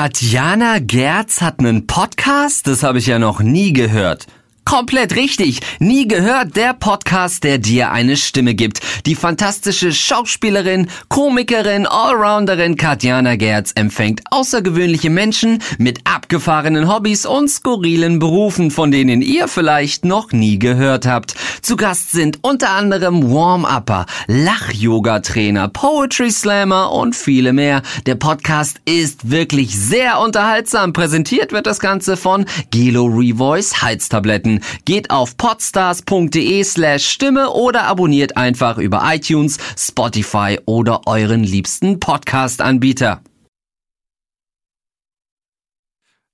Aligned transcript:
Katjana 0.00 0.78
Gerz 0.78 1.40
hat 1.40 1.58
einen 1.58 1.88
Podcast? 1.88 2.68
Das 2.68 2.84
habe 2.84 2.98
ich 2.98 3.06
ja 3.06 3.18
noch 3.18 3.40
nie 3.40 3.72
gehört. 3.72 4.28
Komplett 4.68 5.16
richtig. 5.16 5.60
Nie 5.78 6.06
gehört 6.06 6.54
der 6.54 6.74
Podcast, 6.74 7.42
der 7.42 7.56
dir 7.56 7.90
eine 7.90 8.18
Stimme 8.18 8.54
gibt. 8.54 8.80
Die 9.06 9.14
fantastische 9.14 9.94
Schauspielerin, 9.94 10.90
Komikerin, 11.08 11.86
Allrounderin 11.86 12.76
Katjana 12.76 13.36
Gerz 13.36 13.72
empfängt 13.76 14.20
außergewöhnliche 14.30 15.08
Menschen 15.08 15.62
mit 15.78 16.00
abgefahrenen 16.04 16.86
Hobbys 16.86 17.24
und 17.24 17.48
skurrilen 17.48 18.18
Berufen, 18.18 18.70
von 18.70 18.90
denen 18.90 19.22
ihr 19.22 19.48
vielleicht 19.48 20.04
noch 20.04 20.32
nie 20.32 20.58
gehört 20.58 21.06
habt. 21.06 21.34
Zu 21.62 21.76
Gast 21.76 22.10
sind 22.10 22.40
unter 22.42 22.68
anderem 22.68 23.32
Warm-Upper, 23.32 24.04
Lach-Yoga-Trainer, 24.26 25.68
Poetry 25.68 26.30
Slammer 26.30 26.92
und 26.92 27.16
viele 27.16 27.54
mehr. 27.54 27.80
Der 28.04 28.16
Podcast 28.16 28.82
ist 28.84 29.30
wirklich 29.30 29.80
sehr 29.80 30.20
unterhaltsam. 30.20 30.92
Präsentiert 30.92 31.52
wird 31.52 31.66
das 31.66 31.80
Ganze 31.80 32.18
von 32.18 32.44
Gelo 32.70 33.06
Revoice 33.06 33.80
Heiztabletten. 33.80 34.57
Geht 34.84 35.10
auf 35.10 35.36
podstars.de 35.36 36.64
slash 36.64 37.06
Stimme 37.06 37.50
oder 37.50 37.84
abonniert 37.84 38.36
einfach 38.36 38.78
über 38.78 39.02
iTunes, 39.04 39.58
Spotify 39.76 40.58
oder 40.66 41.06
euren 41.06 41.44
liebsten 41.44 42.00
Podcast-Anbieter. 42.00 43.22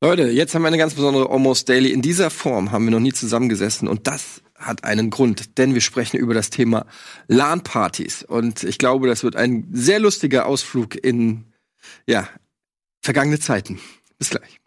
Leute, 0.05 0.25
jetzt 0.25 0.55
haben 0.55 0.61
wir 0.61 0.69
eine 0.69 0.77
ganz 0.77 0.93
besondere 0.93 1.31
Almost 1.31 1.67
Daily. 1.67 1.91
In 1.91 2.03
dieser 2.03 2.29
Form 2.29 2.73
haben 2.73 2.85
wir 2.85 2.91
noch 2.91 3.01
nie 3.01 3.15
zusammengesessen 3.15 3.89
und 3.89 4.07
das 4.07 4.43
hat 4.55 4.85
einen 4.85 5.09
Grund, 5.09 5.57
denn 5.57 5.73
wir 5.73 5.81
sprechen 5.81 6.19
über 6.19 6.35
das 6.35 6.51
Thema 6.51 6.85
LAN-Partys 7.29 8.23
und 8.23 8.65
ich 8.65 8.77
glaube, 8.79 9.09
das 9.09 9.23
wird 9.25 9.37
ein 9.37 9.67
sehr 9.73 10.01
lustiger 10.01 10.45
Ausflug 10.45 10.95
in, 10.95 11.47
ja, 12.07 12.29
vergangene 13.01 13.41
Zeiten. 13.41 13.81
Bis 14.19 14.29
gleich. 14.29 14.61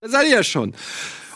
Da 0.00 0.08
seid 0.10 0.26
ihr 0.26 0.36
ja 0.36 0.44
schon. 0.44 0.74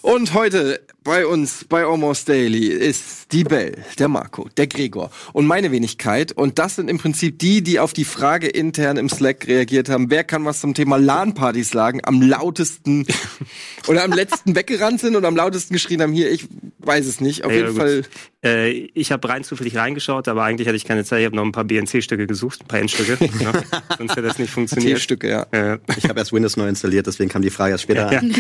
Und 0.03 0.35
heute 0.35 0.87
bei 1.11 1.27
uns 1.27 1.65
bei 1.69 1.85
Almost 1.85 2.29
Daily 2.29 2.69
ist 2.69 3.33
die 3.33 3.43
Bell, 3.43 3.79
der 3.99 4.07
Marco, 4.07 4.49
der 4.57 4.69
Gregor 4.69 5.11
und 5.33 5.45
meine 5.45 5.73
Wenigkeit. 5.73 6.31
Und 6.31 6.61
das 6.61 6.77
sind 6.77 6.89
im 6.89 6.99
Prinzip 6.99 7.37
die, 7.41 7.63
die 7.65 7.81
auf 7.81 7.93
die 7.93 8.05
Frage 8.05 8.47
intern 8.47 8.97
im 8.97 9.09
Slack 9.09 9.49
reagiert 9.49 9.89
haben, 9.89 10.09
wer 10.09 10.23
kann 10.23 10.45
was 10.45 10.61
zum 10.61 10.73
Thema 10.73 10.99
LAN-Partys 10.99 11.71
sagen, 11.71 12.01
am 12.05 12.23
lautesten 12.23 13.09
oder 13.89 14.05
am 14.05 14.13
letzten 14.13 14.55
weggerannt 14.55 15.01
sind 15.01 15.17
und 15.17 15.25
am 15.25 15.35
lautesten 15.35 15.75
geschrien 15.75 16.01
haben, 16.01 16.13
hier, 16.13 16.31
ich 16.31 16.47
weiß 16.79 17.07
es 17.07 17.21
nicht. 17.21 17.45
Auf 17.45 17.51
Ja, 17.51 17.57
jeden 17.59 17.71
gut. 17.71 17.77
Fall. 17.79 18.03
Äh, 18.43 18.71
ich 18.95 19.11
habe 19.11 19.29
rein 19.29 19.43
zufällig 19.43 19.77
reingeschaut, 19.77 20.29
aber 20.29 20.45
eigentlich 20.45 20.69
hatte 20.69 20.77
ich 20.77 20.85
keine 20.85 21.05
Zeit. 21.05 21.21
Ich 21.21 21.27
habe 21.27 21.35
noch 21.37 21.45
ein 21.45 21.53
paar 21.53 21.65
BNC-Stücke 21.65 22.29
gesucht, 22.29 22.61
ein 22.63 22.69
paar 22.69 22.79
Endstücke. 22.79 23.19
ne? 23.43 23.53
Sonst 23.99 24.13
hätte 24.13 24.23
das 24.23 24.39
nicht 24.39 24.51
funktioniert. 24.51 24.99
T-Stücke, 24.99 25.29
ja. 25.29 25.43
Äh, 25.51 25.79
Ich 25.97 26.09
habe 26.09 26.21
erst 26.21 26.33
Windows 26.33 26.57
neu 26.57 26.69
installiert, 26.69 27.09
deswegen 27.09 27.29
kam 27.31 27.43
die 27.43 27.51
Frage 27.51 27.73
erst 27.73 27.83
später. 27.83 28.13
Ja. 28.13 28.23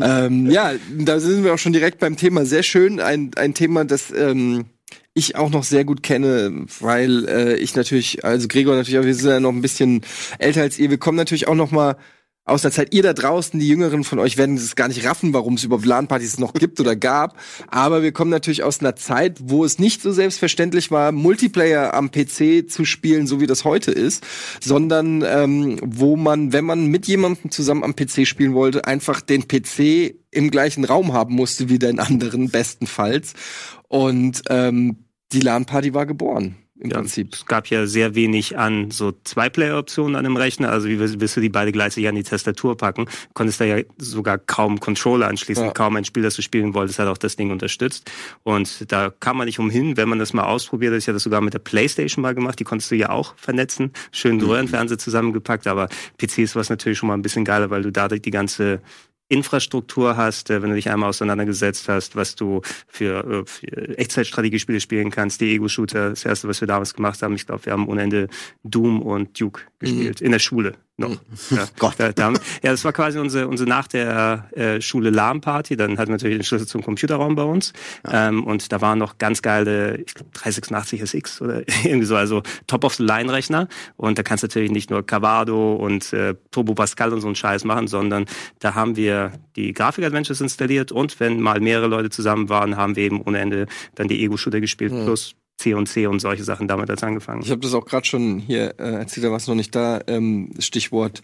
Ähm, 0.00 0.50
ja, 0.50 0.72
da 0.98 1.20
sind 1.20 1.44
wir 1.44 1.51
auch 1.52 1.58
schon 1.58 1.72
direkt 1.72 1.98
beim 1.98 2.16
Thema. 2.16 2.44
Sehr 2.44 2.62
schön. 2.62 3.00
Ein, 3.00 3.30
ein 3.36 3.54
Thema, 3.54 3.84
das 3.84 4.10
ähm, 4.10 4.66
ich 5.14 5.36
auch 5.36 5.50
noch 5.50 5.64
sehr 5.64 5.84
gut 5.84 6.02
kenne, 6.02 6.66
weil 6.80 7.28
äh, 7.28 7.56
ich 7.56 7.76
natürlich, 7.76 8.24
also 8.24 8.48
Gregor 8.48 8.76
natürlich, 8.76 9.04
wir 9.04 9.14
sind 9.14 9.30
ja 9.30 9.40
noch 9.40 9.52
ein 9.52 9.62
bisschen 9.62 10.02
älter 10.38 10.62
als 10.62 10.78
ihr. 10.78 10.90
Wir 10.90 10.98
kommen 10.98 11.16
natürlich 11.16 11.48
auch 11.48 11.54
noch 11.54 11.70
mal 11.70 11.96
aus 12.44 12.62
der 12.62 12.72
Zeit, 12.72 12.92
ihr 12.92 13.04
da 13.04 13.12
draußen, 13.12 13.58
die 13.60 13.68
Jüngeren 13.68 14.02
von 14.02 14.18
euch 14.18 14.36
werden 14.36 14.56
es 14.56 14.74
gar 14.74 14.88
nicht 14.88 15.04
raffen, 15.04 15.32
warum 15.32 15.54
es 15.54 15.64
überhaupt 15.64 15.86
LAN-Partys 15.86 16.38
noch 16.38 16.54
gibt 16.54 16.80
oder 16.80 16.96
gab. 16.96 17.38
Aber 17.68 18.02
wir 18.02 18.10
kommen 18.10 18.30
natürlich 18.30 18.64
aus 18.64 18.80
einer 18.80 18.96
Zeit, 18.96 19.38
wo 19.44 19.64
es 19.64 19.78
nicht 19.78 20.02
so 20.02 20.10
selbstverständlich 20.10 20.90
war, 20.90 21.12
Multiplayer 21.12 21.94
am 21.94 22.10
PC 22.10 22.68
zu 22.68 22.84
spielen, 22.84 23.28
so 23.28 23.40
wie 23.40 23.46
das 23.46 23.64
heute 23.64 23.92
ist, 23.92 24.24
sondern 24.60 25.22
ähm, 25.24 25.78
wo 25.82 26.16
man, 26.16 26.52
wenn 26.52 26.64
man 26.64 26.86
mit 26.86 27.06
jemandem 27.06 27.52
zusammen 27.52 27.84
am 27.84 27.94
PC 27.94 28.26
spielen 28.26 28.54
wollte, 28.54 28.86
einfach 28.86 29.20
den 29.20 29.46
PC 29.46 30.16
im 30.32 30.50
gleichen 30.50 30.84
Raum 30.84 31.12
haben 31.12 31.34
musste 31.34 31.68
wie 31.68 31.78
den 31.78 32.00
anderen, 32.00 32.50
bestenfalls. 32.50 33.34
Und 33.86 34.42
ähm, 34.48 35.04
die 35.32 35.40
LAN-Party 35.40 35.94
war 35.94 36.06
geboren. 36.06 36.56
Im 36.82 36.90
Ja, 36.90 36.98
Prinzip. 36.98 37.34
Es 37.34 37.46
gab 37.46 37.68
ja 37.68 37.86
sehr 37.86 38.16
wenig 38.16 38.58
an 38.58 38.90
so 38.90 39.12
Zwei-Player-Optionen 39.22 40.16
an 40.16 40.24
dem 40.24 40.36
Rechner. 40.36 40.70
Also 40.70 40.88
wie 40.88 40.98
willst 40.98 41.36
du 41.36 41.40
die 41.40 41.48
beide 41.48 41.70
gleichzeitig 41.70 42.08
an 42.08 42.16
die 42.16 42.24
Tastatur 42.24 42.76
packen? 42.76 43.06
Konntest 43.34 43.60
da 43.60 43.64
ja 43.64 43.84
sogar 43.98 44.38
kaum 44.38 44.80
Controller 44.80 45.28
anschließen. 45.28 45.66
Ja. 45.66 45.70
Kaum 45.72 45.94
ein 45.94 46.04
Spiel, 46.04 46.24
das 46.24 46.34
du 46.34 46.42
spielen 46.42 46.74
wolltest, 46.74 46.98
hat 46.98 47.06
auch 47.06 47.18
das 47.18 47.36
Ding 47.36 47.52
unterstützt. 47.52 48.10
Und 48.42 48.90
da 48.90 49.10
kam 49.10 49.36
man 49.36 49.46
nicht 49.46 49.60
umhin, 49.60 49.96
wenn 49.96 50.08
man 50.08 50.18
das 50.18 50.32
mal 50.32 50.42
ausprobiert 50.42 50.92
hat. 50.92 50.98
Ich 50.98 51.06
hatte 51.06 51.14
das 51.14 51.22
sogar 51.22 51.40
mit 51.40 51.54
der 51.54 51.60
Playstation 51.60 52.20
mal 52.20 52.34
gemacht. 52.34 52.58
Die 52.58 52.64
konntest 52.64 52.90
du 52.90 52.96
ja 52.96 53.10
auch 53.10 53.36
vernetzen. 53.36 53.92
Schön 54.10 54.40
Röhrenfernseher 54.40 54.98
zusammengepackt. 54.98 55.68
Aber 55.68 55.88
PC 56.18 56.38
ist 56.38 56.56
was 56.56 56.68
natürlich 56.68 56.98
schon 56.98 57.06
mal 57.06 57.14
ein 57.14 57.22
bisschen 57.22 57.44
geiler, 57.44 57.70
weil 57.70 57.82
du 57.82 57.92
dadurch 57.92 58.22
die 58.22 58.32
ganze 58.32 58.80
Infrastruktur 59.32 60.16
hast, 60.16 60.50
äh, 60.50 60.60
wenn 60.60 60.68
du 60.68 60.76
dich 60.76 60.90
einmal 60.90 61.08
auseinandergesetzt 61.08 61.88
hast, 61.88 62.16
was 62.16 62.34
du 62.34 62.60
für, 62.86 63.24
äh, 63.24 63.44
für 63.46 63.98
Echtzeitstrategiespiele 63.98 64.78
spielen 64.78 65.10
kannst, 65.10 65.40
die 65.40 65.54
Ego-Shooter, 65.54 66.10
das 66.10 66.26
erste, 66.26 66.48
was 66.48 66.60
wir 66.60 66.68
damals 66.68 66.92
gemacht 66.92 67.22
haben. 67.22 67.34
Ich 67.34 67.46
glaube, 67.46 67.64
wir 67.64 67.72
haben 67.72 67.88
ohne 67.88 68.02
Ende 68.02 68.28
Doom 68.62 69.00
und 69.00 69.40
Duke 69.40 69.62
gespielt, 69.78 70.20
in 70.20 70.32
der 70.32 70.38
Schule 70.38 70.74
noch. 70.96 71.20
Ja, 71.50 71.66
Gott. 71.78 71.94
Da, 71.98 72.12
da 72.12 72.24
haben, 72.24 72.38
ja, 72.62 72.70
das 72.70 72.84
war 72.84 72.92
quasi 72.92 73.18
unsere, 73.18 73.48
unsere 73.48 73.68
nach 73.68 73.88
der 73.88 74.48
äh, 74.52 74.80
Schule 74.80 75.10
LAN-Party. 75.10 75.76
Dann 75.76 75.98
hatten 75.98 76.08
wir 76.08 76.16
natürlich 76.16 76.38
den 76.38 76.44
Schlüssel 76.44 76.66
zum 76.66 76.82
Computerraum 76.82 77.34
bei 77.34 77.42
uns. 77.42 77.72
Ähm, 78.10 78.44
und 78.44 78.72
da 78.72 78.80
waren 78.80 78.98
noch 78.98 79.18
ganz 79.18 79.42
geile, 79.42 79.96
ich 79.98 80.14
glaube 80.14 80.30
386 80.32 81.02
SX 81.02 81.40
oder 81.40 81.62
irgendwie 81.84 82.06
so, 82.06 82.16
also 82.16 82.42
Top-of-the-Line-Rechner. 82.66 83.68
Und 83.96 84.18
da 84.18 84.22
kannst 84.22 84.42
du 84.42 84.46
natürlich 84.46 84.70
nicht 84.70 84.90
nur 84.90 85.04
Cavado 85.06 85.74
und 85.74 86.12
äh, 86.12 86.34
Turbo 86.50 86.74
Pascal 86.74 87.12
und 87.12 87.20
so 87.20 87.28
einen 87.28 87.36
Scheiß 87.36 87.64
machen, 87.64 87.88
sondern 87.88 88.26
da 88.58 88.74
haben 88.74 88.96
wir 88.96 89.32
die 89.56 89.72
Grafik-Adventures 89.72 90.40
installiert 90.40 90.92
und 90.92 91.20
wenn 91.20 91.40
mal 91.40 91.60
mehrere 91.60 91.86
Leute 91.86 92.10
zusammen 92.10 92.48
waren, 92.48 92.76
haben 92.76 92.96
wir 92.96 93.04
eben 93.04 93.20
ohne 93.20 93.38
Ende 93.38 93.66
dann 93.94 94.08
die 94.08 94.22
Ego-Shooter 94.22 94.60
gespielt, 94.60 94.92
plus 94.92 95.34
C 95.58 95.74
und 95.74 95.86
C 95.86 96.06
und 96.06 96.20
solche 96.20 96.44
Sachen 96.44 96.66
damit 96.66 96.90
als 96.90 97.02
angefangen. 97.02 97.42
Ich 97.42 97.50
habe 97.50 97.60
das 97.60 97.74
auch 97.74 97.84
gerade 97.84 98.04
schon 98.04 98.38
hier 98.38 98.74
äh, 98.78 98.94
erzählt, 98.94 99.24
da 99.24 99.30
warst 99.30 99.46
du 99.46 99.52
noch 99.52 99.56
nicht 99.56 99.74
da. 99.74 100.00
Ähm, 100.06 100.50
Stichwort 100.58 101.22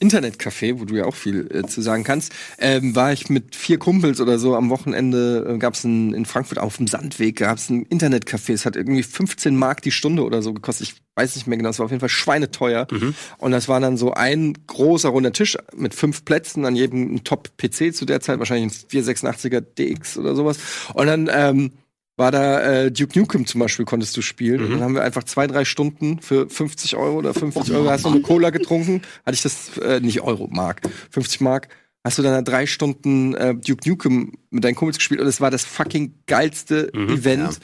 Internetcafé, 0.00 0.80
wo 0.80 0.84
du 0.84 0.96
ja 0.96 1.04
auch 1.04 1.14
viel 1.14 1.48
äh, 1.52 1.66
zu 1.66 1.80
sagen 1.80 2.04
kannst. 2.04 2.34
Ähm, 2.58 2.96
war 2.96 3.12
ich 3.12 3.28
mit 3.28 3.54
vier 3.54 3.78
Kumpels 3.78 4.20
oder 4.20 4.38
so 4.38 4.56
am 4.56 4.70
Wochenende, 4.70 5.46
äh, 5.48 5.58
gab 5.58 5.74
es 5.74 5.84
in 5.84 6.26
Frankfurt 6.26 6.58
auf 6.58 6.76
dem 6.76 6.86
Sandweg, 6.86 7.36
gab 7.36 7.58
es 7.58 7.70
ein 7.70 7.86
Internetcafé. 7.86 8.52
Es 8.52 8.66
hat 8.66 8.74
irgendwie 8.74 9.02
15 9.02 9.56
Mark 9.56 9.82
die 9.82 9.92
Stunde 9.92 10.24
oder 10.24 10.42
so 10.42 10.52
gekostet. 10.52 10.88
Ich 10.88 10.94
weiß 11.14 11.36
nicht 11.36 11.46
mehr 11.46 11.58
genau, 11.58 11.70
es 11.70 11.78
war 11.78 11.84
auf 11.84 11.90
jeden 11.90 12.00
Fall 12.00 12.08
schweineteuer. 12.08 12.86
Und 13.38 13.52
das 13.52 13.68
war 13.68 13.80
dann 13.80 13.96
so 13.96 14.12
ein 14.12 14.54
großer 14.66 15.08
runder 15.08 15.32
Tisch 15.32 15.56
mit 15.76 15.94
fünf 15.94 16.24
Plätzen, 16.24 16.64
an 16.64 16.76
jedem 16.76 17.14
ein 17.14 17.24
Top-PC 17.24 17.94
zu 17.94 18.04
der 18.04 18.20
Zeit, 18.20 18.38
wahrscheinlich 18.38 18.72
ein 18.72 18.88
486er 18.88 19.60
DX 19.60 20.18
oder 20.18 20.34
sowas. 20.34 20.58
Und 20.94 21.06
dann 21.06 21.28
ähm, 21.32 21.72
war 22.18 22.32
da 22.32 22.60
äh, 22.60 22.90
Duke 22.90 23.18
Nukem 23.18 23.46
zum 23.46 23.60
Beispiel, 23.60 23.84
konntest 23.84 24.16
du 24.16 24.22
spielen. 24.22 24.60
Und 24.62 24.70
dann 24.72 24.80
haben 24.82 24.94
wir 24.94 25.02
einfach 25.02 25.22
zwei, 25.24 25.46
drei 25.46 25.64
Stunden 25.64 26.20
für 26.20 26.48
50 26.50 26.96
Euro 26.96 27.16
oder 27.18 27.32
50 27.32 27.72
Euro, 27.74 27.88
hast 27.88 28.04
du 28.04 28.10
eine 28.10 28.20
Cola 28.20 28.50
getrunken, 28.50 29.02
hatte 29.24 29.34
ich 29.34 29.42
das, 29.42 29.78
äh, 29.78 30.00
nicht 30.00 30.20
Euro, 30.20 30.48
Mark, 30.50 30.82
50 31.10 31.40
Mark, 31.40 31.68
hast 32.04 32.18
du 32.18 32.22
dann 32.22 32.44
drei 32.44 32.66
Stunden 32.66 33.34
äh, 33.34 33.54
Duke 33.54 33.88
Nukem 33.88 34.32
mit 34.50 34.64
deinen 34.64 34.74
Kumpels 34.74 34.98
gespielt. 34.98 35.20
Und 35.20 35.28
es 35.28 35.40
war 35.40 35.50
das 35.50 35.64
fucking 35.64 36.14
geilste 36.26 36.92
Event 36.92 37.60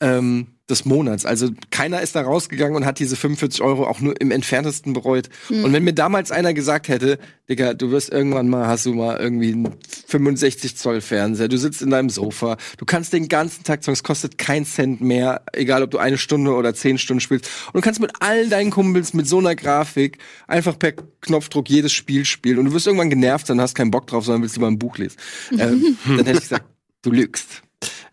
ähm, 0.00 0.48
des 0.70 0.86
Monats. 0.86 1.26
Also 1.26 1.50
keiner 1.70 2.00
ist 2.00 2.16
da 2.16 2.22
rausgegangen 2.22 2.74
und 2.74 2.86
hat 2.86 2.98
diese 2.98 3.16
45 3.16 3.60
Euro 3.60 3.86
auch 3.86 4.00
nur 4.00 4.18
im 4.18 4.30
entferntesten 4.30 4.94
bereut. 4.94 5.28
Und 5.50 5.72
wenn 5.74 5.84
mir 5.84 5.92
damals 5.92 6.30
einer 6.30 6.54
gesagt 6.54 6.88
hätte, 6.88 7.18
Digga, 7.50 7.74
du 7.74 7.90
wirst 7.90 8.10
irgendwann 8.10 8.48
mal, 8.48 8.66
hast 8.66 8.86
du 8.86 8.94
mal 8.94 9.18
irgendwie 9.18 9.52
einen 9.52 9.74
65 10.06 10.76
Zoll 10.78 11.02
Fernseher, 11.02 11.48
du 11.48 11.58
sitzt 11.58 11.82
in 11.82 11.90
deinem 11.90 12.08
Sofa, 12.08 12.56
du 12.78 12.86
kannst 12.86 13.12
den 13.12 13.28
ganzen 13.28 13.64
Tag 13.64 13.82
zocken, 13.82 13.92
es 13.92 14.02
kostet 14.02 14.38
keinen 14.38 14.64
Cent 14.64 15.02
mehr, 15.02 15.42
egal 15.52 15.82
ob 15.82 15.90
du 15.90 15.98
eine 15.98 16.16
Stunde 16.16 16.54
oder 16.54 16.74
zehn 16.74 16.96
Stunden 16.96 17.20
spielst. 17.20 17.50
Und 17.66 17.74
du 17.74 17.80
kannst 17.82 18.00
mit 18.00 18.12
allen 18.20 18.48
deinen 18.48 18.70
Kumpels 18.70 19.12
mit 19.12 19.28
so 19.28 19.38
einer 19.38 19.54
Grafik 19.54 20.16
einfach 20.46 20.78
per 20.78 20.92
Knopfdruck 21.20 21.68
jedes 21.68 21.92
Spiel 21.92 22.24
spielen. 22.24 22.58
Und 22.58 22.66
du 22.66 22.72
wirst 22.72 22.86
irgendwann 22.86 23.10
genervt 23.10 23.48
sein, 23.48 23.60
hast 23.60 23.74
keinen 23.74 23.90
Bock 23.90 24.06
drauf, 24.06 24.24
sondern 24.24 24.40
willst 24.40 24.56
lieber 24.56 24.68
ein 24.68 24.78
Buch 24.78 24.96
lesen. 24.96 25.18
ähm, 25.58 25.98
dann 26.06 26.24
hätte 26.24 26.32
ich 26.32 26.40
gesagt, 26.40 26.64
du 27.02 27.10
lügst. 27.10 27.63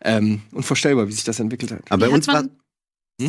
Ähm, 0.03 0.41
unvorstellbar, 0.51 1.07
wie 1.07 1.11
sich 1.13 1.23
das 1.23 1.39
entwickelt 1.39 1.71
hat. 1.71 1.81
Aber 1.89 2.05
bei 2.05 2.09
Wie 2.11 2.13
uns 2.15 2.27
hat 2.27 2.35
war, 2.35 2.41
man, 2.43 2.51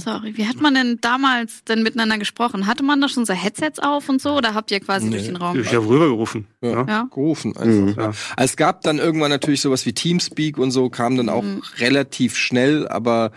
Sorry, 0.00 0.36
wie 0.38 0.46
hat 0.46 0.58
man 0.58 0.72
denn 0.74 0.98
damals 1.02 1.64
denn 1.64 1.82
miteinander 1.82 2.16
gesprochen? 2.16 2.66
Hatte 2.66 2.82
man 2.82 3.00
da 3.02 3.08
schon 3.10 3.26
so 3.26 3.34
Headsets 3.34 3.78
auf 3.78 4.08
und 4.08 4.22
so 4.22 4.30
oder 4.30 4.54
habt 4.54 4.70
ihr 4.70 4.80
quasi 4.80 5.04
Nee. 5.06 5.12
durch 5.16 5.26
den 5.26 5.36
Raum? 5.36 5.60
Ich 5.60 5.74
habe 5.74 5.86
rübergerufen. 5.86 6.46
Ja. 6.62 6.70
Ja. 6.70 6.84
Ja. 6.88 7.08
gerufen 7.12 7.54
einfach. 7.56 7.66
Mhm. 7.66 7.94
Ja. 7.98 8.06
Also 8.06 8.52
es 8.52 8.56
gab 8.56 8.80
dann 8.82 8.98
irgendwann 8.98 9.30
natürlich 9.30 9.60
sowas 9.60 9.84
wie 9.84 9.92
Teamspeak 9.92 10.56
und 10.56 10.70
so, 10.70 10.88
kam 10.88 11.16
dann 11.18 11.28
auch 11.28 11.44
relativ 11.78 12.36
schnell, 12.36 12.88
aber 12.88 13.32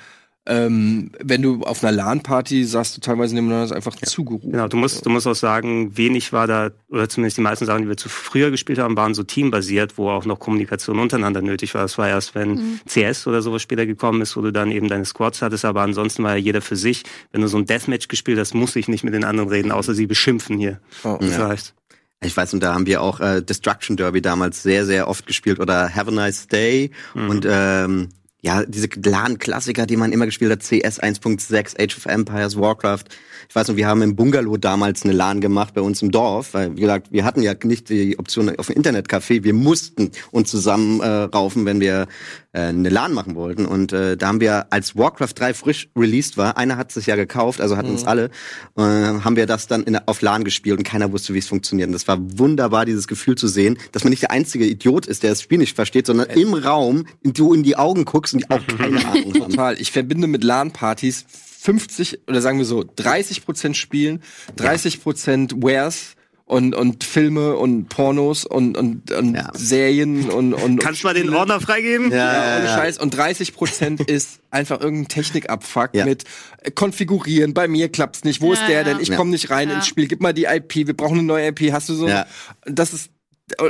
ähm, 0.48 1.12
wenn 1.24 1.42
du 1.42 1.62
auf 1.64 1.84
einer 1.84 1.92
LAN-Party 1.92 2.66
sagst 2.66 2.96
du 2.96 3.02
teilweise 3.02 3.34
nebeneinander 3.34 3.66
ist 3.66 3.72
einfach 3.72 3.96
zugerufen. 3.96 4.52
Genau, 4.52 4.68
du 4.68 4.78
musst, 4.78 5.06
du 5.06 5.10
musst 5.10 5.26
auch 5.26 5.34
sagen, 5.36 5.98
wenig 5.98 6.34
war 6.34 6.46
da, 6.46 6.70
oder 6.90 7.10
zumindest 7.10 7.38
die 7.38 7.42
meisten 7.42 7.66
Sachen, 7.66 7.82
die 7.82 7.88
wir 7.88 7.98
zu 7.98 8.10
früher 8.10 8.52
gespielt 8.52 8.78
haben, 8.78 8.96
waren 8.96 9.14
so 9.16 9.24
teambasiert, 9.24 9.98
wo 9.98 10.10
auch 10.10 10.26
noch 10.26 10.40
Kommunikation 10.40 11.00
untereinander 11.00 11.42
nötig 11.42 11.74
war. 11.74 11.82
Das 11.82 11.98
war 11.98 12.08
erst, 12.08 12.36
wenn 12.36 12.52
Mhm. 12.52 12.80
CS 12.88 13.26
oder 13.28 13.42
sowas 13.42 13.62
später 13.64 13.86
gekommen 13.88 14.22
ist, 14.22 14.38
wo 14.38 14.42
du 14.42 14.52
dann 14.52 14.72
eben 14.72 14.88
deine 14.88 15.06
Squads 15.06 15.42
hattest, 15.42 15.66
aber 15.66 15.82
ansonsten 15.82 16.24
war 16.24 16.32
ja 16.34 16.38
jeder 16.44 16.62
für 16.62 16.76
sich. 16.76 17.04
Wenn 17.32 17.42
du 17.42 17.48
so 17.48 17.58
ein 17.58 17.66
Deathmatch 17.66 18.08
gespielt 18.08 18.38
hast, 18.38 18.54
muss 18.54 18.76
ich 18.76 18.88
nicht 18.88 19.04
mit 19.04 19.14
den 19.14 19.24
anderen 19.24 19.50
reden, 19.50 19.72
außer 19.72 19.94
sie 19.96 20.06
beschimpfen 20.08 20.58
hier. 20.60 20.80
Oh, 21.04 21.18
Das 21.20 21.38
Ja. 21.38 21.48
heißt, 21.48 21.74
Ich 22.22 22.36
weiß, 22.38 22.54
und 22.54 22.62
da 22.64 22.74
haben 22.74 22.86
wir 22.88 23.02
auch 23.02 23.20
äh, 23.20 23.42
Destruction 23.42 23.98
Derby 23.98 24.22
damals 24.22 24.64
sehr, 24.64 24.86
sehr 24.86 25.08
oft 25.08 25.28
gespielt 25.28 25.60
oder 25.60 25.94
Have 25.94 26.10
a 26.10 26.14
Nice 26.14 26.48
Day 26.48 26.92
und 27.14 27.46
ähm, 27.48 28.10
ja, 28.46 28.64
diese 28.64 28.88
LAN-Klassiker, 29.04 29.88
die 29.88 29.98
man 29.98 30.14
immer 30.14 30.28
gespielt 30.28 30.52
hat, 30.52 30.62
CS 30.62 31.02
1.6, 31.02 31.82
Age 31.82 31.98
of 31.98 32.06
Empires, 32.06 32.56
Warcraft. 32.56 33.06
Ich 33.50 33.56
weiß 33.56 33.68
noch, 33.68 33.76
wir 33.76 33.88
haben 33.88 34.02
im 34.02 34.16
Bungalow 34.16 34.58
damals 34.58 35.04
eine 35.04 35.14
LAN 35.14 35.42
gemacht 35.42 35.74
bei 35.74 35.82
uns 35.82 36.02
im 36.02 36.12
Dorf, 36.12 36.54
weil 36.54 36.76
wie 36.76 36.82
gesagt, 36.82 37.12
wir 37.12 37.26
hatten 37.26 37.42
ja 37.42 37.54
nicht 37.64 37.90
die 37.90 38.18
Option 38.20 38.58
auf 38.58 38.70
ein 38.70 38.76
Internetcafé, 38.76 39.44
wir 39.44 39.54
mussten 39.54 40.12
uns 40.32 40.50
zusammen 40.50 41.00
äh, 41.02 41.08
raufen, 41.08 41.66
wenn 41.66 41.80
wir 41.80 42.08
äh, 42.56 42.62
eine 42.62 42.90
LAN 42.90 43.14
machen 43.14 43.36
wollten. 43.36 43.66
Und 43.66 43.94
äh, 43.94 44.18
da 44.18 44.28
haben 44.28 44.40
wir, 44.40 44.68
als 44.72 44.96
Warcraft 44.96 45.34
3 45.36 45.54
frisch 45.54 45.90
released 45.96 46.38
war, 46.38 46.58
einer 46.58 46.78
hat 46.78 46.96
es 46.96 47.06
ja 47.06 47.16
gekauft, 47.16 47.62
also 47.62 47.78
hatten 47.78 47.90
uns 47.90 48.06
alle, 48.06 48.30
äh, 48.78 48.82
haben 48.82 49.36
wir 49.36 49.46
das 49.46 49.68
dann 49.68 49.84
in, 49.84 49.98
auf 49.98 50.22
LAN 50.22 50.44
gespielt 50.44 50.78
und 50.78 50.84
keiner 50.84 51.12
wusste, 51.12 51.34
wie 51.34 51.40
es 51.40 51.48
funktioniert. 51.48 51.88
Und 51.88 51.94
das 51.94 52.08
war 52.08 52.18
wunderbar, 52.20 52.86
dieses 52.86 53.08
Gefühl 53.08 53.36
zu 53.36 53.48
sehen, 53.48 53.78
dass 53.92 54.04
man 54.04 54.12
nicht 54.12 54.22
der 54.22 54.32
einzige 54.32 54.66
Idiot 54.66 55.06
ist, 55.06 55.24
der 55.24 55.32
das 55.32 55.42
Spiel 55.42 55.58
nicht 55.58 55.76
versteht, 55.76 56.08
sondern 56.08 56.30
im 56.30 56.54
Raum 56.54 57.06
du 57.24 57.54
in 57.54 57.64
die 57.64 57.76
Augen 57.76 58.06
guckst 58.06 58.34
und 58.34 58.50
auch 58.50 58.66
keine 58.66 59.06
Ahnung 59.06 59.34
haben. 59.34 59.34
Total. 59.34 59.80
Ich 59.80 59.92
verbinde 59.92 60.28
mit 60.28 60.44
LAN-Partys 60.44 61.26
50 61.66 62.28
oder 62.28 62.42
sagen 62.42 62.58
wir 62.60 62.66
so 62.66 62.84
30 62.96 63.44
Prozent 63.44 63.76
Spielen, 63.76 64.22
30 64.58 65.02
Prozent 65.02 65.54
Wares 65.64 66.16
und 66.46 66.76
und 66.76 67.04
Filme 67.04 67.56
und 67.56 67.90
Pornos 67.90 68.46
und 68.46 68.78
und, 68.78 69.10
und 69.12 69.34
Ja. 69.34 69.50
Serien 69.56 70.30
und 70.30 70.54
und 70.54 70.78
kannst 70.78 71.02
du 71.02 71.08
mal 71.08 71.16
den. 71.16 71.34
Ordner 71.34 71.60
freigeben? 71.60 72.12
Ja, 72.12 72.18
Ja, 72.18 72.58
ohne 72.58 72.66
ja. 72.66 72.76
Scheiß. 72.78 73.00
Und 73.00 73.18
30 73.18 73.56
Prozent 73.56 74.02
ist 74.10 74.42
einfach 74.52 74.80
irgendein 74.80 75.08
Technikabfuck 75.08 75.90
Ja. 75.94 76.06
mit 76.06 76.24
äh, 76.62 76.70
konfigurieren. 76.70 77.56
Bei 77.56 77.68
mir 77.68 77.90
klappt's 77.90 78.24
nicht. 78.24 78.42
Wo 78.42 78.54
ist 78.54 78.62
Ja, 78.62 78.68
der 78.68 78.78
ja. 78.78 78.84
denn? 78.84 79.00
Ich 79.00 79.08
Ja. 79.08 79.16
komme 79.18 79.32
nicht 79.32 79.50
rein 79.50 79.70
Ja. 79.70 79.76
ins 79.78 79.88
Spiel. 79.88 80.08
Gib 80.08 80.22
mal 80.22 80.34
die 80.34 80.46
IP. 80.46 80.76
Wir 80.86 80.96
brauchen 80.96 81.18
eine 81.18 81.24
neue 81.28 81.48
IP. 81.48 81.72
Hast 81.72 81.90
du 81.90 81.96
so? 81.96 82.08
Ja. 82.08 82.28
Das 82.66 82.94
ist 82.94 83.10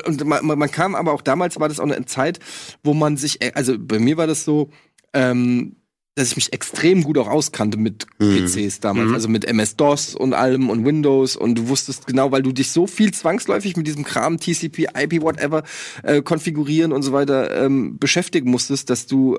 und 0.06 0.24
man, 0.26 0.46
man 0.46 0.60
man 0.60 0.70
kam 0.72 0.96
aber 0.96 1.14
auch 1.14 1.22
damals 1.22 1.58
war 1.60 1.70
das 1.70 1.80
auch 1.80 1.84
eine 1.90 2.06
Zeit, 2.06 2.40
wo 2.84 2.94
man 2.94 3.16
sich, 3.18 3.42
äh, 3.42 3.52
also 3.56 3.76
bei 3.80 4.00
mir 4.00 4.18
war 4.18 4.28
das 4.28 4.44
so, 4.44 4.70
ähm, 5.14 5.78
dass 6.16 6.30
ich 6.30 6.36
mich 6.38 6.54
extrem 6.54 7.04
gut 7.04 7.18
auch 7.18 7.28
auskannte 7.28 7.78
mit 7.78 8.08
Mhm. 8.20 8.46
PCs 8.46 8.80
damals, 8.80 9.12
also 9.12 9.28
mit 9.28 9.44
MS-DOS 9.46 10.16
und 10.16 10.34
allem 10.34 10.70
und 10.70 10.86
Windows 10.86 11.36
und 11.36 11.56
du 11.56 11.68
wusstest 11.68 12.08
genau, 12.08 12.32
weil 12.32 12.42
du 12.42 12.54
dich 12.54 12.72
so 12.72 12.88
viel 12.88 13.14
zwangsläufig 13.14 13.76
mit 13.76 13.86
diesem 13.86 14.06
Kram 14.06 14.40
TCP, 14.40 14.88
IP, 14.98 15.22
whatever 15.22 15.64
äh, 16.04 16.22
konfigurieren 16.22 16.94
und 16.94 17.04
so 17.04 17.12
weiter 17.12 17.64
ähm, 17.66 17.98
beschäftigen 18.00 18.50
musstest, 18.50 18.90
dass 18.90 19.08
du 19.08 19.38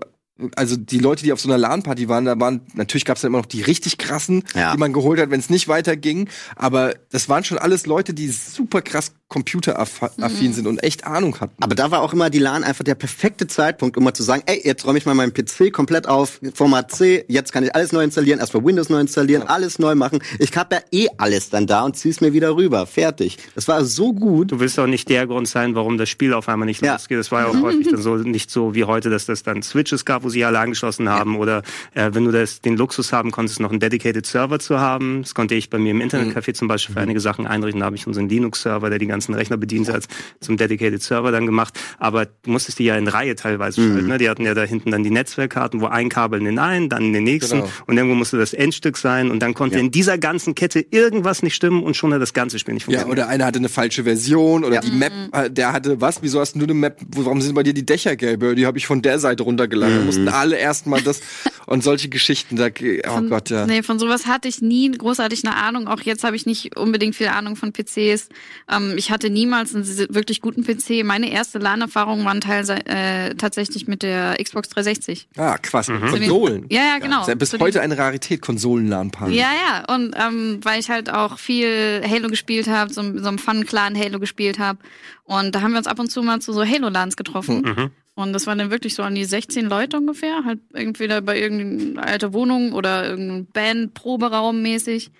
also 0.57 0.77
die 0.77 0.99
Leute, 0.99 1.23
die 1.25 1.33
auf 1.33 1.41
so 1.41 1.49
einer 1.49 1.59
LAN-Party 1.59 2.09
waren, 2.09 2.25
da 2.27 2.39
waren 2.39 2.61
natürlich 2.75 3.05
gab 3.05 3.17
es 3.17 3.23
ja 3.23 3.29
immer 3.29 3.39
noch 3.39 3.47
die 3.47 3.63
richtig 3.63 3.99
krassen, 3.99 4.45
Ja. 4.55 4.73
die 4.73 4.79
man 4.79 4.93
geholt 4.93 5.19
hat, 5.21 5.31
wenn 5.31 5.41
es 5.41 5.49
nicht 5.51 5.69
weiterging. 5.69 6.29
Aber 6.57 6.95
das 7.11 7.29
waren 7.29 7.43
schon 7.45 7.59
alles 7.59 7.87
Leute, 7.87 8.13
die 8.15 8.29
super 8.29 8.83
krass 8.83 9.13
computeraffin 9.29 10.53
sind 10.53 10.67
und 10.67 10.83
echt 10.83 11.05
Ahnung 11.05 11.41
hatten. 11.41 11.55
Aber 11.61 11.75
da 11.75 11.91
war 11.91 12.01
auch 12.03 12.13
immer 12.13 12.31
die 12.31 12.39
LAN 12.39 12.63
einfach 12.65 12.85
der 12.85 12.95
perfekte 12.95 13.47
Zeitpunkt, 13.47 13.97
um 13.97 14.05
mal 14.05 14.15
zu 14.15 14.23
sagen, 14.23 14.43
ey, 14.47 14.61
jetzt 14.65 14.87
räume 14.87 14.99
ich 14.99 15.07
mal 15.07 15.15
meinen 15.15 15.33
PC 15.33 15.73
komplett 15.73 16.07
auf, 16.07 16.41
Format 16.55 16.93
C, 16.93 17.25
jetzt 17.29 17.53
kann 17.53 17.65
ich 17.65 17.75
alles 17.75 17.93
neu 17.93 18.03
installieren, 18.05 18.39
erstmal 18.39 18.65
Windows 18.65 18.89
neu 18.89 19.01
installieren, 19.01 19.43
alles 19.43 19.79
neu 19.79 19.95
machen. 19.95 20.21
Ich 20.39 20.57
habe 20.57 20.77
ja 20.77 20.83
eh 20.93 21.07
alles 21.19 21.51
dann 21.51 21.67
da 21.67 21.83
und 21.85 21.97
zieh's 21.97 22.21
mir 22.21 22.33
wieder 22.33 22.55
rüber. 22.57 22.87
Fertig. 22.87 23.39
Das 23.55 23.67
war 23.69 23.85
so 23.85 24.13
gut. 24.13 24.53
Du 24.53 24.61
willst 24.61 24.79
auch 24.79 24.87
nicht 24.87 25.09
der 25.09 25.27
Grund 25.27 25.49
sein, 25.49 25.75
warum 25.75 25.99
das 25.99 26.09
Spiel 26.09 26.33
auf 26.33 26.49
einmal 26.49 26.67
nicht 26.67 26.83
Ja. 26.85 26.93
losgeht. 26.93 27.19
Das 27.19 27.33
war 27.33 27.43
ja 27.43 27.47
auch 27.49 27.61
häufig 27.63 27.89
dann 27.89 28.01
so 28.03 28.15
nicht 28.17 28.51
so 28.51 28.75
wie 28.75 28.85
heute, 28.85 29.11
dass 29.11 29.27
das 29.27 29.43
dann 29.43 29.63
Switches 29.63 30.05
gab, 30.05 30.23
wo 30.27 30.29
sie 30.29 30.45
alle 30.45 30.59
angeschlossen 30.59 31.09
haben. 31.09 31.37
Oder 31.37 31.63
äh, 31.95 32.11
wenn 32.13 32.25
du 32.25 32.33
das, 32.33 32.61
den 32.61 32.77
Luxus 32.77 33.13
haben 33.13 33.31
konntest, 33.31 33.61
noch 33.61 33.71
einen 33.71 33.81
dedicated 33.81 34.27
Server 34.27 34.59
zu 34.59 34.79
haben. 34.81 35.23
Das 35.23 35.35
konnte 35.35 35.55
ich 35.55 35.71
bei 35.71 35.79
mir 35.79 35.93
im 35.93 36.01
Internetcafé 36.03 36.53
zum 36.53 36.69
Beispiel 36.69 36.95
für 36.95 37.01
einige 37.01 37.21
Sachen 37.21 37.47
einrichten. 37.47 37.81
Da 37.81 37.87
habe 37.87 37.97
ich 37.97 38.07
unseren 38.07 38.29
Linux-Server, 38.29 38.91
der 38.91 38.99
die 38.99 39.07
ganzen 39.07 39.35
Rechner 39.35 39.57
bedient 39.57 39.89
hat, 39.91 40.05
zum 40.41 40.57
dedicated 40.57 41.03
Server 41.03 41.31
dann 41.33 41.47
gemacht. 41.47 41.79
Aber 41.99 42.27
du 42.27 42.51
musstest 42.51 42.79
die 42.79 42.85
ja 42.85 42.97
in 42.97 43.09
Reihe 43.09 43.35
teilweise 43.37 43.81
schalten. 43.81 44.07
Ne? 44.09 44.19
Die 44.19 44.29
hatten 44.29 44.45
ja 44.45 44.55
da 44.55 44.65
hinten 44.65 44.91
dann 44.91 45.03
die 45.05 45.11
Netzwerkkarten, 45.11 45.81
wo 45.81 45.87
ein 45.87 46.09
Kabel 46.09 46.41
in 46.41 46.45
den 46.47 46.59
einen, 46.59 46.89
dann 46.89 47.05
in 47.05 47.13
den 47.13 47.25
nächsten. 47.25 47.59
Genau. 47.61 47.71
Und 47.87 47.97
irgendwo 47.97 48.17
musste 48.17 48.37
das 48.39 48.53
Endstück 48.53 48.97
sein. 48.97 49.31
Und 49.31 49.41
dann 49.41 49.55
konnte 49.55 49.79
in 49.79 49.91
dieser 49.91 50.19
ganzen 50.19 50.55
Kette 50.55 50.81
irgendwas 50.91 51.43
nicht 51.43 51.55
stimmen 51.55 51.83
und 51.83 51.97
schon 51.97 52.13
hat 52.13 52.21
das 52.21 52.33
ganze 52.33 52.59
Spiel 52.59 52.75
nicht 52.75 52.83
Ja, 52.89 52.99
funktioniert. 53.01 53.19
oder 53.19 53.29
einer 53.29 53.47
hatte 53.47 53.59
eine 53.59 53.69
falsche 53.69 54.05
Version 54.05 54.65
oder 54.65 54.77
Ja. 54.77 54.81
die 54.81 54.91
Map, 54.91 55.13
äh, 55.33 55.51
der 55.51 55.73
hatte 55.73 56.01
was? 56.01 56.23
Wieso 56.23 56.41
hast 56.41 56.55
du 56.57 56.63
eine 56.65 56.75
Map? 56.75 56.99
Warum 57.15 57.41
sind 57.41 57.55
bei 57.55 57.63
dir 57.63 57.75
die 57.75 57.87
Dächer 57.87 58.17
gelb? 58.17 58.43
Ja, 58.43 58.55
Die 58.55 58.67
habe 58.67 58.79
ich 58.79 58.87
von 58.87 59.03
der 59.03 59.19
Seite 59.19 59.43
runtergeladen. 59.45 59.97
Da 59.99 60.03
mussten 60.17 60.35
alle 60.35 60.57
erstmal 60.57 61.03
das 61.03 61.21
und 61.67 61.83
solche 61.83 62.09
Geschichten. 62.09 62.57
Da, 62.57 62.69
oh 62.69 63.13
Von, 63.13 63.29
Gott, 63.29 63.51
ja. 63.51 63.67
Nee, 63.67 63.83
von 63.83 63.99
sowas 63.99 64.27
hatte 64.27 64.49
ich 64.49 64.63
nie 64.63 64.91
großartig 64.91 65.45
eine 65.45 65.57
Ahnung. 65.57 65.89
Auch 65.89 66.01
jetzt 66.01 66.25
habe 66.25 66.37
ich 66.37 66.47
nicht 66.47 66.77
unbedingt 66.77 67.15
viel 67.15 67.29
Ahnung 67.29 67.57
von 67.57 67.73
PCs. 67.73 68.29
Ähm, 68.71 68.95
ich 68.97 69.11
hatte 69.11 69.31
niemals 69.31 69.75
einen 69.75 69.87
wirklich 70.15 70.41
guten 70.41 70.65
PC. 70.65 71.05
Meine 71.05 71.31
erste 71.31 71.59
LAN-Erfahrung 71.59 72.25
waren 72.25 72.41
äh, 72.43 73.35
tatsächlich 73.35 73.89
mit 73.89 74.03
der 74.03 74.37
Xbox 74.43 74.69
360. 74.71 75.29
Ah, 75.37 75.59
krass. 75.59 75.89
Mhm. 75.89 76.09
Konsolen. 76.09 76.67
Ja, 76.71 76.81
ja, 76.81 76.99
genau. 76.99 77.23
Ist 77.23 77.29
ja 77.29 77.35
bis 77.35 77.51
Zu 77.51 77.59
heute 77.59 77.81
eine 77.81 77.99
Rarität, 77.99 78.41
Konsolen-LAN-Party. 78.41 79.35
Ja, 79.35 79.51
ja. 79.53 79.95
Und 79.95 80.15
ähm, 80.17 80.61
weil 80.63 80.81
ich 80.81 80.91
halt 80.91 81.11
auch 81.11 81.39
viel 81.39 82.03
Halo 82.09 82.29
gespielt 82.29 82.69
habe, 82.69 82.93
so, 82.93 83.03
so 83.03 83.29
einem 83.29 83.39
Fun-Clan 83.39 83.97
Halo 83.97 84.19
gespielt 84.19 84.59
habe. 84.59 84.79
Und 85.25 85.55
da 85.55 85.61
haben 85.61 85.73
wir 85.73 85.79
uns 85.79 85.89
ab 85.89 85.99
und 85.99 86.11
zu 86.11 86.23
mal 86.23 86.41
zu 86.41 86.53
so 86.53 86.65
Halo-Lans 86.65 87.17
getroffen. 87.17 87.63
Mhm. 87.63 87.91
Und 88.17 88.33
das 88.33 88.47
waren 88.47 88.57
dann 88.57 88.71
wirklich 88.71 88.95
so 88.95 89.03
an 89.03 89.15
die 89.15 89.27
16 89.27 89.67
Leute 89.67 89.99
ungefähr, 89.99 90.43
halt 90.45 90.61
entweder 90.73 91.21
bei 91.21 91.39
irgendeiner 91.39 92.07
alte 92.07 92.33
Wohnung 92.33 92.73
oder 92.73 93.07
irgendein 93.07 93.47
Band-Proberaum 93.53 94.63
mäßig. 94.63 95.11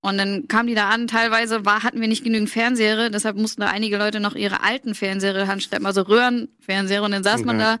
Und 0.00 0.18
dann 0.18 0.46
kamen 0.46 0.68
die 0.68 0.76
da 0.76 0.88
an, 0.88 1.08
teilweise 1.08 1.64
war, 1.64 1.82
hatten 1.82 2.00
wir 2.00 2.06
nicht 2.06 2.22
genügend 2.22 2.48
Fernseher, 2.48 3.10
deshalb 3.10 3.36
mussten 3.36 3.62
da 3.62 3.68
einige 3.68 3.98
Leute 3.98 4.20
noch 4.20 4.36
ihre 4.36 4.62
alten 4.62 4.94
Fernseher 4.94 5.48
anschleppen, 5.48 5.84
also 5.84 6.02
Röhrenfernseher. 6.02 7.02
Und 7.02 7.10
dann 7.10 7.24
saß 7.24 7.44
man 7.44 7.58
da 7.58 7.78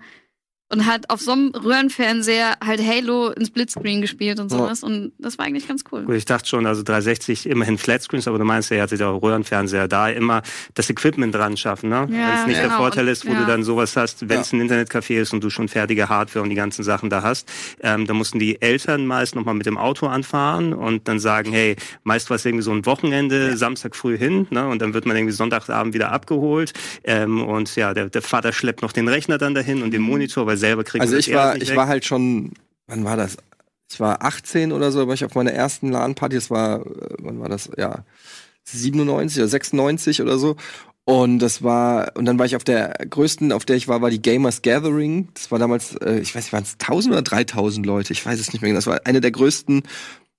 und 0.74 0.86
hat 0.86 1.08
auf 1.08 1.20
so 1.20 1.32
einem 1.32 1.50
Röhrenfernseher 1.50 2.56
halt 2.64 2.84
Halo 2.84 3.30
in 3.30 3.46
Splitscreen 3.46 4.00
gespielt 4.00 4.40
und 4.40 4.50
sowas. 4.50 4.82
Und 4.82 5.12
das 5.18 5.38
war 5.38 5.46
eigentlich 5.46 5.68
ganz 5.68 5.84
cool. 5.92 6.02
Gut, 6.02 6.16
ich 6.16 6.24
dachte 6.24 6.48
schon, 6.48 6.66
also 6.66 6.82
360 6.82 7.48
immerhin 7.48 7.78
Flatscreens, 7.78 8.26
aber 8.26 8.38
du 8.38 8.44
meinst 8.44 8.70
ja, 8.70 8.78
ihr 8.78 8.82
hattet 8.82 8.98
ja 8.98 9.08
auch 9.08 9.22
Röhrenfernseher 9.22 9.86
da, 9.86 10.08
immer 10.08 10.42
das 10.74 10.90
Equipment 10.90 11.32
dran 11.32 11.56
schaffen, 11.56 11.90
ne? 11.90 12.06
Wenn 12.08 12.20
es 12.20 12.46
nicht 12.46 12.58
der 12.58 12.64
genau. 12.64 12.78
Vorteil 12.78 13.04
Und- 13.04 13.12
ist, 13.12 13.24
wo 13.24 13.32
ja. 13.32 13.40
du 13.40 13.46
dann 13.46 13.62
sowas 13.62 13.96
hast, 13.96 14.28
wenn 14.28 14.40
es 14.40 14.52
ein 14.52 14.60
Internetcafé 14.60 15.20
ist 15.20 15.32
und 15.32 15.44
du 15.44 15.50
schon 15.50 15.68
fertige 15.68 16.08
Hardware 16.08 16.42
und 16.42 16.50
die 16.50 16.56
ganzen 16.56 16.82
Sachen 16.82 17.08
da 17.08 17.22
hast, 17.22 17.48
ähm, 17.80 18.06
da 18.06 18.14
mussten 18.14 18.40
die 18.40 18.60
Eltern 18.60 19.06
meist 19.06 19.36
nochmal 19.36 19.54
mit 19.54 19.66
dem 19.66 19.78
Auto 19.78 20.06
anfahren 20.06 20.72
und 20.72 21.06
dann 21.06 21.20
sagen, 21.20 21.52
hey, 21.52 21.76
meist 22.02 22.30
war 22.30 22.34
es 22.36 22.44
irgendwie 22.44 22.64
so 22.64 22.72
ein 22.72 22.84
Wochenende, 22.84 23.56
Samstag 23.56 23.94
früh 23.94 24.18
hin, 24.18 24.48
ne? 24.50 24.66
Und 24.66 24.82
dann 24.82 24.92
wird 24.92 25.06
man 25.06 25.16
irgendwie 25.16 25.34
Sonntagabend 25.34 25.94
wieder 25.94 26.10
abgeholt 26.10 26.72
ähm, 27.04 27.42
und 27.42 27.76
ja, 27.76 27.94
der, 27.94 28.08
der 28.10 28.22
Vater 28.22 28.52
schleppt 28.52 28.82
noch 28.82 28.92
den 28.92 29.06
Rechner 29.06 29.38
dann 29.38 29.54
dahin 29.54 29.82
und 29.82 29.92
den 29.92 30.02
Monitor, 30.02 30.46
weil 30.46 30.56
selber 30.64 30.84
kriegt 30.84 31.02
Also 31.02 31.16
ich 31.16 31.32
war, 31.32 31.56
ich 31.56 31.70
weg. 31.70 31.76
war 31.76 31.88
halt 31.88 32.04
schon, 32.04 32.52
wann 32.86 33.04
war 33.04 33.16
das? 33.16 33.36
Ich 33.90 34.00
war 34.00 34.22
18 34.22 34.72
oder 34.72 34.90
so, 34.90 35.06
war 35.06 35.14
ich 35.14 35.24
auf 35.24 35.34
meiner 35.34 35.52
ersten 35.52 35.90
LAN-Party. 35.90 36.34
Das 36.36 36.50
war, 36.50 36.80
äh, 36.80 37.14
wann 37.18 37.40
war 37.40 37.48
das? 37.48 37.70
Ja, 37.76 38.04
97 38.64 39.38
oder 39.38 39.48
96 39.48 40.22
oder 40.22 40.38
so. 40.38 40.56
Und 41.06 41.38
das 41.40 41.62
war, 41.62 42.12
und 42.16 42.24
dann 42.24 42.38
war 42.38 42.46
ich 42.46 42.56
auf 42.56 42.64
der 42.64 42.94
größten, 43.08 43.52
auf 43.52 43.66
der 43.66 43.76
ich 43.76 43.88
war, 43.88 44.00
war 44.00 44.08
die 44.08 44.22
Gamers 44.22 44.62
Gathering. 44.62 45.28
Das 45.34 45.50
war 45.50 45.58
damals, 45.58 45.96
äh, 45.96 46.18
ich 46.20 46.34
weiß 46.34 46.44
nicht, 46.44 46.52
waren 46.54 46.62
es 46.62 46.76
1000 46.80 47.12
oder 47.12 47.22
3000 47.22 47.84
Leute? 47.84 48.14
Ich 48.14 48.24
weiß 48.24 48.40
es 48.40 48.52
nicht 48.52 48.62
mehr 48.62 48.70
genau. 48.70 48.78
Das 48.78 48.86
war 48.86 49.00
eine 49.04 49.20
der 49.20 49.30
größten, 49.30 49.82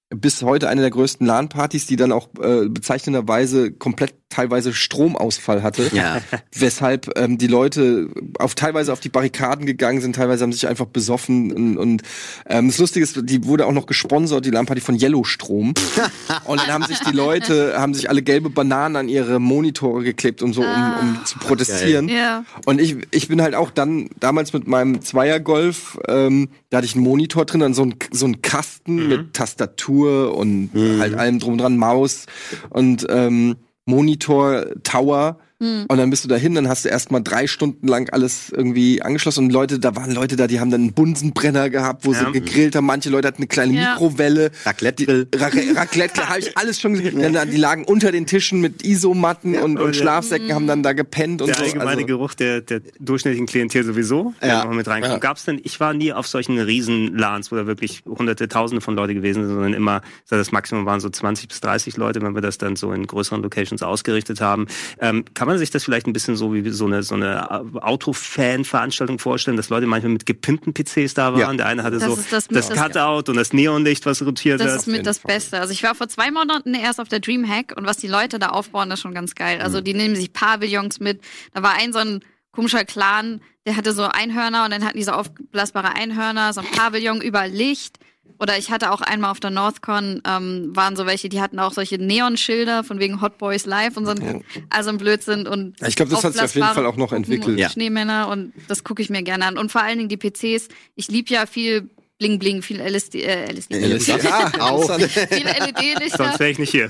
bis 0.10 0.42
heute 0.42 0.68
eine 0.68 0.82
der 0.82 0.90
größten 0.90 1.26
LAN-Partys, 1.26 1.86
die 1.86 1.98
dann 1.98 2.12
auch 2.12 2.30
äh, 2.42 2.68
bezeichnenderweise 2.68 3.72
komplett 3.72 4.16
teilweise 4.30 4.74
Stromausfall 4.74 5.64
hatte. 5.64 5.90
Ja. 5.94 6.22
Weshalb 6.54 7.12
ähm, 7.18 7.38
die 7.38 7.48
Leute 7.48 8.10
auf 8.40 8.56
teilweise 8.56 8.92
auf 8.92 9.00
die 9.00 9.10
Barrikaden 9.10 9.66
gegangen 9.66 10.02
sind, 10.02 10.16
teilweise 10.16 10.44
haben 10.44 10.52
sich 10.52 10.68
einfach 10.68 10.88
besoffen 10.88 11.54
und, 11.54 11.78
und 11.78 12.02
ähm, 12.48 12.68
das 12.68 12.78
Lustige 12.78 13.04
ist, 13.04 13.20
die 13.24 13.46
wurde 13.46 13.66
auch 13.66 13.72
noch 13.72 13.86
gesponsert, 13.86 14.46
die 14.46 14.50
LAN-Party 14.50 14.82
von 14.82 15.00
Yellow 15.00 15.24
Strom. 15.24 15.74
und 16.46 16.60
dann 16.60 16.68
haben 16.68 16.84
sich 16.84 17.00
die 17.00 17.16
Leute, 17.16 17.76
haben 17.78 17.94
sich 17.94 18.10
alle 18.10 18.22
gelbe 18.22 18.50
Bananen 18.50 18.96
an 18.96 19.10
ihre 19.10 19.40
Monitore 19.40 20.04
geklebt 20.04 20.42
und 20.42 20.54
so, 20.54 20.62
um, 20.62 20.94
um 21.00 21.26
zu 21.26 21.40
protestieren. 21.40 22.10
Ja. 22.10 22.44
Und 22.66 22.82
ich, 22.82 22.98
ich 23.12 23.28
bin 23.28 23.42
halt 23.42 23.56
auch 23.56 23.72
dann 23.72 24.10
damals 24.20 24.54
mit 24.54 24.68
meinem 24.68 25.02
Zweiergolf, 25.02 25.98
ähm, 26.08 26.50
da 26.70 26.78
hatte 26.78 26.88
ich 26.88 26.96
einen 26.96 27.04
Monitor 27.04 27.46
drin, 27.46 27.62
dann 27.62 27.74
so 27.74 27.84
ein, 27.84 27.96
so 28.12 28.26
ein 28.26 28.42
Kasten 28.42 29.08
mit 29.08 29.34
Tastatur 29.34 30.36
und 30.36 30.72
halt 31.00 31.14
allem 31.14 31.40
drum 31.40 31.54
und 31.54 31.60
dran, 31.60 31.78
Maus 31.78 32.26
und 32.70 33.06
ähm, 33.10 33.56
Monitor, 33.86 34.74
Tower 34.84 35.38
Hm. 35.62 35.86
Und 35.88 35.98
dann 35.98 36.10
bist 36.10 36.24
du 36.24 36.28
dahin, 36.28 36.54
dann 36.54 36.68
hast 36.68 36.84
du 36.84 36.90
erstmal 36.90 37.24
drei 37.24 37.48
Stunden 37.48 37.88
lang 37.88 38.10
alles 38.10 38.50
irgendwie 38.50 39.02
angeschlossen. 39.02 39.46
Und 39.46 39.52
Leute, 39.52 39.80
da 39.80 39.96
waren 39.96 40.12
Leute 40.12 40.36
da, 40.36 40.48
die 40.48 40.60
haben 40.60 40.70
dann 40.70 40.82
einen 40.82 40.94
Bunsenbrenner 40.94 41.70
gehabt, 41.70 42.06
wo 42.06 42.12
Ja. 42.14 42.26
sie 42.26 42.32
gegrillt 42.34 42.76
haben. 42.76 42.86
Manche 42.86 43.10
Leute 43.10 43.30
hatten 43.30 43.38
eine 43.38 43.48
kleine 43.48 43.74
Ja. 43.74 43.92
Mikrowelle. 43.94 44.52
Raclette-Grill. 44.66 45.28
Ra 45.36 45.50
Raclette, 45.76 46.28
habe 46.30 46.40
ich 46.40 46.58
alles 46.58 46.82
schon 46.82 46.94
gesehen. 46.96 47.34
Dann, 47.34 47.50
die 47.52 47.58
lagen 47.58 47.86
unter 47.86 48.12
den 48.12 48.26
Tischen 48.26 48.60
mit 48.60 48.84
Isomatten 48.86 49.56
und, 49.56 49.78
oh 49.78 49.82
ja. 49.82 49.86
und 49.88 49.96
Schlafsäcken, 49.96 50.54
haben 50.54 50.68
dann 50.68 50.84
da 50.84 50.92
gepennt 50.94 51.42
und 51.42 51.48
der 51.48 51.56
so. 51.56 51.64
allgemeine 51.64 51.92
Also, 51.92 52.06
Geruch 52.06 52.34
der, 52.34 52.60
der 52.62 52.82
durchschnittlichen 53.00 53.46
Klientel 53.46 53.84
sowieso, 53.86 54.34
der 54.42 54.50
Ja. 54.50 54.66
noch 54.66 54.74
mit 54.74 54.88
reinkommt. 54.88 55.14
Ja. 55.14 55.20
Gab's 55.20 55.46
denn, 55.46 55.62
ich 55.64 55.80
war 55.80 55.94
nie 55.94 56.12
auf 56.12 56.28
solchen 56.28 56.60
riesen 56.60 57.18
LANs, 57.18 57.52
wo 57.52 57.56
da 57.56 57.66
wirklich 57.66 58.04
hunderte, 58.06 58.50
tausende 58.50 58.82
von 58.82 58.96
Leute 58.96 59.14
gewesen 59.14 59.46
sind, 59.46 59.54
sondern 59.54 59.74
immer, 59.74 60.02
so 60.26 60.36
das 60.36 60.52
Maximum 60.52 60.86
waren 60.86 61.00
so 61.00 61.10
20 61.10 61.48
bis 61.48 61.62
30 61.62 61.96
Leute, 61.98 62.22
wenn 62.22 62.36
wir 62.36 62.42
das 62.42 62.58
dann 62.58 62.76
so 62.76 62.92
in 62.92 63.08
größeren 63.08 63.42
Locations 63.42 63.82
ausgerichtet 63.84 64.42
haben. 64.42 64.68
Ähm, 65.00 65.24
kann 65.46 65.54
man 65.54 65.60
sich 65.60 65.70
das 65.72 65.84
vielleicht 65.84 66.08
ein 66.08 66.14
bisschen 66.14 66.36
so 66.36 66.54
wie 66.54 66.68
so 66.72 66.86
eine, 66.86 67.04
so 67.04 67.16
eine 67.16 67.50
Autofan-Veranstaltung 67.82 69.20
vorstellen, 69.20 69.58
dass 69.58 69.70
Leute 69.70 69.86
manchmal 69.88 70.14
mit 70.14 70.26
gepimpten 70.26 70.74
PCs 70.74 71.14
da 71.14 71.34
waren? 71.34 71.40
Ja. 71.40 71.54
Der 71.54 71.66
eine 71.68 71.84
hatte 71.84 71.98
Das 72.00 72.04
so 72.06 72.16
das- 72.16 72.48
das, 72.48 72.68
das- 72.70 72.78
Cutout 72.78 73.30
und 73.32 73.38
das 73.38 73.54
Neonlicht, 73.54 74.06
was 74.06 74.22
rotiert 74.26 74.60
Das 74.60 74.72
hat. 74.72 74.80
ist 74.80 74.88
mit 74.88 75.06
das 75.06 75.20
Beste. 75.20 75.60
Also 75.60 75.72
ich 75.74 75.84
war 75.84 75.96
vor 75.96 76.08
zwei 76.08 76.32
Monaten 76.32 76.74
erst 76.74 77.00
auf 77.00 77.08
der 77.08 77.20
Dreamhack 77.20 77.74
und 77.78 77.86
was 77.86 77.98
die 77.98 78.08
Leute 78.08 78.40
da 78.40 78.48
aufbauen, 78.50 78.90
das 78.90 79.00
ist 79.00 79.04
schon 79.04 79.14
ganz 79.14 79.36
geil. 79.36 79.62
Also 79.62 79.82
die 79.82 79.94
nehmen 79.94 80.16
sich 80.16 80.34
Pavillons 80.34 81.00
mit. 81.00 81.22
Da 81.54 81.62
war 81.64 81.74
ein 81.74 81.94
so 81.94 82.00
ein 82.00 82.22
komischer 82.52 82.86
Clan, 82.86 83.42
der 83.66 83.76
hatte 83.78 83.92
so 83.94 84.04
Einhörner 84.04 84.66
und 84.66 84.72
dann 84.72 84.84
hatten 84.86 84.98
die 84.98 85.04
so 85.04 85.12
aufblasbare 85.12 85.96
Einhörner, 85.96 86.54
so 86.54 86.62
ein 86.62 86.68
Pavillon 86.72 87.22
über 87.22 87.48
Licht. 87.48 87.98
Oder 88.38 88.58
ich 88.58 88.70
hatte 88.70 88.92
auch 88.92 89.02
einmal 89.02 89.32
auf 89.32 89.40
der 89.40 89.50
NorthCon, 89.50 90.22
ähm, 90.28 90.76
waren 90.76 90.96
so 90.96 91.06
welche, 91.06 91.30
die 91.30 91.40
hatten 91.40 91.58
auch 91.58 91.72
solche 91.72 91.98
Neonschilder 91.98 92.84
von 92.84 93.00
wegen 93.00 93.22
Hot 93.22 93.38
Boys 93.38 93.66
Live 93.66 93.96
und 93.96 94.06
so 94.06 94.12
ein, 94.12 94.44
also 94.70 94.90
ein 94.90 94.98
Blödsinn 94.98 95.48
und 95.48 95.80
Ja, 95.80 95.88
ich 95.88 95.96
glaub, 95.96 96.10
das 96.10 96.24
hat 96.24 96.34
sich 96.34 96.42
auf 96.42 96.54
jeden 96.56 96.68
Fall 96.68 96.86
auch 96.86 96.98
noch 96.98 97.14
entwickelt. 97.14 97.48
Und 97.48 97.58
Ja. 97.58 97.70
Schneemänner 97.70 98.28
und 98.28 98.52
das 98.68 98.84
gucke 98.84 99.02
ich 99.02 99.10
mir 99.10 99.24
gerne 99.24 99.46
an. 99.46 99.58
Und 99.58 99.72
vor 99.72 99.82
allen 99.82 99.98
Dingen 99.98 100.10
die 100.10 100.18
PCs. 100.18 100.68
Ich 100.96 101.08
lieb 101.08 101.30
ja 101.30 101.46
viel 101.46 101.90
Bling 102.18 102.40
Bling, 102.40 102.62
viel 102.62 102.80
LSD, 102.80 103.24
äh, 103.24 103.52
LSD. 103.52 103.76
ja, 104.24 104.52
Auch. 104.60 104.90
Viele 104.98 105.50
LED-Lichter 105.52 106.18
Sonst 106.18 106.40
wäre 106.40 106.50
ich 106.52 106.60
nicht 106.60 106.72
hier. 106.72 106.86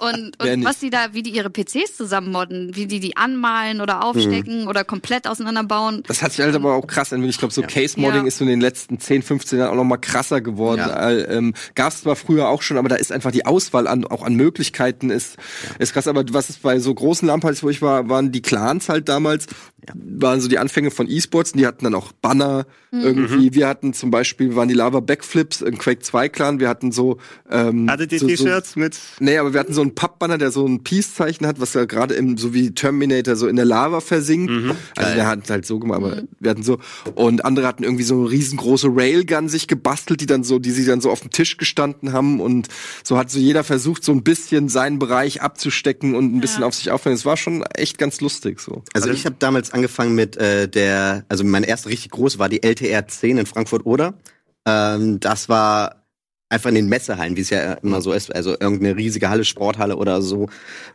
und, 0.00 0.32
Wer 0.38 0.52
und 0.52 0.58
nicht? 0.60 0.64
was 0.68 0.78
die 0.78 0.90
da, 0.90 1.08
wie 1.12 1.22
die 1.24 1.30
ihre 1.30 1.50
PCs 1.50 1.96
zusammenmodden, 1.96 2.76
wie 2.76 2.86
die 2.86 3.00
die 3.00 3.16
anmalen 3.16 3.80
oder 3.80 4.04
aufstecken 4.04 4.62
Mhm. 4.62 4.68
oder 4.68 4.84
komplett 4.84 5.26
auseinanderbauen. 5.26 6.04
Das 6.06 6.22
hat 6.22 6.32
sich 6.32 6.44
halt 6.44 6.54
aber 6.54 6.74
auch 6.74 6.86
krass 6.86 7.10
entwickelt. 7.10 7.34
Ich 7.34 7.38
glaube, 7.38 7.52
so 7.54 7.62
Case-Modding 7.62 8.22
Ja. 8.22 8.26
ist 8.28 8.38
so 8.38 8.44
in 8.44 8.50
den 8.50 8.60
letzten 8.60 9.00
10, 9.00 9.22
15 9.22 9.58
Jahren 9.58 9.70
auch 9.72 9.74
noch 9.76 9.84
mal 9.84 9.96
krasser 9.96 10.40
geworden. 10.40 10.78
Ja. 10.80 11.10
Äh, 11.10 11.16
Ähm, 11.36 11.54
Gab 11.74 11.92
es 11.92 12.02
zwar 12.02 12.14
früher 12.14 12.48
auch 12.48 12.62
schon, 12.62 12.78
aber 12.78 12.88
da 12.88 12.94
ist 12.96 13.10
einfach 13.10 13.32
die 13.32 13.44
Auswahl 13.44 13.88
an, 13.88 14.04
auch 14.04 14.22
an 14.22 14.34
Möglichkeiten 14.34 15.10
ist, 15.10 15.36
ist 15.80 15.92
krass. 15.92 16.06
Aber 16.06 16.24
was 16.30 16.48
ist 16.50 16.62
bei 16.62 16.78
so 16.78 16.94
großen 16.94 17.26
LAN-Partys, 17.26 17.62
wo 17.64 17.70
ich 17.70 17.82
war, 17.82 18.08
waren 18.08 18.30
die 18.30 18.42
Clans 18.42 18.88
halt 18.88 19.08
damals, 19.08 19.46
waren 19.94 20.40
so 20.40 20.48
die 20.48 20.58
Anfänge 20.58 20.90
von 20.90 21.08
E-Sports 21.08 21.52
und 21.52 21.58
die 21.58 21.66
hatten 21.66 21.84
dann 21.84 21.94
auch 21.94 22.12
Banner 22.12 22.66
Mhm. 22.96 23.04
irgendwie. 23.04 23.54
Wir 23.54 23.68
hatten 23.68 23.92
zum 23.92 24.10
Beispiel, 24.10 24.54
waren 24.56 24.68
die 24.68 24.74
Lava 24.74 25.00
Backflips 25.00 25.60
im 25.60 25.78
Quake 25.78 26.00
2 26.00 26.28
Clan. 26.28 26.60
Wir 26.60 26.68
hatten 26.68 26.92
so, 26.92 27.18
ähm, 27.50 27.90
Hattet 27.90 28.12
ihr 28.12 28.18
so, 28.20 28.28
so, 28.28 28.34
T-Shirts 28.44 28.76
mit 28.76 28.96
Nee, 29.20 29.38
aber 29.38 29.52
wir 29.52 29.60
hatten 29.60 29.72
so 29.74 29.80
einen 29.82 29.94
Pappbanner, 29.94 30.38
der 30.38 30.50
so 30.50 30.66
ein 30.66 30.82
Peace-Zeichen 30.82 31.46
hat, 31.46 31.60
was 31.60 31.74
ja 31.74 31.84
gerade 31.84 32.14
im, 32.14 32.38
so 32.38 32.54
wie 32.54 32.72
Terminator 32.72 33.36
so 33.36 33.48
in 33.48 33.56
der 33.56 33.64
Lava 33.64 34.00
versinkt. 34.00 34.52
Also 34.96 35.14
der 35.14 35.26
hat 35.26 35.50
halt 35.50 35.66
so 35.66 35.78
gemacht, 35.78 35.98
aber 35.98 36.22
wir 36.40 36.50
hatten 36.50 36.62
so. 36.62 36.78
Und 37.14 37.44
andere 37.44 37.66
hatten 37.66 37.82
irgendwie 37.82 38.04
so 38.04 38.20
eine 38.20 38.30
riesengroße 38.30 38.88
Railgun 38.90 39.48
sich 39.48 39.68
gebastelt, 39.68 40.20
die 40.20 40.26
dann 40.26 40.44
so, 40.44 40.58
die 40.58 40.70
sie 40.70 40.84
dann 40.84 41.00
so 41.00 41.10
auf 41.10 41.20
dem 41.20 41.30
Tisch 41.30 41.56
gestanden 41.56 42.12
haben. 42.12 42.40
Und 42.40 42.68
so 43.02 43.18
hat 43.18 43.30
so 43.30 43.38
jeder 43.38 43.64
versucht, 43.64 44.04
so 44.04 44.12
ein 44.12 44.22
bisschen 44.22 44.68
seinen 44.68 44.98
Bereich 44.98 45.42
abzustecken 45.42 46.14
und 46.14 46.34
ein 46.34 46.40
bisschen 46.40 46.62
auf 46.62 46.74
sich 46.74 46.90
aufzunehmen. 46.90 47.18
Es 47.18 47.26
war 47.26 47.36
schon 47.36 47.62
echt 47.74 47.98
ganz 47.98 48.20
lustig 48.20 48.60
so. 48.60 48.82
Also 48.94 49.10
ich 49.10 49.26
habe 49.26 49.36
damals 49.38 49.72
angefangen 49.76 50.14
mit 50.14 50.36
äh, 50.36 50.68
der, 50.68 51.24
also 51.28 51.44
meine 51.44 51.66
erste 51.66 51.88
richtig 51.88 52.10
große 52.10 52.38
war 52.38 52.48
die 52.48 52.62
LTR 52.62 53.06
10 53.06 53.38
in 53.38 53.46
Frankfurt-Oder. 53.46 54.14
Ähm, 54.66 55.20
das 55.20 55.48
war 55.48 56.06
einfach 56.48 56.68
in 56.68 56.76
den 56.76 56.88
Messehallen, 56.88 57.36
wie 57.36 57.40
es 57.40 57.50
ja 57.50 57.74
immer 57.74 58.00
so 58.00 58.12
ist, 58.12 58.34
also 58.34 58.50
irgendeine 58.50 58.96
riesige 58.96 59.28
Halle, 59.28 59.44
Sporthalle 59.44 59.96
oder 59.96 60.22
so, 60.22 60.48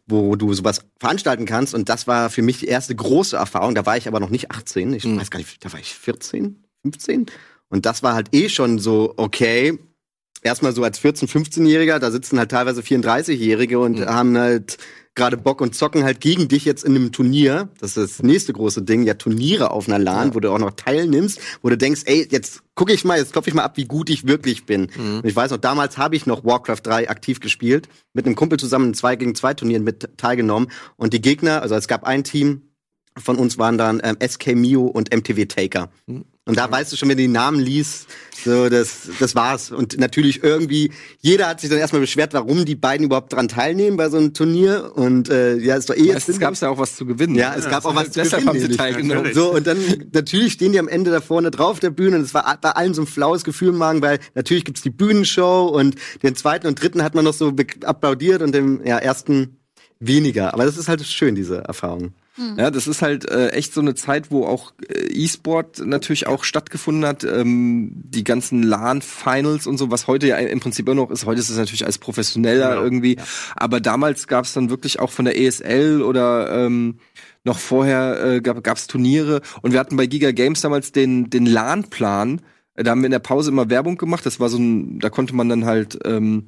wo 0.07 0.35
du 0.35 0.53
sowas 0.53 0.81
veranstalten 1.00 1.45
kannst. 1.45 1.73
Und 1.73 1.89
das 1.89 2.07
war 2.07 2.29
für 2.29 2.41
mich 2.41 2.59
die 2.59 2.67
erste 2.67 2.95
große 2.95 3.35
Erfahrung. 3.35 3.75
Da 3.75 3.85
war 3.85 3.97
ich 3.97 4.07
aber 4.07 4.19
noch 4.19 4.29
nicht 4.29 4.51
18, 4.51 4.93
ich 4.93 5.05
weiß 5.05 5.31
gar 5.31 5.39
nicht, 5.39 5.63
da 5.63 5.71
war 5.71 5.79
ich 5.79 5.93
14, 5.93 6.63
15. 6.83 7.25
Und 7.69 7.85
das 7.85 8.03
war 8.03 8.13
halt 8.13 8.33
eh 8.33 8.50
schon 8.50 8.79
so, 8.79 9.13
okay, 9.17 9.77
erstmal 10.41 10.73
so 10.73 10.83
als 10.83 11.01
14-, 11.01 11.29
15-Jähriger, 11.29 12.00
da 12.00 12.11
sitzen 12.11 12.39
halt 12.39 12.51
teilweise 12.51 12.81
34-Jährige 12.81 13.79
und 13.79 14.05
haben 14.05 14.38
halt 14.38 14.77
gerade 15.13 15.35
Bock 15.38 15.59
und 15.59 15.75
zocken 15.75 16.03
halt 16.03 16.21
gegen 16.21 16.47
dich 16.47 16.63
jetzt 16.63 16.83
in 16.85 16.95
einem 16.95 17.11
Turnier. 17.11 17.69
Das 17.79 17.97
ist 17.97 18.19
das 18.19 18.23
nächste 18.23 18.53
große 18.53 18.81
Ding, 18.81 19.03
ja 19.03 19.15
Turniere 19.15 19.71
auf 19.71 19.88
einer 19.88 20.00
LAN, 20.00 20.33
wo 20.33 20.39
du 20.39 20.51
auch 20.51 20.59
noch 20.59 20.71
teilnimmst, 20.71 21.39
wo 21.61 21.69
du 21.69 21.77
denkst, 21.77 22.03
ey, 22.05 22.27
jetzt 22.31 22.63
gucke 22.75 22.93
ich 22.93 23.03
mal, 23.03 23.17
jetzt 23.17 23.33
klopfe 23.33 23.50
ich 23.50 23.53
mal 23.53 23.63
ab, 23.63 23.75
wie 23.75 23.85
gut 23.85 24.09
ich 24.09 24.27
wirklich 24.27 24.65
bin. 24.65 24.89
Und 25.17 25.25
ich 25.25 25.35
weiß 25.35 25.51
noch, 25.51 25.57
damals 25.57 25.97
habe 25.97 26.15
ich 26.15 26.25
noch 26.25 26.45
Warcraft 26.45 26.81
3 26.83 27.09
aktiv 27.09 27.41
gespielt, 27.41 27.89
mit 28.13 28.25
einem 28.25 28.35
Kumpel 28.35 28.57
zusammen 28.57 28.88
in 28.88 28.93
2 28.93 29.17
gegen 29.17 29.35
2 29.35 29.53
Turnieren 29.53 29.83
mit 29.83 30.17
teilgenommen 30.17 30.71
und 30.95 31.13
die 31.13 31.21
Gegner, 31.21 31.61
also 31.61 31.75
es 31.75 31.88
gab 31.88 32.03
ein 32.05 32.23
Team 32.23 32.61
von 33.17 33.35
uns 33.35 33.57
waren 33.57 33.77
dann 33.77 34.00
ähm, 34.03 34.17
SK 34.25 34.55
Mio 34.55 34.83
und 34.85 35.13
MTV 35.13 35.45
Taker. 35.45 35.89
Und 36.45 36.57
da 36.57 36.71
weißt 36.71 36.91
du 36.91 36.98
schon, 36.98 37.07
wenn 37.07 37.17
du 37.17 37.24
die 37.24 37.27
Namen 37.27 37.60
liest, 37.60 38.07
so, 38.43 38.67
das, 38.67 39.10
das 39.19 39.36
war's. 39.36 39.69
Und 39.71 40.00
natürlich 40.00 40.43
irgendwie, 40.43 40.91
jeder 41.19 41.48
hat 41.48 41.62
sich 41.62 41.69
dann 41.69 41.77
erstmal 41.77 42.01
beschwert, 42.01 42.33
warum 42.33 42.65
die 42.65 42.74
beiden 42.75 43.05
überhaupt 43.05 43.33
dran 43.33 43.48
teilnehmen 43.48 43.95
bei 43.95 44.10
so 44.10 44.17
einem 44.17 44.33
Turnier. 44.33 44.91
Und 44.95 45.29
äh, 45.29 45.57
ja, 45.57 45.75
ist 45.75 45.89
doch 45.89 45.95
eh 45.95 46.00
jetzt 46.00 46.13
Meistens 46.13 46.39
gab 46.39 46.53
es 46.53 46.62
ja 46.62 46.69
auch 46.69 46.79
was 46.79 46.95
zu 46.95 47.05
gewinnen. 47.05 47.36
ja, 47.36 47.53
es 47.55 47.69
gab 47.69 47.86
auch 47.86 47.95
was 47.95 48.12
zu 48.12 48.19
Deshalb 48.19 48.43
gewinnen, 48.43 48.63
haben 48.63 48.71
sie 48.71 48.75
teilgenommen. 48.75 49.33
So, 49.36 49.53
und 49.53 49.67
dann 49.67 49.77
natürlich 50.13 50.53
stehen 50.53 50.71
die 50.71 50.79
am 50.79 50.88
Ende 50.88 51.12
da 51.12 51.21
vorne 51.21 51.51
drauf 51.51 51.79
der 51.79 51.91
Bühne 51.91 52.17
und 52.17 52.24
es 52.24 52.33
war 52.33 52.57
bei 52.60 52.71
allen 52.71 52.95
so 52.95 53.03
ein 53.03 53.07
flaues 53.07 53.43
Gefühl 53.43 53.69
im 53.69 53.77
Magen, 53.77 54.01
weil 54.01 54.19
natürlich 54.33 54.65
gibt's 54.65 54.81
die 54.81 54.89
Bühnenshow 54.89 55.67
und 55.67 55.95
den 56.24 56.36
zweiten 56.36 56.65
und 56.65 56.81
dritten 56.81 57.03
hat 57.03 57.13
man 57.13 57.24
noch 57.24 57.33
so 57.33 57.53
applaudiert 57.86 58.41
und 58.41 58.53
dem 58.55 58.83
ja, 58.83 58.98
ersten 58.98 59.60
weniger. 60.00 60.55
Aber 60.55 60.65
das 60.65 60.77
ist 60.77 60.88
halt 60.88 61.05
schön, 61.05 61.36
diese 61.36 61.57
Erfahrung. 61.60 62.13
Ja, 62.57 62.71
das 62.71 62.88
ist 62.88 63.01
halt 63.01 63.29
äh, 63.29 63.50
echt 63.50 63.73
so 63.73 63.81
eine 63.81 63.93
Zeit, 63.93 64.31
wo 64.31 64.45
auch 64.45 64.71
äh, 64.88 65.07
E-Sport 65.07 65.85
natürlich 65.85 66.27
auch 66.27 66.43
stattgefunden 66.45 67.05
hat. 67.05 67.23
Ähm, 67.25 67.91
die 67.93 68.23
ganzen 68.23 68.63
LAN-Finals 68.63 69.67
und 69.67 69.77
so, 69.77 69.91
was 69.91 70.07
heute 70.07 70.27
ja 70.27 70.38
im 70.38 70.59
Prinzip 70.61 70.88
immer 70.88 71.01
noch 71.01 71.11
ist. 71.11 71.25
Heute 71.25 71.41
ist 71.41 71.50
es 71.50 71.57
natürlich 71.57 71.85
als 71.85 71.97
professioneller 71.97 72.69
Genau, 72.69 72.83
irgendwie. 72.83 73.17
Aber 73.55 73.81
damals 73.81 74.27
gab 74.27 74.45
es 74.45 74.53
dann 74.53 74.69
wirklich 74.69 75.00
auch 75.00 75.11
von 75.11 75.25
der 75.25 75.38
ESL 75.39 76.01
oder 76.01 76.65
ähm, 76.65 77.00
noch 77.43 77.59
vorher 77.59 78.23
äh, 78.23 78.41
gab 78.41 78.77
es 78.77 78.88
Turniere. 78.88 79.41
Und 79.61 79.73
wir 79.73 79.79
hatten 79.79 79.97
bei 79.97 80.05
Giga 80.05 80.31
Games 80.31 80.61
damals 80.61 80.91
den, 80.93 81.29
den 81.29 81.45
LAN-Plan. 81.45 82.41
Äh, 82.75 82.83
Da 82.83 82.91
haben 82.91 83.01
wir 83.01 83.07
in 83.07 83.11
der 83.11 83.19
Pause 83.19 83.51
immer 83.51 83.69
Werbung 83.69 83.97
gemacht. 83.97 84.25
Das 84.25 84.39
war 84.39 84.47
so 84.47 84.57
ein, 84.57 85.00
da 85.00 85.09
konnte 85.09 85.35
man 85.35 85.50
dann 85.50 85.65
halt 85.65 86.00
ähm, 86.05 86.47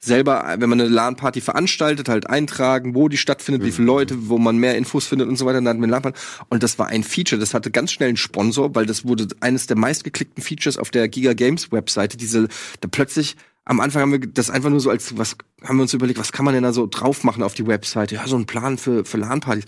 selber, 0.00 0.54
wenn 0.58 0.70
man 0.70 0.80
eine 0.80 0.88
LAN-Party 0.88 1.40
veranstaltet, 1.40 2.08
halt 2.08 2.28
eintragen, 2.28 2.94
wo 2.94 3.08
die 3.08 3.16
stattfindet, 3.16 3.64
wie 3.64 3.72
viele 3.72 3.86
Leute, 3.86 4.28
wo 4.28 4.38
man 4.38 4.56
mehr 4.56 4.76
Infos 4.76 5.06
findet 5.06 5.28
und 5.28 5.36
so 5.36 5.44
weiter. 5.44 5.56
Dann 5.56 5.68
hatten 5.68 5.80
wir 5.80 5.88
LAN-Party. 5.88 6.18
Und 6.48 6.62
das 6.62 6.78
war 6.78 6.86
ein 6.86 7.02
Feature, 7.02 7.40
das 7.40 7.52
hatte 7.54 7.70
ganz 7.70 7.92
schnell 7.92 8.08
einen 8.08 8.16
Sponsor, 8.16 8.74
weil 8.74 8.86
das 8.86 9.04
wurde 9.06 9.26
eines 9.40 9.66
der 9.66 9.76
meistgeklickten 9.76 10.42
Features 10.42 10.78
auf 10.78 10.90
der 10.90 11.08
Giga 11.08 11.32
Games 11.32 11.72
Webseite. 11.72 12.16
Diese, 12.16 12.48
da 12.80 12.88
plötzlich, 12.88 13.36
am 13.64 13.80
Anfang 13.80 14.02
haben 14.02 14.12
wir 14.12 14.20
das 14.20 14.50
einfach 14.50 14.70
nur 14.70 14.80
so 14.80 14.90
als, 14.90 15.18
was, 15.18 15.36
haben 15.64 15.76
wir 15.76 15.82
uns 15.82 15.94
überlegt, 15.94 16.18
was 16.20 16.32
kann 16.32 16.44
man 16.44 16.54
denn 16.54 16.62
da 16.62 16.72
so 16.72 16.86
drauf 16.86 17.24
machen 17.24 17.42
auf 17.42 17.54
die 17.54 17.66
Webseite? 17.66 18.14
Ja, 18.14 18.26
so 18.26 18.36
ein 18.36 18.46
Plan 18.46 18.78
für, 18.78 19.04
für 19.04 19.18
LAN-Partys. 19.18 19.64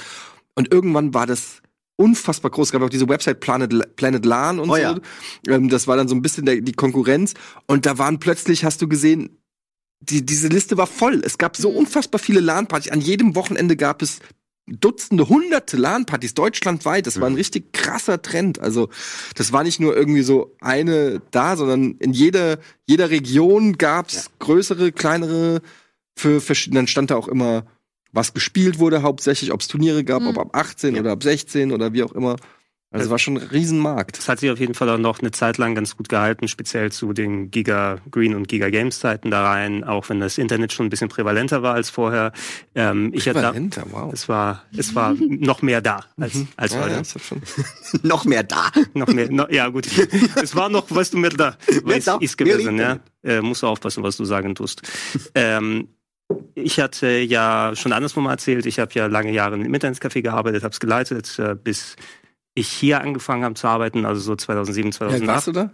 Und 0.55 0.73
irgendwann 0.73 1.13
war 1.13 1.27
das 1.27 1.61
unfassbar 1.97 2.51
groß. 2.51 2.69
Es 2.69 2.73
gab 2.73 2.83
auch 2.83 2.89
diese 2.89 3.09
Website 3.09 3.41
Planet, 3.41 3.97
Planet 3.97 4.25
LAN 4.25 4.59
und 4.59 4.71
Oh 4.71 4.75
so. 4.77 4.81
ja. 4.81 4.97
Ähm, 5.49 5.69
das 5.69 5.87
war 5.87 5.97
dann 5.97 6.09
so 6.09 6.15
ein 6.15 6.23
bisschen 6.23 6.47
der, 6.47 6.61
die 6.61 6.73
Konkurrenz. 6.73 7.35
Und 7.67 7.85
da 7.85 7.99
waren 7.99 8.19
plötzlich, 8.21 8.65
hast 8.65 8.81
du 8.81 8.89
gesehen, 8.89 9.40
die, 10.01 10.25
diese 10.25 10.49
Liste 10.49 10.77
war 10.77 10.87
voll. 10.87 11.23
Es 11.25 11.39
gab 11.39 11.57
so 11.57 11.71
unfassbar 11.71 12.19
viele 12.19 12.41
LAN-Partys. 12.41 12.93
An 12.93 13.01
jedem 13.01 13.35
Wochenende 13.35 13.77
gab 13.77 14.03
es 14.03 14.21
Dutzende, 14.67 15.29
hunderte 15.29 15.77
LAN-Partys 15.77 16.35
deutschlandweit. 16.35 17.07
Das 17.07 17.21
war 17.21 17.29
ein 17.29 17.35
richtig 17.35 17.73
krasser 17.73 18.23
Trend. 18.23 18.61
Also, 18.61 18.89
das 19.35 19.53
war 19.53 19.65
nicht 19.65 19.81
nur 19.81 19.97
irgendwie 19.97 20.23
so 20.23 20.55
eine 20.61 21.21
da, 21.33 21.57
sondern 21.57 21.97
in 21.99 22.13
jeder, 22.13 22.59
jeder 22.87 23.11
Region 23.11 23.79
gab's 23.79 24.31
größere, 24.39 24.93
kleinere, 24.93 25.61
für 26.21 26.41
verschiedene, 26.41 26.81
dann 26.81 26.87
stand 26.87 27.11
da 27.11 27.17
auch 27.17 27.29
immer, 27.29 27.65
was 28.13 28.35
gespielt 28.35 28.79
wurde, 28.79 29.03
hauptsächlich, 29.03 29.53
ob 29.53 29.61
es 29.61 29.69
Turniere 29.69 30.05
gab, 30.05 30.23
ob 30.23 30.39
ab 30.39 30.51
18 30.53 30.99
oder 30.99 31.13
ab 31.13 31.23
16 31.23 31.73
oder 31.73 31.93
wie 31.93 32.03
auch 32.03 32.13
immer. 32.13 32.37
Also, 32.93 33.05
es 33.05 33.11
war 33.11 33.21
schon 33.21 33.37
ein 33.37 33.47
Riesenmarkt. 33.47 34.19
Das 34.19 34.29
hat 34.29 34.41
sich 34.41 34.51
auf 34.51 34.59
jeden 34.59 34.75
Fall 34.75 34.89
auch 34.91 34.99
noch 34.99 35.21
eine 35.21 35.31
Zeit 35.31 35.59
lang 35.59 35.77
ganz 35.77 35.97
gut 35.97 36.09
gehalten, 36.09 36.49
speziell 36.49 36.91
zu 36.91 37.13
den 37.13 37.53
Giga 37.53 37.99
Green 38.11 38.35
und 38.35 38.49
Giga 38.49 38.69
Games 38.69 38.99
Zeiten 38.99 39.31
da 39.31 39.49
rein, 39.49 39.85
auch 39.85 40.09
wenn 40.09 40.19
das 40.19 40.39
Internet 40.39 40.73
schon 40.73 40.87
ein 40.87 40.91
bisschen 40.91 41.09
prävalenter 41.09 41.63
war 41.63 41.75
als 41.75 41.89
vorher. 41.89 42.33
Ähm, 42.75 43.13
ich 43.15 43.29
hatte 43.29 43.43
da, 43.43 43.51
Prävalenter, 43.51 43.85
wow. 43.91 44.13
es 44.13 44.29
war, 44.29 44.65
es 44.77 44.93
war 44.97 45.15
noch 45.15 45.63
mehr 45.63 45.81
da 45.81 46.05
als, 46.19 46.35
als 46.57 46.73
Ja, 46.73 46.81
heute. 46.81 46.91
ja, 46.91 46.99
das 46.99 47.15
hat 47.15 47.23
schon. 47.23 47.43
Noch 48.03 48.25
mehr 48.25 48.43
da. 48.43 48.71
Noch 48.95 49.07
mehr, 49.09 49.31
no, 49.31 49.47
ja 49.51 49.69
gut. 49.69 49.87
Es 50.43 50.57
war 50.57 50.69
noch, 50.69 50.91
weißt 50.91 51.13
du, 51.15 51.19
mehr 51.19 51.31
da. 51.31 51.57
Mehr 51.85 51.97
Ist, 51.99 52.09
da, 52.09 52.17
ist 52.17 52.41
mehr 52.41 52.55
gewesen, 52.57 52.79
ja. 52.79 52.99
Äh, 53.23 53.41
musst 53.41 53.63
du 53.63 53.67
aufpassen, 53.69 54.03
was 54.03 54.17
du 54.17 54.25
sagen 54.25 54.55
tust. 54.55 54.83
ähm, 55.35 55.89
ich 56.55 56.79
hatte 56.81 57.19
ja 57.19 57.73
schon 57.75 57.93
anderswo 57.93 58.21
mal 58.21 58.33
erzählt, 58.33 58.67
ich 58.67 58.79
habe 58.79 58.93
ja 58.95 59.07
lange 59.07 59.33
Jahre 59.33 59.57
im 59.57 59.75
Internetcafé 59.75 60.23
gearbeitet, 60.23 60.63
habe 60.63 60.73
es 60.73 60.81
geleitet, 60.81 61.39
äh, 61.39 61.55
bis 61.55 61.97
ich 62.61 62.69
hier 62.69 63.01
angefangen 63.01 63.45
habe 63.45 63.55
zu 63.55 63.67
arbeiten, 63.67 64.05
also 64.05 64.21
so 64.21 64.37
2007, 64.37 64.85
Wie 64.85 64.87
alt 64.87 64.95
2008, 64.95 65.27
warst 65.27 65.47
du 65.47 65.53
da? 65.53 65.71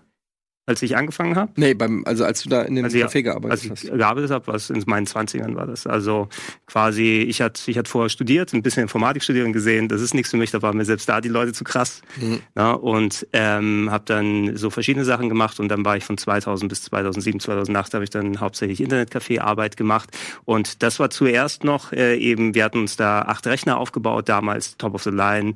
Als 0.67 0.83
ich 0.83 0.97
angefangen 0.97 1.37
habe. 1.37 1.53
Nee, 1.57 1.75
beim, 1.75 2.05
also 2.07 2.25
als 2.25 2.43
du 2.43 2.49
da 2.49 2.63
in 2.63 2.75
dem 2.75 2.85
Also 2.85 2.99
Café 2.99 3.23
gearbeitet 3.23 3.53
Als 3.53 3.65
ich 3.65 3.71
hast. 3.71 3.83
gearbeitet 3.83 4.31
habe, 4.33 4.49
was 4.49 4.69
in 4.69 4.83
meinen 4.87 5.07
20ern 5.07 5.55
war 5.55 5.67
das. 5.67 5.87
Also 5.87 6.29
quasi, 6.67 7.19
ich 7.29 7.41
hatte 7.41 7.71
ich 7.71 7.79
hatte 7.79 7.89
vorher 7.89 8.09
studiert, 8.09 8.53
ein 8.53 8.63
bisschen 8.63 8.83
Informatik 8.83 9.23
studiert 9.23 9.47
und 9.47 9.53
gesehen, 9.53 9.89
das 9.89 10.03
ist 10.03 10.13
nichts 10.13 10.33
für 10.33 10.37
mich, 10.37 10.51
da 10.51 10.63
waren 10.63 10.77
mir 10.77 10.85
selbst 10.85 11.09
da 11.09 11.21
die 11.21 11.29
Leute 11.29 11.53
zu 11.53 11.63
krass. 11.63 12.03
Mhm. 12.21 12.41
Ja, 12.57 12.73
und 12.73 13.27
ähm, 13.33 13.89
habe 13.93 14.05
dann 14.07 14.57
so 14.57 14.71
verschiedene 14.71 15.05
Sachen 15.05 15.29
gemacht 15.29 15.61
und 15.61 15.69
dann 15.69 15.85
war 15.85 15.97
ich 15.97 16.05
von 16.05 16.19
2000 16.19 16.69
bis 16.69 16.83
2007, 16.83 17.39
2008 17.39 17.95
habe 17.95 18.03
ich 18.03 18.11
dann 18.11 18.41
hauptsächlich 18.41 18.81
Internetcafé-Arbeit 18.81 19.77
gemacht 19.77 20.11
und 20.45 20.83
das 20.83 20.99
war 20.99 21.11
zuerst 21.11 21.63
noch 21.63 21.93
äh, 21.93 22.17
eben, 22.17 22.57
wir 22.57 22.65
hatten 22.65 22.81
uns 22.81 22.97
da 22.97 23.23
acht 23.23 23.47
Rechner 23.47 23.79
aufgebaut, 23.79 24.29
damals 24.29 24.77
Top 24.79 24.95
of 24.95 25.05
the 25.05 25.11
Line, 25.11 25.55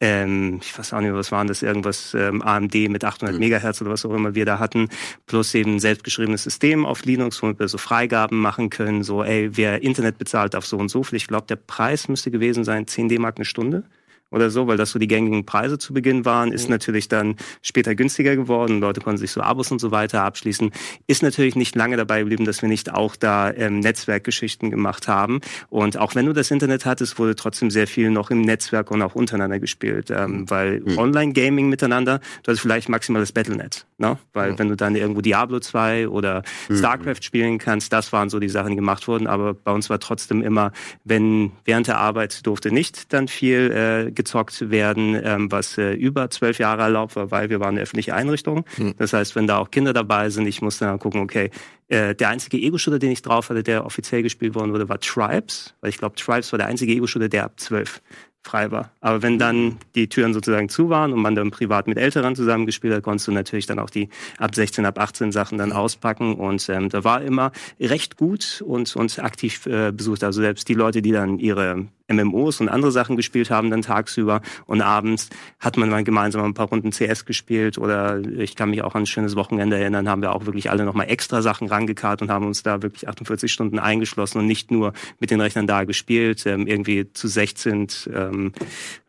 ähm, 0.00 0.60
ich 0.62 0.78
weiß 0.78 0.92
auch 0.92 1.00
nicht, 1.00 1.14
was 1.14 1.32
waren 1.32 1.46
das, 1.46 1.62
irgendwas 1.62 2.12
ähm, 2.12 2.42
AMD 2.42 2.74
mit 2.90 3.04
800 3.04 3.38
Megahertz 3.38 3.80
oder 3.80 3.90
was 3.90 4.04
auch 4.04 4.12
immer 4.14 4.34
wir 4.34 4.49
da 4.50 4.58
hatten, 4.58 4.88
plus 5.26 5.54
eben 5.54 5.76
ein 5.76 5.80
selbstgeschriebenes 5.80 6.42
System 6.42 6.84
auf 6.84 7.04
Linux, 7.04 7.42
womit 7.42 7.58
wir 7.58 7.68
so 7.68 7.78
Freigaben 7.78 8.40
machen 8.40 8.70
können, 8.70 9.02
so 9.02 9.22
ey, 9.22 9.56
wer 9.56 9.82
Internet 9.82 10.18
bezahlt, 10.18 10.54
darf 10.54 10.66
so 10.66 10.76
und 10.76 10.88
so 10.88 11.02
viel. 11.02 11.16
Ich 11.16 11.26
glaube, 11.26 11.46
der 11.46 11.56
Preis 11.56 12.08
müsste 12.08 12.30
gewesen 12.30 12.64
sein, 12.64 12.86
10 12.86 13.08
D-Mark 13.08 13.36
eine 13.36 13.44
Stunde 13.44 13.84
oder 14.30 14.50
so, 14.50 14.66
weil 14.66 14.76
das 14.76 14.90
so 14.90 14.98
die 14.98 15.08
gängigen 15.08 15.44
Preise 15.44 15.78
zu 15.78 15.92
Beginn 15.92 16.24
waren, 16.24 16.52
ist 16.52 16.68
natürlich 16.68 17.08
dann 17.08 17.36
später 17.62 17.94
günstiger 17.94 18.36
geworden. 18.36 18.80
Leute 18.80 19.00
konnten 19.00 19.18
sich 19.18 19.32
so 19.32 19.40
Abos 19.40 19.70
und 19.70 19.80
so 19.80 19.90
weiter 19.90 20.22
abschließen. 20.22 20.70
Ist 21.06 21.22
natürlich 21.22 21.56
nicht 21.56 21.74
lange 21.74 21.96
dabei 21.96 22.20
geblieben, 22.20 22.44
dass 22.44 22.62
wir 22.62 22.68
nicht 22.68 22.92
auch 22.92 23.16
da 23.16 23.50
ähm, 23.52 23.80
Netzwerkgeschichten 23.80 24.70
gemacht 24.70 25.08
haben. 25.08 25.40
Und 25.68 25.98
auch 25.98 26.14
wenn 26.14 26.26
du 26.26 26.32
das 26.32 26.50
Internet 26.50 26.86
hattest, 26.86 27.18
wurde 27.18 27.34
trotzdem 27.34 27.70
sehr 27.70 27.86
viel 27.86 28.10
noch 28.10 28.30
im 28.30 28.42
Netzwerk 28.42 28.90
und 28.90 29.02
auch 29.02 29.14
untereinander 29.14 29.58
gespielt, 29.58 30.10
ähm, 30.10 30.48
weil 30.48 30.82
Online-Gaming 30.96 31.68
miteinander, 31.68 32.20
du 32.42 32.52
hast 32.52 32.60
vielleicht 32.60 32.88
maximal 32.88 33.20
das 33.20 33.32
Battlenet, 33.32 33.86
ne? 33.98 34.18
Weil 34.32 34.58
wenn 34.58 34.68
du 34.68 34.76
dann 34.76 34.94
irgendwo 34.94 35.20
Diablo 35.20 35.60
2 35.60 36.08
oder 36.08 36.42
StarCraft 36.72 37.22
spielen 37.22 37.58
kannst, 37.58 37.92
das 37.92 38.12
waren 38.12 38.30
so 38.30 38.38
die 38.38 38.48
Sachen, 38.48 38.70
die 38.70 38.76
gemacht 38.76 39.08
wurden. 39.08 39.26
Aber 39.26 39.54
bei 39.54 39.72
uns 39.72 39.90
war 39.90 39.98
trotzdem 39.98 40.42
immer, 40.42 40.72
wenn 41.04 41.52
während 41.64 41.88
der 41.88 41.98
Arbeit 41.98 42.46
durfte 42.46 42.72
nicht 42.72 43.12
dann 43.12 43.28
viel 43.28 43.70
äh, 43.70 44.12
gezockt 44.20 44.70
werden, 44.70 45.18
ähm, 45.24 45.50
was 45.50 45.78
äh, 45.78 45.92
über 45.94 46.28
zwölf 46.28 46.58
Jahre 46.58 46.82
erlaubt 46.82 47.16
war, 47.16 47.30
weil 47.30 47.48
wir 47.48 47.58
waren 47.58 47.70
eine 47.70 47.80
öffentliche 47.80 48.14
Einrichtung. 48.14 48.64
Das 48.98 49.12
heißt, 49.14 49.34
wenn 49.34 49.46
da 49.46 49.58
auch 49.58 49.70
Kinder 49.70 49.92
dabei 49.92 50.28
sind, 50.28 50.46
ich 50.46 50.60
musste 50.60 50.84
dann 50.84 50.98
gucken, 50.98 51.22
okay, 51.22 51.50
äh, 51.88 52.14
der 52.14 52.28
einzige 52.28 52.58
Ego-Shooter, 52.58 52.98
den 52.98 53.10
ich 53.10 53.22
drauf 53.22 53.48
hatte, 53.48 53.62
der 53.62 53.86
offiziell 53.86 54.22
gespielt 54.22 54.54
worden 54.54 54.72
wurde, 54.72 54.88
war 54.88 55.00
Tribes, 55.00 55.74
weil 55.80 55.90
ich 55.90 55.98
glaube, 55.98 56.16
Tribes 56.16 56.52
war 56.52 56.58
der 56.58 56.68
einzige 56.68 56.92
Ego-Shooter, 56.92 57.28
der 57.28 57.44
ab 57.44 57.58
zwölf 57.58 58.02
frei 58.42 58.70
war. 58.70 58.90
Aber 59.00 59.22
wenn 59.22 59.38
dann 59.38 59.78
die 59.94 60.08
Türen 60.08 60.32
sozusagen 60.32 60.68
zu 60.68 60.88
waren 60.88 61.12
und 61.12 61.20
man 61.20 61.34
dann 61.34 61.50
privat 61.50 61.86
mit 61.86 61.98
Älteren 61.98 62.34
zusammengespielt 62.34 62.94
hat, 62.94 63.02
konntest 63.02 63.28
du 63.28 63.32
natürlich 63.32 63.66
dann 63.66 63.78
auch 63.78 63.90
die 63.90 64.08
ab 64.38 64.54
16, 64.54 64.86
ab 64.86 64.98
18 64.98 65.32
Sachen 65.32 65.58
dann 65.58 65.72
auspacken. 65.72 66.34
Und 66.34 66.68
ähm, 66.68 66.88
da 66.88 67.04
war 67.04 67.22
immer 67.22 67.52
recht 67.78 68.16
gut 68.16 68.62
und, 68.66 68.94
und 68.96 69.18
aktiv 69.18 69.66
äh, 69.66 69.92
besucht. 69.92 70.24
Also 70.24 70.40
selbst 70.40 70.68
die 70.68 70.74
Leute, 70.74 71.02
die 71.02 71.12
dann 71.12 71.38
ihre 71.38 71.86
MMOs 72.10 72.60
und 72.60 72.68
andere 72.68 72.92
Sachen 72.92 73.16
gespielt 73.16 73.50
haben 73.50 73.70
dann 73.70 73.82
tagsüber 73.82 74.40
und 74.66 74.82
abends 74.82 75.28
hat 75.58 75.76
man 75.76 75.88
mal 75.88 76.04
gemeinsam 76.04 76.42
ein 76.42 76.54
paar 76.54 76.68
Runden 76.68 76.90
CS 76.90 77.24
gespielt 77.24 77.78
oder 77.78 78.20
ich 78.20 78.56
kann 78.56 78.70
mich 78.70 78.82
auch 78.82 78.94
an 78.94 79.02
ein 79.02 79.06
schönes 79.06 79.36
Wochenende 79.36 79.78
erinnern, 79.78 80.08
haben 80.08 80.22
wir 80.22 80.34
auch 80.34 80.46
wirklich 80.46 80.70
alle 80.70 80.84
nochmal 80.84 81.08
extra 81.08 81.42
Sachen 81.42 81.68
rangekarrt 81.68 82.22
und 82.22 82.30
haben 82.30 82.46
uns 82.46 82.62
da 82.62 82.82
wirklich 82.82 83.08
48 83.08 83.52
Stunden 83.52 83.78
eingeschlossen 83.78 84.38
und 84.38 84.46
nicht 84.46 84.70
nur 84.70 84.92
mit 85.18 85.30
den 85.30 85.40
Rechnern 85.40 85.66
da 85.66 85.84
gespielt, 85.84 86.44
ähm, 86.46 86.66
irgendwie 86.66 87.12
zu 87.12 87.28
16 87.28 87.88
ähm, 88.12 88.52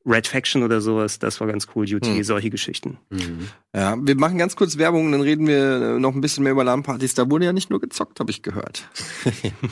Red 0.05 0.27
Faction 0.27 0.63
oder 0.63 0.81
sowas, 0.81 1.20
das 1.20 1.39
war 1.39 1.48
ganz 1.48 1.67
cool, 1.75 1.86
UT, 1.93 2.08
solche 2.22 2.50
Geschichten. 2.50 2.98
Ja, 3.74 3.96
wir 4.00 4.15
machen 4.15 4.38
ganz 4.38 4.55
kurz 4.55 4.77
Werbung 4.77 5.05
und 5.05 5.12
dann 5.12 5.22
reden 5.22 5.48
wir 5.48 5.96
äh, 5.96 6.00
noch 6.00 6.15
ein 6.15 6.22
bisschen 6.22 6.43
mehr 6.43 6.53
über 6.53 6.63
LAN-Partys. 6.63 7.13
Da 7.13 7.29
wurde 7.29 7.46
ja 7.46 7.53
nicht 7.53 7.70
nur 7.70 7.79
gezockt, 7.79 8.20
habe 8.20 8.31
ich 8.31 8.41
gehört. 8.41 8.89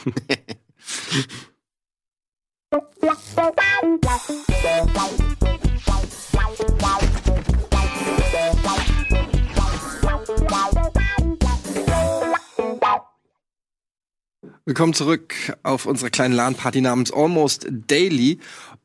Willkommen 14.65 14.93
zurück 14.93 15.33
auf 15.63 15.87
unserer 15.87 16.11
kleinen 16.11 16.35
LAN-Party 16.35 16.81
namens 16.81 17.11
Almost 17.11 17.65
Daily. 17.71 18.37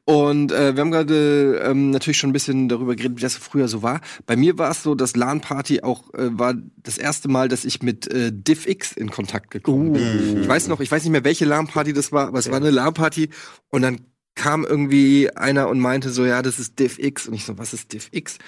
Und 0.06 0.52
äh, 0.52 0.76
wir 0.76 0.82
haben 0.82 0.90
gerade 0.90 1.62
ähm, 1.64 1.90
natürlich 1.90 2.18
schon 2.18 2.30
ein 2.30 2.34
bisschen 2.34 2.68
darüber 2.68 2.94
geredet, 2.94 3.16
wie 3.16 3.22
das 3.22 3.36
früher 3.36 3.68
so 3.68 3.82
war. 3.82 4.02
Bei 4.26 4.36
mir 4.36 4.58
war 4.58 4.70
es 4.70 4.82
so, 4.82 4.94
dass 4.94 5.16
LAN-Party 5.16 5.80
auch 5.80 6.12
äh, 6.12 6.28
war 6.38 6.54
das 6.76 6.98
erste 6.98 7.28
Mal, 7.28 7.48
dass 7.48 7.64
ich 7.64 7.82
mit 7.82 8.06
äh, 8.12 8.30
DivX 8.30 8.92
in 8.92 9.10
Kontakt 9.10 9.50
gekommen 9.50 9.94
bin. 9.94 10.42
Ich 10.42 10.48
weiß 10.48 10.68
noch, 10.68 10.80
ich 10.80 10.90
weiß 10.90 11.04
nicht 11.04 11.12
mehr, 11.12 11.24
welche 11.24 11.46
LAN-Party 11.46 11.94
das 11.94 12.12
war, 12.12 12.28
aber 12.28 12.38
es 12.38 12.50
war 12.50 12.58
eine 12.58 12.70
LAN-Party 12.70 13.30
und 13.70 13.80
dann 13.80 14.00
kam 14.34 14.64
irgendwie 14.64 15.30
einer 15.30 15.68
und 15.68 15.80
meinte 15.80 16.10
so, 16.10 16.26
ja, 16.26 16.42
das 16.42 16.58
ist 16.58 16.78
DivX. 16.78 17.28
Und 17.28 17.34
ich 17.34 17.44
so, 17.44 17.56
was 17.56 17.72
ist 17.72 17.92
DivX? 17.92 18.38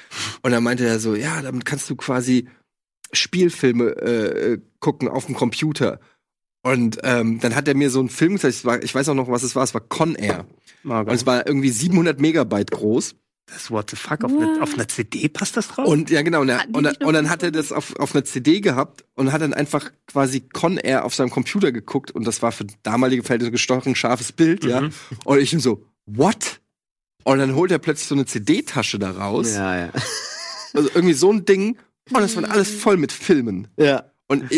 Und 0.42 0.51
dann 0.51 0.62
meinte 0.62 0.85
er 0.85 0.99
so, 0.99 1.14
ja, 1.14 1.40
damit 1.40 1.64
kannst 1.64 1.88
du 1.88 1.97
quasi 1.97 2.49
Spielfilme 3.12 3.85
äh, 3.97 4.59
gucken 4.81 5.09
auf 5.09 5.27
dem 5.27 5.37
Computer. 5.37 6.01
Und 6.66 6.98
ähm, 7.05 7.38
dann 7.38 7.55
hat 7.55 7.68
er 7.68 7.76
mir 7.76 7.90
so 7.90 8.00
einen 8.00 8.09
Film 8.09 8.33
gezeigt, 8.33 8.64
war, 8.64 8.83
ich 8.83 8.92
weiß 8.92 9.09
auch 9.11 9.14
noch, 9.14 9.31
was 9.31 9.44
es 9.44 9.55
war, 9.55 9.62
es 9.62 9.72
war 9.72 9.81
Con 9.81 10.16
Air. 10.16 10.46
Und 10.83 11.12
es 11.12 11.24
war 11.24 11.46
irgendwie 11.46 11.70
700 11.70 12.18
Megabyte 12.18 12.72
groß. 12.72 13.14
Das 13.46 13.70
what 13.70 13.88
the 13.90 13.94
fuck, 13.94 14.24
auf, 14.24 14.33
eine, 14.33 14.61
auf 14.61 14.74
einer 14.74 14.88
CD 14.88 15.29
passt 15.29 15.57
das 15.57 15.68
drauf? 15.68 15.87
Und 15.87 16.11
ja, 16.11 16.22
genau. 16.22 16.40
Und, 16.40 16.48
er, 16.48 16.62
Ah, 16.62 16.64
und, 16.72 17.05
und 17.05 17.14
dann 17.14 17.31
hat 17.31 17.44
er 17.44 17.52
das 17.52 17.70
auf, 17.70 17.94
auf 18.00 18.16
einer 18.16 18.24
CD 18.24 18.61
gehabt 18.61 19.05
und 19.14 19.31
hat 19.31 19.42
dann 19.42 19.55
einfach 19.55 19.92
quasi 20.09 20.40
Con 20.40 20.76
Air 20.76 21.05
auf 21.05 21.14
seinem 21.14 21.31
Computer 21.31 21.70
geguckt. 21.70 22.11
Und 22.11 22.26
das 22.26 22.42
war 22.42 22.50
für 22.50 22.66
damalige 22.83 23.22
Verhältnisse 23.22 23.52
gestochen 23.52 23.94
scharfes 23.94 24.33
Bild, 24.33 24.64
ja. 24.64 24.81
Mhm. 24.81 24.90
Und 25.24 25.38
ich 25.38 25.50
so, 25.61 25.85
what? 26.07 26.61
Und 27.22 27.38
dann 27.38 27.55
holt 27.55 27.70
er 27.70 27.79
plötzlich 27.79 28.09
so 28.09 28.16
eine 28.16 28.26
CD-Tasche 28.26 28.98
da 28.98 29.12
raus. 29.12 29.55
Ja, 29.55 29.79
ja. 29.79 29.92
Also 30.74 30.90
irgendwie 30.92 31.14
so 31.14 31.33
ein 31.33 31.44
Ding. 31.44 31.79
Und 32.11 32.20
das 32.20 32.35
war 32.35 32.50
alles 32.50 32.70
voll 32.70 32.96
mit 32.96 33.12
Filmen. 33.12 33.68
Ja. 33.76 34.11
Und 34.26 34.50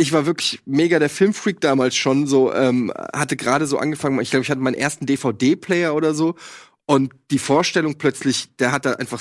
ich, 0.00 0.12
war 0.12 0.26
wirklich 0.26 0.60
mega 0.64 0.98
der 0.98 1.10
Filmfreak 1.10 1.60
damals 1.60 1.96
schon. 1.96 2.26
So 2.26 2.54
ähm, 2.54 2.92
hatte 3.12 3.36
gerade 3.36 3.66
so 3.66 3.78
angefangen. 3.78 4.20
Ich 4.20 4.30
glaube, 4.30 4.44
ich 4.44 4.50
hatte 4.50 4.60
meinen 4.60 4.74
ersten 4.74 5.06
DVD-Player 5.06 5.94
oder 5.94 6.14
so. 6.14 6.36
Und 6.86 7.12
die 7.32 7.38
Vorstellung 7.38 7.98
plötzlich, 7.98 8.56
der 8.56 8.72
hat 8.72 8.86
da 8.86 8.92
einfach 8.92 9.20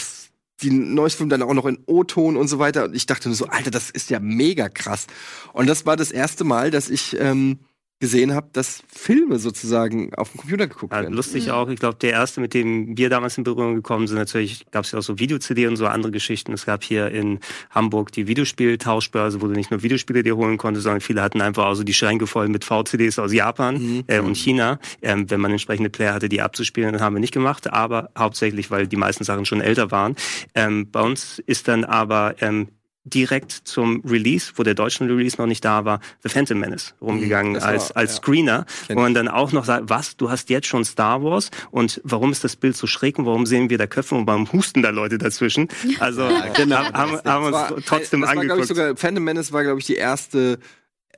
die 0.62 0.70
neues 0.70 1.16
Film 1.16 1.30
dann 1.30 1.42
auch 1.42 1.54
noch 1.54 1.66
in 1.66 1.80
O-Ton 1.88 2.38
und 2.38 2.48
so 2.48 2.60
weiter. 2.60 2.86
Und 2.86 2.96
ich 2.96 3.08
dachte 3.08 3.28
nur 3.28 3.36
so, 3.36 3.48
Alter, 3.48 3.72
das 3.72 3.90
ist 3.90 4.10
ja 4.12 4.20
mega 4.20 4.70
krass. 4.70 5.08
Und 5.52 5.68
das 5.68 5.86
war 5.86 5.98
das 5.98 6.12
erste 6.12 6.44
Mal, 6.44 6.72
dass 6.72 6.90
ich 6.90 7.20
ähm, 7.20 7.60
gesehen 8.00 8.34
habe, 8.36 8.48
dass 8.54 8.84
Filme 8.88 9.40
sozusagen 9.40 10.14
auf 10.14 10.32
dem 10.32 10.42
Computer 10.42 10.68
geguckt 10.68 10.94
Ja, 10.94 11.02
werden. 11.02 11.14
lustig 11.16 11.50
auch. 11.52 11.68
Ich 11.70 11.80
glaube, 11.80 11.98
der 12.00 12.12
erste, 12.12 12.42
mit 12.42 12.54
dem 12.54 12.96
wir 12.98 13.10
damals 13.10 13.38
in 13.38 13.44
Berührung 13.44 13.74
gekommen 13.76 14.08
sind, 14.08 14.18
natürlich 14.18 14.66
gab 14.72 14.86
es 14.86 14.92
ja 14.92 15.00
auch 15.00 15.04
so 15.04 15.18
Video-CD 15.18 15.66
und 15.68 15.78
so 15.78 15.88
andere 15.88 16.12
Geschichten. 16.12 16.54
Es 16.54 16.66
gab 16.66 16.84
hier 16.84 17.10
in 17.10 17.40
Hamburg 17.72 18.12
die 18.12 18.28
Videospieltauschbörse, 18.28 19.42
wo 19.42 19.48
du 19.48 19.54
nicht 19.54 19.72
nur 19.72 19.82
Videospiele 19.82 20.22
dir 20.24 20.36
holen 20.38 20.58
konntest, 20.58 20.84
sondern 20.84 21.02
viele 21.02 21.22
hatten 21.22 21.42
einfach 21.42 21.66
auch 21.66 21.74
so 21.76 21.84
die 21.84 21.94
Schränke 21.94 22.28
voll 22.28 22.48
mit 22.50 22.64
VCDs 22.64 23.18
aus 23.20 23.34
Japan 23.34 24.04
äh, 24.08 24.20
und 24.20 24.36
China. 24.38 24.80
Ähm, 25.02 25.30
wenn 25.30 25.40
man 25.40 25.52
entsprechende 25.52 25.90
Player 25.90 26.14
hatte, 26.14 26.30
die 26.30 26.42
abzuspielen, 26.42 26.94
dann 26.94 27.02
haben 27.02 27.16
wir 27.16 27.20
nicht 27.20 27.34
gemacht, 27.34 27.72
aber 27.72 28.10
hauptsächlich, 28.18 28.70
weil 28.70 28.88
die 28.88 28.96
meisten 28.98 29.24
Sachen 29.24 29.46
schon 29.46 29.62
älter 29.62 29.90
waren. 29.92 30.16
Ähm, 30.54 30.92
bei 30.92 31.02
uns 31.02 31.40
ist 31.40 31.68
dann 31.68 31.84
aber 31.84 32.36
ähm, 32.42 32.68
direkt 33.14 33.52
zum 33.52 34.02
Release, 34.06 34.52
wo 34.56 34.64
der 34.64 34.74
deutsche 34.74 35.04
Release 35.06 35.38
noch 35.38 35.48
nicht 35.48 35.64
da 35.64 35.86
war, 35.86 36.00
The 36.24 36.30
Phantom 36.30 36.60
Menace 36.60 36.94
rumgegangen 37.02 37.54
das 37.56 37.64
war- 37.64 37.70
als, 37.72 37.92
als 37.92 38.12
ja. 38.12 38.18
Screener, 38.18 38.66
wo 38.90 38.96
man 38.96 39.14
dann 39.14 39.28
auch 39.28 39.52
noch 39.52 39.66
sagt, 39.66 39.90
was, 39.90 40.18
du 40.18 40.30
hast 40.30 40.50
jetzt 40.50 40.68
schon 40.68 40.86
Star 40.86 41.24
Wars 41.24 41.50
und 41.72 42.02
warum 42.04 42.32
ist 42.32 42.44
das 42.44 42.56
Bild 42.56 42.76
so 42.76 42.88
schräg 42.88 43.18
und 43.20 43.26
warum 43.26 43.46
sehen 43.46 43.70
wir 43.70 43.78
da 43.78 43.88
Köpfe 43.88 44.16
und 44.16 44.28
warum 44.28 44.52
husten 44.52 44.82
da 44.82 44.90
Leute 44.90 45.18
dazwischen? 45.18 45.68
Also 46.00 46.30
genau. 46.56 46.78
haben, 46.78 47.22
haben, 47.24 47.46
wir 47.46 47.52
war, 47.52 47.72
uns 47.74 47.86
trotzdem 47.86 48.22
das 48.22 48.30
war, 48.30 48.36
angeguckt. 48.38 48.62
ich, 48.62 48.68
sogar, 48.68 48.96
Phantom 48.96 49.24
Menace 49.24 49.52
war, 49.52 49.64
glaube 49.64 49.80
ich, 49.80 49.86
die 49.86 49.96
erste 49.96 50.60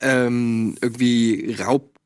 ähm, 0.02 0.76
irgendwie 0.82 1.56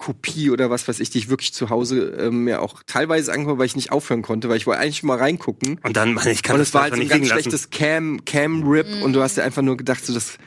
Raubkopie 0.03 0.49
oder 0.49 0.69
was 0.69 0.87
weiß 0.87 0.99
ich, 0.99 1.09
die 1.09 1.17
ich 1.19 1.29
wirklich 1.29 1.53
zu 1.53 1.69
Hause 1.69 2.15
ähm, 2.19 2.43
mir 2.43 2.61
auch 2.61 2.83
teilweise 2.85 3.31
angeguckt, 3.31 3.59
weil 3.59 3.65
ich 3.65 3.75
nicht 3.75 3.91
aufhören 3.91 4.21
konnte, 4.21 4.49
weil 4.49 4.57
ich 4.57 4.67
wollte 4.67 4.81
eigentlich 4.81 5.03
mal 5.03 5.17
reingucken. 5.17 5.79
und 5.83 5.95
dann, 5.95 6.13
Mann, 6.13 6.27
ich 6.27 6.43
kann 6.43 6.55
und 6.55 6.59
das 6.59 6.69
es 6.69 6.73
war 6.73 6.83
halt 6.83 6.95
so 6.95 7.01
ein 7.01 7.07
ganz 7.07 7.27
schlechtes 7.27 7.69
Cam, 7.69 8.23
Cam-Rip 8.25 9.03
und 9.03 9.13
du 9.13 9.21
hast 9.21 9.37
dir 9.37 9.43
einfach 9.43 9.61
nur 9.61 9.77
gedacht, 9.77 10.05
so 10.05 10.13
das, 10.13 10.37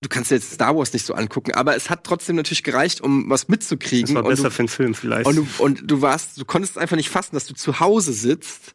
du 0.00 0.08
kannst 0.08 0.30
dir 0.30 0.36
jetzt 0.36 0.52
Star 0.52 0.76
Wars 0.76 0.92
nicht 0.92 1.06
so 1.06 1.14
angucken, 1.14 1.52
aber 1.52 1.76
es 1.76 1.90
hat 1.90 2.04
trotzdem 2.04 2.36
natürlich 2.36 2.62
gereicht, 2.62 3.00
um 3.00 3.30
was 3.30 3.48
mitzukriegen. 3.48 4.14
Das 4.14 4.22
war 4.22 4.28
besser 4.28 4.44
du, 4.44 4.50
für 4.50 4.60
einen 4.60 4.68
Film 4.68 4.94
vielleicht. 4.94 5.26
und 5.26 5.36
du, 5.36 5.46
und 5.58 5.90
du 5.90 6.02
warst, 6.02 6.40
du 6.40 6.44
konntest 6.44 6.78
einfach 6.78 6.96
nicht 6.96 7.10
fassen, 7.10 7.34
dass 7.34 7.46
du 7.46 7.54
zu 7.54 7.80
Hause 7.80 8.12
sitzt 8.12 8.74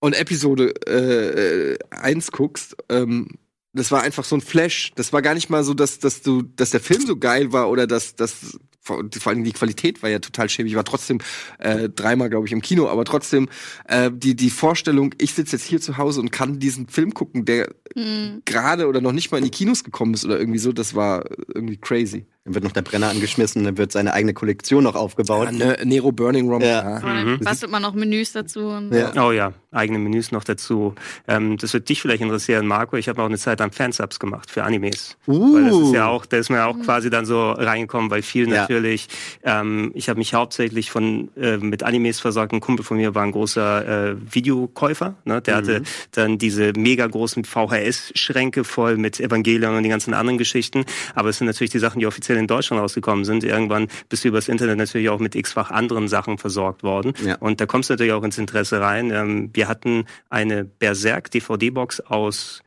und 0.00 0.14
Episode 0.14 0.74
äh, 0.86 1.72
äh, 1.72 1.78
1 1.90 2.32
guckst. 2.32 2.76
Ähm, 2.88 3.28
das 3.72 3.92
war 3.92 4.02
einfach 4.02 4.24
so 4.24 4.34
ein 4.34 4.40
Flash. 4.40 4.92
Das 4.96 5.12
war 5.12 5.22
gar 5.22 5.34
nicht 5.34 5.48
mal 5.48 5.62
so, 5.62 5.74
dass, 5.74 6.00
dass 6.00 6.22
du, 6.22 6.42
dass 6.42 6.70
der 6.70 6.80
Film 6.80 7.06
so 7.06 7.16
geil 7.16 7.52
war 7.52 7.70
oder 7.70 7.86
dass, 7.86 8.16
dass 8.16 8.58
vor, 8.96 9.04
vor 9.20 9.32
allem 9.32 9.44
die 9.44 9.52
Qualität 9.52 10.02
war 10.02 10.10
ja 10.10 10.18
total 10.18 10.48
schäbig. 10.48 10.72
Ich 10.72 10.76
war 10.76 10.84
trotzdem 10.84 11.18
äh, 11.58 11.88
dreimal, 11.88 12.30
glaube 12.30 12.46
ich, 12.46 12.52
im 12.52 12.62
Kino, 12.62 12.88
aber 12.88 13.04
trotzdem 13.04 13.48
äh, 13.88 14.10
die, 14.12 14.34
die 14.34 14.50
Vorstellung, 14.50 15.14
ich 15.18 15.34
sitze 15.34 15.56
jetzt 15.56 15.66
hier 15.66 15.80
zu 15.80 15.96
Hause 15.96 16.20
und 16.20 16.30
kann 16.32 16.58
diesen 16.58 16.88
Film 16.88 17.14
gucken, 17.14 17.44
der 17.44 17.68
Mhm. 17.96 18.42
gerade 18.44 18.86
oder 18.86 19.00
noch 19.00 19.10
nicht 19.10 19.32
mal 19.32 19.38
in 19.38 19.44
die 19.44 19.50
Kinos 19.50 19.82
gekommen 19.82 20.14
ist 20.14 20.24
oder 20.24 20.38
irgendwie 20.38 20.60
so, 20.60 20.72
das 20.72 20.94
war 20.94 21.24
irgendwie 21.52 21.76
crazy. 21.76 22.26
Dann 22.44 22.54
wird 22.54 22.64
noch 22.64 22.72
der 22.72 22.80
Brenner 22.80 23.10
angeschmissen, 23.10 23.64
dann 23.64 23.76
wird 23.76 23.92
seine 23.92 24.14
eigene 24.14 24.32
Kollektion 24.32 24.82
noch 24.84 24.94
aufgebaut. 24.94 25.48
Ja, 25.52 25.66
ne, 25.66 25.76
Nero 25.84 26.10
Burning 26.10 26.48
Rom. 26.48 26.62
Ja. 26.62 26.80
Aber 26.96 27.00
dann 27.12 27.38
bastelt 27.40 27.70
man 27.70 27.82
noch 27.82 27.92
Menüs 27.92 28.32
dazu. 28.32 28.60
Und 28.60 28.94
Ja. 28.94 29.12
Oh 29.26 29.30
ja, 29.30 29.52
eigene 29.72 29.98
Menüs 29.98 30.32
noch 30.32 30.42
dazu. 30.42 30.94
Ähm, 31.28 31.58
das 31.58 31.74
wird 31.74 31.90
dich 31.90 32.00
vielleicht 32.00 32.22
interessieren, 32.22 32.66
Marco. 32.66 32.96
Ich 32.96 33.10
habe 33.10 33.20
auch 33.20 33.26
eine 33.26 33.36
Zeit 33.36 33.60
lang 33.60 33.72
Fansubs 33.72 34.18
gemacht 34.18 34.50
für 34.50 34.64
Animes. 34.64 35.18
Uh. 35.26 35.54
Weil 35.54 35.64
das 35.66 35.78
ist 35.88 35.92
ja 35.92 36.08
auch, 36.08 36.24
da 36.24 36.38
ist 36.38 36.48
man 36.48 36.60
ja 36.60 36.66
auch 36.66 36.78
quasi 36.80 37.10
dann 37.10 37.26
so 37.26 37.50
reingekommen, 37.50 38.10
weil 38.10 38.22
viel 38.22 38.48
Ja. 38.48 38.62
natürlich, 38.62 39.08
ähm, 39.42 39.92
ich 39.94 40.08
habe 40.08 40.18
mich 40.18 40.32
hauptsächlich 40.32 40.90
von 40.90 41.28
äh, 41.36 41.58
mit 41.58 41.82
Animes 41.82 42.20
versorgt. 42.20 42.54
Ein 42.54 42.60
Kumpel 42.60 42.86
von 42.86 42.96
mir 42.96 43.14
war 43.14 43.22
ein 43.22 43.32
großer 43.32 44.12
äh, 44.12 44.16
Videokäufer. 44.34 45.14
Ne? 45.26 45.42
Der 45.42 45.56
hatte 45.56 45.82
dann 46.12 46.38
diese 46.38 46.72
mega 46.74 47.06
großen 47.06 47.44
VHS-Schränke 47.44 48.64
voll 48.64 48.96
mit 48.96 49.20
Evangelion 49.20 49.76
und 49.76 49.82
die 49.82 49.90
ganzen 49.90 50.14
anderen 50.14 50.38
Geschichten. 50.38 50.86
Aber 51.14 51.28
es 51.28 51.36
sind 51.36 51.46
natürlich 51.46 51.70
die 51.70 51.78
Sachen, 51.78 52.00
die 52.00 52.06
offiziell 52.06 52.29
in 52.36 52.46
Deutschland 52.46 52.82
rausgekommen 52.82 53.24
sind. 53.24 53.44
Irgendwann 53.44 53.88
bist 54.08 54.24
du 54.24 54.28
übers 54.28 54.48
Internet 54.48 54.78
natürlich 54.78 55.08
auch 55.08 55.20
mit 55.20 55.34
x-fach 55.34 55.70
anderen 55.70 56.08
Sachen 56.08 56.38
versorgt 56.38 56.82
worden. 56.82 57.12
Ja. 57.24 57.36
Und 57.36 57.60
da 57.60 57.66
kommst 57.66 57.90
du 57.90 57.94
natürlich 57.94 58.12
auch 58.12 58.24
ins 58.24 58.38
Interesse 58.38 58.80
rein. 58.80 59.10
Ähm, 59.10 59.50
wir 59.52 59.68
hatten 59.68 60.04
eine 60.28 60.64
Berserk-DVD-Box 60.64 62.00
aus 62.00 62.62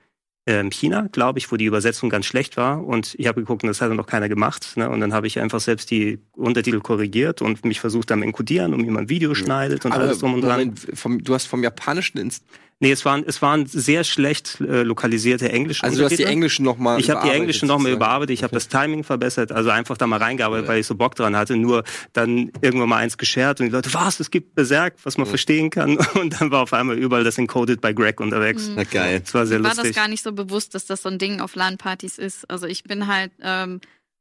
ähm, 0.45 0.71
China, 0.71 1.07
glaube 1.11 1.39
ich, 1.39 1.51
wo 1.51 1.57
die 1.57 1.65
Übersetzung 1.65 2.09
ganz 2.09 2.25
schlecht 2.25 2.57
war. 2.57 2.85
Und 2.85 3.15
ich 3.17 3.27
habe 3.27 3.39
geguckt, 3.39 3.63
und 3.63 3.67
das 3.67 3.81
hat 3.81 3.91
noch 3.93 4.07
keiner 4.07 4.27
gemacht. 4.27 4.75
Ne? 4.75 4.89
Und 4.89 4.99
dann 4.99 5.13
habe 5.13 5.27
ich 5.27 5.39
einfach 5.39 5.59
selbst 5.59 5.89
die 5.89 6.19
Untertitel 6.35 6.81
korrigiert 6.81 7.41
und 7.41 7.63
mich 7.63 7.79
versucht 7.79 8.11
am 8.11 8.23
Encodieren, 8.23 8.73
um 8.73 8.85
wie 8.85 8.89
man 8.89 9.09
Video 9.09 9.33
schneidet 9.35 9.85
und 9.85 9.93
alles 9.93 10.19
drum 10.19 10.33
und 10.33 10.41
dran. 10.41 10.59
Moment, 10.59 10.87
vom, 10.93 11.23
du 11.23 11.33
hast 11.33 11.45
vom 11.45 11.63
Japanischen 11.63 12.17
ins, 12.17 12.43
Nee, 12.83 12.91
es 12.91 13.05
waren, 13.05 13.23
es 13.25 13.41
waren 13.41 13.65
sehr 13.65 14.03
schlecht 14.03 14.59
äh, 14.59 14.83
lokalisierte 14.83 15.49
englische 15.49 15.85
also 15.85 15.99
du 15.99 16.03
hast 16.03 16.19
die 16.19 16.25
englischen 16.25 16.65
nochmal 16.65 16.99
Ich 16.99 17.09
habe 17.09 17.25
die 17.25 17.33
englischen 17.33 17.65
nochmal 17.65 17.93
überarbeitet, 17.93 18.33
ich 18.33 18.43
habe 18.43 18.53
das 18.53 18.67
Timing 18.67 19.05
verbessert, 19.05 19.53
also 19.53 19.69
einfach 19.69 19.97
da 19.97 20.05
mal 20.05 20.19
reingearbeitet, 20.19 20.67
weil 20.67 20.81
ich 20.81 20.87
so 20.87 20.95
Bock 20.95 21.15
dran 21.15 21.33
hatte. 21.37 21.55
Nur 21.55 21.85
dann 22.11 22.51
irgendwann 22.59 22.89
mal 22.89 22.97
eins 22.97 23.17
geshared 23.17 23.61
und 23.61 23.67
die 23.67 23.71
Leute, 23.71 23.93
was, 23.93 24.19
es 24.19 24.31
gibt 24.31 24.55
Berserk, 24.55 24.95
was 25.03 25.17
man 25.17 25.25
verstehen 25.27 25.69
kann. 25.69 25.97
Und 26.15 26.41
dann 26.41 26.51
war 26.51 26.61
auf 26.63 26.73
einmal 26.73 26.97
überall 26.97 27.23
das 27.23 27.37
Encoded 27.37 27.79
bei 27.79 27.93
Greg 27.93 28.19
unterwegs. 28.19 28.69
Na 28.75 28.83
geil. 28.83 29.21
Das 29.21 29.33
war 29.33 29.45
sehr 29.45 29.59
Mir 29.59 29.63
war 29.63 29.69
das 29.69 29.77
lustig. 29.77 29.95
gar 29.95 30.09
nicht 30.09 30.21
so 30.21 30.33
bewusst, 30.33 30.75
dass 30.75 30.85
das 30.85 31.03
so 31.03 31.07
ein 31.07 31.17
Ding 31.19 31.39
auf 31.39 31.55
LAN-Partys 31.55 32.17
ist. 32.17 32.49
Also 32.51 32.67
ich 32.67 32.83
bin 32.83 33.07
halt, 33.07 33.31
ähm, 33.41 33.79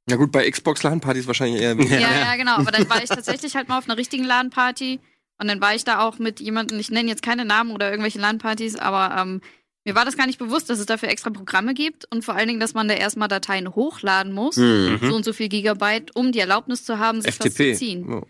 Ja 0.09 0.14
gut, 0.14 0.31
bei 0.31 0.48
Xbox 0.48 0.85
LAN-Partys 0.85 1.27
wahrscheinlich 1.27 1.61
eher. 1.61 1.75
ja, 1.75 1.98
ja, 1.98 2.37
genau. 2.37 2.59
Aber 2.59 2.70
dann 2.70 2.88
war 2.88 3.03
ich 3.03 3.09
tatsächlich 3.09 3.57
halt 3.57 3.68
mal 3.68 3.79
auf 3.79 3.88
einer 3.88 3.98
richtigen 3.98 4.25
LAN-Party 4.25 5.01
und 5.42 5.48
dann 5.48 5.61
war 5.61 5.74
ich 5.74 5.85
da 5.85 6.00
auch 6.00 6.18
mit 6.18 6.40
jemandem, 6.40 6.78
ich 6.78 6.90
nenne 6.90 7.09
jetzt 7.11 7.22
keine 7.22 7.44
Namen 7.44 7.72
oder 7.72 7.90
irgendwelche 7.90 8.18
LAN-Partys, 8.20 8.76
aber 8.76 9.14
ähm, 9.20 9.40
mir 9.85 9.94
war 9.94 10.05
das 10.05 10.16
gar 10.16 10.26
nicht 10.26 10.38
bewusst, 10.38 10.70
dass 10.70 10.78
es 10.78 10.87
dafür 10.87 11.09
extra 11.11 11.28
Programme 11.31 11.74
gibt 11.74 12.07
und 12.11 12.24
vor 12.24 12.35
allen 12.35 12.48
Dingen, 12.48 12.61
dass 12.61 12.72
man 12.72 12.88
da 12.88 12.94
erstmal 12.94 13.28
Dateien 13.28 13.74
hochladen 13.74 14.33
muss, 14.33 14.57
Mhm. 14.57 14.98
so 15.02 15.14
und 15.14 15.24
so 15.24 15.33
viel 15.35 15.48
Gigabyte, 15.48 16.14
um 16.16 16.33
die 16.33 16.38
Erlaubnis 16.38 16.85
zu 16.85 16.98
haben, 16.98 17.20
sich 17.20 17.38
was 17.38 17.46
FTP. 17.48 17.72
zu 17.74 17.78
ziehen. 17.78 18.09
Ja. 18.11 18.22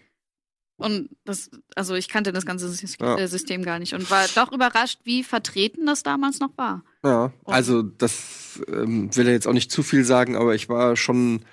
Und 0.79 1.11
das, 1.25 1.51
also 1.77 1.95
ich 1.95 2.09
kannte 2.09 2.33
das 2.33 2.45
ganze 2.47 2.67
äh, 2.67 3.27
System 3.29 3.63
gar 3.63 3.79
nicht 3.79 3.93
und 3.95 4.11
war 4.11 4.25
doch 4.35 4.51
überrascht, 4.51 4.99
wie 5.05 5.23
vertreten 5.23 5.87
das 5.87 6.03
damals 6.03 6.41
noch 6.41 6.57
war. 6.57 6.83
Ja, 7.05 7.33
also 7.45 7.83
das 7.83 8.61
ähm, 8.67 9.15
will 9.15 9.27
er 9.29 9.33
jetzt 9.35 9.47
auch 9.47 9.53
nicht 9.53 9.71
zu 9.71 9.83
viel 9.85 10.05
sagen, 10.05 10.35
aber 10.35 10.55
ich 10.57 10.69
war 10.69 10.97
schon, 10.97 11.45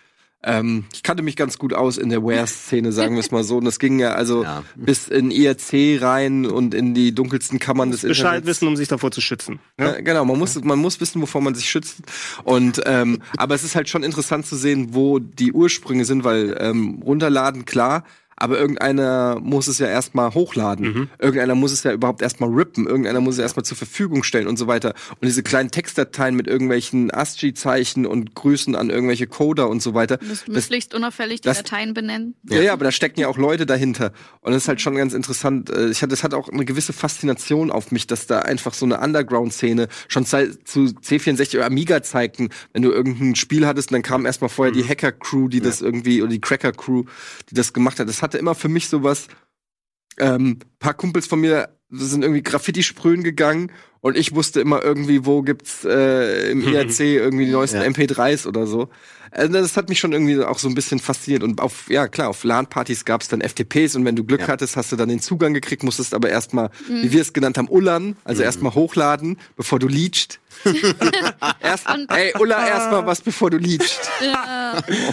ähm, 0.43 0.85
ich 0.93 1.03
kannte 1.03 1.21
mich 1.21 1.35
ganz 1.35 1.57
gut 1.57 1.73
aus 1.73 1.97
in 1.97 2.09
der 2.09 2.23
Wear-Szene, 2.23 2.91
sagen 2.91 3.15
wir 3.15 3.19
es 3.19 3.31
mal 3.31 3.43
so. 3.43 3.57
Und 3.57 3.65
das 3.65 3.77
ging 3.79 3.99
ja 3.99 4.13
also 4.13 4.43
Ja. 4.43 4.63
bis 4.75 5.07
in 5.09 5.31
IRC 5.31 6.01
rein 6.01 6.45
und 6.45 6.73
in 6.73 6.93
die 6.93 7.13
dunkelsten 7.13 7.59
Kammern 7.59 7.91
des 7.91 8.01
Bescheid 8.01 8.25
Internets. 8.37 8.47
wissen, 8.47 8.67
um 8.69 8.75
sich 8.77 8.87
davor 8.87 9.11
zu 9.11 9.19
schützen. 9.21 9.59
Ja? 9.77 9.87
Ja, 9.95 10.01
genau, 10.01 10.23
man 10.25 10.39
muss, 10.39 10.55
man 10.63 10.79
muss 10.79 11.01
wissen, 11.01 11.21
wovor 11.21 11.41
man 11.41 11.55
sich 11.55 11.69
schützt. 11.69 11.97
Und 12.45 12.81
ähm, 12.85 13.21
aber 13.37 13.55
es 13.55 13.63
ist 13.63 13.75
halt 13.75 13.89
schon 13.89 14.03
interessant 14.03 14.45
zu 14.45 14.55
sehen, 14.55 14.89
wo 14.93 15.19
die 15.19 15.51
Ursprünge 15.51 16.05
sind, 16.05 16.23
weil 16.23 16.55
ähm, 16.59 17.01
runterladen, 17.03 17.65
klar, 17.65 18.03
aber 18.39 18.59
irgendeiner 18.59 19.39
muss 19.41 19.67
es 19.67 19.79
ja 19.79 19.87
erstmal 19.87 20.33
hochladen. 20.33 21.09
Irgendeiner 21.19 21.55
muss 21.55 21.71
es 21.71 21.83
ja 21.83 21.91
überhaupt 21.93 22.21
erstmal 22.21 22.49
rippen, 22.49 22.87
irgendeiner 22.87 23.19
muss 23.21 23.35
es 23.35 23.39
erstmal 23.39 23.65
zur 23.65 23.77
Verfügung 23.77 24.23
stellen 24.23 24.47
und 24.47 24.57
so 24.57 24.67
weiter. 24.67 24.93
Und 25.11 25.25
diese 25.25 25.43
kleinen 25.43 25.71
Textdateien 25.71 26.35
mit 26.35 26.47
irgendwelchen 26.47 27.11
ASCII-Zeichen 27.11 28.05
und 28.05 28.35
Grüßen 28.35 28.75
an 28.75 28.89
irgendwelche 28.89 29.27
Coder 29.27 29.69
und 29.69 29.81
so 29.81 29.93
weiter. 29.93 30.17
Du 30.17 30.25
musst 30.27 30.47
möglichst 30.47 30.93
unauffällig 30.93 31.41
die 31.41 31.47
das- 31.47 31.57
Dateien 31.63 31.93
benennen. 31.93 32.35
Ja, 32.49 32.61
ja, 32.61 32.73
aber 32.73 32.85
da 32.85 32.91
stecken 32.91 33.19
ja 33.19 33.27
auch 33.27 33.37
Leute 33.37 33.65
dahinter. 33.65 34.11
Und 34.41 34.53
das 34.53 34.63
ist 34.63 34.67
halt 34.67 34.81
schon 34.81 34.95
ganz 34.95 35.13
interessant. 35.13 35.69
Äh, 35.69 35.89
Ich 35.89 36.01
hatte, 36.01 36.09
das 36.11 36.23
hat 36.23 36.33
auch 36.33 36.49
eine 36.49 36.65
gewisse 36.65 36.93
Faszination 36.93 37.71
auf 37.71 37.91
mich, 37.91 38.07
dass 38.07 38.25
da 38.27 38.39
einfach 38.39 38.73
so 38.73 38.85
eine 38.85 38.99
Underground-Szene 38.99 39.87
schon 40.07 40.25
zu 40.25 40.37
C64 40.37 41.55
oder 41.57 41.65
Amiga-Zeiten, 41.65 42.49
wenn 42.73 42.81
du 42.81 42.91
irgendein 42.91 43.35
Spiel 43.35 43.65
hattest, 43.67 43.91
dann 43.91 44.01
kam 44.01 44.25
erstmal 44.25 44.49
vorher 44.49 44.73
die 44.73 44.83
Hacker-Crew, 44.87 45.47
die 45.49 45.59
das 45.61 45.81
irgendwie, 45.81 46.21
oder 46.21 46.31
die 46.31 46.41
Cracker-Crew, 46.41 47.03
die 47.49 47.55
das 47.55 47.73
gemacht 47.73 47.99
hat. 47.99 48.07
Das 48.07 48.21
hatte 48.29 48.37
immer 48.37 48.55
für 48.55 48.69
mich 48.69 48.87
sowas, 48.89 49.27
ähm, 50.19 50.59
paar 50.79 50.93
Kumpels 50.93 51.27
von 51.27 51.39
mir 51.39 51.69
sind 51.91 52.21
irgendwie 52.23 52.43
Graffiti 52.43 52.83
sprühen 52.83 53.23
gegangen 53.23 53.71
und 54.01 54.15
ich 54.15 54.35
wusste 54.35 54.61
immer 54.61 54.83
irgendwie, 54.83 55.25
wo 55.25 55.41
gibt's 55.41 55.83
äh, 55.85 56.51
im 56.51 56.61
IRC 56.61 56.99
irgendwie 56.99 57.45
die 57.45 57.51
neuesten 57.51 57.77
Ja. 57.81 57.87
MP3s 57.87 58.45
oder 58.47 58.67
so. 58.67 58.89
Also 59.31 59.53
das 59.53 59.75
hat 59.77 59.89
mich 59.89 59.99
schon 59.99 60.11
irgendwie 60.11 60.39
auch 60.43 60.59
so 60.59 60.67
ein 60.67 60.75
bisschen 60.75 60.99
fasziniert. 60.99 61.43
Und 61.43 61.61
auf, 61.61 61.89
ja 61.89 62.07
klar, 62.07 62.29
auf 62.29 62.43
LAN-Partys 62.43 63.05
gab's 63.05 63.27
dann 63.27 63.41
FTPs 63.41 63.95
und 63.95 64.05
wenn 64.05 64.15
du 64.15 64.23
Glück 64.23 64.41
Ja. 64.41 64.47
hattest, 64.49 64.75
hast 64.75 64.91
du 64.91 64.95
dann 64.97 65.09
den 65.09 65.19
Zugang 65.19 65.53
gekriegt, 65.53 65.83
musstest 65.83 66.13
aber 66.13 66.29
erstmal, 66.29 66.69
wie 66.87 67.11
wir 67.11 67.21
es 67.21 67.33
genannt 67.33 67.57
haben, 67.57 67.67
ullern, 67.69 68.15
also 68.23 68.43
erstmal 68.43 68.73
hochladen, 68.75 69.37
bevor 69.55 69.79
du 69.79 69.87
leachst. 69.87 70.39
Erst, 71.61 71.85
ey, 72.09 72.33
Ulla 72.39 72.67
erstmal 72.67 73.05
was, 73.05 73.21
bevor 73.21 73.49
du 73.49 73.57
leachst. 73.57 74.09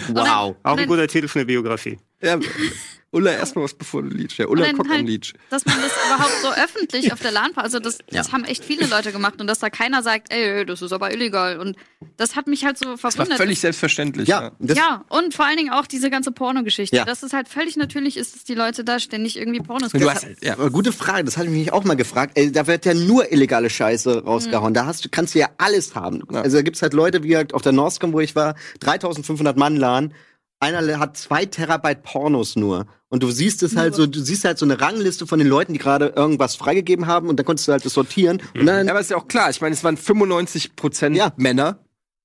Wow. 0.09 0.55
Auch 0.63 0.77
ein 0.77 0.87
guter 0.87 1.07
Titel 1.07 1.27
für 1.27 1.39
eine 1.39 1.45
Biografie. 1.45 1.97
Ja, 2.21 2.37
Ulla 3.17 3.31
erstmal 3.31 3.65
was, 3.65 3.73
bevor 3.73 4.03
du 4.03 4.09
leachst. 4.09 4.37
Ja, 4.37 4.47
Ulla 4.47 4.65
am 4.69 4.89
halt, 4.89 5.07
Leach. 5.07 5.33
dass 5.49 5.65
man 5.65 5.75
das 5.81 5.91
überhaupt 6.05 6.41
so 6.41 6.49
öffentlich 6.63 7.11
auf 7.13 7.19
der 7.19 7.31
LAN, 7.31 7.51
also 7.55 7.79
das, 7.79 7.97
das 8.09 8.27
Ja. 8.27 8.33
haben 8.33 8.43
echt 8.45 8.63
viele 8.63 8.85
Leute 8.87 9.11
gemacht 9.11 9.41
und 9.41 9.47
dass 9.47 9.59
da 9.59 9.69
keiner 9.69 10.03
sagt, 10.03 10.31
ey, 10.31 10.65
das 10.65 10.81
ist 10.81 10.91
aber 10.93 11.11
illegal 11.13 11.59
und 11.59 11.75
das 12.15 12.35
hat 12.35 12.47
mich 12.47 12.63
halt 12.63 12.77
so 12.77 12.91
Das 12.91 13.03
war 13.03 13.11
verwundert. 13.11 13.37
völlig 13.37 13.59
selbstverständlich. 13.59 14.27
Ja, 14.27 14.51
ja, 14.59 15.03
und 15.09 15.33
vor 15.33 15.45
allen 15.45 15.57
Dingen 15.57 15.71
auch 15.71 15.87
diese 15.87 16.09
ganze 16.09 16.31
Pornogeschichte. 16.31 16.95
Ja. 16.95 17.05
Das 17.05 17.23
ist 17.23 17.33
halt 17.33 17.47
völlig 17.47 17.75
natürlich 17.75 18.17
ist, 18.17 18.35
dass 18.35 18.43
die 18.43 18.53
Leute 18.53 18.83
da 18.83 18.99
ständig 18.99 19.37
irgendwie 19.37 19.59
Pornos 19.61 19.91
Du 19.91 20.09
hast, 20.09 20.27
ja. 20.41 20.53
Aber 20.53 20.69
gute 20.69 20.91
Frage, 20.91 21.23
das 21.23 21.37
hatte 21.37 21.47
ich 21.47 21.53
mich 21.53 21.73
auch 21.73 21.83
mal 21.83 21.95
gefragt. 21.95 22.33
Ey, 22.37 22.51
da 22.51 22.67
wird 22.67 22.85
ja 22.85 22.93
nur 22.93 23.31
illegale 23.31 23.69
Scheiße 23.69 24.23
rausgehauen. 24.23 24.73
Da 24.73 24.85
hast 24.85 25.11
kannst 25.11 25.33
du 25.35 25.39
ja 25.39 25.49
alles 25.57 25.95
haben. 25.95 26.23
Also 26.35 26.57
da 26.57 26.61
gibt's 26.61 26.81
halt 26.81 26.93
Leute, 26.93 27.23
wie 27.23 27.35
halt 27.35 27.53
auf 27.53 27.61
der 27.63 27.71
Northcom, 27.71 28.13
wo 28.13 28.19
ich 28.19 28.35
war, 28.35 28.55
3500 28.81 29.57
Mann 29.57 29.75
LAN. 29.75 30.13
Einer 30.59 30.99
hat 30.99 31.17
zwei 31.17 31.45
Terabyte 31.45 32.01
Pornos 32.03 32.55
nur. 32.55 32.87
Und 33.09 33.23
du 33.23 33.29
siehst 33.31 33.63
es 33.63 33.75
halt 33.75 33.95
so, 33.95 34.05
du 34.07 34.19
siehst 34.19 34.43
halt 34.43 34.57
so 34.57 34.65
eine 34.65 34.81
Rangliste 34.81 35.27
von 35.27 35.39
den 35.39 35.47
Leuten, 35.47 35.73
die 35.73 35.79
gerade 35.79 36.07
irgendwas 36.15 36.55
freigegeben 36.55 37.07
haben 37.07 37.29
und 37.29 37.37
dann 37.37 37.45
konntest 37.45 37.67
du 37.67 37.71
halt 37.71 37.85
das 37.85 37.93
sortieren. 37.93 38.41
Und 38.55 38.65
dann, 38.65 38.85
Ja, 38.87 38.91
aber 38.93 38.99
ist 38.99 39.11
ja 39.11 39.17
auch 39.17 39.27
klar. 39.27 39.49
Ich 39.49 39.61
meine, 39.61 39.73
es 39.73 39.83
waren 39.83 39.97
95 39.97 40.75
Prozent 40.75 41.15
Ja. 41.15 41.31
Männer. 41.37 41.79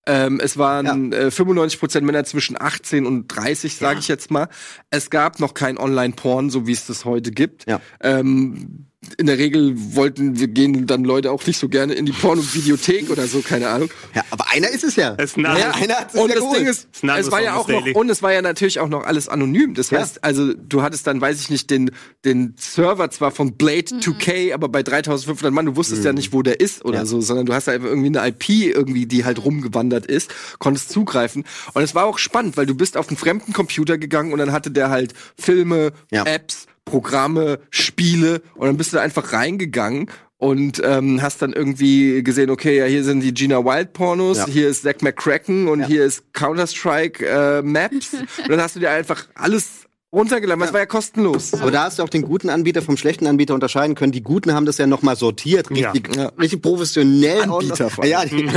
Ähm, 0.04 0.40
es 0.42 0.58
waren 0.58 1.12
äh, 1.12 1.30
95 1.30 1.78
Prozent 1.78 2.04
Männer 2.04 2.24
zwischen 2.24 2.60
18 2.60 3.06
und 3.06 3.28
30, 3.28 3.76
sage 3.76 4.00
ich 4.00 4.08
jetzt 4.08 4.32
mal. 4.32 4.48
Es 4.90 5.10
gab 5.10 5.38
noch 5.38 5.54
kein 5.54 5.78
Online-Porn, 5.78 6.50
so 6.50 6.66
wie 6.66 6.72
es 6.72 6.86
das 6.86 7.04
heute 7.04 7.30
gibt. 7.30 7.68
Ja. 7.68 7.80
Ähm, 8.00 8.86
in 9.18 9.26
der 9.26 9.36
Regel 9.36 9.72
wollten 9.96 10.38
wir 10.38 10.46
gehen 10.46 10.86
dann 10.86 11.02
Leute 11.04 11.32
auch 11.32 11.44
nicht 11.44 11.58
so 11.58 11.68
gerne 11.68 11.92
in 11.94 12.06
die 12.06 12.12
Porno-Videothek 12.12 13.10
oder 13.10 13.26
so, 13.26 13.40
keine 13.40 13.68
Ahnung. 13.68 13.90
ja, 14.14 14.22
aber 14.30 14.48
einer 14.52 14.68
ist 14.68 14.84
es 14.84 14.94
ja. 14.94 15.14
Es 15.18 15.32
ist 15.32 15.38
ja, 15.38 15.48
einer 15.72 15.94
hat 15.96 16.14
es 16.14 16.20
Und 16.20 16.28
ja 16.28 16.34
das 16.36 16.44
geholt. 16.44 16.60
Ding 16.60 16.66
ist, 16.68 16.88
anderes 17.02 17.26
es 17.26 17.32
war 17.32 17.42
ja 17.42 17.54
auch 17.56 17.66
noch, 17.66 17.84
und 17.94 18.10
es 18.10 18.22
war 18.22 18.32
ja 18.32 18.42
natürlich 18.42 18.78
auch 18.78 18.88
noch 18.88 19.02
alles 19.04 19.28
anonym. 19.28 19.74
Das 19.74 19.90
Ja. 19.90 20.00
heißt, 20.00 20.22
also 20.22 20.52
du 20.54 20.82
hattest 20.82 21.06
dann, 21.08 21.20
weiß 21.20 21.40
ich 21.40 21.50
nicht, 21.50 21.68
den, 21.70 21.90
den 22.24 22.54
Server 22.56 23.10
zwar 23.10 23.32
von 23.32 23.54
Blade 23.54 23.86
2K, 24.00 24.54
aber 24.54 24.68
bei 24.68 24.84
3500 24.84 25.52
Mann, 25.52 25.66
du 25.66 25.74
wusstest 25.76 26.04
ja 26.04 26.12
nicht, 26.12 26.32
wo 26.32 26.42
der 26.42 26.60
ist 26.60 26.84
oder 26.84 26.98
Ja. 26.98 27.04
so, 27.06 27.20
sondern 27.20 27.46
du 27.46 27.54
hast 27.54 27.68
einfach 27.68 27.88
irgendwie 27.88 28.16
eine 28.16 28.28
IP 28.28 28.48
irgendwie, 28.50 29.06
die 29.06 29.24
halt 29.24 29.44
rumgewandert 29.44 30.06
ist, 30.06 30.30
konntest 30.60 30.90
zugreifen. 30.90 31.44
Und 31.74 31.82
es 31.82 31.94
war 31.96 32.04
auch 32.06 32.18
spannend, 32.18 32.56
weil 32.56 32.66
du 32.66 32.76
bist 32.76 32.96
auf 32.96 33.08
einen 33.08 33.16
fremden 33.16 33.52
Computer 33.52 33.98
gegangen 33.98 34.32
und 34.32 34.38
dann 34.38 34.52
hatte 34.52 34.70
der 34.70 34.90
halt 34.90 35.12
Filme, 35.36 35.92
Ja. 36.12 36.24
Apps, 36.24 36.66
Programme, 36.84 37.58
Spiele 37.70 38.42
und 38.54 38.66
dann 38.66 38.76
bist 38.76 38.92
du 38.92 38.96
da 38.96 39.02
einfach 39.02 39.32
reingegangen 39.32 40.10
und 40.38 40.82
ähm, 40.84 41.22
hast 41.22 41.40
dann 41.40 41.52
irgendwie 41.52 42.22
gesehen, 42.24 42.50
okay, 42.50 42.78
ja, 42.78 42.84
hier 42.86 43.04
sind 43.04 43.20
die 43.20 43.32
Gina 43.32 43.64
Wild 43.64 43.92
Pornos, 43.92 44.38
Ja. 44.38 44.46
hier 44.46 44.68
ist 44.68 44.82
Zack 44.82 45.00
McCracken 45.02 45.68
und 45.68 45.80
Ja. 45.80 45.86
hier 45.86 46.04
ist 46.04 46.32
Counter-Strike 46.32 47.24
äh, 47.24 47.62
Maps. 47.62 48.12
und 48.42 48.48
dann 48.48 48.60
hast 48.60 48.74
du 48.76 48.80
dir 48.80 48.90
einfach 48.90 49.28
alles 49.34 49.86
runtergeladen. 50.12 50.60
Das 50.60 50.72
war 50.72 50.80
ja 50.80 50.86
kostenlos. 50.86 51.54
Aber 51.54 51.70
da 51.70 51.84
hast 51.84 51.98
du 51.98 52.02
auch 52.02 52.08
den 52.08 52.22
guten 52.22 52.50
Anbieter 52.50 52.82
vom 52.82 52.96
schlechten 52.96 53.26
Anbieter 53.26 53.54
unterscheiden 53.54 53.94
können. 53.94 54.12
Die 54.12 54.22
guten 54.22 54.52
haben 54.52 54.66
das 54.66 54.78
ja 54.78 54.86
nochmal 54.86 55.16
sortiert, 55.16 55.70
richtig, 55.70 56.14
Ja. 56.16 56.26
richtig 56.38 56.60
professionell. 56.62 57.42
Anbieter 57.42 57.90
allem. 57.98 58.10
Ja, 58.10 58.24
die, 58.26 58.48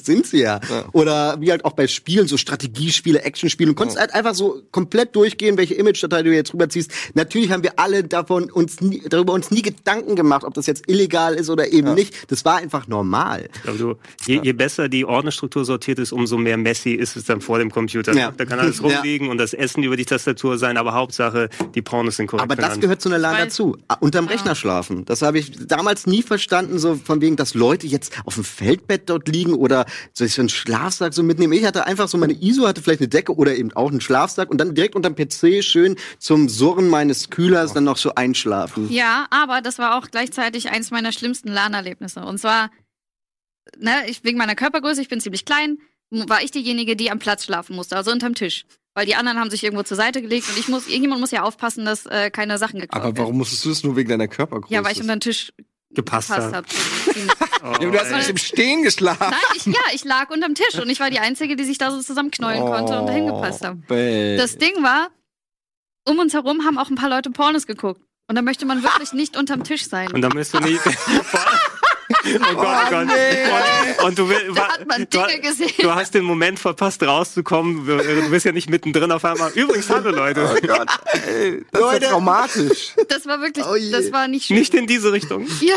sind 0.00 0.26
sie 0.26 0.42
ja. 0.42 0.60
Oder 0.92 1.40
wie 1.40 1.50
halt 1.50 1.64
auch 1.64 1.72
bei 1.72 1.88
Spielen, 1.88 2.28
so 2.28 2.36
Strategiespiele, 2.36 3.22
Actionspiele. 3.22 3.70
Du 3.70 3.74
konntest 3.74 3.98
halt 3.98 4.14
einfach 4.14 4.34
so 4.34 4.62
komplett 4.70 5.16
durchgehen, 5.16 5.56
welche 5.56 5.74
Image-Datei 5.74 6.22
du 6.22 6.32
jetzt 6.32 6.54
rüberziehst. 6.54 6.90
Natürlich 7.14 7.50
haben 7.50 7.62
wir 7.64 7.78
alle 7.78 8.04
davon 8.04 8.50
uns 8.50 8.80
nie, 8.80 9.02
darüber 9.08 9.32
uns 9.32 9.50
nie 9.50 9.62
Gedanken 9.62 10.14
gemacht, 10.14 10.44
ob 10.44 10.54
das 10.54 10.66
jetzt 10.66 10.88
illegal 10.88 11.34
ist 11.34 11.50
oder 11.50 11.72
eben 11.72 11.94
nicht. 11.94 12.30
Das 12.30 12.44
war 12.44 12.56
einfach 12.56 12.86
normal. 12.86 13.48
Du, 13.78 13.96
je, 14.26 14.40
je 14.42 14.52
besser 14.52 14.88
die 14.88 15.04
Ordnerstruktur 15.04 15.64
sortiert 15.64 15.98
ist, 15.98 16.12
umso 16.12 16.36
mehr 16.38 16.56
messy 16.56 16.92
ist 16.92 17.16
es 17.16 17.24
dann 17.24 17.40
vor 17.40 17.58
dem 17.58 17.70
Computer. 17.70 18.14
Ja. 18.14 18.30
Da 18.36 18.44
kann 18.44 18.58
alles 18.60 18.78
Ja. 18.80 18.86
rumliegen 18.98 19.28
und 19.30 19.38
das 19.38 19.52
Essen 19.52 19.82
über 19.82 19.96
die 19.96 20.04
Tastatur 20.04 20.58
sein, 20.58 20.76
aber 20.76 20.91
Hauptsache, 20.94 21.48
die 21.74 21.82
Pornos 21.82 22.16
sind 22.16 22.26
korrekt 22.26 22.50
Aber 22.50 22.60
das 22.60 22.80
gehört 22.80 23.00
zu 23.00 23.08
einer 23.08 23.18
LAN 23.18 23.36
dazu. 23.36 23.76
Ah, 23.88 23.96
Unterm 24.00 24.26
Rechner 24.26 24.54
schlafen. 24.54 25.04
Das 25.04 25.22
habe 25.22 25.38
ich 25.38 25.66
damals 25.66 26.06
nie 26.06 26.22
verstanden, 26.22 26.78
so 26.78 26.96
von 26.96 27.20
wegen, 27.20 27.36
dass 27.36 27.54
Leute 27.54 27.86
jetzt 27.86 28.12
auf 28.24 28.34
dem 28.34 28.44
Feldbett 28.44 29.08
dort 29.08 29.28
liegen 29.28 29.54
oder 29.54 29.86
sich 30.12 30.34
so 30.34 30.42
einen 30.42 30.48
Schlafsack 30.48 31.14
so 31.14 31.22
mitnehmen. 31.22 31.52
Ich 31.52 31.64
hatte 31.64 31.86
einfach 31.86 32.08
so 32.08 32.18
meine 32.18 32.32
ISO, 32.32 32.66
hatte 32.66 32.82
vielleicht 32.82 33.00
eine 33.00 33.08
Decke 33.08 33.34
oder 33.34 33.54
eben 33.54 33.72
auch 33.72 33.90
einen 33.90 34.00
Schlafsack 34.00 34.50
und 34.50 34.58
dann 34.58 34.74
direkt 34.74 34.94
unterm 34.94 35.14
PC 35.14 35.62
schön 35.62 35.96
zum 36.18 36.48
Surren 36.48 36.88
meines 36.88 37.30
Kühlers 37.30 37.72
dann 37.72 37.84
noch 37.84 37.96
so 37.96 38.14
einschlafen. 38.14 38.90
Ja, 38.90 39.26
aber 39.30 39.60
das 39.60 39.78
war 39.78 39.98
auch 39.98 40.08
gleichzeitig 40.10 40.70
eins 40.70 40.90
meiner 40.90 41.12
schlimmsten 41.12 41.48
LAN-Erlebnisse. 41.48 42.24
Und 42.24 42.38
zwar, 42.38 42.70
ne, 43.78 43.92
ich, 44.06 44.24
wegen 44.24 44.38
meiner 44.38 44.54
Körpergröße, 44.54 45.00
ich 45.00 45.08
bin 45.08 45.20
ziemlich 45.20 45.44
klein, 45.44 45.78
war 46.10 46.42
ich 46.42 46.50
diejenige, 46.50 46.96
die 46.96 47.10
am 47.10 47.18
Platz 47.18 47.44
schlafen 47.44 47.74
musste, 47.74 47.96
also 47.96 48.10
unterm 48.10 48.34
Tisch. 48.34 48.64
Weil 48.94 49.06
die 49.06 49.14
anderen 49.14 49.38
haben 49.38 49.48
sich 49.50 49.64
irgendwo 49.64 49.82
zur 49.82 49.96
Seite 49.96 50.20
gelegt 50.20 50.48
und 50.50 50.58
ich 50.58 50.68
muss, 50.68 50.86
irgendjemand 50.86 51.20
muss 51.20 51.30
ja 51.30 51.42
aufpassen, 51.42 51.84
dass 51.84 52.04
äh, 52.06 52.30
keine 52.30 52.58
Sachen 52.58 52.80
geklaut 52.80 53.02
Aber 53.02 53.16
warum 53.16 53.38
musstest 53.38 53.64
du 53.64 53.70
das 53.70 53.82
nur 53.82 53.96
wegen 53.96 54.10
deiner 54.10 54.28
Körpergröße? 54.28 54.70
werden. 54.70 54.84
Ja, 54.84 54.86
weil 54.86 54.92
ich 54.94 55.00
unter 55.00 55.16
den 55.16 55.20
Tisch 55.20 55.52
gepasst 55.90 56.28
gepasst 56.28 56.54
habe. 56.54 56.66
Ja, 57.62 57.78
du 57.78 57.96
hast 57.96 58.10
nicht 58.10 58.28
im 58.28 58.38
Stehen 58.38 58.82
geschlafen. 58.82 59.30
Nein, 59.30 59.38
ich, 59.54 59.66
ja, 59.66 59.80
ich 59.94 60.04
lag 60.04 60.30
unterm 60.30 60.56
Tisch 60.56 60.80
und 60.80 60.90
ich 60.90 60.98
war 60.98 61.10
die 61.10 61.20
Einzige, 61.20 61.54
die 61.54 61.62
sich 61.62 61.78
da 61.78 61.92
so 61.92 62.00
zusammenknäulen 62.02 62.60
konnte 62.60 62.98
und 62.98 63.06
dahin 63.06 63.26
gepasst 63.28 63.64
hat. 63.64 63.86
Bäh. 63.86 64.36
Das 64.36 64.58
Ding 64.58 64.82
war, 64.82 65.10
um 66.04 66.18
uns 66.18 66.34
herum 66.34 66.64
haben 66.64 66.76
auch 66.76 66.90
ein 66.90 66.96
paar 66.96 67.08
Leute 67.08 67.30
Pornos 67.30 67.68
geguckt. 67.68 68.00
Und 68.26 68.34
da 68.34 68.42
möchte 68.42 68.66
man 68.66 68.82
wirklich 68.82 69.12
nicht 69.12 69.36
unterm 69.36 69.62
Tisch 69.62 69.86
sein. 69.86 70.10
Und 70.12 70.22
dann 70.22 70.32
bist 70.32 70.54
du 70.54 70.58
nie. 70.58 70.76
oh 72.24 72.54
Gott, 72.54 72.76
oh 72.86 72.90
Gott. 72.90 73.08
Und, 74.00 74.04
und 74.06 74.18
du, 74.18 74.28
will- 74.28 74.52
Da 74.54 74.68
hat 74.68 74.86
man 74.86 75.06
du, 75.08 75.18
Dinge 75.26 75.40
gesehen. 75.40 75.72
du 75.78 75.94
hast 75.94 76.14
den 76.14 76.24
Moment 76.24 76.58
verpasst, 76.58 77.02
rauszukommen. 77.02 77.86
Du, 77.86 77.96
du 77.98 78.30
bist 78.30 78.46
ja 78.46 78.52
nicht 78.52 78.68
mittendrin 78.70 79.10
auf 79.12 79.24
einmal. 79.24 79.50
Übrigens, 79.52 79.88
hallo 79.90 80.10
Leute. 80.10 80.48
Oh 80.56 80.66
Gott, 80.66 80.88
ey, 81.26 81.64
das 81.70 81.94
ist 81.94 82.02
ja 82.02 82.08
traumatisch. 82.10 82.92
Das 83.08 83.26
war 83.26 83.40
wirklich, 83.40 83.64
Oh 83.66 83.76
das 83.92 84.12
war 84.12 84.28
nicht 84.28 84.46
schön. 84.46 84.56
Nicht 84.58 84.74
in 84.74 84.86
diese 84.86 85.12
Richtung. 85.12 85.46
Ja. 85.60 85.76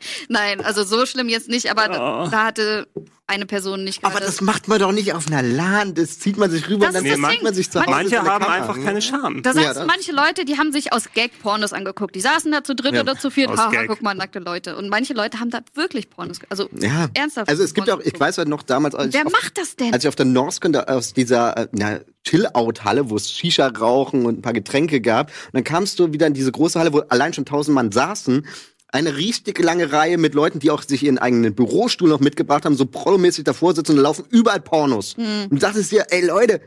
Nein, 0.28 0.60
also 0.64 0.84
so 0.84 1.06
schlimm 1.06 1.28
jetzt 1.28 1.48
nicht, 1.48 1.70
aber 1.70 1.88
da, 1.88 2.24
Oh. 2.24 2.28
da 2.30 2.44
hatte 2.46 2.88
eine 3.26 3.44
Person 3.44 3.84
nicht 3.84 4.02
Aber 4.04 4.14
gerade- 4.14 4.24
das 4.26 4.40
macht 4.40 4.68
man 4.68 4.78
doch 4.78 4.90
nicht 4.90 5.12
auf 5.12 5.26
einer 5.26 5.42
LAN. 5.42 5.92
Das 5.94 6.18
zieht 6.18 6.38
man 6.38 6.50
sich 6.50 6.66
rüber 6.70 6.86
Das 6.86 6.96
und 6.96 7.06
dann 7.06 7.20
zeigt 7.20 7.34
Ding. 7.34 7.42
man 7.42 7.52
sich 7.54 7.70
zu 7.70 7.78
Hause. 7.80 7.90
Manche 7.90 8.18
haben 8.18 8.26
Kamera. 8.26 8.52
einfach 8.52 8.82
keine 8.82 9.02
Scham. 9.02 9.42
Da 9.42 9.52
Ja, 9.52 9.68
du, 9.68 9.74
das- 9.80 9.86
manche 9.86 10.12
Leute, 10.12 10.46
die 10.46 10.56
haben 10.56 10.72
sich 10.72 10.94
aus 10.94 11.12
Gag 11.12 11.38
Pornos 11.42 11.74
angeguckt. 11.74 12.14
Die 12.14 12.20
saßen 12.22 12.50
da 12.50 12.64
zu 12.64 12.74
dritt 12.74 12.94
Ja, 12.94 13.02
oder 13.02 13.18
zu 13.18 13.30
viert. 13.30 13.50
aus 13.50 13.58
Haha, 13.58 13.70
Gag. 13.70 13.88
guck 13.88 14.00
mal, 14.00 14.14
nackte 14.14 14.38
Leute. 14.38 14.76
Und 14.78 14.88
manche 14.88 15.12
Leute 15.12 15.40
haben 15.40 15.50
da 15.50 15.60
wirklich 15.74 16.08
Pornos. 16.08 16.38
Also 16.48 16.70
Ja, 16.78 17.08
ernsthaft. 17.12 17.50
Also 17.50 17.62
es 17.64 17.74
gibt 17.74 17.88
auch, 17.90 17.96
Pornos 17.96 18.06
ich 18.06 18.12
geguckt. 18.14 18.20
weiß 18.28 18.38
halt 18.38 18.48
noch 18.48 18.62
damals, 18.62 18.94
als 18.94 19.12
Wer 19.12 19.20
ich 19.20 19.26
auf, 19.26 19.32
macht 19.32 19.58
das 19.58 19.76
denn? 19.76 19.92
als 19.92 20.04
ich 20.04 20.08
auf 20.08 20.16
der 20.16 20.24
Norscon 20.26 20.72
da 20.72 20.84
aus 20.84 21.12
dieser 21.12 21.54
äh, 21.56 21.68
na, 21.72 22.00
Chill-Out-Halle, 22.24 23.10
wo 23.10 23.16
es 23.16 23.30
Shisha 23.30 23.66
rauchen 23.68 24.24
und 24.24 24.38
ein 24.38 24.42
paar 24.42 24.52
Getränke 24.54 25.02
gab, 25.02 25.28
und 25.28 25.54
dann 25.54 25.64
kamst 25.64 25.98
du 25.98 26.12
wieder 26.14 26.26
in 26.26 26.34
diese 26.34 26.52
große 26.52 26.78
Halle, 26.78 26.92
wo 26.94 27.00
allein 27.10 27.34
schon 27.34 27.44
tausend 27.44 27.74
Mann 27.74 27.92
saßen. 27.92 28.46
Eine 28.90 29.16
richtig 29.16 29.62
lange 29.62 29.92
Reihe 29.92 30.16
mit 30.16 30.34
Leuten, 30.34 30.60
die 30.60 30.70
auch 30.70 30.82
sich 30.82 31.02
ihren 31.02 31.18
eigenen 31.18 31.54
Bürostuhl 31.54 32.08
noch 32.08 32.20
mitgebracht 32.20 32.64
haben, 32.64 32.74
so 32.74 32.86
prolomäßig 32.86 33.44
davor 33.44 33.74
sitzen 33.74 33.92
und 33.92 34.02
laufen 34.02 34.24
überall 34.30 34.60
Pornos. 34.60 35.14
Und 35.14 35.52
du 35.52 35.58
dachtest 35.58 35.92
dir, 35.92 36.06
ey 36.08 36.24
Leute, 36.24 36.60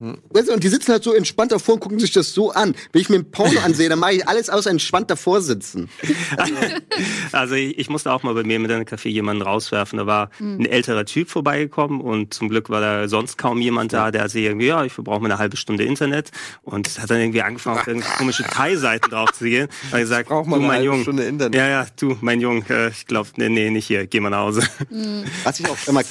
weißt 0.00 0.48
du, 0.48 0.52
und 0.52 0.62
die 0.62 0.68
sitzen 0.68 0.92
halt 0.92 1.02
so 1.02 1.12
entspannt 1.12 1.50
davor 1.52 1.74
und 1.74 1.80
gucken 1.80 1.98
sich 1.98 2.12
das 2.12 2.32
so 2.32 2.52
an. 2.52 2.74
Wenn 2.92 3.02
ich 3.02 3.08
mir 3.08 3.16
ein 3.16 3.30
Porno 3.30 3.58
ansehe, 3.60 3.88
dann 3.88 3.98
mache 3.98 4.12
ich 4.12 4.28
alles 4.28 4.48
außer 4.48 4.70
entspannt 4.70 5.10
davor 5.10 5.40
sitzen. 5.42 5.88
Also 7.32 7.54
ich, 7.54 7.78
ich 7.78 7.90
musste 7.90 8.10
auch 8.12 8.22
mal 8.22 8.34
bei 8.34 8.42
mir 8.42 8.58
mit 8.58 8.70
einem 8.70 8.84
Café 8.84 9.08
jemanden 9.08 9.42
rauswerfen. 9.42 9.98
Da 9.98 10.06
war 10.06 10.30
Hm. 10.38 10.60
ein 10.60 10.66
älterer 10.66 11.04
Typ 11.04 11.30
vorbeigekommen 11.30 12.00
und 12.00 12.34
zum 12.34 12.48
Glück 12.48 12.70
war 12.70 12.80
da 12.80 13.08
sonst 13.08 13.38
kaum 13.38 13.60
jemand 13.60 13.92
da, 13.92 14.10
der 14.10 14.28
sich 14.28 14.44
irgendwie, 14.44 14.66
ja, 14.66 14.84
ich 14.84 14.94
brauche 14.94 15.20
mal 15.20 15.26
eine 15.30 15.38
halbe 15.38 15.56
Stunde 15.56 15.84
Internet 15.84 16.30
und 16.62 16.88
hat 17.00 17.10
dann 17.10 17.18
irgendwie 17.20 17.42
angefangen, 17.42 17.78
auf 17.78 17.86
irgendwelche 17.86 18.16
komische 18.18 18.42
Thai-Seiten 18.44 19.10
drauf 19.10 19.32
zu 19.32 19.44
gehen. 19.44 19.68
Ich 19.86 19.90
gesagt, 19.92 20.28
brauch 20.28 20.46
mal 20.46 20.56
du 20.58 20.64
eine 20.64 20.72
halbe 20.72 20.84
Junge. 20.86 21.02
Stunde 21.02 21.24
Internet. 21.24 21.54
Ja, 21.58 21.68
ja, 21.68 21.86
du, 21.98 22.16
mein 22.20 22.40
Junge, 22.40 22.64
äh, 22.68 22.88
ich 22.90 23.06
glaube, 23.06 23.28
nee, 23.36 23.48
nee, 23.48 23.70
nicht 23.70 23.86
hier, 23.86 24.06
geh 24.06 24.20
mal 24.20 24.30
nach 24.30 24.40
Hause. 24.40 24.62
Was 25.44 25.60
ich 25.60 25.68
auch 25.68 25.76
immer 25.86 26.02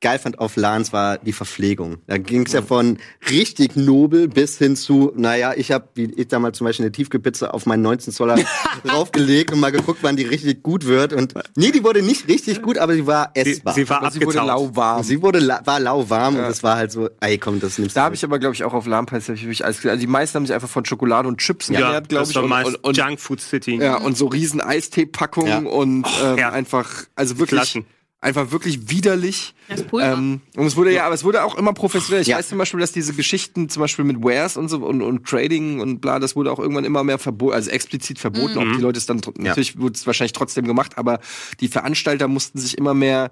geil 0.00 0.18
fand 0.18 0.38
auf 0.38 0.56
LANs 0.56 0.92
war 0.92 1.18
die 1.18 1.32
Verpflegung. 1.32 1.98
Da 2.06 2.18
ging 2.18 2.44
es 2.46 2.52
ja 2.52 2.62
von 2.62 2.98
richtig 3.40 3.76
nobel 3.76 4.28
bis 4.28 4.58
hin 4.58 4.76
zu, 4.76 5.12
naja, 5.16 5.52
ich 5.56 5.70
habe, 5.72 5.88
wie 5.94 6.04
ich 6.16 6.28
damals 6.28 6.58
zum 6.58 6.66
Beispiel 6.66 6.84
eine 6.86 6.92
Tiefkühlpizza 6.92 7.48
auf 7.50 7.66
meinen 7.66 7.82
19 7.82 8.12
Zoller 8.12 8.36
draufgelegt 8.84 9.52
und 9.52 9.60
mal 9.60 9.70
geguckt, 9.72 9.98
wann 10.02 10.16
die 10.16 10.22
richtig 10.24 10.62
gut 10.62 10.86
wird. 10.86 11.12
Und 11.12 11.34
nee, 11.56 11.70
die 11.70 11.84
wurde 11.84 12.02
nicht 12.02 12.28
richtig 12.28 12.62
gut, 12.62 12.78
aber 12.78 12.94
sie 12.94 13.06
war 13.06 13.30
Sie, 13.34 13.40
essbar. 13.42 13.74
sie 13.74 13.88
war 13.88 13.98
Aber 14.02 14.10
sie 14.10 14.20
wurde 14.20 14.40
abgetaut. 14.40 14.46
lauwarm. 14.74 15.02
sie 15.02 15.22
wurde 15.22 15.38
la 15.38 15.60
war 15.64 15.80
lauwarm 15.80 16.36
und 16.36 16.44
es 16.44 16.62
war 16.62 16.76
halt 16.76 16.92
so, 16.92 17.08
ey 17.20 17.38
komm, 17.38 17.60
das 17.60 17.78
nimmst 17.78 17.96
Da 17.96 18.00
du. 18.00 18.04
habe 18.06 18.14
ich 18.14 18.24
aber, 18.24 18.38
glaube 18.38 18.54
ich, 18.54 18.64
auch 18.64 18.74
auf 18.74 18.86
hab 18.86 19.12
ich 19.12 19.28
wirklich 19.28 19.64
alles 19.64 19.76
gesehen. 19.78 19.90
Also 19.90 20.00
die 20.00 20.06
meisten 20.06 20.36
haben 20.36 20.46
sich 20.46 20.54
einfach 20.54 20.68
von 20.68 20.84
Schokolade 20.84 21.28
und 21.28 21.38
Chips 21.38 21.68
ja, 21.68 21.80
ernährt, 21.80 22.08
glaube 22.08 22.22
das 22.22 22.30
ich. 22.30 22.36
war 22.36 22.42
Und, 22.44 22.48
meist 22.50 22.66
und, 22.68 22.76
und, 22.84 22.96
Junk 22.96 23.20
Food 23.20 23.40
City. 23.40 23.76
ja, 23.80 23.96
und 23.96 24.16
so 24.16 24.26
riesen 24.26 24.60
Eistee-Packungen 24.60 25.64
Ja. 25.64 25.70
und 25.70 26.06
ähm, 26.24 26.38
ja. 26.38 26.50
einfach, 26.50 27.04
also 27.14 27.38
wirklich, 27.38 27.60
Flaschen. 27.60 27.84
Einfach 28.24 28.50
wirklich 28.50 28.90
widerlich. 28.90 29.54
Das 29.68 29.82
Pulver. 29.82 30.12
Ähm, 30.14 30.40
und 30.56 30.66
es 30.66 30.76
wurde 30.76 30.92
ja, 30.92 31.04
aber 31.06 31.14
es 31.14 31.22
wurde 31.24 31.44
auch 31.44 31.54
immer 31.56 31.72
professionell. 31.74 32.22
Ich 32.22 32.28
Ja. 32.28 32.38
weiß 32.38 32.48
zum 32.48 32.58
Beispiel, 32.58 32.80
dass 32.80 32.92
diese 32.92 33.12
Geschichten 33.14 33.68
zum 33.68 33.80
Beispiel 33.80 34.04
mit 34.04 34.22
Wares 34.22 34.56
und 34.56 34.68
so 34.68 34.78
und, 34.78 35.02
und 35.02 35.26
Trading 35.26 35.80
und 35.80 36.00
bla, 36.00 36.18
das 36.18 36.34
wurde 36.34 36.50
auch 36.50 36.58
irgendwann 36.58 36.84
immer 36.84 37.04
mehr 37.04 37.18
verboten, 37.18 37.54
also 37.54 37.70
explizit 37.70 38.18
verboten. 38.18 38.58
Ob 38.58 38.72
die 38.72 38.80
Leute 38.80 38.98
es 38.98 39.06
dann 39.06 39.18
Ja. 39.38 39.44
natürlich 39.48 39.78
wurde 39.78 39.94
es 39.94 40.06
wahrscheinlich 40.06 40.32
trotzdem 40.32 40.66
gemacht, 40.66 40.96
aber 40.98 41.20
die 41.60 41.68
Veranstalter 41.68 42.26
mussten 42.28 42.58
sich 42.58 42.78
immer 42.78 42.94
mehr 42.94 43.30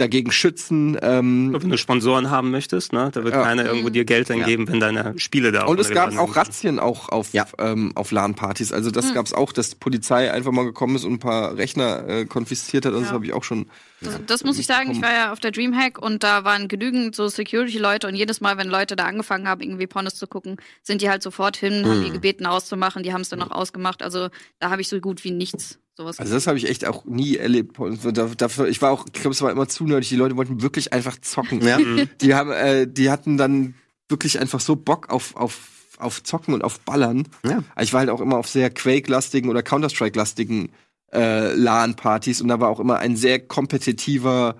dagegen 0.00 0.32
schützen. 0.32 0.96
Ähm, 1.02 1.54
Wenn 1.58 1.70
du 1.70 1.78
Sponsoren 1.78 2.30
haben 2.30 2.50
möchtest, 2.50 2.92
ne, 2.92 3.10
da 3.12 3.22
wird 3.24 3.34
Ja. 3.34 3.42
keiner 3.42 3.64
irgendwo 3.66 3.90
dir 3.90 4.04
Geld 4.04 4.30
dann 4.30 4.38
Ja. 4.38 4.46
geben, 4.46 4.66
wenn 4.68 4.80
deine 4.80 5.18
Spiele 5.18 5.52
da 5.52 5.64
Und 5.66 5.78
es 5.80 5.90
gab 5.90 6.10
auch 6.18 6.26
sind. 6.28 6.36
Razzien 6.36 6.78
auch 6.78 7.08
auf, 7.08 7.32
Ja. 7.32 7.46
ähm, 7.58 7.92
auf 7.94 8.10
LAN-Partys. 8.10 8.72
Also 8.72 8.88
Hm. 8.88 8.94
das 8.94 9.14
gab's 9.14 9.32
auch, 9.32 9.52
dass 9.52 9.70
die 9.70 9.76
Polizei 9.76 10.32
einfach 10.32 10.52
mal 10.52 10.64
gekommen 10.64 10.96
ist 10.96 11.04
und 11.04 11.12
ein 11.14 11.18
paar 11.18 11.56
Rechner 11.56 12.08
äh, 12.08 12.24
konfisziert 12.24 12.86
hat. 12.86 12.94
Und 12.94 13.02
das 13.02 13.12
habe 13.12 13.24
ich 13.26 13.32
auch 13.32 13.44
schon. 13.44 13.66
Das, 14.00 14.18
das 14.26 14.44
muss 14.44 14.58
ich 14.58 14.66
sagen, 14.66 14.90
ich 14.92 15.02
war 15.02 15.12
ja 15.12 15.32
auf 15.32 15.40
der 15.40 15.50
Dreamhack 15.50 15.98
und 15.98 16.22
da 16.22 16.44
waren 16.44 16.68
genügend 16.68 17.14
so 17.14 17.28
Security-Leute 17.28 18.06
und 18.08 18.14
jedes 18.14 18.40
Mal, 18.40 18.56
wenn 18.56 18.68
Leute 18.68 18.96
da 18.96 19.04
angefangen 19.04 19.46
haben, 19.46 19.60
irgendwie 19.60 19.86
Pornos 19.86 20.14
zu 20.14 20.26
gucken, 20.26 20.56
sind 20.82 21.02
die 21.02 21.10
halt 21.10 21.22
sofort 21.22 21.56
hin, 21.58 21.84
haben 21.86 22.00
Mhm. 22.00 22.04
die 22.04 22.10
gebeten 22.12 22.46
auszumachen, 22.46 23.02
die 23.02 23.12
haben 23.12 23.20
es 23.20 23.28
dann 23.28 23.42
auch 23.42 23.50
ausgemacht. 23.50 24.02
Also 24.02 24.28
da 24.58 24.70
habe 24.70 24.80
ich 24.80 24.88
so 24.88 24.98
gut 25.00 25.22
wie 25.24 25.30
nichts 25.32 25.78
sowas 26.00 26.18
Also 26.18 26.34
das 26.34 26.46
habe 26.46 26.58
ich 26.58 26.68
echt 26.68 26.86
auch 26.86 27.04
nie 27.04 27.36
erlebt. 27.36 27.76
Dafür, 27.78 28.68
ich 28.68 28.80
war 28.82 28.90
auch, 28.90 29.06
ich 29.06 29.20
glaube, 29.20 29.34
es 29.34 29.42
war 29.42 29.50
immer 29.50 29.68
zu 29.68 29.84
nerdig. 29.84 30.08
Die 30.08 30.16
Leute 30.16 30.36
wollten 30.36 30.62
wirklich 30.62 30.92
einfach 30.92 31.20
zocken. 31.20 31.60
Ja. 31.62 31.78
Die 32.20 32.34
haben, 32.34 32.50
äh, 32.50 32.86
die 32.86 33.10
hatten 33.10 33.36
dann 33.36 33.74
wirklich 34.08 34.40
einfach 34.40 34.60
so 34.60 34.76
Bock 34.76 35.10
auf, 35.10 35.36
auf, 35.36 35.68
auf 35.98 36.22
Zocken 36.22 36.54
und 36.54 36.64
auf 36.64 36.80
Ballern. 36.80 37.28
Ja. 37.44 37.62
Also 37.74 37.88
Ich 37.88 37.92
war 37.92 38.00
halt 38.00 38.10
auch 38.10 38.20
immer 38.20 38.38
auf 38.38 38.48
sehr 38.48 38.70
Quake-lastigen 38.70 39.50
oder 39.50 39.62
Counter-Strike-lastigen 39.62 40.70
äh, 41.12 41.54
LAN-Partys 41.54 42.40
und 42.40 42.48
da 42.48 42.60
war 42.60 42.68
auch 42.68 42.80
immer 42.80 42.98
ein 42.98 43.16
sehr 43.16 43.38
kompetitiver 43.40 44.56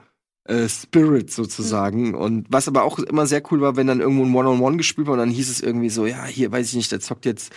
äh, 0.51 0.69
Spirit 0.69 1.31
sozusagen. 1.31 2.15
Und 2.15 2.47
was 2.51 2.69
aber 2.69 2.83
auch 2.83 2.99
immer 2.99 3.27
sehr 3.27 3.43
cool 3.51 3.61
war, 3.61 3.77
wenn 3.77 3.87
dann 3.87 4.01
irgendwo 4.01 4.25
ein 4.25 4.35
One-on-One 4.35 4.77
gespielt 4.77 5.07
war 5.07 5.15
und 5.15 5.21
dann 5.21 5.31
hieß 5.31 5.49
es 5.49 5.61
irgendwie 5.61 5.91
so, 5.91 6.07
ja, 6.07 6.25
hier 6.27 6.51
weiß 6.51 6.69
ich 6.69 6.75
nicht, 6.75 6.91
der 6.91 7.01
zockt 7.01 7.25
jetzt, 7.25 7.53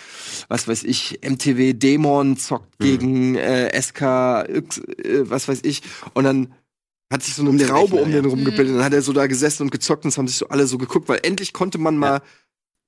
was 0.47 0.67
weiß 0.67 0.83
ich, 0.83 1.19
MTW 1.27 1.73
Dämon 1.73 2.37
zockt 2.37 2.77
gegen 2.79 3.35
äh, 3.35 3.81
SK, 3.81 4.01
äh, 4.01 4.63
was 5.23 5.47
weiß 5.47 5.61
ich. 5.63 5.81
Und 6.13 6.23
dann 6.23 6.53
hat 7.11 7.23
sich 7.23 7.35
so 7.35 7.41
eine 7.41 7.51
Um 7.51 7.57
Traube 7.57 7.97
um 7.97 8.11
den 8.11 8.23
ja. 8.23 8.29
rumgebildet. 8.29 8.69
Und 8.69 8.75
dann 8.77 8.85
hat 8.85 8.93
er 8.93 9.01
so 9.01 9.13
da 9.13 9.27
gesessen 9.27 9.63
und 9.63 9.71
gezockt 9.71 10.05
und 10.05 10.09
es 10.09 10.17
haben 10.17 10.27
sich 10.27 10.37
so 10.37 10.47
alle 10.49 10.67
so 10.67 10.77
geguckt, 10.77 11.09
weil 11.09 11.19
endlich 11.23 11.53
konnte 11.53 11.77
man 11.77 11.97
mal 11.97 12.21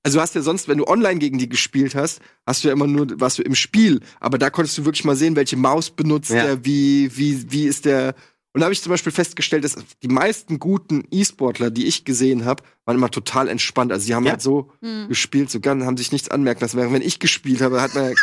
also 0.06 0.18
du 0.18 0.22
hast 0.22 0.36
ja 0.36 0.42
sonst, 0.42 0.68
wenn 0.68 0.78
du 0.78 0.86
online 0.86 1.18
gegen 1.18 1.36
die 1.36 1.48
gespielt 1.48 1.96
hast, 1.96 2.20
hast 2.46 2.62
du 2.62 2.68
ja 2.68 2.74
immer 2.74 2.86
nur, 2.86 3.08
warst 3.18 3.40
du 3.40 3.42
im 3.42 3.56
Spiel. 3.56 3.98
Aber 4.20 4.38
da 4.38 4.50
konntest 4.50 4.78
du 4.78 4.84
wirklich 4.84 5.04
mal 5.04 5.16
sehen, 5.16 5.34
welche 5.34 5.56
Maus 5.56 5.90
benutzt 5.90 6.30
Ja. 6.30 6.44
der, 6.44 6.64
wie, 6.64 7.10
wie, 7.16 7.50
wie 7.50 7.64
ist 7.64 7.86
der. 7.86 8.14
Und 8.56 8.60
da 8.60 8.64
habe 8.64 8.72
ich 8.72 8.80
zum 8.80 8.88
Beispiel 8.88 9.12
festgestellt, 9.12 9.64
dass 9.64 9.76
die 10.02 10.08
meisten 10.08 10.58
guten 10.58 11.04
E-Sportler, 11.10 11.70
die 11.70 11.84
ich 11.84 12.06
gesehen 12.06 12.46
habe, 12.46 12.62
waren 12.86 12.96
immer 12.96 13.10
total 13.10 13.48
entspannt. 13.48 13.92
Also 13.92 14.06
die 14.06 14.14
haben 14.14 14.24
Ja. 14.24 14.30
halt 14.30 14.40
so 14.40 14.72
gespielt, 15.08 15.50
so 15.50 15.60
ganz, 15.60 15.84
haben 15.84 15.98
sich 15.98 16.10
nichts 16.10 16.30
anmerken 16.30 16.62
lassen. 16.62 16.78
Während 16.78 16.94
wenn 16.94 17.02
ich 17.02 17.18
gespielt 17.18 17.60
habe, 17.60 17.82
hat 17.82 17.94
man 17.94 18.14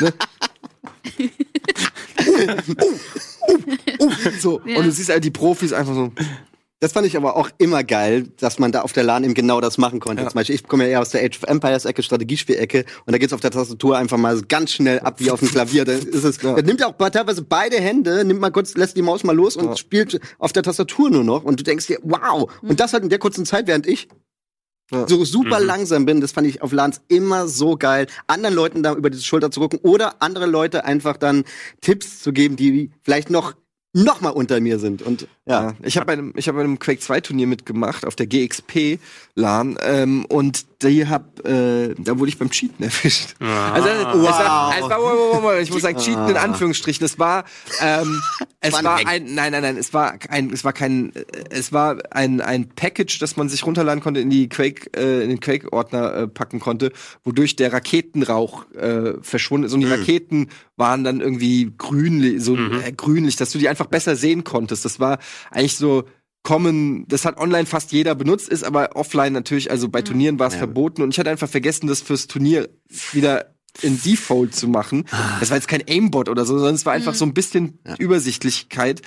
ne? 0.00 0.14
uh, 2.26 3.52
uh, 4.00 4.06
uh, 4.06 4.10
so. 4.40 4.62
Ja. 4.64 4.78
Und 4.78 4.86
du 4.86 4.92
siehst 4.92 5.10
halt 5.10 5.24
die 5.24 5.30
Profis 5.30 5.74
einfach 5.74 5.92
so. 5.92 6.10
Das 6.82 6.90
fand 6.92 7.06
ich 7.06 7.16
aber 7.16 7.36
auch 7.36 7.48
immer 7.58 7.84
geil, 7.84 8.26
dass 8.40 8.58
man 8.58 8.72
da 8.72 8.82
auf 8.82 8.92
der 8.92 9.04
LAN 9.04 9.22
eben 9.22 9.34
genau 9.34 9.60
das 9.60 9.78
machen 9.78 10.00
konnte. 10.00 10.24
Ja. 10.24 10.28
Zum 10.28 10.34
Beispiel, 10.34 10.56
ich 10.56 10.64
komme 10.66 10.82
ja 10.82 10.90
eher 10.90 11.00
aus 11.00 11.10
der 11.10 11.22
Age 11.24 11.36
of 11.40 11.48
Empires 11.48 11.84
Ecke, 11.84 12.02
Strategiespiel-Ecke, 12.02 12.84
und 13.06 13.12
da 13.12 13.18
geht's 13.18 13.32
auf 13.32 13.38
der 13.38 13.52
Tastatur 13.52 13.96
einfach 13.96 14.16
mal 14.18 14.36
so 14.36 14.42
ganz 14.48 14.72
schnell 14.72 14.98
ab 14.98 15.20
wie 15.20 15.30
auf 15.30 15.38
dem 15.38 15.48
Klavier. 15.48 15.84
Da 15.84 15.92
ist 15.92 16.24
es, 16.24 16.42
Ja. 16.42 16.60
nimmt 16.60 16.80
er 16.80 16.88
auch 16.88 17.08
teilweise 17.10 17.42
beide 17.42 17.76
Hände, 17.76 18.24
nimmt 18.24 18.40
mal 18.40 18.50
kurz, 18.50 18.74
lässt 18.74 18.96
die 18.96 19.02
Maus 19.02 19.22
mal 19.22 19.30
los 19.36 19.54
und 19.56 19.66
Ja. 19.66 19.76
spielt 19.76 20.18
auf 20.40 20.52
der 20.52 20.64
Tastatur 20.64 21.08
nur 21.08 21.22
noch. 21.22 21.44
Und 21.44 21.60
du 21.60 21.62
denkst 21.62 21.86
dir, 21.86 21.98
wow! 22.02 22.50
Und 22.62 22.80
das 22.80 22.92
halt 22.92 23.04
in 23.04 23.10
der 23.10 23.20
kurzen 23.20 23.46
Zeit, 23.46 23.68
während 23.68 23.86
ich 23.86 24.08
Ja. 24.90 25.06
so 25.06 25.24
super 25.24 25.60
Mhm. 25.60 25.66
langsam 25.66 26.04
bin, 26.04 26.20
das 26.20 26.32
fand 26.32 26.48
ich 26.48 26.62
auf 26.62 26.72
LANs 26.72 27.00
immer 27.06 27.46
so 27.46 27.76
geil, 27.76 28.08
anderen 28.26 28.56
Leuten 28.56 28.82
da 28.82 28.92
über 28.92 29.08
die 29.08 29.20
Schulter 29.22 29.52
zu 29.52 29.60
gucken 29.60 29.78
oder 29.84 30.20
andere 30.20 30.46
Leute 30.46 30.84
einfach 30.84 31.16
dann 31.16 31.44
Tipps 31.80 32.18
zu 32.18 32.32
geben, 32.32 32.56
die 32.56 32.90
vielleicht 33.02 33.30
noch 33.30 33.54
noch 33.94 34.22
mal 34.22 34.30
unter 34.30 34.58
mir 34.58 34.78
sind. 34.78 35.02
Und 35.02 35.22
ja, 35.22 35.41
Ja, 35.44 35.74
ich 35.82 35.96
habe 35.96 36.06
bei 36.06 36.12
einem, 36.12 36.32
ich 36.36 36.46
habe 36.46 36.58
bei 36.58 36.64
einem 36.64 36.78
Quake 36.78 37.00
2 37.00 37.20
Turnier 37.20 37.48
mitgemacht 37.48 38.06
auf 38.06 38.14
der 38.14 38.26
GXP 38.28 39.00
LAN 39.34 39.76
ähm, 39.82 40.24
und 40.26 40.66
die 40.82 41.08
hab, 41.08 41.44
äh, 41.46 41.94
da 41.98 42.18
wurde 42.18 42.28
ich 42.28 42.38
beim 42.38 42.50
Cheaten 42.50 42.84
erwischt. 42.84 43.34
Ah. 43.40 43.72
Also 43.72 43.88
es 43.88 44.04
war, 44.04 44.14
Wow. 44.14 44.74
es 44.78 44.90
war 44.90 45.00
wow, 45.00 45.12
wow, 45.32 45.42
wow, 45.42 45.60
ich 45.60 45.72
muss 45.72 45.82
sagen 45.82 45.98
Cheaten 45.98 46.28
in 46.28 46.36
Anführungsstrichen. 46.36 47.04
Es 47.04 47.18
war, 47.18 47.44
ähm, 47.80 48.20
es 48.60 48.72
War 48.72 48.96
ein 48.96 49.34
nein, 49.34 49.52
nein, 49.52 49.62
nein, 49.62 49.76
es 49.76 49.92
war 49.92 50.14
ein, 50.28 50.50
es 50.52 50.64
war 50.64 50.72
kein, 50.72 51.12
es 51.50 51.72
war 51.72 51.98
ein 52.10 52.40
ein 52.40 52.68
Package, 52.68 53.18
das 53.18 53.36
man 53.36 53.48
sich 53.48 53.66
runterladen 53.66 54.02
konnte 54.02 54.20
in 54.20 54.30
die 54.30 54.48
Quake, 54.48 54.90
äh, 54.96 55.24
in 55.24 55.28
den 55.30 55.40
Quake 55.40 55.72
Ordner 55.72 56.14
äh, 56.14 56.28
packen 56.28 56.60
konnte, 56.60 56.92
wodurch 57.24 57.56
der 57.56 57.72
Raketenrauch 57.72 58.70
äh, 58.74 59.14
verschwunden 59.22 59.66
ist 59.66 59.72
und 59.72 59.80
die 59.80 59.86
Raketen 59.88 60.48
waren 60.76 61.04
dann 61.04 61.20
irgendwie 61.20 61.72
grünlich, 61.76 62.42
so 62.42 62.56
äh, 62.56 62.92
grünlich, 62.92 63.36
dass 63.36 63.50
du 63.50 63.58
die 63.58 63.68
einfach 63.68 63.86
besser 63.86 64.16
sehen 64.16 64.44
konntest. 64.44 64.84
Das 64.84 65.00
war 65.00 65.18
eigentlich 65.50 65.76
so 65.76 66.04
kommen, 66.42 67.06
das 67.08 67.24
hat 67.24 67.38
online 67.38 67.66
fast 67.66 67.92
jeder 67.92 68.14
benutzt, 68.14 68.48
ist 68.48 68.64
aber 68.64 68.96
offline 68.96 69.32
natürlich, 69.32 69.70
also 69.70 69.88
bei 69.88 70.02
Turnieren 70.02 70.38
war 70.38 70.48
es 70.48 70.54
Ja. 70.54 70.58
verboten 70.58 71.02
und 71.02 71.10
ich 71.12 71.18
hatte 71.18 71.30
einfach 71.30 71.48
vergessen, 71.48 71.86
das 71.86 72.00
fürs 72.00 72.26
Turnier 72.26 72.68
wieder 73.12 73.54
in 73.80 74.00
Default 74.02 74.54
zu 74.54 74.68
machen. 74.68 75.04
Das 75.40 75.50
war 75.50 75.56
jetzt 75.56 75.66
kein 75.68 75.82
Aimbot 75.88 76.28
oder 76.28 76.44
so, 76.44 76.56
sondern 76.58 76.74
es 76.74 76.84
war 76.84 76.92
einfach 76.92 77.14
so 77.14 77.24
ein 77.24 77.32
bisschen 77.32 77.78
Übersichtlichkeit. 77.98 79.02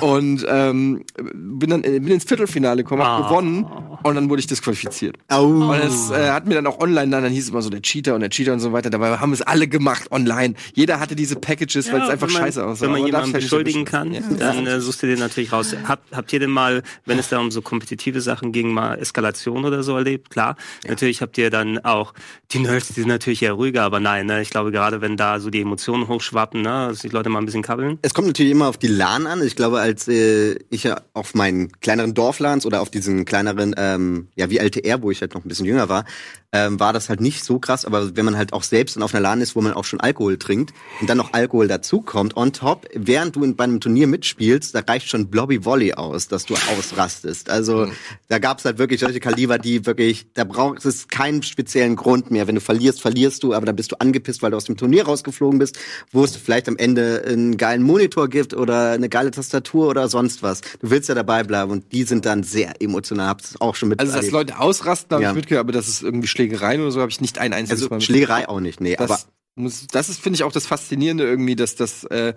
Und 0.00 0.44
ähm, 0.48 1.04
bin 1.16 1.70
dann 1.70 1.82
äh, 1.84 1.98
bin 1.98 2.08
ins 2.12 2.24
Viertelfinale 2.24 2.82
gekommen, 2.82 3.02
hab 3.02 3.12
Ah. 3.24 3.28
gewonnen 3.28 3.66
und 4.02 4.14
dann 4.14 4.28
wurde 4.30 4.40
ich 4.40 4.46
disqualifiziert. 4.46 5.16
Au. 5.28 5.44
Und 5.46 5.78
das 5.82 6.10
äh, 6.10 6.30
hat 6.30 6.46
mir 6.46 6.54
dann 6.54 6.66
auch 6.66 6.78
online 6.80 7.10
dann, 7.10 7.22
dann 7.22 7.32
hieß 7.32 7.44
es 7.44 7.50
immer 7.50 7.62
so 7.62 7.70
der 7.70 7.82
Cheater 7.82 8.14
und 8.14 8.20
der 8.20 8.30
Cheater 8.30 8.52
und 8.52 8.60
so 8.60 8.72
weiter. 8.72 8.90
Dabei 8.90 9.18
haben 9.18 9.32
es 9.32 9.42
alle 9.42 9.68
gemacht 9.68 10.10
online. 10.10 10.54
Jeder 10.74 11.00
hatte 11.00 11.16
diese 11.16 11.36
Packages, 11.36 11.92
weil 11.92 12.02
es 12.02 12.08
einfach 12.08 12.28
man, 12.30 12.42
scheiße 12.42 12.64
aussah. 12.64 12.84
Wenn 12.84 12.92
man 12.92 13.06
jemanden 13.06 13.32
halt 13.32 13.42
beschuldigen 13.42 13.84
kann, 13.84 14.14
erwischen. 14.14 14.38
dann 14.38 14.66
äh, 14.66 14.80
suchst 14.80 15.02
du 15.02 15.06
den 15.06 15.18
natürlich 15.18 15.52
raus. 15.52 15.74
Habt, 15.86 16.14
habt 16.14 16.32
ihr 16.32 16.40
denn 16.40 16.50
mal, 16.50 16.82
wenn 17.06 17.18
es 17.18 17.28
da 17.28 17.38
um 17.38 17.50
so 17.50 17.60
kompetitive 17.62 18.20
Sachen 18.20 18.52
ging, 18.52 18.72
mal 18.72 18.98
Eskalation 18.98 19.64
oder 19.64 19.82
so 19.82 19.96
erlebt? 19.96 20.30
Klar. 20.30 20.56
Natürlich 20.86 21.20
habt 21.22 21.36
ihr 21.38 21.50
dann 21.50 21.78
auch, 21.78 22.14
die 22.52 22.58
Nerds, 22.60 22.88
die 22.88 23.00
sind 23.00 23.08
natürlich 23.08 23.42
eher 23.42 23.52
ruhiger, 23.54 23.82
aber 23.82 24.00
nein, 24.02 24.26
ne? 24.26 24.42
ich 24.42 24.50
glaube 24.50 24.72
gerade 24.72 25.00
wenn 25.00 25.16
da 25.16 25.40
so 25.40 25.50
die 25.50 25.60
Emotionen 25.60 26.08
hochschwappen, 26.08 26.62
ne, 26.62 26.88
dass 26.90 27.00
die 27.00 27.08
Leute 27.08 27.28
mal 27.30 27.38
ein 27.38 27.46
bisschen 27.46 27.62
kabbeln. 27.62 27.98
Es 28.02 28.14
kommt 28.14 28.26
natürlich 28.26 28.52
immer 28.52 28.68
auf 28.68 28.78
die 28.78 28.88
LAN 28.88 29.26
an. 29.26 29.42
Ich 29.42 29.56
glaube, 29.56 29.80
als 29.80 30.08
äh, 30.08 30.56
ich 30.70 30.84
ja 30.84 31.00
auf 31.14 31.34
meinen 31.34 31.72
kleineren 31.80 32.14
Dorflans 32.14 32.66
oder 32.66 32.82
auf 32.82 32.90
diesen 32.90 33.24
kleineren, 33.24 33.74
ähm, 33.76 34.28
ja 34.34 34.50
wie 34.50 34.58
LTR, 34.58 35.02
wo 35.02 35.10
ich 35.10 35.20
halt 35.20 35.34
noch 35.34 35.44
ein 35.44 35.48
bisschen 35.48 35.66
jünger 35.66 35.88
war, 35.88 36.04
ähm, 36.52 36.78
war 36.78 36.92
das 36.92 37.08
halt 37.08 37.20
nicht 37.20 37.44
so 37.44 37.58
krass. 37.58 37.84
Aber 37.84 38.14
wenn 38.14 38.24
man 38.24 38.36
halt 38.36 38.52
auch 38.52 38.62
selbst 38.62 38.96
dann 38.96 39.02
auf 39.02 39.14
einer 39.14 39.22
LAN 39.22 39.40
ist, 39.40 39.56
wo 39.56 39.62
man 39.62 39.72
auch 39.72 39.84
schon 39.84 40.00
Alkohol 40.00 40.38
trinkt 40.38 40.72
und 41.00 41.08
dann 41.08 41.16
noch 41.16 41.32
Alkohol 41.32 41.66
dazukommt, 41.66 42.36
on 42.36 42.52
top, 42.52 42.86
während 42.94 43.36
du 43.36 43.44
in, 43.44 43.56
bei 43.56 43.64
einem 43.64 43.80
Turnier 43.80 44.06
mitspielst, 44.06 44.74
da 44.74 44.80
reicht 44.80 45.08
schon 45.08 45.28
Blobby 45.28 45.64
Volley 45.64 45.94
aus, 45.94 46.28
dass 46.28 46.44
du 46.44 46.54
ausrastest. 46.76 47.48
Also 47.48 47.88
da 48.28 48.38
gab 48.38 48.58
es 48.58 48.64
halt 48.64 48.78
wirklich 48.78 49.00
solche 49.00 49.20
Kaliber, 49.20 49.58
die 49.58 49.86
wirklich, 49.86 50.26
da 50.34 50.44
braucht 50.44 50.84
es 50.84 51.08
keinen 51.08 51.42
speziellen 51.42 51.96
Grund 51.96 52.30
mehr. 52.30 52.46
Wenn 52.46 52.56
du 52.56 52.60
verlierst, 52.60 53.00
verlierst 53.00 53.42
du, 53.42 53.54
aber 53.54 53.66
dann 53.66 53.76
bist 53.76 53.91
du 53.91 53.91
angepisst, 54.00 54.42
weil 54.42 54.50
du 54.50 54.56
aus 54.56 54.64
dem 54.64 54.76
Turnier 54.76 55.04
rausgeflogen 55.04 55.58
bist, 55.58 55.78
wo 56.10 56.24
es 56.24 56.36
vielleicht 56.36 56.68
am 56.68 56.76
Ende 56.76 57.22
einen 57.26 57.56
geilen 57.56 57.82
Monitor 57.82 58.28
gibt 58.28 58.54
oder 58.54 58.90
eine 58.92 59.08
geile 59.08 59.30
Tastatur 59.30 59.88
oder 59.88 60.08
sonst 60.08 60.42
was. 60.42 60.60
Du 60.80 60.90
willst 60.90 61.08
ja 61.08 61.14
dabei 61.14 61.42
bleiben 61.44 61.70
und 61.70 61.92
die 61.92 62.04
sind 62.04 62.24
dann 62.26 62.42
sehr 62.42 62.80
emotional. 62.80 63.28
Hab's 63.28 63.60
auch 63.60 63.74
schon 63.74 63.88
mit 63.88 64.00
Also, 64.00 64.12
dass 64.14 64.30
Leute 64.30 64.58
ausrasten, 64.58 65.14
habe 65.14 65.22
Ja. 65.22 65.30
ich 65.30 65.36
mitgehört, 65.36 65.64
aber 65.64 65.72
das 65.72 65.88
ist 65.88 66.02
irgendwie 66.02 66.28
Schlägereien 66.28 66.80
oder 66.80 66.90
so, 66.90 67.00
habe 67.00 67.10
ich 67.10 67.20
nicht 67.20 67.38
ein 67.38 67.52
einziges 67.52 67.80
Mal 67.80 67.84
also 67.84 67.94
mitgekriegt. 67.96 68.04
Schlägerei 68.06 68.48
auch 68.48 68.60
nicht, 68.60 68.80
nee, 68.80 68.96
aber 68.96 69.08
Das, 69.08 69.28
muss, 69.54 69.86
das 69.90 70.08
ist, 70.08 70.20
finde 70.20 70.36
ich, 70.36 70.44
auch 70.44 70.52
das 70.52 70.66
Faszinierende 70.66 71.24
irgendwie, 71.24 71.56
dass 71.56 71.74
das 71.76 72.04
äh, 72.04 72.34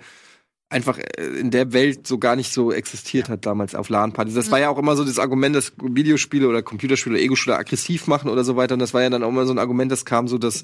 einfach 0.70 0.98
äh, 0.98 1.24
in 1.40 1.52
der 1.52 1.74
Welt 1.74 2.08
so 2.08 2.18
gar 2.18 2.36
nicht 2.36 2.52
so 2.52 2.72
existiert 2.72 3.30
hat 3.30 3.46
damals 3.46 3.76
auf 3.76 3.90
LAN-Partys. 3.90 4.34
Das 4.34 4.50
war 4.52 4.60
ja 4.60 4.70
auch 4.70 4.80
immer 4.80 4.96
so 4.96 5.04
das 5.04 5.20
Argument, 5.20 5.56
dass 5.56 5.74
Videospiele 5.82 6.48
oder 6.48 6.64
Computerspiele 6.64 7.16
oder 7.16 7.24
Ego-Shooter 7.24 7.58
aggressiv 7.58 8.08
machen 8.08 8.30
oder 8.30 8.44
so 8.44 8.56
weiter. 8.56 8.74
Und 8.74 8.80
das 8.80 8.94
war 8.94 9.04
ja 9.04 9.10
dann 9.10 9.24
auch 9.24 9.30
immer 9.30 9.46
so 9.46 9.54
ein 9.54 9.60
Argument, 9.60 9.92
das 9.92 10.06
kam 10.06 10.28
so, 10.28 10.38
dass 10.38 10.64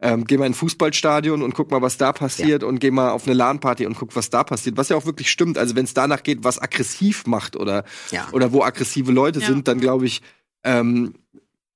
ähm, 0.00 0.24
geh 0.24 0.38
mal 0.38 0.46
in 0.46 0.52
ein 0.52 0.54
Fußballstadion 0.54 1.42
und 1.42 1.54
guck 1.54 1.70
mal, 1.70 1.82
was 1.82 1.98
da 1.98 2.12
passiert 2.12 2.64
und 2.64 2.78
geh 2.80 2.90
mal 2.90 3.10
auf 3.10 3.26
eine 3.26 3.34
LAN-Party 3.34 3.84
und 3.86 3.96
guck, 3.98 4.16
was 4.16 4.30
da 4.30 4.42
passiert. 4.42 4.76
Was 4.78 4.88
ja 4.88 4.96
auch 4.96 5.04
wirklich 5.06 5.30
stimmt. 5.30 5.58
Also 5.58 5.76
wenn 5.76 5.84
es 5.84 5.92
danach 5.94 6.22
geht, 6.22 6.44
was 6.44 6.60
aggressiv 6.60 7.26
macht 7.26 7.54
oder, 7.56 7.84
Ja. 8.10 8.28
oder 8.32 8.52
wo 8.52 8.62
aggressive 8.62 9.12
Leute 9.12 9.40
Ja. 9.40 9.46
sind, 9.48 9.68
dann 9.68 9.80
glaube 9.80 10.06
ich, 10.06 10.22
ähm, 10.64 11.14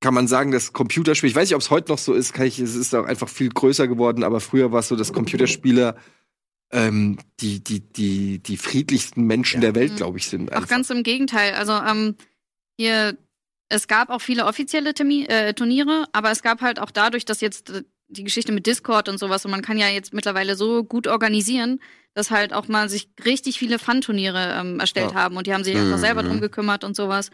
kann 0.00 0.14
man 0.14 0.28
sagen, 0.28 0.50
dass 0.50 0.72
Computerspiele, 0.72 1.30
ich 1.30 1.36
weiß 1.36 1.48
nicht, 1.48 1.54
ob 1.56 1.62
es 1.62 1.70
heute 1.70 1.90
noch 1.90 1.98
so 1.98 2.14
ist, 2.14 2.32
kann 2.32 2.46
ich, 2.46 2.58
es 2.58 2.74
ist 2.74 2.94
auch 2.94 3.04
einfach 3.06 3.28
viel 3.28 3.48
größer 3.48 3.88
geworden, 3.88 4.24
aber 4.24 4.40
früher 4.40 4.70
war 4.72 4.80
es 4.80 4.88
so, 4.88 4.96
dass 4.96 5.12
Computerspieler 5.12 5.96
ähm, 6.72 7.18
die, 7.40 7.62
die, 7.62 7.80
die, 7.80 8.38
die 8.40 8.56
friedlichsten 8.56 9.24
Menschen 9.24 9.60
der 9.60 9.74
Welt, 9.74 9.92
Mhm. 9.92 9.96
glaube 9.96 10.18
ich, 10.18 10.26
sind. 10.28 10.50
Auch 10.52 10.56
einfach. 10.56 10.68
ganz 10.68 10.90
im 10.90 11.02
Gegenteil. 11.02 11.54
Also 11.54 11.72
ähm, 11.72 12.16
hier, 12.78 13.16
es 13.68 13.88
gab 13.88 14.10
auch 14.10 14.20
viele 14.20 14.46
offizielle 14.46 14.94
Termi 14.94 15.24
äh, 15.26 15.54
Turniere, 15.54 16.06
aber 16.12 16.30
es 16.30 16.42
gab 16.42 16.60
halt 16.60 16.78
auch 16.80 16.90
dadurch, 16.90 17.24
dass 17.24 17.40
jetzt 17.40 17.70
äh, 17.70 17.82
die 18.08 18.24
Geschichte 18.24 18.52
mit 18.52 18.66
Discord 18.66 19.08
und 19.08 19.18
sowas 19.18 19.44
und 19.44 19.50
man 19.50 19.62
kann 19.62 19.78
ja 19.78 19.88
jetzt 19.88 20.14
mittlerweile 20.14 20.54
so 20.56 20.84
gut 20.84 21.06
organisieren, 21.08 21.80
dass 22.14 22.30
halt 22.30 22.52
auch 22.52 22.68
mal 22.68 22.88
sich 22.88 23.08
richtig 23.24 23.58
viele 23.58 23.78
Fun-Turniere 23.78 24.56
ähm, 24.60 24.78
erstellt 24.80 25.12
Ja. 25.12 25.22
haben 25.22 25.36
und 25.36 25.46
die 25.46 25.54
haben 25.54 25.64
sich 25.64 25.76
einfach 25.76 25.96
Mhm. 25.96 26.00
selber 26.00 26.22
drum 26.22 26.40
gekümmert 26.40 26.84
und 26.84 26.94
sowas. 26.96 27.30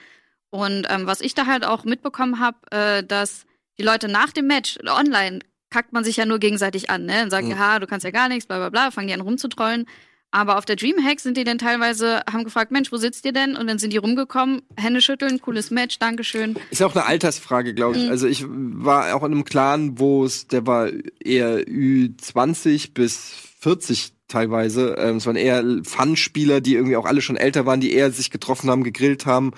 Und 0.51 0.87
ähm, 0.91 1.07
was 1.07 1.21
ich 1.21 1.35
da 1.35 1.47
halt 1.47 1.65
auch 1.65 1.85
mitbekommen 1.85 2.39
habe, 2.41 2.59
äh, 2.71 3.05
dass 3.05 3.45
die 3.79 3.83
Leute 3.83 4.09
nach 4.09 4.33
dem 4.33 4.47
Match 4.47 4.79
online 4.87 5.41
kackt 5.73 5.93
man 5.93 6.05
sich 6.05 6.17
ja 6.19 6.27
nur 6.27 6.39
gegenseitig 6.39 6.91
an, 6.91 7.07
ne? 7.07 7.23
Und 7.25 7.31
sagt, 7.31 7.47
Mhm. 7.47 7.53
ja, 7.53 7.79
du 7.79 7.87
kannst 7.87 8.05
ja 8.05 8.11
gar 8.11 8.29
nichts, 8.29 8.47
bla 8.47 8.59
bla 8.59 8.69
bla, 8.71 8.91
fangen 8.91 9.09
die 9.09 9.15
an 9.15 9.21
rumzutrollen. 9.23 9.87
Aber 10.35 10.57
auf 10.57 10.65
der 10.65 10.77
Dreamhack 10.77 11.21
sind 11.21 11.37
die 11.37 11.45
dann 11.45 11.59
teilweise, 11.59 12.23
haben 12.33 12.45
gefragt, 12.45 12.73
Mensch, 12.73 12.91
wo 12.91 12.97
sitzt 12.97 13.27
ihr 13.27 13.33
denn? 13.33 13.55
Und 13.55 13.67
dann 13.67 13.79
sind 13.79 13.93
die 13.93 13.99
rumgekommen, 13.99 14.63
Hände 14.79 15.03
schütteln, 15.03 15.41
cooles 15.43 15.71
Match, 15.71 15.99
Dankeschön. 15.99 16.57
Ist 16.71 16.83
auch 16.83 16.95
eine 16.95 17.05
Altersfrage, 17.05 17.75
glaube 17.75 17.99
ich. 17.99 18.05
Mhm. 18.05 18.11
Also 18.11 18.27
ich 18.27 18.45
war 18.49 19.15
auch 19.15 19.23
in 19.25 19.33
einem 19.33 19.45
Clan, 19.45 19.99
wo 19.99 20.25
es, 20.25 20.47
der 20.47 20.67
war 20.67 20.89
eher 21.23 21.59
Ü20 21.69 22.95
bis 22.95 23.19
40 23.61 24.13
teilweise. 24.29 24.95
Ähm, 24.99 25.17
es 25.17 25.27
waren 25.27 25.37
eher 25.37 25.63
Fun-Spieler, 25.85 26.61
die 26.61 26.75
irgendwie 26.75 26.97
auch 26.97 27.05
alle 27.05 27.21
schon 27.21 27.37
älter 27.37 27.67
waren, 27.67 27.81
die 27.81 27.93
eher 27.93 28.11
sich 28.11 28.31
getroffen 28.31 28.71
haben, 28.71 28.85
gegrillt 28.85 29.27
haben. 29.27 29.53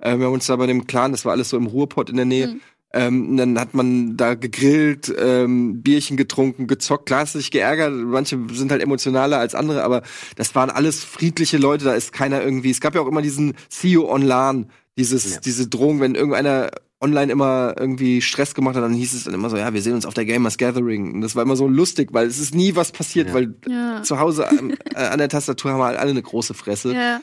Ähm, 0.00 0.18
wir 0.20 0.26
haben 0.26 0.34
uns 0.34 0.46
da 0.46 0.56
bei 0.56 0.66
dem 0.66 0.86
Clan, 0.86 1.12
das 1.12 1.24
war 1.24 1.32
alles 1.32 1.48
so 1.48 1.56
im 1.56 1.66
Ruhrpott 1.66 2.10
in 2.10 2.16
der 2.16 2.24
Nähe. 2.26 2.48
Mhm. 2.48 2.60
Ähm, 2.92 3.36
dann 3.36 3.60
hat 3.60 3.74
man 3.74 4.16
da 4.16 4.34
gegrillt, 4.34 5.12
ähm, 5.18 5.82
Bierchen 5.82 6.16
getrunken, 6.16 6.66
gezockt. 6.66 7.04
Klar 7.06 7.20
hast 7.20 7.34
du 7.34 7.38
dich 7.38 7.50
geärgert, 7.50 7.92
manche 7.92 8.38
sind 8.52 8.70
halt 8.70 8.80
emotionaler 8.82 9.38
als 9.38 9.54
andere, 9.54 9.82
aber 9.84 10.02
das 10.36 10.54
waren 10.54 10.70
alles 10.70 11.04
friedliche 11.04 11.58
Leute, 11.58 11.84
da 11.84 11.92
ist 11.94 12.12
keiner 12.14 12.42
irgendwie. 12.42 12.70
Es 12.70 12.80
gab 12.80 12.94
ja 12.94 13.02
auch 13.02 13.06
immer 13.08 13.20
diesen 13.20 13.54
See 13.68 13.88
you 13.88 14.08
online, 14.08 14.68
dieses, 14.96 15.34
Ja. 15.34 15.40
diese 15.40 15.68
Drohung, 15.68 16.00
wenn 16.00 16.14
irgendeiner 16.14 16.70
online 17.00 17.30
immer 17.30 17.74
irgendwie 17.78 18.20
Stress 18.22 18.54
gemacht 18.54 18.74
hat, 18.74 18.82
dann 18.82 18.92
hieß 18.94 19.12
es 19.14 19.24
dann 19.24 19.34
immer 19.34 19.50
so, 19.50 19.56
ja, 19.56 19.72
wir 19.72 19.82
sehen 19.82 19.94
uns 19.94 20.04
auf 20.04 20.14
der 20.14 20.24
Gamers 20.24 20.56
Gathering. 20.58 21.12
Und 21.14 21.20
das 21.20 21.36
war 21.36 21.44
immer 21.44 21.54
so 21.54 21.68
lustig, 21.68 22.08
weil 22.12 22.26
es 22.26 22.40
ist 22.40 22.54
nie 22.56 22.74
was 22.74 22.90
passiert, 22.90 23.28
Ja. 23.28 23.34
weil 23.34 23.54
Ja. 23.68 24.02
zu 24.02 24.18
Hause 24.18 24.48
am, 24.48 24.70
äh, 24.70 24.76
an 24.96 25.18
der 25.18 25.28
Tastatur 25.28 25.70
haben 25.72 25.78
wir 25.78 25.84
halt 25.84 25.98
alle 25.98 26.10
eine 26.10 26.22
große 26.22 26.54
Fresse. 26.54 26.92
Ja. 26.94 27.20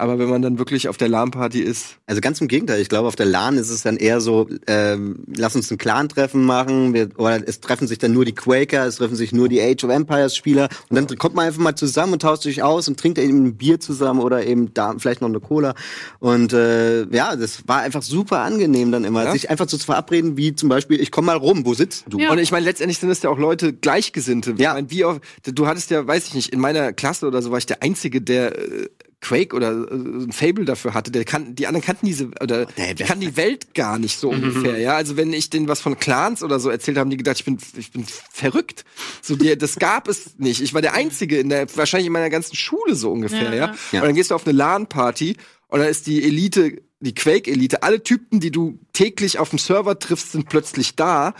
Aber 0.00 0.18
wenn 0.18 0.28
man 0.30 0.40
dann 0.42 0.58
wirklich 0.58 0.88
auf 0.88 0.96
der 0.96 1.08
LAN-Party 1.08 1.60
ist, 1.60 1.96
Also 2.06 2.20
ganz 2.20 2.40
im 2.40 2.48
Gegenteil, 2.48 2.80
ich 2.80 2.88
glaube, 2.88 3.06
auf 3.06 3.16
der 3.16 3.26
LAN 3.26 3.56
ist 3.58 3.68
es 3.70 3.82
dann 3.82 3.96
eher 3.96 4.20
so, 4.20 4.48
ähm, 4.66 5.24
lass 5.36 5.54
uns 5.54 5.70
ein 5.70 5.78
Clan-Treffen 5.78 6.42
machen, 6.42 6.94
wir, 6.94 7.10
oder 7.18 7.46
es 7.46 7.60
treffen 7.60 7.86
sich 7.86 7.98
dann 7.98 8.12
nur 8.12 8.24
die 8.24 8.34
Quaker, 8.34 8.86
es 8.86 8.96
treffen 8.96 9.14
sich 9.14 9.32
nur 9.32 9.48
die 9.48 9.60
Age 9.60 9.84
of 9.84 9.90
Empires 9.90 10.34
Spieler 10.34 10.68
und 10.88 10.96
dann 10.96 11.06
kommt 11.18 11.34
man 11.34 11.46
einfach 11.46 11.60
mal 11.60 11.74
zusammen 11.74 12.14
und 12.14 12.22
tauscht 12.22 12.42
sich 12.44 12.62
aus 12.62 12.88
und 12.88 12.98
trinkt 12.98 13.18
eben 13.18 13.44
ein 13.44 13.56
Bier 13.56 13.78
zusammen 13.78 14.20
oder 14.20 14.46
eben 14.46 14.72
da 14.74 14.94
vielleicht 14.98 15.20
noch 15.20 15.28
eine 15.28 15.40
Cola. 15.40 15.74
Und 16.18 16.52
äh, 16.52 17.04
ja, 17.14 17.36
das 17.36 17.68
war 17.68 17.80
einfach 17.80 18.02
super 18.02 18.40
angenehm 18.40 18.90
dann 18.92 19.04
immer, 19.04 19.24
Ja. 19.24 19.32
sich 19.32 19.50
einfach 19.50 19.68
so 19.68 19.76
zu 19.76 19.84
verabreden, 19.84 20.36
wie 20.36 20.54
zum 20.54 20.68
Beispiel, 20.68 21.00
ich 21.00 21.10
komm 21.10 21.26
mal 21.26 21.36
rum, 21.36 21.66
wo 21.66 21.74
sitzt 21.74 22.04
du? 22.08 22.18
Ja. 22.18 22.30
Und 22.32 22.38
ich 22.38 22.52
meine, 22.52 22.64
letztendlich 22.64 22.98
sind 22.98 23.10
es 23.10 23.22
ja 23.22 23.28
auch 23.30 23.38
Leute 23.38 23.72
Gleichgesinnte. 23.74 24.54
Ja. 24.56 24.70
Ich 24.70 24.74
meine, 24.76 24.90
wie 24.90 25.04
oft, 25.04 25.20
du 25.44 25.66
hattest 25.66 25.90
ja, 25.90 26.06
weiß 26.06 26.26
ich 26.28 26.34
nicht, 26.34 26.52
in 26.52 26.60
meiner 26.60 26.92
Klasse 26.92 27.26
oder 27.26 27.42
so 27.42 27.50
war 27.50 27.58
ich 27.58 27.66
der 27.66 27.82
Einzige, 27.82 28.20
der 28.22 28.58
äh, 28.58 28.88
Quake 29.20 29.54
oder 29.54 29.70
äh, 29.70 29.94
ein 29.94 30.32
Fable 30.32 30.64
dafür 30.64 30.94
hatte. 30.94 31.10
Der 31.10 31.24
kann, 31.24 31.54
die 31.54 31.66
anderen 31.66 31.84
kannten 31.84 32.06
diese, 32.06 32.30
oder 32.40 32.66
Der- 32.66 32.94
die 32.94 33.04
kannten 33.04 33.20
die 33.20 33.36
Welt 33.36 33.74
gar 33.74 33.98
nicht 33.98 34.18
so 34.18 34.30
ungefähr, 34.30 34.78
ja. 34.78 34.94
Also 34.96 35.16
wenn 35.16 35.32
ich 35.32 35.50
denen 35.50 35.68
was 35.68 35.80
von 35.80 35.98
Clans 35.98 36.42
oder 36.42 36.58
so 36.58 36.70
erzählt 36.70 36.96
habe, 36.96 37.02
haben 37.02 37.10
die 37.10 37.16
gedacht, 37.18 37.38
ich 37.38 37.44
bin, 37.44 37.58
ich 37.76 37.90
bin 37.92 38.04
verrückt. 38.32 38.84
So, 39.22 39.36
die, 39.36 39.56
das 39.58 39.76
gab 39.78 40.08
es 40.08 40.38
nicht. 40.38 40.60
Ich 40.62 40.72
war 40.74 40.80
der 40.82 40.94
Einzige 40.94 41.38
in 41.38 41.48
der, 41.50 41.66
wahrscheinlich 41.76 42.06
in 42.06 42.12
meiner 42.12 42.30
ganzen 42.30 42.56
Schule 42.56 42.94
so 42.94 43.12
ungefähr, 43.12 43.50
Ja. 43.54 43.66
ja. 43.66 43.74
Ja. 43.92 44.00
Und 44.00 44.06
dann 44.06 44.14
gehst 44.14 44.30
du 44.30 44.34
auf 44.34 44.46
eine 44.46 44.56
LAN-Party 44.56 45.36
Und 45.68 45.80
da 45.80 45.86
ist 45.86 46.06
die 46.06 46.22
Elite, 46.24 46.82
die 47.00 47.14
Quake-Elite, 47.14 47.82
alle 47.82 48.02
Typen, 48.02 48.40
die 48.40 48.50
du 48.50 48.78
täglich 48.92 49.38
auf 49.38 49.50
dem 49.50 49.58
Server 49.58 49.98
triffst, 49.98 50.32
sind 50.32 50.48
plötzlich 50.48 50.96
da. 50.96 51.34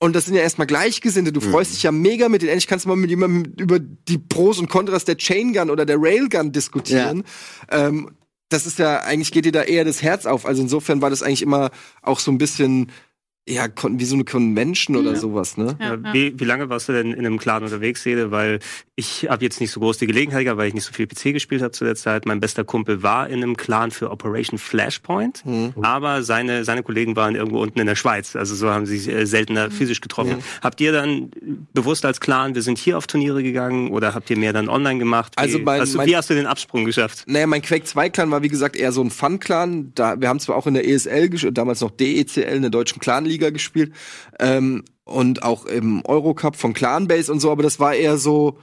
Und 0.00 0.14
das 0.14 0.26
sind 0.26 0.34
ja 0.34 0.42
erstmal 0.42 0.66
Gleichgesinnte. 0.68 1.32
Du 1.32 1.40
freust 1.40 1.72
dich 1.72 1.82
ja 1.82 1.90
mega 1.90 2.28
mit 2.28 2.42
denen. 2.42 2.50
Endlich 2.50 2.68
kannst 2.68 2.84
du 2.84 2.88
mal 2.88 2.96
mit 2.96 3.10
jemandem 3.10 3.52
über 3.58 3.80
die 3.80 4.18
Pros 4.18 4.58
und 4.58 4.68
Kontras 4.68 5.04
der 5.04 5.16
Chain 5.16 5.52
Gun 5.52 5.70
oder 5.70 5.84
der 5.84 5.96
Railgun 5.98 6.52
diskutieren. 6.52 7.24
Ähm, 7.70 8.10
das 8.48 8.64
ist 8.64 8.78
ja, 8.78 9.00
eigentlich 9.00 9.32
geht 9.32 9.44
dir 9.44 9.52
da 9.52 9.62
eher 9.62 9.84
das 9.84 10.00
Herz 10.02 10.24
auf. 10.24 10.46
Also 10.46 10.62
insofern 10.62 11.02
war 11.02 11.10
das 11.10 11.22
eigentlich 11.22 11.42
immer 11.42 11.70
auch 12.02 12.20
so 12.20 12.30
ein 12.30 12.38
bisschen, 12.38 12.90
ja, 13.48 13.66
kon- 13.68 13.98
wie 13.98 14.04
so 14.04 14.14
eine 14.14 14.24
Convention 14.24 14.96
oder 14.96 15.16
sowas, 15.16 15.56
ne? 15.56 15.76
Ja, 15.80 15.94
Ja, 15.94 15.94
ja. 16.04 16.12
Wie, 16.14 16.38
wie 16.38 16.44
lange 16.44 16.68
warst 16.68 16.88
du 16.88 16.92
denn 16.92 17.12
in 17.12 17.24
einem 17.26 17.38
Clan 17.38 17.62
unterwegs, 17.62 18.02
Sede? 18.02 18.30
Weil 18.30 18.58
ich 18.96 19.26
habe 19.30 19.44
jetzt 19.44 19.60
nicht 19.60 19.70
so 19.70 19.80
groß 19.80 19.98
die 19.98 20.06
Gelegenheit 20.06 20.44
gehabt, 20.44 20.58
weil 20.58 20.68
ich 20.68 20.74
nicht 20.74 20.84
so 20.84 20.92
viel 20.92 21.06
PC 21.06 21.32
gespielt 21.32 21.62
habe 21.62 21.70
zu 21.72 21.84
der 21.84 21.94
Zeit. 21.94 22.26
Mein 22.26 22.40
bester 22.40 22.64
Kumpel 22.64 23.02
war 23.02 23.28
in 23.28 23.42
einem 23.42 23.56
Clan 23.56 23.90
für 23.90 24.10
Operation 24.10 24.58
Flashpoint, 24.58 25.42
aber 25.82 26.22
seine, 26.22 26.64
seine 26.64 26.82
Kollegen 26.82 27.16
waren 27.16 27.34
irgendwo 27.34 27.60
unten 27.62 27.78
in 27.80 27.86
der 27.86 27.94
Schweiz. 27.96 28.34
Also 28.36 28.54
so 28.54 28.70
haben 28.70 28.86
sie 28.86 28.98
sich 28.98 29.14
äh, 29.14 29.24
seltener 29.26 29.70
physisch 29.70 30.00
getroffen. 30.00 30.38
Habt 30.62 30.80
ihr 30.80 30.92
dann 30.92 31.30
bewusst 31.74 32.04
als 32.04 32.20
Clan, 32.20 32.54
wir 32.54 32.62
sind 32.62 32.78
hier 32.78 32.98
auf 32.98 33.06
Turniere 33.06 33.42
gegangen 33.42 33.90
oder 33.90 34.14
habt 34.14 34.28
ihr 34.30 34.36
mehr 34.36 34.52
dann 34.52 34.68
online 34.68 34.98
gemacht? 34.98 35.34
Wie, 35.36 35.40
Also 35.42 35.58
mein- 35.60 35.80
hast 35.80 35.94
du, 35.94 35.98
mein- 35.98 36.08
wie 36.08 36.16
hast 36.16 36.28
du 36.30 36.34
den 36.34 36.46
Absprung 36.46 36.84
geschafft? 36.84 37.24
Naja, 37.26 37.46
mein 37.46 37.62
Quake 37.62 37.84
2 37.84 38.10
Clan 38.10 38.30
war 38.30 38.42
wie 38.42 38.48
gesagt 38.48 38.74
eher 38.76 38.90
so 38.92 39.00
ein 39.02 39.10
Fun-Clan. 39.10 39.92
Da, 39.94 40.20
wir 40.20 40.28
haben 40.28 40.40
zwar 40.40 40.56
auch 40.56 40.66
in 40.66 40.74
der 40.74 40.86
ESL, 40.88 41.26
gesch- 41.26 41.50
damals 41.52 41.80
noch 41.80 41.90
DECL, 41.92 42.40
in 42.56 42.62
der 42.62 42.70
deutschen 42.70 42.98
Clanliga 43.00 43.37
gespielt. 43.38 43.92
Ähm, 44.38 44.84
und 45.04 45.42
auch 45.42 45.64
im 45.64 46.04
Eurocup 46.04 46.56
von 46.56 46.74
Clanbase 46.74 47.32
und 47.32 47.40
so, 47.40 47.50
aber 47.50 47.62
das 47.62 47.80
war 47.80 47.94
eher 47.94 48.18
so, 48.18 48.58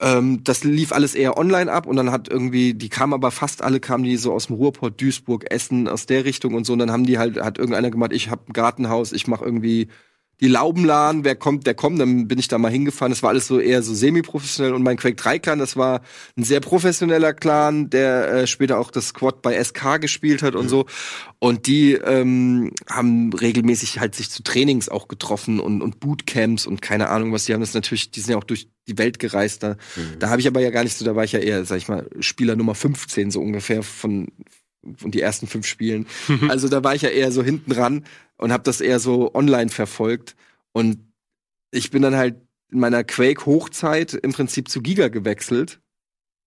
ähm, 0.00 0.42
das 0.44 0.64
lief 0.64 0.92
alles 0.92 1.14
eher 1.14 1.36
online 1.38 1.70
ab 1.70 1.86
und 1.86 1.96
dann 1.96 2.10
hat 2.10 2.28
irgendwie, 2.28 2.74
die 2.74 2.88
kamen 2.88 3.14
aber 3.14 3.30
fast 3.30 3.62
alle, 3.62 3.80
kamen 3.80 4.04
die 4.04 4.16
so 4.16 4.32
aus 4.32 4.46
dem 4.46 4.56
Ruhrport, 4.56 5.00
Duisburg, 5.00 5.50
Essen, 5.50 5.88
aus 5.88 6.06
der 6.06 6.24
Richtung 6.24 6.54
und 6.54 6.64
so. 6.64 6.72
Und 6.72 6.80
dann 6.80 6.92
haben 6.92 7.06
die 7.06 7.18
halt, 7.18 7.40
hat 7.40 7.58
irgendeiner 7.58 7.90
gemacht, 7.90 8.12
ich 8.12 8.30
hab 8.30 8.48
ein 8.48 8.52
Gartenhaus, 8.52 9.12
ich 9.12 9.26
mach 9.26 9.42
irgendwie 9.42 9.88
die 10.40 10.48
Laubenladen, 10.48 11.24
wer 11.24 11.34
kommt, 11.34 11.66
der 11.66 11.74
kommt, 11.74 12.00
dann 12.00 12.28
bin 12.28 12.38
ich 12.38 12.48
da 12.48 12.58
mal 12.58 12.70
hingefahren. 12.70 13.10
Das 13.10 13.22
war 13.22 13.30
alles 13.30 13.48
so 13.48 13.58
eher 13.58 13.82
so 13.82 13.92
semi-professionell 13.92 14.72
und 14.72 14.82
mein 14.82 14.96
Quake 14.96 15.16
3 15.16 15.38
Clan, 15.40 15.58
das 15.58 15.76
war 15.76 16.00
ein 16.36 16.44
sehr 16.44 16.60
professioneller 16.60 17.34
Clan, 17.34 17.90
der 17.90 18.28
äh, 18.28 18.46
später 18.46 18.78
auch 18.78 18.90
das 18.90 19.08
Squad 19.08 19.42
bei 19.42 19.62
SK 19.62 20.00
gespielt 20.00 20.42
hat 20.42 20.54
und 20.54 20.68
so. 20.68 20.86
Und 21.40 21.66
die 21.66 21.92
ähm, 21.92 22.72
haben 22.88 23.32
regelmäßig 23.32 23.98
halt 23.98 24.14
sich 24.14 24.30
zu 24.30 24.42
Trainings 24.42 24.88
auch 24.88 25.08
getroffen 25.08 25.60
und, 25.60 25.82
und 25.82 26.00
Bootcamps 26.00 26.66
und 26.66 26.82
keine 26.82 27.08
Ahnung 27.10 27.32
was. 27.32 27.46
Die 27.46 27.54
haben 27.54 27.60
das 27.60 27.74
natürlich, 27.74 28.10
die 28.10 28.20
sind 28.20 28.30
ja 28.30 28.38
auch 28.38 28.44
durch 28.44 28.68
die 28.86 28.98
Welt 28.98 29.18
gereist. 29.18 29.62
Da, 29.62 29.76
da 30.18 30.30
habe 30.30 30.40
ich 30.40 30.46
aber 30.46 30.60
ja 30.60 30.70
gar 30.70 30.84
nicht 30.84 30.96
so, 30.96 31.04
da 31.04 31.16
war 31.16 31.24
ich 31.24 31.32
ja 31.32 31.40
eher, 31.40 31.64
sag 31.64 31.76
ich 31.76 31.88
mal, 31.88 32.08
Spieler 32.20 32.56
Nummer 32.56 32.74
15 32.74 33.30
so 33.30 33.40
ungefähr 33.40 33.82
von 33.82 34.28
von 34.96 35.10
die 35.10 35.20
ersten 35.20 35.46
fünf 35.46 35.66
Spielen. 35.66 36.06
Also 36.48 36.68
da 36.68 36.84
war 36.84 36.94
ich 36.94 37.02
ja 37.02 37.08
eher 37.08 37.32
so 37.32 37.42
hinten 37.42 37.72
ran 37.72 38.04
und 38.36 38.52
habe 38.52 38.62
das 38.62 38.80
eher 38.80 39.00
so 39.00 39.34
online 39.34 39.70
verfolgt. 39.70 40.36
Und 40.72 40.98
ich 41.70 41.90
bin 41.90 42.02
dann 42.02 42.16
halt 42.16 42.36
in 42.70 42.80
meiner 42.80 43.04
Quake-Hochzeit 43.04 44.14
im 44.14 44.32
Prinzip 44.32 44.68
zu 44.68 44.82
Giga 44.82 45.08
gewechselt 45.08 45.80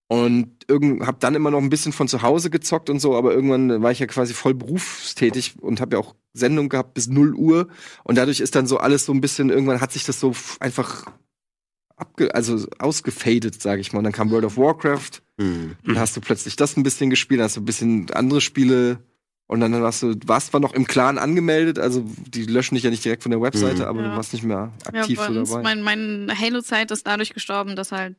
und 0.08 0.66
irgend, 0.68 1.06
hab 1.08 1.20
dann 1.20 1.36
immer 1.36 1.52
noch 1.52 1.62
ein 1.62 1.70
bisschen 1.70 1.94
von 1.94 2.08
zu 2.08 2.22
Hause 2.22 2.50
gezockt 2.50 2.90
und 2.90 3.00
so, 3.00 3.16
aber 3.16 3.34
irgendwann 3.34 3.82
war 3.82 3.92
ich 3.92 4.00
ja 4.00 4.08
quasi 4.08 4.34
voll 4.34 4.54
berufstätig 4.54 5.56
und 5.62 5.80
habe 5.80 5.96
ja 5.96 6.02
auch 6.02 6.16
Sendung 6.34 6.70
gehabt 6.70 6.94
bis 6.94 7.08
0 7.08 7.34
Uhr 7.34 7.70
und 8.04 8.18
dadurch 8.18 8.40
ist 8.40 8.56
dann 8.56 8.68
so 8.68 8.78
alles 8.78 9.06
so 9.06 9.14
ein 9.14 9.22
bisschen, 9.22 9.50
irgendwann 9.50 9.82
hat 9.82 9.92
sich 9.92 10.04
das 10.04 10.20
so 10.20 10.34
einfach 10.60 11.06
abge 11.96 12.34
also 12.36 12.68
ausgefadet, 12.80 13.62
sage 13.62 13.80
ich 13.80 13.94
mal. 13.94 14.00
Und 14.00 14.06
dann 14.06 14.14
kam 14.14 14.32
World 14.32 14.46
of 14.46 14.58
Warcraft, 14.58 15.22
Hm. 15.42 15.76
dann 15.86 16.00
hast 16.00 16.16
du 16.18 16.22
plötzlich 16.22 16.56
das 16.56 16.78
ein 16.78 16.84
bisschen 16.84 17.10
gespielt, 17.10 17.40
dann 17.40 17.46
hast 17.46 17.58
du 17.58 17.62
ein 17.62 17.66
bisschen 17.66 18.10
andere 18.12 18.42
Spiele 18.42 19.00
und 19.48 19.60
dann 19.60 19.74
warst 19.82 20.02
du, 20.04 20.16
warst 20.26 20.48
zwar 20.48 20.60
noch 20.62 20.74
im 20.74 20.86
Clan 20.86 21.18
angemeldet, 21.18 21.78
also 21.80 22.06
die 22.28 22.46
löschen 22.46 22.76
dich 22.76 22.84
ja 22.84 22.90
nicht 22.90 23.04
direkt 23.04 23.24
von 23.24 23.32
der 23.32 23.42
Webseite, 23.42 23.82
Mhm. 23.84 23.88
aber 23.88 24.02
Ja. 24.02 24.10
du 24.12 24.16
warst 24.16 24.34
nicht 24.34 24.44
mehr 24.44 24.72
Ja, 24.94 25.02
aktiv 25.02 25.18
bei 25.18 25.28
so 25.34 25.40
uns, 25.40 25.50
dabei. 25.50 25.64
mein, 25.64 25.82
mein 25.82 26.40
Halo-Zeit 26.40 26.92
ist 26.92 27.06
dadurch 27.08 27.34
gestorben, 27.34 27.76
dass 27.76 27.92
halt 27.92 28.16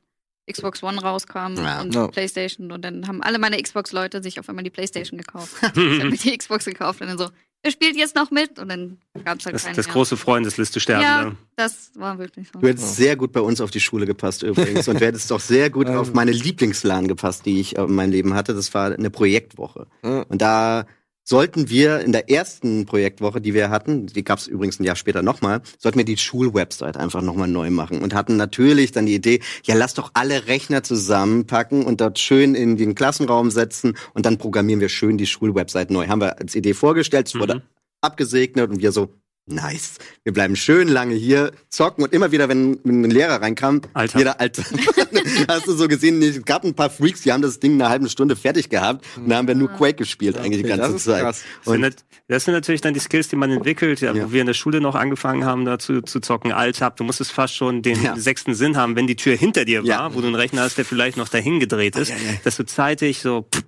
Xbox 0.51 0.83
One 0.83 1.01
rauskam 1.01 1.55
Ja. 1.57 1.81
und 1.83 1.95
Ja. 1.95 2.09
Playstation 2.09 2.73
und 2.73 2.83
dann 2.85 3.07
haben 3.07 3.23
alle 3.23 3.39
meine 3.39 3.63
Xbox-Leute 3.63 4.23
sich 4.23 4.41
auf 4.41 4.49
einmal 4.49 4.65
die 4.65 4.71
Playstation 4.71 5.17
gekauft. 5.19 5.55
ich 5.63 6.01
habe 6.01 6.11
mir 6.11 6.17
die 6.19 6.37
Xbox 6.37 6.65
gekauft 6.65 7.01
und 7.01 7.07
dann 7.07 7.17
so, 7.19 7.29
wer 7.63 7.71
spielt 7.71 7.97
jetzt 7.97 8.15
noch 8.15 8.31
mit? 8.31 8.59
Und 8.59 8.69
dann 8.69 8.99
gab's 9.25 9.45
halt 9.47 9.55
Das, 9.55 9.65
keinen 9.65 9.77
das 9.77 9.87
mehr. 9.87 9.95
große 9.95 10.17
Freundesliste 10.17 10.81
sterben. 10.81 11.03
Ja, 11.03 11.25
ne? 11.25 11.37
das 11.57 11.93
war 11.95 12.19
wirklich 12.19 12.49
so. 12.53 12.59
Du 12.59 12.67
hättest 12.69 12.97
sehr 12.97 13.17
gut 13.17 13.33
bei 13.33 13.41
uns 13.41 13.61
auf 13.61 13.71
die 13.71 13.81
Schule 13.81 14.07
gepasst 14.07 14.43
übrigens 14.43 14.89
und 14.89 15.01
du 15.01 15.07
hättest 15.07 15.33
auch 15.33 15.41
sehr 15.41 15.71
gut 15.71 15.87
auf 15.89 16.13
meine 16.13 16.33
Lieblingsladen 16.33 17.09
gepasst, 17.09 17.47
die 17.47 17.61
ich 17.61 17.79
äh, 17.79 17.83
in 17.83 17.95
meinem 17.95 18.11
Leben 18.11 18.35
hatte. 18.35 18.55
Das 18.55 18.73
war 18.75 18.93
eine 18.93 19.11
Projektwoche. 19.11 19.87
Ja. 20.03 20.23
Und 20.23 20.43
da 20.43 20.87
sollten 21.25 21.69
wir 21.71 22.01
in 22.01 22.13
der 22.13 22.31
ersten 22.31 22.87
Projektwoche, 22.87 23.41
die 23.41 23.55
wir 23.55 23.71
hatten, 23.71 24.07
die 24.07 24.25
gab 24.25 24.39
es 24.39 24.47
übrigens 24.47 24.81
ein 24.81 24.85
Jahr 24.85 24.97
später 24.97 25.23
nochmal, 25.23 25.63
sollten 25.79 25.99
wir 25.99 26.05
die 26.05 26.17
Schulwebsite 26.17 26.99
einfach 26.99 27.23
nochmal 27.23 27.49
neu 27.49 27.71
machen 27.71 28.03
und 28.03 28.15
hatten 28.15 28.37
natürlich 28.37 28.93
dann 28.93 29.07
die 29.07 29.15
Idee, 29.15 29.41
ja 29.65 29.75
lass 29.75 29.95
doch 29.95 30.11
alle 30.15 30.47
Rechner 30.47 30.83
zusammenpacken 30.83 31.85
und 31.85 32.01
dort 32.01 32.19
schön 32.19 32.55
in 32.55 32.77
den 32.77 32.95
Klassenraum 32.95 33.51
setzen 33.51 33.97
und 34.15 34.27
dann 34.27 34.39
programmieren 34.39 34.81
wir 34.81 34.89
schön 34.89 35.19
die 35.19 35.27
Schulwebsite 35.27 35.93
neu. 35.93 36.09
Haben 36.09 36.21
wir 36.21 36.39
als 36.39 36.55
Idee 36.55 36.75
vorgestellt, 36.75 37.29
es 37.29 37.35
wurde 37.35 37.57
Mhm. 37.57 37.63
abgesegnet 38.01 38.71
und 38.71 38.81
wir 38.81 38.93
so, 38.93 39.15
nice. 39.47 39.99
Wir 40.25 40.33
bleiben 40.33 40.55
schön 40.57 40.89
lange 40.89 41.15
hier, 41.15 41.53
zocken 41.69 42.05
und 42.05 42.13
immer 42.13 42.31
wieder, 42.33 42.49
wenn 42.49 42.79
ein 42.85 43.11
Lehrer 43.11 43.41
reinkam, 43.43 43.81
Alter. 43.93 44.19
jeder 44.19 44.41
Alter. 44.41 44.63
Hast 45.49 45.67
du 45.67 45.73
so 45.73 45.89
gesehen, 45.89 46.23
es 46.23 46.45
gab 46.45 46.65
ein 46.65 46.75
paar 46.75 46.91
Freaks, 46.91 47.23
die 47.23 47.33
haben 47.33 47.43
das 47.43 47.59
Ding 47.59 47.73
in 47.75 47.83
einer 47.83 47.91
halben 47.91 48.09
Stunde 48.09 48.37
fertig 48.37 48.69
gehabt 48.71 49.05
und 49.17 49.29
da 49.29 49.37
haben 49.37 49.49
wir 49.49 49.55
nur 49.55 49.69
Quake 49.69 49.97
gespielt 49.97 50.37
eigentlich 50.39 50.63
die 50.63 50.69
Okay, 50.73 50.79
ganze 50.79 50.93
das 50.93 51.01
ist 51.03 51.05
Zeit. 51.05 51.23
krass. 51.23 51.43
Das 51.65 51.73
sind, 51.75 51.85
Und 51.85 51.97
das 52.29 52.45
sind 52.45 52.55
natürlich 52.55 52.81
dann 52.81 52.95
die 52.95 53.01
Skills, 53.01 53.29
die 53.29 53.37
man 53.37 53.51
entwickelt, 53.51 54.01
ja, 54.01 54.13
Ja. 54.15 54.25
wo 54.27 54.33
wir 54.33 54.41
in 54.41 54.47
der 54.47 54.55
Schule 54.55 54.81
noch 54.81 54.95
angefangen 54.95 55.45
haben, 55.45 55.65
dazu 55.65 56.01
zu 56.03 56.21
zocken. 56.21 56.53
Alltag, 56.53 56.97
du 56.97 57.05
musstest 57.05 57.33
fast 57.33 57.55
schon 57.55 57.83
den 57.83 58.03
Ja. 58.03 58.17
sechsten 58.17 58.55
Sinn 58.55 58.77
haben, 58.77 58.97
wenn 58.97 59.07
die 59.07 59.17
Tür 59.17 59.37
hinter 59.37 59.65
dir 59.65 59.81
war, 59.81 59.87
Ja. 59.89 60.15
wo 60.15 60.21
du 60.21 60.27
einen 60.29 60.37
Rechner 60.37 60.63
hast, 60.63 60.79
der 60.79 60.85
vielleicht 60.85 61.17
noch 61.17 61.29
dahin 61.29 61.61
gedreht 61.61 61.97
ist, 61.97 62.13
dass 62.45 62.57
du 62.57 62.65
zeitig 62.65 63.21
so 63.21 63.47
pff, 63.53 63.63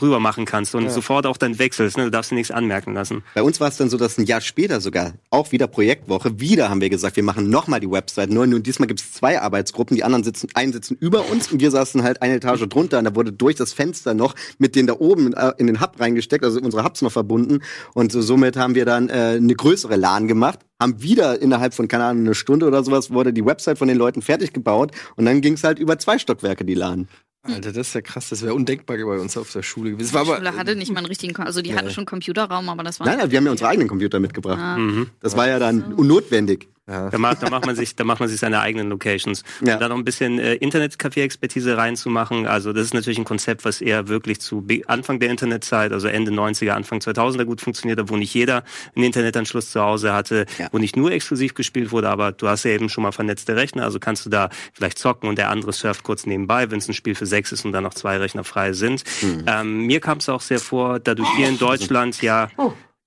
rüber 0.00 0.18
machen 0.18 0.44
kannst 0.44 0.74
und 0.74 0.90
sofort 0.90 1.24
auch 1.24 1.36
dann 1.36 1.58
wechselst. 1.60 1.96
Ne? 1.96 2.04
Du 2.04 2.10
darfst 2.10 2.32
dir 2.32 2.34
nichts 2.34 2.50
anmerken 2.50 2.94
lassen. 2.94 3.22
bei 3.34 3.42
uns 3.42 3.60
war 3.60 3.68
es 3.68 3.76
dann 3.76 3.88
so, 3.88 3.96
dass 3.96 4.18
ein 4.18 4.24
Jahr 4.24 4.40
später 4.40 4.80
sogar, 4.80 5.12
auch 5.30 5.52
wieder 5.52 5.68
Projektwoche, 5.68 6.40
wieder 6.40 6.68
haben 6.68 6.80
wir 6.80 6.90
gesagt, 6.90 7.14
wir 7.14 7.22
machen 7.22 7.48
nochmal 7.48 7.78
die 7.78 7.90
Website 7.90 8.30
neu. 8.30 8.46
Nur 8.46 8.58
diesmal 8.58 8.88
gibt 8.88 9.00
es 9.00 9.12
zwei 9.12 9.40
Arbeitsgruppen, 9.40 9.96
die 9.96 10.02
anderen 10.02 10.24
sitzen, 10.24 10.48
einen 10.54 10.72
sitzen 10.72 10.96
über 10.98 11.30
uns 11.30 11.52
und 11.52 11.60
wir 11.60 11.70
saßen 11.70 12.02
halt 12.02 12.22
eine 12.22 12.34
Etage 12.34 12.62
drunter 12.68 12.98
und 12.98 13.04
da 13.04 13.14
wurde 13.14 13.32
durch 13.32 13.54
das 13.54 13.72
Fenster 13.72 14.14
noch 14.14 14.34
mit 14.58 14.74
denen 14.74 14.88
da 14.88 14.94
oben 14.94 15.32
äh, 15.32 15.52
in 15.58 15.68
den 15.68 15.80
Hub 15.80 16.00
reingesteckt, 16.00 16.44
also 16.44 16.58
unsere 16.60 16.84
Hubs 16.84 17.00
noch 17.02 17.12
verbunden. 17.12 17.60
Und 17.94 18.10
so, 18.10 18.20
somit 18.20 18.56
haben 18.56 18.74
wir 18.74 18.84
dann 18.84 19.08
äh, 19.08 19.36
eine 19.36 19.54
größere 19.54 19.94
LAN 19.94 20.26
gemacht, 20.26 20.58
haben 20.80 21.02
wieder 21.02 21.40
innerhalb 21.40 21.72
von, 21.72 21.86
keine 21.86 22.04
Ahnung, 22.04 22.24
eine 22.24 22.34
Stunde 22.34 22.66
oder 22.66 22.82
sowas, 22.82 23.12
wurde 23.12 23.32
die 23.32 23.44
Website 23.46 23.78
von 23.78 23.86
den 23.86 23.96
Leuten 23.96 24.22
fertig 24.22 24.52
gebaut 24.52 24.90
und 25.14 25.24
dann 25.24 25.40
ging 25.40 25.54
es 25.54 25.62
halt 25.62 25.78
über 25.78 25.98
zwei 25.98 26.18
Stockwerke, 26.18 26.64
die 26.64 26.74
LAN. 26.74 27.08
Alter, 27.44 27.72
das 27.72 27.88
ist 27.88 27.94
ja 27.94 28.00
krass, 28.00 28.30
das 28.30 28.40
wäre 28.42 28.54
undenkbar 28.54 28.96
bei 28.96 29.18
uns 29.18 29.36
auf 29.36 29.52
der 29.52 29.62
Schule 29.62 29.90
gewesen. 29.90 30.06
Es 30.06 30.10
Die 30.10 30.14
war 30.14 30.22
aber, 30.22 30.36
Schule 30.36 30.56
hatte 30.56 30.76
nicht 30.76 30.90
mal 30.92 30.98
einen 30.98 31.06
richtigen, 31.06 31.34
Kom- 31.34 31.44
also 31.44 31.60
die 31.60 31.74
hatte 31.76 31.90
schon 31.90 32.06
Computerraum, 32.06 32.68
aber 32.70 32.82
das 32.82 33.00
war 33.00 33.06
Nein, 33.06 33.18
nein, 33.18 33.30
wir 33.30 33.36
haben 33.38 33.44
ja 33.44 33.50
unsere 33.52 33.68
eigenen 33.68 33.88
Computer 33.88 34.18
mitgebracht. 34.18 34.58
Ah. 34.58 34.78
Mhm. 34.78 35.10
Das 35.20 35.36
war 35.36 35.46
ja 35.46 35.58
dann 35.58 35.92
unnotwendig. 35.92 36.68
Da 36.86 37.16
macht, 37.16 37.42
da 37.42 37.48
macht 37.48 37.64
man 37.64 37.74
sich, 37.74 37.96
da 37.96 38.04
macht 38.04 38.20
man 38.20 38.28
sich 38.28 38.38
seine 38.38 38.60
eigenen 38.60 38.90
Locations. 38.90 39.42
Ja. 39.64 39.74
Um 39.74 39.80
da 39.80 39.88
noch 39.88 39.96
ein 39.96 40.04
bisschen 40.04 40.38
äh, 40.38 40.54
Internet-Café-Expertise 40.56 41.78
reinzumachen. 41.78 42.46
Also 42.46 42.74
das 42.74 42.84
ist 42.84 42.94
natürlich 42.94 43.18
ein 43.18 43.24
Konzept, 43.24 43.64
was 43.64 43.80
eher 43.80 44.08
wirklich 44.08 44.40
zu 44.40 44.66
Anfang 44.86 45.18
der 45.18 45.30
Internetzeit, 45.30 45.92
also 45.92 46.08
Ende 46.08 46.30
90er, 46.30 46.70
Anfang 46.72 46.98
2000er 46.98 47.44
gut 47.46 47.62
funktioniert 47.62 47.98
hat, 47.98 48.10
wo 48.10 48.16
nicht 48.16 48.34
jeder 48.34 48.64
einen 48.94 49.06
Internetanschluss 49.06 49.70
zu 49.70 49.80
Hause 49.80 50.12
hatte, 50.12 50.44
Ja. 50.58 50.68
wo 50.72 50.78
nicht 50.78 50.94
nur 50.96 51.10
exklusiv 51.10 51.54
gespielt 51.54 51.90
wurde, 51.90 52.10
aber 52.10 52.32
du 52.32 52.48
hast 52.48 52.64
ja 52.64 52.72
eben 52.72 52.90
schon 52.90 53.02
mal 53.02 53.12
vernetzte 53.12 53.56
Rechner, 53.56 53.84
also 53.84 53.98
kannst 53.98 54.26
du 54.26 54.30
da 54.30 54.50
vielleicht 54.74 54.98
zocken 54.98 55.28
und 55.28 55.38
der 55.38 55.48
andere 55.50 55.72
surft 55.72 56.02
kurz 56.02 56.26
nebenbei, 56.26 56.70
wenn 56.70 56.78
es 56.78 56.88
ein 56.88 56.94
Spiel 56.94 57.14
für 57.14 57.26
sechs 57.26 57.50
ist 57.52 57.64
und 57.64 57.72
dann 57.72 57.84
noch 57.84 57.94
zwei 57.94 58.18
Rechner 58.18 58.44
frei 58.44 58.74
sind. 58.74 59.04
Hm. 59.20 59.44
Ähm, 59.46 59.86
mir 59.86 60.00
kam 60.00 60.18
es 60.18 60.28
auch 60.28 60.42
sehr 60.42 60.58
vor, 60.60 61.00
da 61.00 61.14
du 61.14 61.24
hier 61.36 61.48
in 61.48 61.58
Deutschland 61.58 62.20
ja 62.20 62.50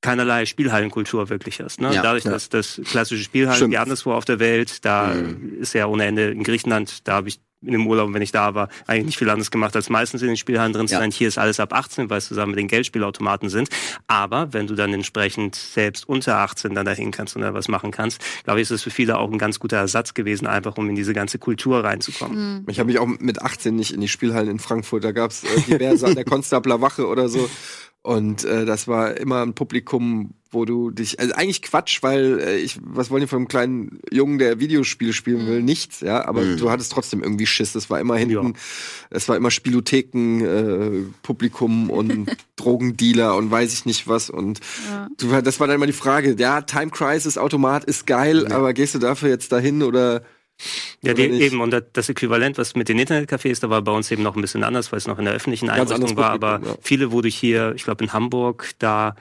keinerlei 0.02 0.46
Spielhallenkultur 0.46 1.30
wirklich 1.30 1.60
hast. 1.62 1.82
Ne? 1.82 1.94
Ja, 1.94 2.02
Dadurch, 2.02 2.24
ja. 2.26 2.32
dass 2.32 2.50
das 2.50 2.80
klassische 2.86 3.24
Spielhallen 3.24 3.58
Stimmt. 3.58 3.74
wie 3.74 3.78
anderswo 3.78 4.14
auf 4.14 4.26
der 4.26 4.40
Welt, 4.40 4.86
da 4.86 5.14
ist 5.60 5.74
ja 5.74 5.88
ohne 5.88 6.06
Ende 6.06 6.30
in 6.32 6.44
Griechenland, 6.44 7.08
da 7.08 7.14
habe 7.16 7.30
ich 7.30 7.40
in 7.64 7.72
dem 7.72 7.88
Urlaub, 7.88 8.14
wenn 8.14 8.22
ich 8.22 8.32
da 8.32 8.54
war, 8.54 8.70
eigentlich 8.86 9.08
nicht 9.08 9.18
viel 9.18 9.30
anderes 9.32 9.50
gemacht, 9.50 9.76
als 9.76 9.90
meistens 9.90 10.22
in 10.22 10.28
den 10.28 10.38
Spielhallen 10.38 10.74
drin 10.74 10.88
zu 10.88 10.94
Ja. 10.94 11.00
sein. 11.00 11.10
Hier 11.10 11.28
ist 11.28 11.40
alles 11.40 11.60
ab 11.60 11.74
18, 11.74 12.08
weil 12.08 12.20
es 12.20 12.28
zusammen 12.28 12.52
mit 12.52 12.60
den 12.60 12.68
Geldspielautomaten 12.68 13.50
sind. 13.50 13.70
Aber 14.06 14.54
wenn 14.54 14.68
du 14.68 14.76
dann 14.76 14.94
entsprechend 14.94 15.56
selbst 15.56 16.08
unter 16.08 16.38
18 16.38 16.76
dann 16.76 16.86
dahin 16.86 17.10
kannst 17.10 17.36
und 17.36 17.42
da 17.42 17.56
was 17.56 17.68
machen 17.68 17.90
kannst, 17.90 18.22
glaube 18.44 18.60
ich, 18.62 18.68
ist 18.68 18.72
es 18.72 18.84
für 18.84 18.92
viele 18.92 19.18
auch 19.18 19.32
ein 19.32 19.40
ganz 19.40 19.58
guter 19.60 19.78
Ersatz 19.78 20.14
gewesen, 20.14 20.46
einfach 20.46 20.78
um 20.78 20.88
in 20.88 20.96
diese 20.96 21.14
ganze 21.16 21.40
Kultur 21.40 21.84
reinzukommen. 21.84 22.64
ich 22.70 22.78
habe 22.80 22.88
mich 22.92 23.00
auch 23.00 23.08
mit 23.08 23.42
18 23.42 23.76
nicht 23.76 23.92
in 23.92 24.02
die 24.02 24.08
Spielhallen 24.08 24.50
in 24.52 24.60
Frankfurt, 24.60 25.04
da 25.04 25.12
gab's 25.12 25.44
äh, 25.44 25.62
diverse 25.62 26.06
an 26.06 26.14
der 26.14 26.26
Konstabler 26.26 26.80
Wache 26.82 27.08
oder 27.08 27.28
so. 27.28 27.50
Und 28.04 28.46
äh, 28.46 28.66
das 28.66 28.88
war 28.88 29.18
immer 29.18 29.42
ein 29.42 29.54
Publikum, 29.54 30.34
wo 30.50 30.64
du 30.64 30.92
dich, 30.92 31.20
also 31.20 31.34
eigentlich 31.34 31.62
Quatsch, 31.62 32.02
weil 32.04 32.40
äh, 32.40 32.58
ich, 32.58 32.80
was 32.82 33.10
wollen 33.12 33.20
die 33.20 33.28
von 33.28 33.40
einem 33.40 33.48
kleinen 33.50 34.00
Jungen, 34.10 34.38
der 34.40 34.62
Videospiele 34.62 35.12
spielen 35.12 35.46
will? 35.46 35.62
Nichts, 35.62 36.00
ja, 36.00 36.26
aber 36.26 36.44
Mhm. 36.44 36.58
du 36.58 36.70
hattest 36.72 36.94
trotzdem 36.94 37.22
irgendwie 37.22 37.46
Schiss. 37.46 37.76
Es 37.76 37.90
war 37.90 38.00
immer 38.00 38.16
hinten, 38.16 38.54
es 39.10 39.28
war 39.28 39.36
immer 39.36 39.52
Spielotheken, 39.52 40.40
äh, 40.46 41.04
Publikum 41.22 41.90
und 41.90 42.30
Drogendealer 42.56 43.36
und 43.36 43.52
weiß 43.52 43.74
ich 43.74 43.86
nicht 43.86 44.08
was 44.08 44.30
und 44.30 44.62
Ja. 44.90 45.10
du, 45.18 45.42
das 45.42 45.60
war 45.60 45.68
dann 45.68 45.76
immer 45.76 45.86
die 45.86 45.92
Frage, 45.92 46.34
ja, 46.40 46.62
Time 46.62 46.92
Crisis 46.92 47.38
Automat 47.38 47.84
ist 47.84 48.08
geil, 48.08 48.48
aber 48.48 48.72
gehst 48.74 48.96
du 48.96 49.00
dafür 49.00 49.28
jetzt 49.28 49.52
dahin 49.52 49.84
oder 49.84 50.22
Ja, 51.04 51.14
die, 51.14 51.24
eben, 51.24 51.62
und 51.62 51.72
das- 51.72 52.10
Äquivalent, 52.10 52.58
was 52.58 52.76
mit 52.76 52.90
den 52.90 53.00
Internetcafés, 53.00 53.62
da 53.62 53.70
war 53.70 53.82
bei 53.82 53.92
uns 53.92 54.10
eben 54.12 54.24
noch 54.24 54.36
ein 54.36 54.42
bisschen 54.42 54.64
anders, 54.64 54.92
weil 54.92 54.98
es 54.98 55.08
noch 55.08 55.20
in 55.20 55.26
der 55.26 55.34
öffentlichen 55.34 55.70
Einrichtung 55.70 56.18
war, 56.18 56.32
aber 56.32 56.62
ja. 56.64 56.76
viele, 56.82 57.12
du 57.22 57.30
hier, 57.30 57.74
ich 57.76 57.84
glaube 57.84 58.04
in 58.04 58.14
Hamburg, 58.14 58.72
da 58.80 59.16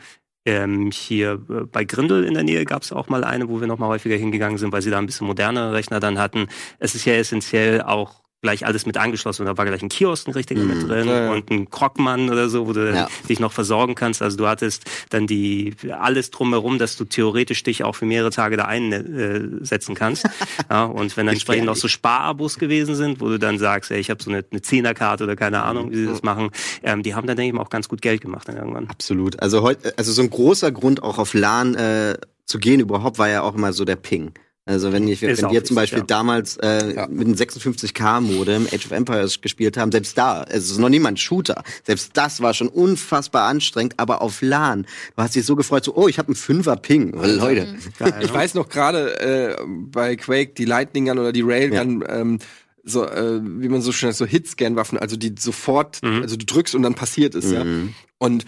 ähm, 0.47 0.91
hier 0.93 1.43
äh, 1.51 1.65
bei 1.67 1.85
Grindel 1.85 2.25
in 2.25 2.35
der 2.35 2.45
Nähe 2.45 2.65
gab 2.65 2.83
es 2.83 2.93
auch 2.93 3.09
mal 3.09 3.25
eine, 3.25 3.49
wo 3.49 3.61
wir 3.61 3.67
noch 3.67 3.79
mal 3.79 3.89
häufiger 3.89 4.17
hingegangen 4.17 4.59
sind, 4.59 4.73
weil 4.73 4.81
sie 4.81 4.91
da 4.91 4.99
ein 4.99 5.07
bisschen 5.07 5.27
modernere 5.27 5.73
Rechner 5.73 6.01
dann 6.01 6.19
hatten. 6.19 6.47
Es 6.79 6.95
ist 6.95 7.05
ja 7.05 7.15
essentiell 7.15 7.83
auch 7.83 8.26
gleich 8.43 8.67
alles 8.67 8.87
mit 8.87 8.97
angeschlossen 8.97 9.43
und 9.43 9.47
da 9.47 9.57
war 9.59 9.65
gleich 9.65 9.83
ein 9.83 9.89
Kiosk 9.89 10.29
ein 10.29 10.33
richtiger 10.33 10.63
Mhm. 10.63 10.69
mit 10.69 10.89
drin 10.89 11.09
Ja, 11.09 11.25
ja. 11.25 11.33
und 11.33 11.51
ein 11.51 11.71
Krogmann 11.71 12.31
oder 12.31 12.49
so, 12.49 12.67
wo 12.69 12.73
du 12.73 12.93
Ja. 12.95 13.09
dich 13.29 13.41
noch 13.41 13.53
versorgen 13.53 13.95
kannst. 13.95 14.23
Also 14.23 14.37
du 14.37 14.47
hattest 14.47 14.85
dann 15.11 15.27
die 15.27 15.75
alles 15.91 16.31
drumherum, 16.31 16.79
dass 16.79 16.97
du 16.97 17.05
theoretisch 17.07 17.63
dich 17.63 17.83
auch 17.83 17.95
für 17.95 18.05
mehrere 18.05 18.31
Tage 18.31 18.57
da 18.57 18.67
einsetzen 18.67 19.95
kannst. 19.95 20.25
ja, 20.71 20.85
und 20.85 21.17
wenn 21.17 21.27
dann 21.27 21.35
entsprechend 21.35 21.67
noch 21.67 21.77
so 21.77 21.89
Sparabos 21.89 22.59
gewesen 22.59 22.95
sind, 22.95 23.21
wo 23.21 23.29
du 23.29 23.39
dann 23.39 23.59
sagst, 23.59 23.91
ey, 23.91 23.99
ich 23.99 24.11
habe 24.11 24.23
so 24.23 24.31
eine, 24.31 24.45
eine 24.51 24.63
Zehnerkarte 24.63 25.25
oder 25.25 25.35
keine 25.37 25.63
Ahnung, 25.63 25.91
wie 25.91 25.97
sie 25.97 26.07
das 26.07 26.23
machen, 26.23 26.51
ähm, 26.83 27.03
die 27.03 27.15
haben 27.15 27.27
dann 27.27 27.37
denke 27.37 27.49
ich 27.49 27.55
mal 27.55 27.63
auch 27.63 27.71
ganz 27.71 27.89
gut 27.89 28.03
Geld 28.03 28.21
gemacht 28.21 28.49
dann 28.49 28.57
irgendwann. 28.57 28.87
Absolut. 28.89 29.41
Also 29.41 29.63
heute, 29.63 29.95
also 29.97 30.13
so 30.13 30.23
ein 30.23 30.31
großer 30.31 30.71
Grund 30.73 31.03
auch 31.03 31.19
auf 31.19 31.35
LAN 31.35 31.75
äh, 31.75 32.17
zu 32.45 32.59
gehen 32.59 32.81
überhaupt 32.81 33.19
war 33.19 33.29
ja 33.29 33.43
auch 33.43 33.55
immer 33.55 33.73
so 33.73 33.85
der 33.85 33.97
Ping. 33.97 34.33
Also 34.69 34.93
wenn, 34.93 35.07
ich, 35.07 35.23
wenn 35.23 35.37
wir 35.51 35.63
zum 35.63 35.77
Beispiel 35.77 36.01
ja. 36.01 36.05
damals 36.07 36.57
äh, 36.57 36.93
Ja. 36.95 37.07
mit 37.07 37.27
einem 37.29 37.37
56k 37.37 38.21
Modem 38.21 38.67
Age 38.67 38.85
of 38.87 38.91
Empires 38.91 39.41
gespielt 39.41 39.77
haben, 39.77 39.93
selbst 39.93 40.19
da, 40.19 40.43
es 40.43 40.71
ist 40.73 40.79
noch 40.79 40.89
niemand 40.89 41.21
Shooter, 41.21 41.63
selbst 41.85 42.11
das 42.15 42.41
war 42.41 42.53
schon 42.53 42.67
unfassbar 42.69 43.45
anstrengend, 43.49 43.95
aber 43.99 44.23
auf 44.23 44.43
LAN, 44.43 44.83
du 45.17 45.23
hast 45.23 45.37
dich 45.37 45.47
so 45.47 45.55
gefreut, 45.55 45.85
so, 45.85 45.95
oh, 45.95 46.09
ich 46.09 46.19
habe 46.19 46.29
einen 46.29 46.35
Fünfer 46.37 46.75
Ping, 46.77 47.15
oh, 47.15 47.25
Leute. 47.25 47.77
Ich 48.21 48.35
weiß 48.35 48.55
noch 48.55 48.69
gerade 48.69 49.21
äh, 49.21 49.57
bei 49.67 50.17
Quake 50.17 50.55
die 50.55 50.65
Lightning 50.65 51.07
Gun 51.07 51.19
oder 51.21 51.31
die 51.33 51.43
Railgun, 51.43 52.05
ähm, 52.09 52.39
so 52.83 53.05
äh, 53.07 53.41
wie 53.43 53.69
man 53.69 53.83
so 53.83 53.93
schnell 53.93 54.13
so 54.15 54.27
Hitscan-Waffen, 54.27 54.99
also 54.99 55.17
die 55.17 55.33
sofort, 55.39 56.01
Mhm. 56.03 56.23
also 56.23 56.35
du 56.37 56.45
drückst 56.45 56.75
und 56.75 56.83
dann 56.83 56.95
passiert 56.95 57.37
es, 57.37 57.53
ja. 57.53 57.63
Mhm. 57.65 57.95
Und 58.19 58.45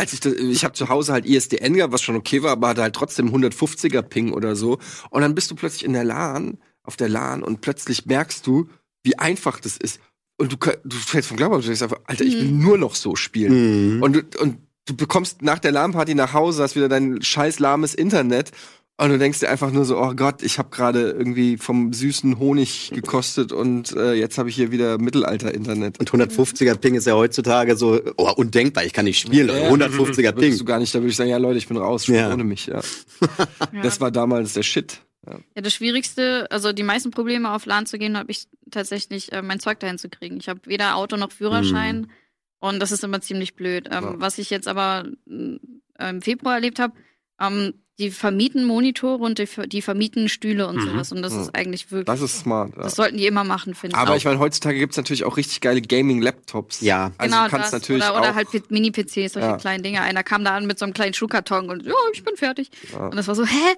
als 0.00 0.14
ich 0.14 0.20
das, 0.20 0.32
ich 0.32 0.64
habe 0.64 0.72
zu 0.72 0.88
Hause 0.88 1.12
halt 1.12 1.26
ISDN 1.26 1.74
gehabt, 1.74 1.92
was 1.92 2.00
schon 2.00 2.16
okay 2.16 2.42
war, 2.42 2.52
aber 2.52 2.68
hatte 2.68 2.82
halt 2.82 2.94
trotzdem 2.94 3.28
150er 3.28 4.00
Ping 4.00 4.32
oder 4.32 4.56
so. 4.56 4.78
Und 5.10 5.20
dann 5.20 5.34
bist 5.34 5.50
du 5.50 5.54
plötzlich 5.54 5.84
in 5.84 5.92
der 5.92 6.04
LAN, 6.04 6.58
auf 6.82 6.96
der 6.96 7.10
LAN 7.10 7.42
und 7.42 7.60
plötzlich 7.60 8.06
merkst 8.06 8.46
du, 8.46 8.66
wie 9.02 9.18
einfach 9.18 9.60
das 9.60 9.76
ist. 9.76 10.00
Und 10.38 10.52
du, 10.52 10.56
du 10.56 10.96
fällst 10.96 11.28
vom 11.28 11.36
Glauben 11.36 11.54
du 11.60 11.66
denkst 11.66 11.82
einfach, 11.82 12.00
Alter, 12.06 12.24
ich 12.24 12.34
will 12.34 12.50
nur 12.50 12.78
noch 12.78 12.94
so 12.94 13.14
spielen. 13.14 13.96
Mhm. 13.96 14.02
Und, 14.02 14.12
du- 14.14 14.40
und 14.40 14.56
du 14.86 14.96
bekommst 14.96 15.42
nach 15.42 15.58
der 15.58 15.72
LAN-Party 15.72 16.14
nach 16.14 16.32
Hause, 16.32 16.62
hast 16.62 16.76
wieder 16.76 16.88
dein 16.88 17.20
scheiß 17.20 17.58
lahmes 17.58 17.94
Internet 17.94 18.52
und 19.00 19.10
du 19.10 19.18
denkst 19.18 19.40
dir 19.40 19.48
einfach 19.50 19.70
nur 19.72 19.84
so, 19.84 19.98
oh 19.98 20.12
Gott, 20.14 20.42
ich 20.42 20.58
habe 20.58 20.70
gerade 20.70 21.10
irgendwie 21.10 21.56
vom 21.56 21.92
süßen 21.92 22.38
Honig 22.38 22.90
gekostet 22.94 23.52
und 23.52 23.92
äh, 23.96 24.12
jetzt 24.14 24.38
habe 24.38 24.48
ich 24.48 24.54
hier 24.56 24.70
wieder 24.72 24.98
Mittelalter-Internet. 24.98 25.98
Und 25.98 26.10
150er 26.10 26.76
Ping 26.76 26.94
ist 26.94 27.06
ja 27.06 27.14
heutzutage 27.14 27.76
so, 27.76 28.00
oh, 28.16 28.32
undenkbar, 28.36 28.84
ich 28.84 28.92
kann 28.92 29.04
nicht 29.06 29.18
spielen, 29.20 29.48
Leute. 29.48 29.68
150er 29.88 30.32
Ping. 30.32 30.56
Du 30.58 30.64
gar 30.64 30.78
nicht, 30.78 30.94
da 30.94 30.98
würde 31.00 31.08
ich 31.10 31.16
sagen, 31.16 31.30
ja 31.30 31.38
Leute, 31.38 31.58
ich 31.58 31.68
bin 31.68 31.76
raus, 31.76 32.06
Ja. 32.06 32.32
ohne 32.32 32.44
mich. 32.44 32.66
Ja. 32.66 32.80
Ja. 33.72 33.82
Das 33.82 34.00
war 34.00 34.10
damals 34.10 34.54
der 34.54 34.62
Shit. 34.62 35.00
Ja, 35.26 35.62
das 35.62 35.74
Schwierigste, 35.74 36.46
also 36.50 36.72
die 36.72 36.82
meisten 36.82 37.10
Probleme 37.10 37.52
auf 37.52 37.66
LAN 37.66 37.84
zu 37.86 37.98
gehen, 37.98 38.16
habe 38.16 38.30
ich 38.30 38.46
tatsächlich 38.70 39.30
äh, 39.32 39.42
mein 39.42 39.60
Zeug 39.60 39.78
dahin 39.80 39.98
zu 39.98 40.08
kriegen. 40.08 40.38
Ich 40.38 40.48
habe 40.48 40.60
weder 40.64 40.96
Auto 40.96 41.16
noch 41.16 41.30
Führerschein 41.30 42.10
und 42.58 42.80
das 42.80 42.90
ist 42.90 43.04
immer 43.04 43.20
ziemlich 43.20 43.54
blöd. 43.54 43.88
Ähm, 43.92 44.04
Ja. 44.04 44.14
Was 44.16 44.38
ich 44.38 44.48
jetzt 44.50 44.66
aber 44.66 45.06
äh, 45.28 46.10
im 46.10 46.22
Februar 46.22 46.54
erlebt 46.54 46.78
habe, 46.78 46.94
ähm, 47.40 47.74
die 48.00 48.10
vermieten 48.10 48.64
Monitore 48.64 49.22
und 49.22 49.38
die, 49.38 49.46
die 49.68 49.82
vermieten 49.82 50.28
Stühle 50.28 50.66
und 50.66 50.76
Mhm. 50.76 50.88
sowas 50.90 51.12
und 51.12 51.22
das 51.22 51.34
Ja. 51.34 51.42
ist 51.42 51.54
eigentlich 51.54 51.90
wirklich, 51.92 52.06
Das 52.06 52.20
ist 52.20 52.40
smart. 52.40 52.72
Ja. 52.76 52.82
das 52.82 52.96
sollten 52.96 53.16
die 53.18 53.26
immer 53.26 53.44
machen, 53.44 53.74
finde 53.74 53.94
ich. 53.94 54.00
Aber 54.00 54.16
ich 54.16 54.24
meine, 54.24 54.38
heutzutage 54.40 54.78
gibt's 54.78 54.96
natürlich 54.96 55.24
auch 55.24 55.36
richtig 55.36 55.60
geile 55.60 55.80
Gaming-Laptops. 55.82 56.80
Ja. 56.80 57.12
Also 57.18 57.30
genau 57.32 57.44
du 57.44 57.50
kannst 57.50 57.72
das. 57.72 57.80
natürlich 57.82 58.02
oder, 58.02 58.18
oder 58.18 58.30
auch, 58.30 58.34
halt 58.34 58.70
Mini-PCs, 58.70 59.34
solche 59.34 59.48
Ja. 59.48 59.56
kleinen 59.58 59.82
Dinge. 59.84 60.00
Einer 60.02 60.24
kam 60.24 60.42
da 60.44 60.56
an 60.56 60.66
mit 60.66 60.78
so 60.78 60.84
einem 60.84 60.94
kleinen 60.94 61.14
Schuhkarton 61.14 61.68
und 61.70 61.84
ja, 61.84 61.92
ich 62.12 62.24
bin 62.24 62.36
fertig. 62.36 62.70
Ja. 62.92 63.06
Und 63.06 63.16
das 63.16 63.28
war 63.28 63.34
so, 63.36 63.44
hä? 63.44 63.76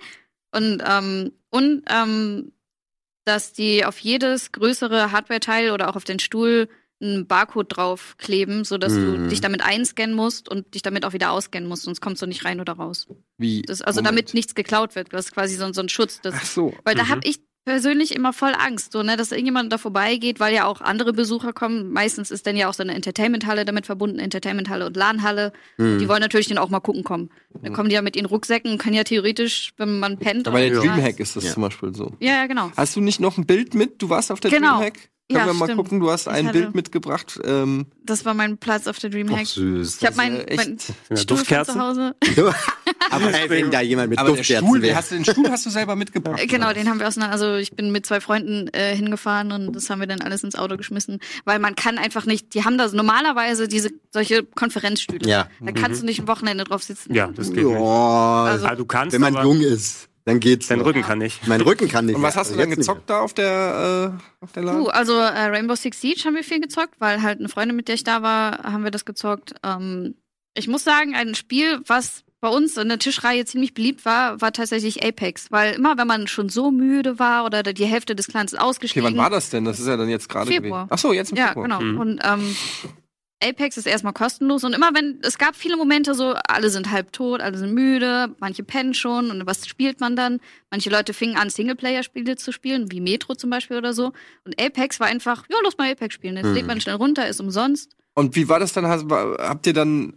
Und, 0.55 0.83
ähm, 0.87 1.33
und 1.51 1.83
ähm, 1.91 2.53
dass 3.25 3.53
die 3.53 3.85
auf 3.85 3.99
jedes 3.99 4.53
größere 4.53 5.13
Hardware-Teil 5.13 5.71
oder 5.71 5.89
auch 5.89 5.97
auf 5.97 6.05
den 6.05 6.19
Stuhl 6.19 6.69
einen 7.03 7.27
Barcode 7.27 7.67
draufkleben, 7.77 8.65
sodass 8.65 8.93
Mhm. 8.93 9.25
du 9.25 9.29
dich 9.29 9.41
damit 9.41 9.63
einscannen 9.63 10.15
musst 10.15 10.49
und 10.49 10.75
dich 10.75 10.83
damit 10.83 11.05
auch 11.05 11.13
wieder 11.13 11.33
ausscannen 11.33 11.69
musst, 11.69 11.83
sonst 11.83 12.01
kommst 12.01 12.23
du 12.23 12.27
nicht 12.27 12.45
rein 12.45 12.61
oder 12.61 12.75
raus. 12.75 13.07
wie, 13.39 13.63
Das, 13.63 13.83
also 13.83 13.99
Moment. 14.01 14.07
damit 14.19 14.35
nichts 14.35 14.55
geklaut 14.55 14.95
wird. 14.95 15.13
Das 15.13 15.27
ist 15.27 15.33
quasi 15.35 15.57
so, 15.57 15.73
so 15.73 15.81
ein 15.81 15.89
Schutz. 15.89 16.21
Das, 16.23 16.35
Ach 16.37 16.45
so. 16.45 16.75
weil 16.85 16.95
da 16.95 17.05
Mhm. 17.05 17.09
habe 17.09 17.21
ich 17.25 17.41
persönlich 17.65 18.15
immer 18.15 18.33
voll 18.33 18.55
Angst, 18.59 18.91
so, 18.93 19.03
ne, 19.05 19.17
dass 19.17 19.31
irgendjemand 19.31 19.73
da 19.73 19.79
vorbeigeht, 19.79 20.41
weil 20.41 20.53
ja 20.55 20.65
auch 20.67 20.81
andere 20.81 21.13
Besucher 21.13 21.53
kommen. 21.53 21.93
Meistens 21.93 22.31
ist 22.33 22.45
dann 22.47 22.57
ja 22.57 22.69
auch 22.69 22.75
so 22.75 22.83
eine 22.83 22.93
Entertainment-Halle 22.95 23.65
damit 23.65 23.87
verbunden, 23.87 24.19
Entertainment-Halle 24.19 24.85
und 24.87 24.97
LAN-Halle. 24.97 25.53
Mhm. 25.77 25.99
Die 26.01 26.09
wollen 26.09 26.21
natürlich 26.21 26.49
dann 26.49 26.59
auch 26.59 26.71
mal 26.71 26.81
gucken 26.81 27.05
kommen. 27.05 27.31
Dann 27.63 27.73
kommen 27.73 27.89
die 27.89 27.95
ja 27.95 28.03
mit 28.03 28.17
ihren 28.17 28.27
Rucksäcken 28.27 28.71
und 28.73 28.79
können 28.79 28.95
ja 28.97 29.05
theoretisch, 29.05 29.73
wenn 29.77 30.01
man 30.01 30.19
pennt. 30.19 30.49
Aber 30.49 30.57
bei 30.59 30.69
der 30.71 30.81
Dreamhack 30.81 31.21
ist 31.21 31.37
das 31.37 31.45
Ja. 31.45 31.53
zum 31.53 31.63
Beispiel 31.63 31.95
so. 31.95 32.13
Ja, 32.21 32.33
ja, 32.35 32.47
genau. 32.47 32.73
Hast 32.77 32.97
du 32.97 33.01
nicht 33.01 33.21
noch 33.21 33.39
ein 33.39 33.47
Bild 33.47 33.75
mit? 33.75 34.03
Du 34.03 34.09
warst 34.11 34.33
auf 34.33 34.41
der 34.41 34.51
Genau. 34.51 34.79
Dreamhack? 34.79 35.11
Können 35.33 35.47
Ja, 35.47 35.53
wir 35.53 35.59
mal 35.59 35.67
stimmt. 35.67 35.79
gucken, 35.79 36.01
du 36.01 36.11
hast 36.11 36.27
Ich 36.27 36.33
ein 36.33 36.47
hatte- 36.49 36.59
Bild 36.61 36.75
mitgebracht. 36.75 37.41
Ähm, 37.45 37.87
Das 38.05 38.25
war 38.25 38.35
mein 38.35 38.59
Platz 38.59 38.87
auf 38.87 38.99
der 38.99 39.09
Ach, 39.11 39.15
Dreamhack. 39.15 39.47
süß. 39.47 39.99
Ich 40.01 40.07
habe 40.07 40.17
meinen 40.17 40.45
mein 40.57 40.79
Ja, 41.11 41.17
Stuhl 41.17 41.39
von 41.39 41.65
zu 41.65 41.79
Hause. 41.79 42.15
aber 43.11 43.35
ey, 43.35 43.51
wenn 43.51 43.71
da 43.71 43.81
jemand 43.81 44.11
mit 44.11 44.19
aber 44.19 44.29
der 44.31 44.37
Duftkerzen 44.39 44.67
Stuhl, 44.67 44.79
den 44.81 44.83
wäre. 44.89 44.97
hast 44.97 45.11
du, 45.11 45.15
den 45.17 45.25
Stuhl 45.25 45.51
hast 45.51 45.67
du 45.67 45.71
selber 45.71 45.97
mitgebracht. 45.97 46.41
Äh, 46.41 46.47
Genau, 46.47 46.73
den 46.73 46.89
haben 46.89 46.99
wir 47.01 47.09
auseinander. 47.09 47.33
Also 47.33 47.55
ich 47.57 47.73
bin 47.73 47.93
mit 47.93 48.07
zwei 48.07 48.21
Freunden 48.21 48.69
äh, 48.73 48.95
hingefahren 48.95 49.53
und 49.53 49.73
das 49.75 49.89
haben 49.91 50.01
wir 50.01 50.07
dann 50.07 50.21
alles 50.21 50.43
ins 50.45 50.55
Auto 50.57 50.77
geschmissen, 50.77 51.21
weil 51.45 51.59
man 51.59 51.75
kann 51.77 51.99
einfach 51.99 52.27
nicht. 52.27 52.55
Die 52.55 52.65
haben 52.65 52.79
da 52.79 52.89
normalerweise 52.89 53.69
diese 53.69 53.91
solche 54.13 54.43
Konferenzstühle. 54.43 55.29
Ja. 55.29 55.49
Da 55.61 55.73
kannst 55.73 56.03
du 56.03 56.07
nicht 56.07 56.21
ein 56.21 56.29
Wochenende 56.29 56.65
drauf 56.65 56.83
sitzen. 56.83 57.15
Ja, 57.15 57.29
das 57.29 57.49
geht 57.53 57.65
nicht. 57.65 57.77
Oh, 57.77 57.87
Also- 58.47 58.67
Ah, 58.67 58.75
du 58.75 58.85
kannst, 58.85 59.13
wenn 59.15 59.21
man 59.21 59.35
aber 59.37 59.45
jung 59.45 59.61
ist, 59.61 60.09
dann 60.25 60.41
geht's. 60.41 60.69
dein. 60.69 60.81
Rücken 60.81 61.03
kann 61.03 61.19
nicht. 61.19 61.47
Mein 61.49 61.61
Rücken 61.61 61.89
kann 61.89 62.07
nicht. 62.07 62.15
Und 62.17 62.23
was 62.23 62.37
hast 62.37 62.51
du 62.51 62.55
Also 62.55 62.61
dann 62.61 62.71
jetzt 62.71 62.79
nicht 62.79 62.87
gezockt 62.89 63.11
da 63.11 63.21
auf 63.21 63.35
der, 63.35 64.15
äh, 64.41 64.45
auf 64.45 64.53
der 64.53 64.63
LAN? 64.63 64.79
Puh, 64.79 64.89
also 64.89 65.15
äh, 65.15 65.47
Rainbow 65.47 65.75
Six 65.75 66.01
Siege 66.01 66.23
haben 66.25 66.35
wir 66.35 66.45
viel 66.45 66.61
gezockt, 66.61 66.95
weil 66.99 67.23
halt 67.23 67.39
eine 67.41 67.49
Freundin, 67.49 67.77
mit 67.77 67.89
der 67.89 67.95
ich 67.97 68.05
da 68.05 68.23
war, 68.23 68.63
haben 68.63 68.85
wir 68.85 68.91
das 68.91 69.05
gezockt. 69.05 69.55
Ähm, 69.65 70.15
ich 70.55 70.69
muss 70.69 70.85
sagen, 70.85 71.15
ein 71.15 71.35
Spiel, 71.35 71.81
was 71.87 72.25
bei 72.41 72.49
uns 72.49 72.77
in 72.77 72.89
der 72.89 72.99
Tischreihe 72.99 73.45
ziemlich 73.45 73.73
beliebt 73.73 74.05
war, 74.05 74.41
war 74.41 74.53
tatsächlich 74.53 75.05
Apex. 75.05 75.47
Weil 75.51 75.75
immer, 75.75 75.97
wenn 75.97 76.09
man 76.09 76.27
schon 76.27 76.49
so 76.49 76.71
müde 76.73 77.19
war 77.21 77.45
oder 77.45 77.63
die 77.63 77.85
Hälfte 77.85 78.17
des 78.17 78.27
Clans 78.27 78.53
ist 78.53 78.59
Okay, 78.59 78.69
ausgestiegen. 78.69 79.05
wann 79.09 79.17
war 79.17 79.31
das 79.31 79.51
denn? 79.51 79.65
Das 79.65 79.79
ist 79.79 79.87
ja 79.87 79.97
dann 79.97 80.09
jetzt 80.09 80.29
gerade 80.29 80.49
Februar. 80.51 80.83
gewesen. 80.87 80.89
Ach 80.93 80.99
so, 80.99 81.13
jetzt 81.13 81.31
im 81.31 81.37
Ja, 81.39 81.49
Februar. 81.49 81.65
genau. 81.69 81.81
Mhm. 81.81 82.01
Und 82.01 82.21
ähm, 82.25 82.57
Apex 83.43 83.77
ist 83.77 83.87
erstmal 83.87 84.13
kostenlos 84.13 84.65
und 84.65 84.73
immer 84.75 84.91
wenn, 84.95 85.19
es 85.23 85.37
gab 85.39 85.57
viele 85.57 85.77
Momente 85.77 86.15
so, 86.15 86.35
alle 86.49 86.71
sind 86.71 86.91
halb 86.91 87.13
tot, 87.13 87.41
alle 87.41 87.59
sind 87.59 87.75
müde, 87.75 88.35
manche 88.39 88.63
pennen 88.63 88.95
schon 88.95 89.31
und 89.31 89.47
was 89.47 89.67
spielt 89.67 90.01
man 90.01 90.17
dann? 90.17 90.41
Manche 90.71 90.91
Leute 90.91 91.13
fingen 91.13 91.37
an, 91.37 91.51
Singleplayer-Spiele 91.51 92.37
zu 92.37 92.53
spielen, 92.53 92.91
wie 92.93 93.01
Metro 93.01 93.35
zum 93.35 93.51
Beispiel 93.51 93.77
oder 93.77 93.93
so. 93.93 94.13
Und 94.45 94.61
Apex 94.61 95.01
war 95.01 95.09
einfach, 95.09 95.45
ja, 95.51 95.57
lass 95.65 95.77
mal 95.77 95.91
Apex 95.91 96.15
spielen. 96.15 96.37
Jetzt 96.37 96.47
Mhm. 96.47 96.55
lädt 96.55 96.67
man 96.67 96.81
schnell 96.81 96.97
runter, 96.97 97.29
ist 97.29 97.41
umsonst. 97.41 97.91
Und 98.15 98.37
wie 98.37 98.49
war 98.49 98.61
das 98.61 98.73
dann? 98.73 98.87
Habt 98.87 99.67
ihr 99.67 99.73
dann 99.73 100.15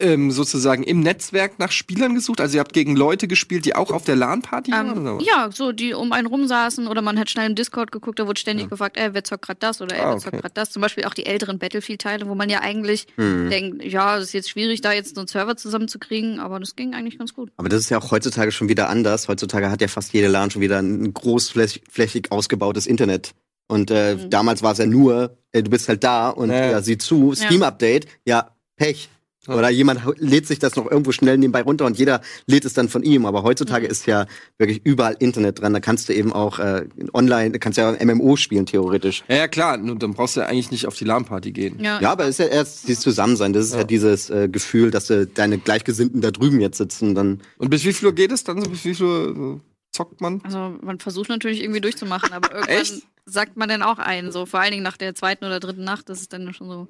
ähm, 0.00 0.30
sozusagen 0.30 0.82
im 0.84 1.00
Netzwerk 1.00 1.58
nach 1.58 1.72
Spielern 1.72 2.14
gesucht? 2.14 2.40
Also 2.40 2.56
ihr 2.56 2.60
habt 2.60 2.72
gegen 2.72 2.94
Leute 2.96 3.26
gespielt, 3.28 3.64
die 3.64 3.74
auch 3.74 3.90
auf 3.90 4.04
der 4.04 4.14
LAN-Party 4.16 4.70
waren? 4.70 4.86
Ähm, 4.96 4.98
oder 5.02 5.16
was? 5.18 5.26
ja, 5.26 5.50
so, 5.52 5.72
die 5.72 5.92
um 5.94 6.12
einen 6.12 6.26
rumsaßen 6.26 6.86
oder 6.86 7.02
man 7.02 7.18
hat 7.18 7.30
schnell 7.30 7.48
im 7.48 7.54
Discord 7.56 7.90
geguckt, 7.92 8.18
da 8.18 8.26
wurde 8.26 8.40
ständig 8.40 8.64
Ja. 8.66 8.68
gefragt, 8.70 8.96
ey, 8.96 9.12
wer 9.12 9.24
zockt 9.24 9.46
grad 9.46 9.62
das 9.62 9.80
oder 9.80 9.96
ey, 9.96 10.02
Ah, 10.02 10.04
wer 10.10 10.14
okay. 10.14 10.22
zockt 10.30 10.40
grad 10.42 10.56
das. 10.56 10.70
Zum 10.70 10.82
Beispiel 10.82 11.04
auch 11.04 11.14
die 11.14 11.26
älteren 11.26 11.58
Battlefield-Teile, 11.58 12.28
wo 12.28 12.34
man 12.34 12.48
ja 12.48 12.60
eigentlich 12.60 13.06
Mhm. 13.16 13.50
denkt, 13.50 13.84
ja, 13.84 14.16
es 14.18 14.24
ist 14.26 14.32
jetzt 14.34 14.50
schwierig, 14.50 14.80
da 14.80 14.92
jetzt 14.92 15.14
so 15.14 15.20
einen 15.20 15.28
Server 15.28 15.56
zusammenzukriegen, 15.56 16.38
aber 16.38 16.60
das 16.60 16.76
ging 16.76 16.94
eigentlich 16.94 17.18
ganz 17.18 17.34
gut. 17.34 17.50
Aber 17.56 17.68
das 17.68 17.80
ist 17.80 17.90
ja 17.90 17.98
auch 17.98 18.10
heutzutage 18.10 18.52
schon 18.52 18.68
wieder 18.68 18.88
anders. 18.88 19.28
Heutzutage 19.28 19.70
hat 19.70 19.80
ja 19.80 19.88
fast 19.88 20.12
jede 20.12 20.28
LAN 20.28 20.50
schon 20.50 20.62
wieder 20.62 20.78
ein 20.78 21.12
großflächig 21.12 22.30
ausgebautes 22.30 22.86
Internet. 22.86 23.32
Und 23.68 23.90
äh, 23.90 24.14
Mhm. 24.16 24.30
damals 24.30 24.62
war 24.62 24.72
es 24.72 24.78
ja 24.78 24.86
nur, 24.86 25.36
äh, 25.52 25.62
du 25.62 25.70
bist 25.70 25.88
halt 25.88 26.02
da 26.04 26.30
und 26.30 26.50
Ja, 26.50 26.56
ja. 26.56 26.70
ja. 26.72 26.82
sieh 26.82 26.98
zu, 26.98 27.34
Steam-Update, 27.34 28.06
ja, 28.24 28.50
Pech. 28.76 29.08
Oder 29.48 29.70
jemand 29.70 30.00
lädt 30.18 30.46
sich 30.46 30.58
das 30.58 30.76
noch 30.76 30.90
irgendwo 30.90 31.12
schnell 31.12 31.38
nebenbei 31.38 31.62
runter 31.62 31.86
und 31.86 31.98
jeder 31.98 32.20
lädt 32.46 32.64
es 32.64 32.74
dann 32.74 32.88
von 32.88 33.02
ihm. 33.02 33.26
Aber 33.26 33.42
heutzutage 33.42 33.86
ist 33.86 34.06
ja 34.06 34.26
wirklich 34.58 34.80
überall 34.84 35.16
Internet 35.18 35.60
dran. 35.60 35.72
Da 35.72 35.80
kannst 35.80 36.08
du 36.08 36.14
eben 36.14 36.32
auch 36.32 36.58
äh, 36.58 36.86
online, 37.14 37.52
da 37.52 37.58
kannst 37.58 37.78
du 37.78 37.82
ja 37.82 38.04
MMO 38.04 38.36
spielen, 38.36 38.66
theoretisch. 38.66 39.24
Ja, 39.28 39.36
ja, 39.36 39.48
klar, 39.48 39.76
nur 39.76 39.96
dann 39.96 40.12
brauchst 40.12 40.36
du 40.36 40.40
ja 40.40 40.46
eigentlich 40.46 40.70
nicht 40.70 40.86
auf 40.86 40.94
die 40.94 41.04
LAN-Party 41.04 41.52
gehen. 41.52 41.78
Ja, 41.80 42.00
Ja, 42.00 42.12
aber 42.12 42.24
es 42.24 42.30
ist 42.30 42.38
ja 42.38 42.46
erst 42.46 42.88
dieses 42.88 43.02
Zusammensein. 43.02 43.52
Das 43.52 43.66
ist 43.66 43.74
ja, 43.74 43.84
dieses 43.84 44.30
äh, 44.30 44.48
Gefühl, 44.48 44.90
dass 44.90 45.10
äh, 45.10 45.26
deine 45.26 45.58
Gleichgesinnten 45.58 46.20
da 46.20 46.30
drüben 46.30 46.60
jetzt 46.60 46.78
sitzen. 46.78 47.14
Dann 47.14 47.40
Und 47.58 47.70
bis 47.70 47.84
wie 47.84 47.92
viel 47.92 48.08
Uhr 48.08 48.14
geht 48.14 48.32
es 48.32 48.44
dann? 48.44 48.62
So, 48.62 48.70
bis 48.70 48.84
wie 48.84 48.94
viel 48.94 49.06
Uhr 49.06 49.56
äh, 49.56 49.68
zockt 49.92 50.20
man? 50.20 50.40
Also 50.44 50.76
man 50.82 50.98
versucht 50.98 51.28
natürlich 51.28 51.62
irgendwie 51.62 51.80
durchzumachen, 51.80 52.32
aber 52.32 52.50
irgendwann 52.52 52.76
Echt? 52.76 53.02
sagt 53.26 53.56
man 53.56 53.68
dann 53.68 53.82
auch 53.82 53.98
ein, 53.98 54.32
so 54.32 54.46
vor 54.46 54.60
allen 54.60 54.70
Dingen 54.70 54.82
nach 54.82 54.96
der 54.96 55.14
zweiten 55.14 55.44
oder 55.44 55.60
dritten 55.60 55.84
Nacht, 55.84 56.08
das 56.08 56.20
ist 56.20 56.32
dann 56.32 56.52
schon 56.54 56.68
so, 56.68 56.88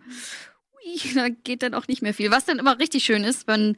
da 1.14 1.28
geht 1.28 1.62
dann 1.62 1.74
auch 1.74 1.88
nicht 1.88 2.02
mehr 2.02 2.14
viel. 2.14 2.30
Was 2.30 2.44
dann 2.44 2.58
immer 2.58 2.78
richtig 2.78 3.04
schön 3.04 3.24
ist, 3.24 3.46
wenn 3.46 3.76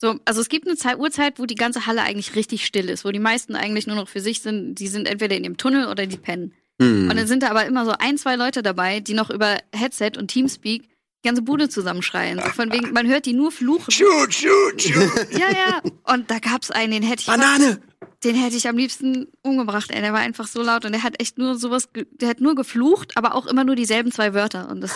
so, 0.00 0.20
also 0.24 0.40
es 0.40 0.48
gibt 0.48 0.66
eine 0.66 0.76
Zeit, 0.76 0.98
Uhrzeit, 0.98 1.38
wo 1.38 1.46
die 1.46 1.56
ganze 1.56 1.86
Halle 1.86 2.02
eigentlich 2.02 2.36
richtig 2.36 2.64
still 2.64 2.88
ist, 2.88 3.04
wo 3.04 3.10
die 3.10 3.18
meisten 3.18 3.56
eigentlich 3.56 3.86
nur 3.88 3.96
noch 3.96 4.08
für 4.08 4.20
sich 4.20 4.42
sind, 4.42 4.76
die 4.76 4.86
sind 4.86 5.08
entweder 5.08 5.36
in 5.36 5.42
dem 5.42 5.56
Tunnel 5.56 5.88
oder 5.88 6.06
die 6.06 6.16
pennen. 6.16 6.54
hm. 6.80 7.10
Und 7.10 7.16
dann 7.16 7.26
sind 7.26 7.42
da 7.42 7.50
aber 7.50 7.66
immer 7.66 7.84
so 7.84 7.92
ein, 7.98 8.16
zwei 8.16 8.36
Leute 8.36 8.62
dabei, 8.62 9.00
die 9.00 9.14
noch 9.14 9.30
über 9.30 9.58
Headset 9.74 10.12
und 10.16 10.28
Teamspeak 10.28 10.82
die 10.82 11.28
ganze 11.28 11.42
Bude 11.42 11.68
zusammenschreien. 11.68 12.38
So 12.38 12.48
von 12.50 12.72
wegen, 12.72 12.92
man 12.92 13.08
hört 13.08 13.26
die 13.26 13.32
nur 13.32 13.50
fluchen. 13.50 13.90
Shoot, 13.90 14.32
shoot, 14.32 14.80
shoot! 14.80 15.32
Ja, 15.32 15.50
ja. 15.50 15.82
Und 16.04 16.30
da 16.30 16.38
gab's 16.38 16.70
einen, 16.70 16.92
den 16.92 17.02
hätte 17.02 17.22
ich 17.22 17.26
Banane! 17.26 17.80
den 18.24 18.34
hätte 18.34 18.56
ich 18.56 18.68
am 18.68 18.76
liebsten 18.76 19.28
umgebracht, 19.42 19.90
ey. 19.90 20.00
Der 20.00 20.12
war 20.12 20.20
einfach 20.20 20.46
so 20.46 20.62
laut 20.62 20.84
und 20.84 20.92
der 20.92 21.02
hat 21.02 21.20
echt 21.20 21.38
nur 21.38 21.56
sowas, 21.56 21.88
der 22.12 22.28
hat 22.28 22.40
nur 22.40 22.54
geflucht, 22.54 23.16
aber 23.16 23.34
auch 23.34 23.46
immer 23.46 23.64
nur 23.64 23.76
dieselben 23.76 24.12
zwei 24.12 24.34
Wörter. 24.34 24.68
Und 24.70 24.80
das, 24.80 24.94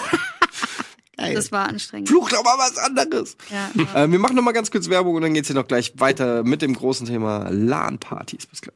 Geil. 1.17 1.35
das 1.35 1.53
war 1.53 1.69
anstrengend. 1.69 2.09
Fluch 2.09 2.31
doch 2.31 2.43
mal 2.43 2.57
was 2.59 2.79
anderes. 2.79 3.37
Ja, 3.51 3.71
ja. 3.95 4.05
Äh, 4.05 4.11
wir 4.11 4.19
machen 4.19 4.35
noch 4.35 4.43
mal 4.43 4.53
ganz 4.53 4.71
kurz 4.71 4.89
Werbung 4.89 5.15
und 5.15 5.23
dann 5.23 5.35
geht's 5.35 5.49
hier 5.49 5.57
noch 5.57 5.69
gleich 5.69 5.93
weiter 5.97 6.43
mit 6.43 6.63
dem 6.63 6.75
großen 6.75 7.07
Thema 7.07 7.49
LAN-Partys. 7.51 8.47
Bis 8.47 8.63
gleich. 8.63 8.75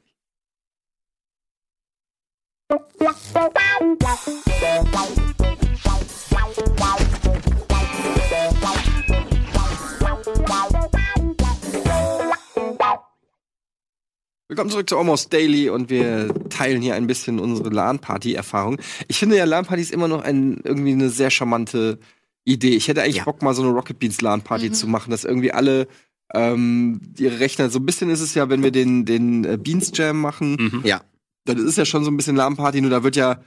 Willkommen 14.48 14.70
zurück 14.70 14.88
zu 14.88 14.96
Almost 14.96 15.32
Daily 15.32 15.70
und 15.70 15.90
wir 15.90 16.32
teilen 16.50 16.80
hier 16.80 16.94
ein 16.94 17.06
bisschen 17.06 17.40
unsere 17.40 17.70
LAN-Party-Erfahrung. 17.70 18.78
Ich 19.08 19.18
finde 19.18 19.36
ja 19.36 19.44
LAN-Partys 19.44 19.90
immer 19.90 20.08
noch 20.08 20.22
ein, 20.22 20.60
irgendwie 20.62 20.92
eine 20.92 21.08
sehr 21.08 21.30
charmante 21.30 21.98
Idee. 22.46 22.74
Ich 22.76 22.88
hätte 22.88 23.02
eigentlich 23.02 23.16
Ja. 23.16 23.24
Bock, 23.24 23.42
mal 23.42 23.54
so 23.54 23.62
eine 23.62 23.72
Rocket 23.72 23.98
Beans 23.98 24.20
LAN-Party 24.22 24.68
Mhm. 24.70 24.74
zu 24.74 24.86
machen, 24.86 25.10
dass 25.10 25.24
irgendwie 25.24 25.52
alle 25.52 25.86
ähm, 26.34 27.00
ihre 27.18 27.38
Rechner, 27.38 27.70
so 27.70 27.78
ein 27.78 27.86
bisschen 27.86 28.10
ist 28.10 28.20
es 28.20 28.34
ja, 28.34 28.48
wenn 28.48 28.62
wir 28.62 28.72
den, 28.72 29.04
den 29.04 29.44
äh, 29.44 29.56
Beans 29.56 29.92
Jam 29.94 30.20
machen, 30.20 30.56
Mhm. 30.58 30.80
Ja. 30.84 31.00
dann 31.44 31.56
ist 31.58 31.64
es 31.64 31.76
ja 31.76 31.84
schon 31.84 32.02
so 32.04 32.10
ein 32.10 32.16
bisschen 32.16 32.34
LAN-Party, 32.34 32.80
nur 32.80 32.90
da 32.90 33.04
wird 33.04 33.14
ja 33.14 33.40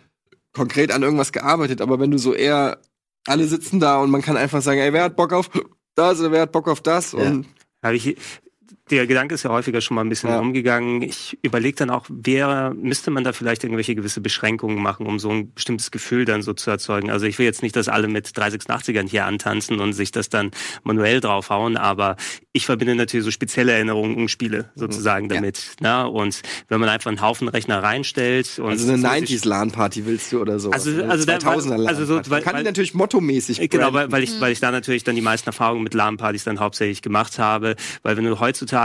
konkret 0.54 0.92
an 0.92 1.04
irgendwas 1.04 1.32
gearbeitet, 1.34 1.82
aber 1.82 2.00
wenn 2.00 2.10
du 2.12 2.18
so 2.18 2.34
eher, 2.34 2.80
alle 3.28 3.48
sitzen 3.48 3.80
da 3.82 3.98
und 4.00 4.12
man 4.12 4.22
kann 4.22 4.38
einfach 4.38 4.62
sagen, 4.62 4.80
ey, 4.80 4.94
wer 4.94 5.04
hat 5.04 5.18
Bock 5.18 5.34
auf 5.34 5.50
das 5.96 6.20
oder 6.22 6.32
wer 6.32 6.42
hat 6.44 6.54
Bock 6.54 6.70
auf 6.70 6.80
das 6.82 7.12
Ja. 7.12 7.20
und 7.20 7.48
Habe 7.84 7.96
ich, 7.98 8.16
der 8.90 9.08
Gedanke 9.08 9.36
ist 9.36 9.44
ja 9.44 9.50
häufiger 9.52 9.82
schon 9.82 9.96
mal 9.96 10.02
ein 10.02 10.10
bisschen 10.10 10.30
Ja. 10.30 10.40
umgegangen. 10.40 11.02
Ich 11.02 11.38
überlege 11.42 11.76
dann 11.78 11.90
auch, 11.90 12.06
wer 12.10 12.74
müsste 12.74 13.12
man 13.12 13.24
da 13.24 13.34
vielleicht 13.34 13.64
irgendwelche 13.64 13.96
gewisse 13.96 14.22
Beschränkungen 14.22 14.82
machen, 14.82 15.06
um 15.06 15.20
so 15.20 15.30
ein 15.30 15.54
bestimmtes 15.54 15.92
Gefühl 15.92 16.26
dann 16.26 16.42
so 16.42 16.54
zu 16.54 16.70
erzeugen. 16.72 17.10
Also 17.10 17.26
ich 17.26 17.38
will 17.40 17.46
jetzt 17.46 17.62
nicht, 17.64 17.76
dass 17.76 17.88
alle 17.88 18.08
mit 18.08 18.28
386ern 18.28 19.08
hier 19.10 19.26
antanzen 19.26 19.80
und 19.80 19.94
sich 19.94 20.12
das 20.12 20.30
dann 20.30 20.52
manuell 20.84 21.20
draufhauen, 21.22 21.78
aber 21.78 22.16
ich 22.54 22.66
verbinde 22.66 22.96
natürlich 22.96 23.24
so 23.26 23.32
spezielle 23.32 23.72
Erinnerungen 23.74 24.16
und 24.18 24.30
Spiele 24.30 24.70
sozusagen 24.76 25.30
Ja. 25.30 25.36
damit. 25.36 25.76
Na? 25.80 26.04
Und 26.06 26.42
wenn 26.68 26.80
man 26.80 26.90
einfach 26.90 27.10
einen 27.10 27.22
Haufen 27.22 27.48
Rechner 27.48 27.82
reinstellt 27.84 28.60
und 28.60 28.70
also 28.72 28.88
eine 28.92 28.98
so- 29.02 29.08
90s 29.08 29.46
LAN-Party 29.46 30.06
willst 30.06 30.32
du 30.32 30.42
oder 30.42 30.60
so. 30.60 30.72
Also- 30.72 31.04
also 31.04 31.26
da- 31.26 31.38
2000er 31.38 31.78
LAN-Party. 31.78 31.88
also 32.02 32.06
so- 32.06 32.16
Man 32.16 32.30
weil- 32.30 32.42
kann 32.42 32.54
die 32.54 32.58
weil- 32.58 32.64
natürlich 32.64 32.94
mottomäßig 32.94 33.70
Genau, 33.70 33.94
weil, 33.94 34.12
weil, 34.12 34.24
ich, 34.24 34.40
weil 34.42 34.52
ich 34.52 34.60
da 34.60 34.72
natürlich 34.72 35.04
dann 35.04 35.16
die 35.16 35.22
meisten 35.22 35.48
Erfahrungen 35.50 35.84
mit 35.84 35.94
LAN-Partys 35.94 36.44
dann 36.44 36.60
hauptsächlich 36.60 37.02
gemacht 37.02 37.38
habe. 37.40 37.76
Weil 38.04 38.18
wenn 38.18 38.24
du 38.26 38.40
heutzutage, 38.40 38.79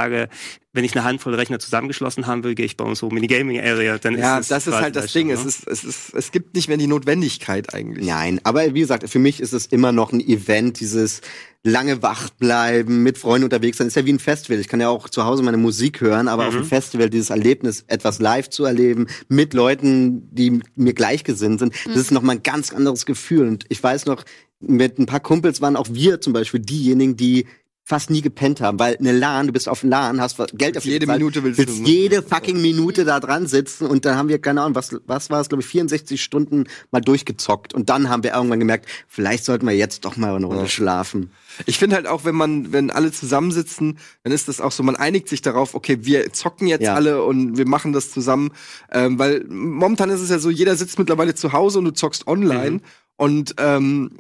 wenn 0.73 0.85
ich 0.85 0.95
eine 0.97 1.05
Handvoll 1.05 1.35
Rechner 1.35 1.59
zusammengeschlossen 1.61 2.27
haben 2.27 2.43
will, 2.43 2.55
gehe 2.55 2.67
ich 2.67 2.77
bei 2.77 2.85
uns 2.85 3.03
oben 3.03 3.17
in 3.17 3.23
die 3.23 3.29
Gaming-Area. 3.29 3.99
Dann 3.99 4.19
Ja, 4.19 4.39
ist 4.39 4.45
es 4.45 4.49
das 4.49 4.67
ist 4.67 4.75
halt 4.75 4.97
das 4.97 5.13
Ding. 5.13 5.29
schon, 5.29 5.35
Es, 5.37 5.43
ne? 5.45 5.49
ist, 5.49 5.69
es, 5.69 5.85
ist, 5.85 6.15
es 6.15 6.33
gibt 6.33 6.55
nicht 6.55 6.69
mehr 6.69 6.77
die 6.77 6.89
Notwendigkeit 6.89 7.73
eigentlich. 7.73 8.07
Nein, 8.07 8.41
aber 8.43 8.75
wie 8.75 8.81
gesagt, 8.81 9.09
für 9.09 9.21
mich 9.21 9.41
ist 9.41 9.53
es 9.53 9.67
immer 9.67 9.93
noch 9.93 10.13
ein 10.13 10.21
Event, 10.21 10.81
dieses 10.81 11.21
lange 11.63 12.03
wach 12.03 12.29
bleiben, 12.31 13.03
mit 13.03 13.17
Freunden 13.19 13.45
unterwegs 13.45 13.79
sein. 13.79 13.87
Ist 13.87 13.97
ja 13.97 14.05
wie 14.05 14.13
ein 14.13 14.19
Festival. 14.19 14.59
Ich 14.59 14.69
kann 14.69 14.81
ja 14.81 14.89
auch 14.89 15.09
zu 15.09 15.25
Hause 15.25 15.43
meine 15.43 15.57
Musik 15.57 16.01
hören, 16.01 16.29
aber 16.29 16.49
auf 16.49 16.55
dem 16.55 16.65
Festival 16.65 17.09
dieses 17.09 17.31
Erlebnis, 17.31 17.85
etwas 17.87 18.19
live 18.21 18.51
zu 18.51 18.65
erleben, 18.65 19.07
mit 19.29 19.55
Leuten, 19.55 20.29
die 20.35 20.61
mir 20.77 20.93
gleichgesinnt 20.93 21.61
sind, 21.61 21.75
das 21.87 21.97
ist 21.97 22.11
nochmal 22.11 22.37
ein 22.37 22.43
ganz 22.43 22.73
anderes 22.73 23.07
Gefühl. 23.07 23.49
Und 23.49 23.65
ich 23.69 23.83
weiß 23.83 24.05
noch, 24.07 24.25
mit 24.61 24.99
ein 24.99 25.07
paar 25.07 25.21
Kumpels 25.21 25.61
waren 25.61 25.77
auch 25.77 25.87
wir 25.91 26.21
zum 26.21 26.33
Beispiel 26.33 26.61
diejenigen, 26.61 27.17
die 27.17 27.47
fast 27.87 28.09
nie 28.09 28.23
gepennt 28.23 28.63
haben, 28.63 28.79
weil 28.79 28.97
eine 28.97 29.13
LAN, 29.13 29.47
du 29.49 29.53
bist 29.53 29.69
auf 29.69 29.83
LAN, 29.83 30.19
hast 30.19 30.39
Geld 30.57 30.75
dafür 30.77 30.91
Jede 30.93 31.01
bezahlt, 31.07 31.19
Minute 31.21 31.45
willst 31.45 31.59
willst 31.59 31.81
du- 31.81 31.85
jede 31.85 32.23
fucking 32.23 32.63
Minute 32.63 33.05
da 33.05 33.21
dran 33.21 33.47
sitzen 33.47 33.87
und 33.87 34.07
dann 34.07 34.17
haben 34.17 34.31
wir, 34.31 34.39
keine 34.39 34.63
Ahnung, 34.63 34.75
was, 34.75 34.97
was 35.07 35.29
war 35.29 35.43
es, 35.43 35.51
glaube 35.51 35.61
ich, 35.63 35.69
64 35.69 36.23
Stunden 36.23 36.65
mal 36.93 37.01
durchgezockt 37.01 37.75
und 37.75 37.91
dann 37.91 38.09
haben 38.09 38.23
wir 38.23 38.33
irgendwann 38.33 38.59
gemerkt, 38.59 38.89
vielleicht 39.07 39.45
sollten 39.45 39.67
wir 39.67 39.75
jetzt 39.77 40.07
doch 40.07 40.17
mal 40.17 40.35
eine 40.35 40.47
Runde 40.47 40.67
schlafen. 40.67 41.31
Ich 41.67 41.79
finde 41.79 41.97
halt 41.97 42.07
auch, 42.07 42.25
wenn 42.25 42.35
man, 42.35 42.73
wenn 42.73 42.91
alle 42.91 43.13
zusammensitzen, 43.13 43.99
dann 44.23 44.33
ist 44.33 44.49
das 44.49 44.63
auch 44.63 44.73
so, 44.73 44.83
man 44.83 44.97
einigt 44.97 45.29
sich 45.29 45.43
darauf, 45.43 45.75
okay, 45.75 45.99
wir 46.01 46.33
zocken 46.33 46.67
jetzt 46.67 46.83
Ja. 46.85 46.95
alle 46.95 47.23
und 47.23 47.59
wir 47.59 47.67
machen 47.69 47.93
das 47.93 48.11
zusammen. 48.11 48.51
Ähm, 48.93 49.19
weil 49.19 49.45
momentan 49.47 50.09
ist 50.09 50.21
es 50.23 50.31
ja 50.31 50.39
so, 50.39 50.49
jeder 50.49 50.75
sitzt 50.77 50.99
mittlerweile 50.99 51.35
zu 51.35 51.53
Hause 51.53 51.81
und 51.81 51.85
du 51.85 51.91
zockst 51.93 52.27
online 52.27 52.81
und 53.17 53.55
ähm, 53.59 54.13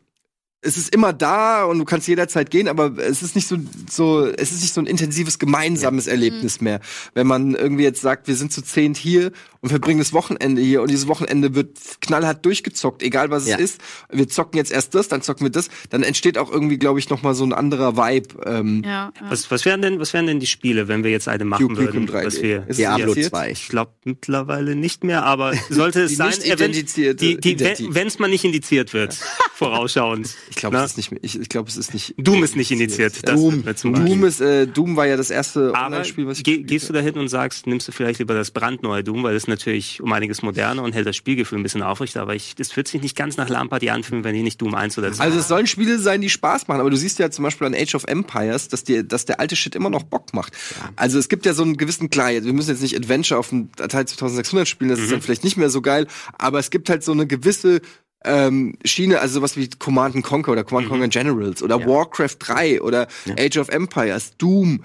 es 0.64 0.76
ist 0.76 0.94
immer 0.94 1.12
da 1.12 1.64
und 1.64 1.78
du 1.78 1.84
kannst 1.84 2.08
jederzeit 2.08 2.50
gehen, 2.50 2.68
aber 2.68 2.96
es 2.98 3.22
ist 3.22 3.34
nicht 3.36 3.46
so, 3.46 3.56
so 3.90 4.26
es 4.26 4.50
ist 4.52 4.62
nicht 4.62 4.74
so 4.74 4.80
ein 4.80 4.86
intensives 4.86 5.38
gemeinsames 5.38 6.06
Erlebnis 6.06 6.60
mehr. 6.60 6.80
Wenn 7.14 7.26
man 7.26 7.54
irgendwie 7.54 7.84
jetzt 7.84 8.00
sagt, 8.00 8.28
wir 8.28 8.34
sind 8.34 8.52
zu 8.52 8.62
zehnt 8.62 8.96
hier 8.96 9.30
und 9.60 9.68
verbringen 9.68 9.98
das 9.98 10.12
Wochenende 10.12 10.60
hier 10.62 10.82
und 10.82 10.90
dieses 10.90 11.06
Wochenende 11.06 11.54
wird 11.54 11.78
knallhart 12.00 12.44
durchgezockt, 12.44 13.02
egal 13.02 13.30
was 13.30 13.46
Ja. 13.46 13.56
es 13.56 13.62
ist. 13.62 13.80
Wir 14.10 14.28
zocken 14.28 14.56
jetzt 14.58 14.72
erst 14.72 14.94
das, 14.94 15.08
dann 15.08 15.22
zocken 15.22 15.44
wir 15.46 15.50
das, 15.50 15.68
dann 15.90 16.02
entsteht 16.02 16.38
auch 16.38 16.50
irgendwie, 16.50 16.78
glaube 16.78 16.98
ich, 16.98 17.08
noch 17.10 17.22
mal 17.22 17.34
so 17.34 17.44
ein 17.44 17.52
anderer 17.52 17.96
Vibe. 17.96 18.42
Ähm, 18.46 18.82
ja, 18.84 18.90
ja. 18.90 19.30
Was, 19.30 19.50
was 19.50 19.64
wären 19.64 19.82
denn, 19.82 20.00
was 20.00 20.12
wären 20.12 20.26
denn 20.26 20.40
die 20.40 20.46
Spiele, 20.46 20.88
wenn 20.88 21.04
wir 21.04 21.10
jetzt 21.10 21.28
eine 21.28 21.44
machen 21.44 21.68
Duke 21.68 21.80
würden? 21.80 22.08
3D. 22.08 22.24
Was 22.26 22.42
wir, 22.42 22.64
Ist 22.68 22.78
Diablo 22.78 23.04
indiziert? 23.12 23.30
2. 23.30 23.50
ich 23.50 23.68
glaube 23.68 23.92
mittlerweile 24.04 24.76
nicht 24.76 25.04
mehr, 25.04 25.24
aber 25.24 25.52
sollte 25.70 26.00
es 26.04 26.10
Die 26.10 26.16
sein, 26.16 26.28
nicht 26.28 26.46
äh, 26.46 26.58
wenn 26.58 28.06
es 28.06 28.18
mal 28.18 28.28
nicht 28.28 28.44
indiziert 28.44 28.92
wird, 28.92 29.14
vorausschauend. 29.54 30.34
Ich 30.54 30.60
glaube, 30.60 30.76
es 30.76 30.84
ist 30.84 30.96
nicht. 30.96 31.12
Ich, 31.22 31.40
ich 31.40 31.48
glaube, 31.48 31.68
es 31.68 31.76
ist 31.76 31.94
nicht. 31.94 32.14
Doom 32.16 32.42
ist 32.42 32.56
nicht 32.56 32.70
initiiert. 32.70 33.26
Das 33.26 33.40
Doom. 33.40 33.64
Doom 33.82 34.24
ist, 34.24 34.40
äh, 34.40 34.66
Doom 34.66 34.96
war 34.96 35.06
ja 35.06 35.16
das 35.16 35.30
erste 35.30 35.72
Online-Spiel, 35.72 36.26
was 36.26 36.38
ich 36.38 36.44
gespielt 36.44 36.74
gehst 36.74 36.88
du 36.88 36.92
da 36.92 37.00
hin 37.00 37.14
und 37.14 37.28
sagst, 37.28 37.66
nimmst 37.66 37.88
du 37.88 37.92
vielleicht 37.92 38.18
lieber 38.18 38.34
das 38.34 38.50
brandneue 38.50 39.04
Doom, 39.04 39.22
weil 39.22 39.34
das 39.34 39.46
natürlich 39.46 40.02
um 40.02 40.12
einiges 40.12 40.42
moderner 40.42 40.82
und 40.82 40.92
hält 40.92 41.06
das 41.06 41.16
Spielgefühl 41.16 41.58
ein 41.58 41.62
bisschen 41.62 41.82
aufrecht, 41.82 42.16
aber 42.16 42.34
ich, 42.34 42.54
das 42.54 42.76
wird 42.76 42.88
sich 42.88 43.00
nicht 43.02 43.16
ganz 43.16 43.36
nach 43.36 43.48
LAN-Party 43.48 43.90
anfühlen, 43.90 44.24
wenn 44.24 44.34
hier 44.34 44.44
nicht 44.44 44.60
Doom 44.60 44.74
1 44.74 44.98
oder 44.98 45.12
2 45.12 45.22
Also 45.22 45.38
es 45.38 45.48
sollen 45.48 45.66
Spiele 45.66 45.98
sein, 45.98 46.20
die 46.20 46.30
Spaß 46.30 46.68
machen, 46.68 46.80
aber 46.80 46.90
du 46.90 46.96
siehst 46.96 47.18
ja 47.18 47.30
zum 47.30 47.44
Beispiel 47.44 47.66
an 47.66 47.74
Age 47.74 47.94
of 47.94 48.04
Empires, 48.04 48.68
dass, 48.68 48.84
dir, 48.84 49.02
dass 49.02 49.24
der 49.24 49.40
alte 49.40 49.56
Shit 49.56 49.74
immer 49.74 49.90
noch 49.90 50.02
Bock 50.02 50.34
macht. 50.34 50.52
Also 50.96 51.18
es 51.18 51.28
gibt 51.28 51.46
ja 51.46 51.54
so 51.54 51.62
einen 51.62 51.76
gewissen 51.76 52.10
klar, 52.10 52.30
wir 52.30 52.52
müssen 52.52 52.70
jetzt 52.70 52.82
nicht 52.82 52.96
Adventure 52.96 53.38
auf 53.38 53.50
dem 53.50 53.70
Teil 53.72 54.06
2600 54.06 54.68
spielen, 54.68 54.90
das 54.90 55.00
ist 55.00 55.12
dann 55.12 55.22
vielleicht 55.22 55.44
nicht 55.44 55.56
mehr 55.56 55.70
so 55.70 55.82
geil, 55.82 56.06
aber 56.38 56.58
es 56.58 56.70
gibt 56.70 56.90
halt 56.90 57.04
so 57.04 57.12
eine 57.12 57.26
gewisse 57.26 57.80
ähm, 58.24 58.76
Schiene, 58.84 59.20
also 59.20 59.34
sowas 59.34 59.56
wie 59.56 59.68
Command 59.68 60.14
and 60.16 60.24
Conquer 60.24 60.52
oder 60.52 60.64
Command 60.64 60.88
Conquer 60.88 61.08
Generals 61.08 61.62
oder 61.62 61.86
Warcraft 61.86 62.36
3 62.38 62.82
oder 62.82 63.06
Age 63.38 63.58
of 63.58 63.68
Empires, 63.68 64.32
Doom, 64.38 64.82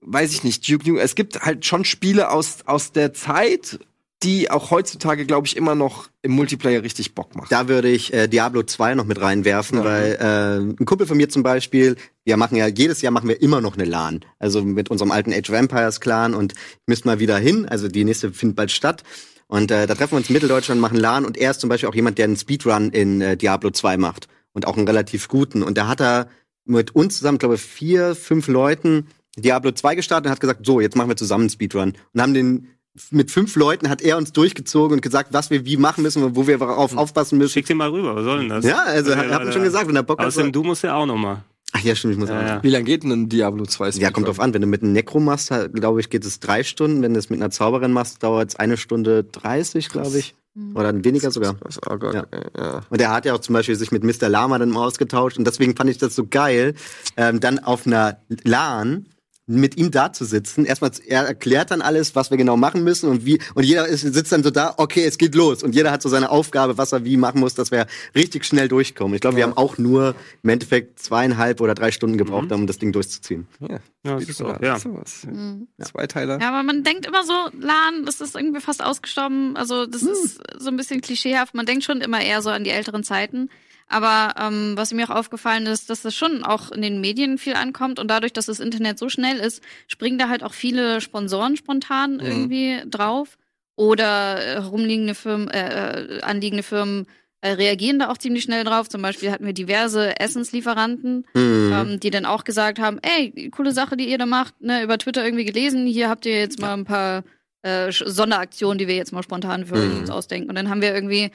weiß 0.00 0.32
ich 0.32 0.44
nicht, 0.44 0.68
Duke 0.68 0.88
Nukem. 0.88 1.02
Es 1.02 1.14
gibt 1.14 1.42
halt 1.42 1.64
schon 1.64 1.84
Spiele 1.84 2.30
aus, 2.30 2.58
aus 2.66 2.92
der 2.92 3.12
Zeit, 3.12 3.78
die 4.22 4.50
auch 4.50 4.70
heutzutage, 4.70 5.24
glaube 5.24 5.46
ich, 5.46 5.56
immer 5.56 5.74
noch 5.74 6.08
im 6.20 6.32
Multiplayer 6.32 6.82
richtig 6.82 7.14
Bock 7.14 7.34
machen. 7.34 7.46
Da 7.48 7.68
würde 7.68 7.88
ich 7.88 8.12
äh, 8.12 8.28
Diablo 8.28 8.62
2 8.62 8.94
noch 8.94 9.06
mit 9.06 9.18
reinwerfen, 9.20 9.82
weil 9.82 10.18
äh, 10.20 10.58
ein 10.58 10.84
Kumpel 10.84 11.06
von 11.06 11.16
mir 11.16 11.30
zum 11.30 11.42
Beispiel, 11.42 11.96
wir 12.24 12.36
machen 12.36 12.56
ja, 12.56 12.66
jedes 12.66 13.00
Jahr 13.00 13.12
machen 13.12 13.28
wir 13.28 13.40
immer 13.40 13.62
noch 13.62 13.74
eine 13.74 13.84
LAN. 13.84 14.20
Also 14.38 14.62
mit 14.62 14.90
unserem 14.90 15.10
alten 15.10 15.32
Age 15.32 15.48
of 15.48 15.56
Empires 15.56 16.00
Clan 16.00 16.34
und 16.34 16.52
ich 16.52 16.86
müsste 16.86 17.08
mal 17.08 17.18
wieder 17.18 17.38
hin, 17.38 17.66
also 17.66 17.88
die 17.88 18.04
nächste 18.04 18.30
findet 18.32 18.56
bald 18.56 18.70
statt. 18.70 19.04
Und 19.50 19.70
äh, 19.70 19.86
da 19.86 19.94
treffen 19.94 20.12
wir 20.12 20.18
uns 20.18 20.28
in 20.30 20.34
Mitteldeutschland, 20.34 20.80
machen 20.80 20.96
LAN 20.96 21.24
und 21.24 21.36
er 21.36 21.50
ist 21.50 21.60
zum 21.60 21.68
Beispiel 21.68 21.88
auch 21.88 21.94
jemand, 21.94 22.18
der 22.18 22.24
einen 22.26 22.36
Speedrun 22.36 22.90
in 22.90 23.20
äh, 23.20 23.36
Diablo 23.36 23.70
2 23.70 23.96
macht. 23.96 24.28
Und 24.52 24.66
auch 24.66 24.76
einen 24.76 24.86
relativ 24.86 25.28
guten. 25.28 25.62
Und 25.62 25.76
da 25.78 25.86
hat 25.88 26.00
er 26.00 26.28
mit 26.64 26.94
uns 26.96 27.18
zusammen, 27.18 27.38
glaube 27.38 27.54
ich, 27.56 27.60
vier, 27.60 28.14
fünf 28.14 28.48
Leuten 28.48 29.06
Diablo 29.36 29.70
2 29.72 29.94
gestartet 29.94 30.26
und 30.26 30.32
hat 30.32 30.40
gesagt, 30.40 30.66
so, 30.66 30.80
jetzt 30.80 30.96
machen 30.96 31.08
wir 31.08 31.16
zusammen 31.16 31.42
einen 31.42 31.50
Speedrun. 31.50 31.94
Und 32.12 32.20
haben 32.22 32.34
den 32.34 32.68
mit 33.10 33.30
fünf 33.30 33.54
Leuten 33.54 33.88
hat 33.88 34.02
er 34.02 34.16
uns 34.16 34.32
durchgezogen 34.32 34.96
und 34.96 35.00
gesagt, 35.02 35.32
was 35.32 35.50
wir 35.50 35.64
wie 35.64 35.76
machen 35.76 36.02
müssen 36.02 36.22
und 36.24 36.34
wo 36.36 36.46
wir 36.48 36.58
darauf 36.58 36.96
aufpassen 36.96 37.38
müssen. 37.38 37.52
Schick 37.52 37.66
den 37.66 37.76
mal 37.76 37.88
rüber, 37.90 38.16
was 38.16 38.24
soll 38.24 38.38
denn 38.40 38.48
das? 38.48 38.64
Ja, 38.64 38.82
also, 38.84 39.14
hab- 39.16 39.30
hab 39.30 39.46
ich 39.46 39.52
schon 39.52 39.62
gesagt, 39.62 39.86
wenn 39.88 39.94
er 39.96 40.02
Bock 40.02 40.18
hat, 40.18 40.26
Außerdem, 40.26 40.50
du 40.52 40.64
musst 40.64 40.82
ja 40.82 40.94
auch 40.96 41.06
noch 41.06 41.16
mal. 41.16 41.44
Ach 41.72 41.80
ja, 41.82 41.94
stimmt, 41.94 42.14
ich 42.14 42.18
muss 42.18 42.28
Ja, 42.28 42.38
auch. 42.40 42.46
ja. 42.46 42.62
Wie 42.62 42.68
lange 42.70 42.84
geht 42.84 43.04
denn 43.04 43.12
ein 43.12 43.28
Diablo 43.28 43.64
2 43.64 43.90
Ja, 43.90 44.10
kommt 44.10 44.26
drauf 44.26 44.40
an. 44.40 44.52
Wenn 44.54 44.60
du 44.60 44.66
mit 44.66 44.82
einem 44.82 44.92
Necro 44.92 45.20
machst, 45.20 45.52
glaube 45.72 46.00
ich, 46.00 46.10
geht 46.10 46.24
es 46.24 46.40
drei 46.40 46.62
Stunden. 46.64 47.02
Wenn 47.02 47.14
du 47.14 47.18
es 47.20 47.30
mit 47.30 47.40
einer 47.40 47.50
Zauberin 47.50 47.92
machst, 47.92 48.22
dauert 48.22 48.50
es 48.50 48.56
eine 48.56 48.76
Stunde 48.76 49.24
30, 49.24 49.88
glaube 49.88 50.18
ich. 50.18 50.34
Oder 50.74 50.92
weniger 51.04 51.30
sogar. 51.30 51.54
Oh 51.88 51.96
Gott, 51.96 52.12
Ja. 52.14 52.26
ja. 52.32 52.40
ja. 52.58 52.80
Und 52.90 53.00
er 53.00 53.12
hat 53.12 53.24
ja 53.24 53.34
auch 53.34 53.38
zum 53.38 53.52
Beispiel 53.52 53.76
sich 53.76 53.92
mit 53.92 54.02
Mr. 54.02 54.28
Lama 54.28 54.58
dann 54.58 54.70
mal 54.70 54.84
ausgetauscht. 54.84 55.38
Und 55.38 55.46
deswegen 55.46 55.76
fand 55.76 55.88
ich 55.90 55.98
das 55.98 56.14
so 56.16 56.26
geil, 56.28 56.74
ähm, 57.16 57.38
dann 57.38 57.60
auf 57.60 57.86
einer 57.86 58.18
LAN 58.44 59.06
mit 59.50 59.76
ihm 59.76 59.90
da 59.90 60.12
zu 60.12 60.24
sitzen. 60.24 60.64
Erstmal, 60.64 60.90
er 61.06 61.24
erklärt 61.24 61.70
dann 61.70 61.82
alles, 61.82 62.14
was 62.14 62.30
wir 62.30 62.36
genau 62.36 62.56
machen 62.56 62.84
müssen 62.84 63.10
und 63.10 63.26
wie. 63.26 63.40
Und 63.54 63.64
jeder 63.64 63.86
ist, 63.86 64.00
sitzt 64.02 64.32
dann 64.32 64.42
so 64.42 64.50
da, 64.50 64.74
okay, 64.76 65.04
es 65.04 65.18
geht 65.18 65.34
los. 65.34 65.62
Und 65.62 65.74
jeder 65.74 65.90
hat 65.90 66.02
so 66.02 66.08
seine 66.08 66.30
Aufgabe, 66.30 66.78
was 66.78 66.92
er 66.92 67.04
wie 67.04 67.16
machen 67.16 67.40
muss, 67.40 67.54
dass 67.54 67.70
wir 67.70 67.86
richtig 68.14 68.44
schnell 68.44 68.68
durchkommen. 68.68 69.14
Ich 69.14 69.20
glaube, 69.20 69.36
wir 69.36 69.44
haben 69.44 69.56
auch 69.56 69.78
nur 69.78 70.14
im 70.42 70.50
Endeffekt 70.50 70.98
zweieinhalb 71.00 71.60
oder 71.60 71.74
drei 71.74 71.90
Stunden 71.90 72.16
gebraucht, 72.16 72.52
um 72.52 72.66
das 72.66 72.78
Ding 72.78 72.92
durchzuziehen. 72.92 73.46
ja. 73.60 73.78
Ja, 74.02 74.14
das 74.14 74.30
ist 74.30 74.40
auch, 74.40 74.58
ja. 74.62 74.78
Sowas. 74.78 75.26
Mhm. 75.30 75.68
Zweiteiler. 75.78 76.40
Ja, 76.40 76.48
aber 76.48 76.62
man 76.62 76.84
denkt 76.84 77.04
immer 77.06 77.22
so, 77.22 77.34
LAN, 77.60 78.06
das 78.06 78.22
ist 78.22 78.34
irgendwie 78.34 78.60
fast 78.60 78.82
ausgestorben. 78.82 79.56
Also 79.56 79.84
das 79.84 80.02
ist 80.02 80.40
so 80.58 80.70
ein 80.70 80.78
bisschen 80.78 81.02
klischeehaft. 81.02 81.54
Man 81.54 81.66
denkt 81.66 81.84
schon 81.84 82.00
immer 82.00 82.22
eher 82.22 82.40
so 82.40 82.48
an 82.48 82.64
die 82.64 82.70
älteren 82.70 83.04
Zeiten. 83.04 83.50
Aber 83.92 84.34
ähm, 84.40 84.72
was 84.76 84.92
mir 84.94 85.04
auch 85.10 85.14
aufgefallen 85.16 85.66
ist, 85.66 85.90
dass 85.90 86.02
das 86.02 86.14
schon 86.14 86.44
auch 86.44 86.70
in 86.70 86.80
den 86.80 87.00
Medien 87.00 87.36
viel 87.38 87.54
ankommt 87.54 87.98
und 87.98 88.08
dadurch, 88.08 88.32
dass 88.32 88.46
das 88.46 88.60
Internet 88.60 88.98
so 88.98 89.08
schnell 89.08 89.38
ist, 89.38 89.62
springen 89.88 90.16
da 90.18 90.28
halt 90.28 90.42
auch 90.44 90.54
viele 90.54 91.00
Sponsoren 91.00 91.56
spontan 91.56 92.20
irgendwie 92.20 92.82
drauf 92.88 93.36
oder 93.76 94.38
äh, 94.38 94.62
herumliegende 94.62 95.14
Firmen, 95.14 95.48
äh, 95.48 96.18
äh, 96.18 96.20
anliegende 96.22 96.62
Firmen 96.62 97.06
äh, 97.40 97.52
reagieren 97.52 97.98
da 97.98 98.10
auch 98.10 98.18
ziemlich 98.18 98.44
schnell 98.44 98.64
drauf. 98.64 98.88
Zum 98.88 99.00
Beispiel 99.02 99.30
hatten 99.32 99.46
wir 99.46 99.54
diverse 99.54 100.20
Essenslieferanten, 100.20 101.26
Mhm. 101.34 101.72
ähm, 101.72 102.00
die 102.00 102.10
dann 102.10 102.26
auch 102.26 102.44
gesagt 102.44 102.78
haben, 102.78 102.98
ey, 103.02 103.50
coole 103.50 103.72
Sache, 103.72 103.96
die 103.96 104.08
ihr 104.08 104.18
da 104.18 104.26
macht, 104.26 104.60
ne, 104.60 104.82
über 104.82 104.98
Twitter 104.98 105.24
irgendwie 105.24 105.46
gelesen, 105.46 105.86
hier 105.86 106.08
habt 106.10 106.26
ihr 106.26 106.38
jetzt 106.38 106.60
mal 106.60 106.74
ein 106.74 106.84
paar 106.84 107.24
äh, 107.62 107.90
Sonderaktionen, 107.92 108.78
die 108.78 108.88
wir 108.88 108.94
jetzt 108.96 109.12
mal 109.12 109.22
spontan 109.22 109.66
für 109.66 109.76
Mhm. 109.76 109.98
uns 110.00 110.10
ausdenken. 110.10 110.48
Und 110.48 110.54
dann 110.56 110.68
haben 110.70 110.80
wir 110.82 110.94
irgendwie, 110.94 111.30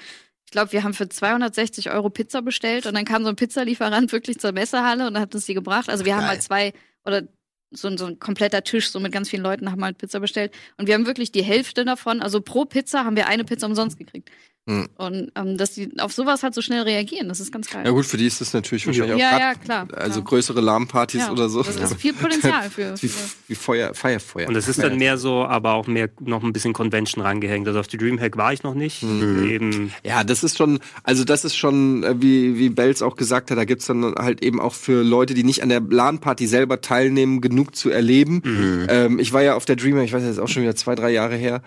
glaube, 0.56 0.72
wir 0.72 0.84
haben 0.84 0.94
für 0.94 1.08
260 1.08 1.92
Euro 1.92 2.10
Pizza 2.10 2.42
bestellt 2.42 2.86
und 2.86 2.96
dann 2.96 3.06
kam 3.06 3.24
so 3.24 3.30
ein 3.30 3.36
Pizzalieferant 3.36 4.12
wirklich 4.12 4.40
zur 4.40 4.52
Messehalle 4.52 5.06
und 5.08 5.20
hat 5.20 5.36
uns 5.36 5.46
die 5.46 5.54
gebracht. 5.54 5.90
Also 5.90 6.06
wir 6.06 6.16
haben 6.16 6.22
Geil. 6.22 6.30
halt 6.30 6.42
zwei 6.44 6.74
oder 7.06 7.24
so, 7.72 7.88
ein- 7.90 7.98
so 7.98 8.06
ein 8.06 8.20
kompletter 8.20 8.64
Tisch, 8.64 8.90
so 8.90 9.00
mit 9.00 9.12
ganz 9.12 9.30
vielen 9.30 9.44
Leuten 9.44 9.72
haben 9.72 9.84
halt 9.84 9.98
Pizza 9.98 10.20
bestellt. 10.20 10.54
Und 10.78 10.88
wir 10.88 10.94
haben 10.96 11.06
wirklich 11.06 11.32
die 11.32 11.44
Hälfte 11.44 11.84
davon, 11.86 12.22
also 12.22 12.42
pro 12.42 12.66
Pizza 12.66 13.04
haben 13.06 13.16
wir 13.16 13.28
eine 13.28 13.44
Pizza 13.44 13.68
umsonst 13.68 13.98
gekriegt. 13.98 14.30
Hm. 14.68 14.88
Und 14.98 15.32
ähm, 15.36 15.58
dass 15.58 15.74
die 15.74 15.92
auf 16.00 16.12
sowas 16.12 16.42
halt 16.42 16.56
so 16.56 16.62
schnell 16.62 16.82
reagieren, 16.82 17.30
das 17.30 17.40
ist 17.40 17.52
ganz 17.52 17.70
geil. 17.70 17.84
Ja 17.86 17.92
gut, 17.92 18.06
für 18.06 18.18
die 18.18 18.26
ist 18.26 18.42
das 18.42 18.52
natürlich 18.54 18.88
wahrscheinlich 18.88 19.14
auch 19.14 19.20
ja, 19.20 19.30
grad- 19.30 19.40
ja, 19.40 19.54
klar. 19.56 19.88
Also 19.94 20.22
klar. 20.22 20.30
größere 20.30 20.60
Lahmpartys 20.62 21.22
ja, 21.22 21.32
oder 21.32 21.50
so. 21.50 21.62
Das 21.62 21.76
ist 21.78 21.96
viel 22.02 22.14
Potenzial 22.14 22.70
für. 22.72 22.96
wie, 23.02 23.12
wie 23.48 23.56
Feuer, 23.56 23.94
Feierfeuer. 23.94 24.48
Und 24.48 24.56
es 24.56 24.68
ist 24.68 24.82
dann 24.82 24.98
mehr 24.98 25.20
so, 25.20 25.44
aber 25.46 25.74
auch 25.74 25.86
mehr 25.86 26.10
noch 26.20 26.44
ein 26.44 26.52
bisschen 26.52 26.74
Convention 26.74 27.24
rangehängt. 27.24 27.68
Also 27.68 27.80
auf 27.80 27.88
die 27.88 27.98
Dreamhack 27.98 28.38
war 28.38 28.54
ich 28.54 28.64
noch 28.64 28.74
nicht. 28.74 29.04
Mhm. 29.04 29.48
Eben, 29.48 29.94
Ja, 30.04 30.24
das 30.24 30.44
ist 30.44 30.58
schon, 30.58 30.80
also 31.04 31.24
das 31.26 31.46
ist 31.46 31.56
schon, 31.56 32.04
äh, 32.04 32.16
wie, 32.20 32.58
wie 32.58 32.70
Bells 32.70 33.04
auch 33.04 33.18
gesagt 33.18 33.52
hat, 33.52 33.60
da 33.60 33.66
gibt's 33.66 33.86
dann 33.86 34.16
halt 34.16 34.42
eben 34.44 34.60
auch 34.60 34.74
für 34.74 35.04
Leute, 35.04 35.36
die 35.36 35.44
nicht 35.44 35.62
an 35.62 35.70
der 35.70 35.82
LAN-Party 35.82 36.48
selber 36.48 36.82
teilnehmen, 36.82 37.40
genug 37.40 37.76
zu 37.76 37.92
erleben. 37.92 38.42
Mhm. 38.44 38.88
Ähm, 38.90 39.20
ich 39.20 39.32
war 39.32 39.44
ja 39.44 39.54
auf 39.56 39.66
der 39.66 39.76
Dreamer, 39.76 40.02
ich 40.02 40.12
weiß 40.14 40.24
jetzt 40.24 40.40
auch 40.40 40.48
schon 40.48 40.64
wieder 40.64 40.76
zwei, 40.76 40.96
drei 40.96 41.12
Jahre 41.12 41.36
her. 41.36 41.62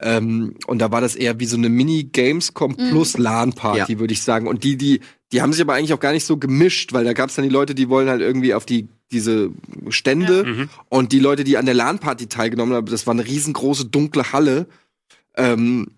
Ähm, 0.00 0.54
und 0.66 0.80
da 0.80 0.90
war 0.90 1.00
das 1.00 1.14
eher 1.14 1.38
wie 1.40 1.46
so 1.46 1.56
eine 1.56 1.68
Mini-Gamescom 1.68 2.76
plus 2.76 3.16
LAN-Party, 3.16 3.92
Ja. 3.92 3.98
würde 3.98 4.12
ich 4.12 4.22
sagen. 4.22 4.46
Und 4.48 4.64
die, 4.64 4.76
die, 4.76 5.00
die 5.32 5.40
haben 5.40 5.52
sich 5.52 5.62
aber 5.62 5.74
eigentlich 5.74 5.92
auch 5.94 6.00
gar 6.00 6.12
nicht 6.12 6.24
so 6.26 6.36
gemischt, 6.36 6.92
weil 6.92 7.04
da 7.04 7.12
gab's 7.12 7.36
dann 7.36 7.44
die 7.44 7.48
Leute, 7.50 7.74
die 7.74 7.88
wollen 7.88 8.08
halt 8.08 8.20
irgendwie 8.20 8.54
auf 8.54 8.66
die 8.66 8.88
diese 9.12 9.50
Stände 9.90 10.44
Mhm. 10.44 10.68
und 10.88 11.12
die 11.12 11.20
Leute, 11.20 11.44
die 11.44 11.56
an 11.56 11.66
der 11.66 11.74
LAN-Party 11.74 12.26
teilgenommen 12.26 12.74
haben, 12.74 12.86
das 12.86 13.06
war 13.06 13.12
eine 13.14 13.24
riesengroße 13.24 13.84
dunkle 13.86 14.32
Halle. 14.32 14.66
Ähm, 15.36 15.88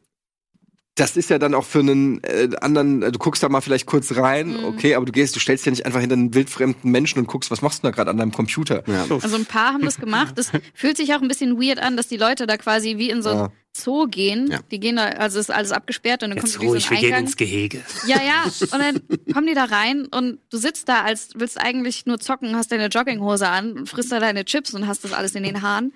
das 0.96 1.16
ist 1.16 1.30
ja 1.30 1.38
dann 1.38 1.54
auch 1.54 1.64
für 1.64 1.78
einen 1.80 2.22
äh, 2.24 2.48
anderen, 2.60 3.02
äh, 3.02 3.12
du 3.12 3.18
guckst 3.18 3.42
da 3.42 3.48
mal 3.48 3.60
vielleicht 3.60 3.86
kurz 3.86 4.16
rein, 4.16 4.48
Mhm. 4.56 4.64
okay, 4.64 4.94
aber 4.96 5.06
du 5.06 5.12
gehst, 5.12 5.36
du 5.36 5.40
stellst 5.40 5.64
ja 5.66 5.70
nicht 5.70 5.86
einfach 5.86 6.00
hinter 6.00 6.14
einen 6.14 6.34
wildfremden 6.34 6.90
Menschen 6.90 7.18
und 7.20 7.28
guckst, 7.28 7.50
was 7.50 7.62
machst 7.62 7.82
du 7.82 7.86
da 7.86 7.90
gerade 7.92 8.10
an 8.10 8.16
deinem 8.16 8.32
Computer? 8.32 8.82
Ja. 8.88 9.06
Also 9.22 9.36
ein 9.36 9.46
paar 9.46 9.72
haben 9.74 9.84
das 9.84 9.98
gemacht. 9.98 10.36
Das 10.38 10.50
fühlt 10.74 10.96
sich 10.96 11.14
auch 11.14 11.22
ein 11.22 11.28
bisschen 11.28 11.60
weird 11.60 11.78
an, 11.78 11.96
dass 11.96 12.08
die 12.08 12.16
Leute 12.16 12.46
da 12.46 12.56
quasi 12.56 12.96
wie 12.98 13.10
in 13.10 13.22
so 13.22 13.28
ein 13.30 13.36
Ja. 13.36 13.48
Zoo 13.78 14.06
gehen. 14.06 14.50
Ja. 14.50 14.60
Die 14.70 14.80
gehen 14.80 14.96
da, 14.96 15.04
also 15.04 15.38
ist 15.38 15.50
alles 15.50 15.70
abgesperrt 15.70 16.22
und 16.22 16.30
dann 16.30 16.38
jetzt 16.38 16.52
kommt 16.54 16.62
wie 16.62 16.66
so 16.66 16.72
ruhig, 16.72 16.86
ein 16.86 16.90
wir 16.92 16.96
gehen 16.96 17.06
Eingang. 17.08 17.24
ins 17.24 17.36
Gehege. 17.36 17.82
Ja, 18.06 18.16
ja. 18.24 18.44
Und 18.44 18.72
dann 18.80 19.02
kommen 19.34 19.46
die 19.46 19.52
da 19.52 19.64
rein 19.64 20.06
und 20.06 20.38
du 20.50 20.56
sitzt 20.56 20.88
da, 20.88 21.02
als 21.02 21.28
willst 21.34 21.60
eigentlich 21.60 22.06
nur 22.06 22.18
zocken, 22.18 22.56
hast 22.56 22.72
deine 22.72 22.86
Jogginghose 22.86 23.46
an, 23.46 23.84
frisst 23.84 24.12
da 24.12 24.18
deine 24.18 24.46
Chips 24.46 24.72
und 24.72 24.86
hast 24.86 25.04
das 25.04 25.12
alles 25.12 25.34
in 25.34 25.42
den 25.42 25.60
Haaren. 25.60 25.92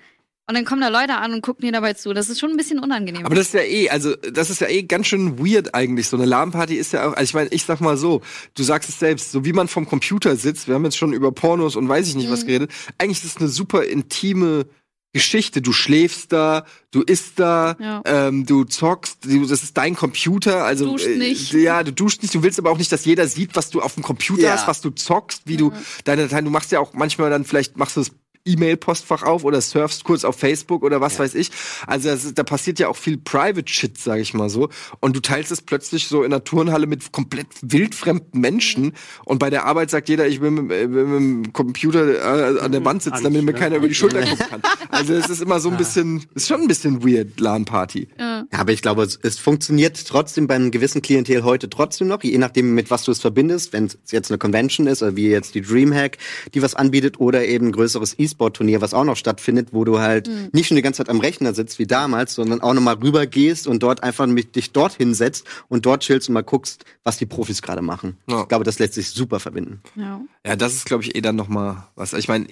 Und 0.51 0.55
dann 0.55 0.65
kommen 0.65 0.81
da 0.81 0.89
Leute 0.89 1.15
an 1.15 1.31
und 1.31 1.41
gucken 1.41 1.63
dir 1.65 1.71
dabei 1.71 1.93
zu. 1.93 2.11
Das 2.13 2.27
ist 2.27 2.37
schon 2.41 2.51
ein 2.51 2.57
bisschen 2.57 2.79
unangenehm. 2.79 3.25
Aber 3.25 3.35
das 3.35 3.47
ist 3.47 3.53
ja 3.53 3.61
eh, 3.61 3.89
also 3.89 4.13
das 4.17 4.49
ist 4.49 4.59
ja 4.59 4.67
eh 4.67 4.83
ganz 4.83 5.07
schön 5.07 5.39
weird 5.39 5.73
eigentlich. 5.73 6.09
So 6.09 6.17
eine 6.17 6.25
LAN-Party 6.25 6.75
ist 6.75 6.91
ja 6.91 7.07
auch, 7.07 7.13
also 7.13 7.23
ich 7.23 7.33
meine, 7.33 7.47
ich 7.51 7.63
sag 7.63 7.79
mal 7.79 7.95
so, 7.95 8.21
du 8.55 8.63
sagst 8.63 8.89
es 8.89 8.99
selbst, 8.99 9.31
so 9.31 9.45
wie 9.45 9.53
man 9.53 9.69
vom 9.69 9.87
Computer 9.87 10.35
sitzt, 10.35 10.67
wir 10.67 10.75
haben 10.75 10.83
jetzt 10.83 10.97
schon 10.97 11.13
über 11.13 11.31
Pornos 11.31 11.77
und 11.77 11.87
weiß 11.87 12.05
ich 12.09 12.15
nicht 12.15 12.29
was 12.29 12.43
Mhm. 12.43 12.47
geredet, 12.47 12.71
eigentlich 12.97 13.23
ist 13.23 13.35
es 13.35 13.37
eine 13.37 13.47
super 13.47 13.85
intime 13.85 14.65
Geschichte. 15.13 15.61
Du 15.61 15.73
schläfst 15.73 16.31
da, 16.31 16.65
du 16.91 17.01
isst 17.01 17.33
da, 17.39 17.75
Ja. 17.79 18.01
ähm, 18.05 18.45
du 18.45 18.63
zockst, 18.63 19.25
du, 19.25 19.45
das 19.45 19.61
ist 19.63 19.75
dein 19.77 19.95
Computer. 19.95 20.63
Also 20.63 20.85
Duscht 20.85 21.07
äh, 21.07 21.17
nicht. 21.17 21.51
ja, 21.53 21.83
du 21.83 21.91
duschst 21.91 22.21
nicht. 22.21 22.33
Du 22.33 22.43
willst 22.43 22.59
aber 22.59 22.71
auch 22.71 22.77
nicht, 22.77 22.91
dass 22.91 23.03
jeder 23.05 23.27
sieht, 23.27 23.55
was 23.55 23.69
du 23.69 23.81
auf 23.81 23.95
dem 23.95 24.03
Computer 24.03 24.43
Ja. 24.43 24.51
hast, 24.53 24.67
was 24.67 24.79
du 24.81 24.89
zockst, 24.89 25.41
wie 25.45 25.57
du 25.57 25.71
deine 26.05 26.23
Dateien. 26.23 26.45
Du 26.45 26.51
machst 26.51 26.71
ja 26.71 26.79
auch 26.79 26.93
manchmal 26.93 27.29
dann 27.29 27.43
vielleicht 27.43 27.75
machst 27.77 27.97
du 27.97 28.01
das 28.01 28.11
E-Mail-Postfach 28.45 29.23
auf 29.23 29.43
oder 29.43 29.61
surfst 29.61 30.03
kurz 30.03 30.23
auf 30.23 30.37
Facebook 30.37 30.83
oder 30.83 31.01
was 31.01 31.19
weiß 31.19 31.35
ich. 31.35 31.51
Also 31.87 32.09
das 32.09 32.33
da 32.33 32.43
passiert 32.43 32.79
ja 32.79 32.87
auch 32.87 32.97
viel 32.97 33.17
Private 33.17 33.71
Shit, 33.71 33.97
sag 33.97 34.19
ich 34.19 34.33
mal 34.33 34.49
so. 34.49 34.69
Und 34.99 35.15
du 35.15 35.19
teilst 35.19 35.51
es 35.51 35.61
plötzlich 35.61 36.07
so 36.07 36.23
in 36.23 36.33
einer 36.33 36.43
Turnhalle 36.43 36.87
mit 36.87 37.11
komplett 37.11 37.47
wildfremden 37.61 38.39
Menschen. 38.39 38.93
Und 39.25 39.39
bei 39.39 39.49
der 39.49 39.65
Arbeit 39.65 39.89
sagt 39.89 40.09
jeder, 40.09 40.27
ich 40.27 40.41
will 40.41 40.51
mit, 40.51 40.71
äh, 40.71 40.87
mit 40.87 41.07
dem 41.07 41.53
Computer 41.53 42.55
äh, 42.55 42.59
an 42.59 42.71
der 42.71 42.83
Wand 42.85 43.03
sitzen, 43.03 43.23
damit 43.23 43.43
mir 43.43 43.53
ne? 43.53 43.59
keiner 43.59 43.77
über 43.77 43.87
die 43.87 43.95
Schulter 43.95 44.21
gucken 44.21 44.45
kann. 44.49 44.61
Also 44.89 45.13
es 45.13 45.29
ist 45.29 45.41
immer 45.41 45.59
so 45.59 45.69
ein 45.69 45.77
bisschen, 45.77 46.25
ist 46.35 46.47
schon 46.47 46.61
ein 46.61 46.67
bisschen 46.67 47.03
weird, 47.03 47.39
LAN-Party. 47.39 48.09
ja. 48.19 48.31
Ja, 48.51 48.59
aber 48.59 48.71
ich 48.71 48.81
glaube, 48.81 49.03
es, 49.03 49.19
es 49.21 49.39
funktioniert 49.39 50.05
trotzdem 50.07 50.47
beim 50.47 50.71
gewissen 50.71 51.01
Klientel 51.01 51.43
heute 51.43 51.69
trotzdem 51.69 52.07
noch, 52.07 52.23
je 52.23 52.37
nachdem, 52.37 52.73
mit 52.73 52.91
was 52.91 53.03
du 53.03 53.11
es 53.11 53.19
verbindest. 53.19 53.73
Wenn 53.73 53.85
es 53.85 53.97
jetzt 54.11 54.31
eine 54.31 54.37
Convention 54.37 54.87
ist, 54.87 55.01
oder 55.01 55.15
wie 55.15 55.29
jetzt 55.29 55.55
die 55.55 55.61
Dreamhack, 55.61 56.17
die 56.53 56.61
was 56.61 56.75
anbietet, 56.75 57.19
oder 57.19 57.45
eben 57.45 57.71
größeres 57.71 58.13
E-Sport-Turnier, 58.31 58.81
was 58.81 58.93
auch 58.93 59.03
noch 59.03 59.17
stattfindet, 59.17 59.69
wo 59.71 59.83
du 59.83 59.99
halt 59.99 60.29
nicht 60.53 60.67
schon 60.67 60.75
die 60.75 60.81
ganze 60.81 60.97
Zeit 60.99 61.09
am 61.09 61.19
Rechner 61.19 61.53
sitzt 61.53 61.79
wie 61.79 61.87
damals, 61.87 62.33
sondern 62.35 62.61
auch 62.61 62.73
nochmal 62.73 62.95
rüber 62.95 63.27
gehst 63.27 63.67
und 63.67 63.83
dort 63.83 64.03
einfach 64.03 64.27
mit 64.27 64.55
dich 64.55 64.71
dort 64.71 64.93
hinsetzt 64.93 65.45
und 65.67 65.85
dort 65.85 66.03
chillst 66.03 66.29
und 66.29 66.33
mal 66.33 66.41
guckst, 66.43 66.85
was 67.03 67.17
die 67.17 67.25
Profis 67.25 67.61
gerade 67.61 67.81
machen. 67.81 68.17
Ja. 68.27 68.41
Ich 68.41 68.47
glaube, 68.47 68.63
das 68.63 68.79
lässt 68.79 68.93
sich 68.93 69.09
super 69.09 69.39
verbinden. 69.39 69.81
ja. 69.95 70.21
Ja, 70.45 70.55
das 70.55 70.73
ist, 70.73 70.85
glaube 70.85 71.03
ich, 71.03 71.15
eh 71.15 71.21
dann 71.21 71.35
noch 71.35 71.49
mal 71.49 71.87
was. 71.95 72.13
Ich 72.13 72.27
meine, 72.27 72.47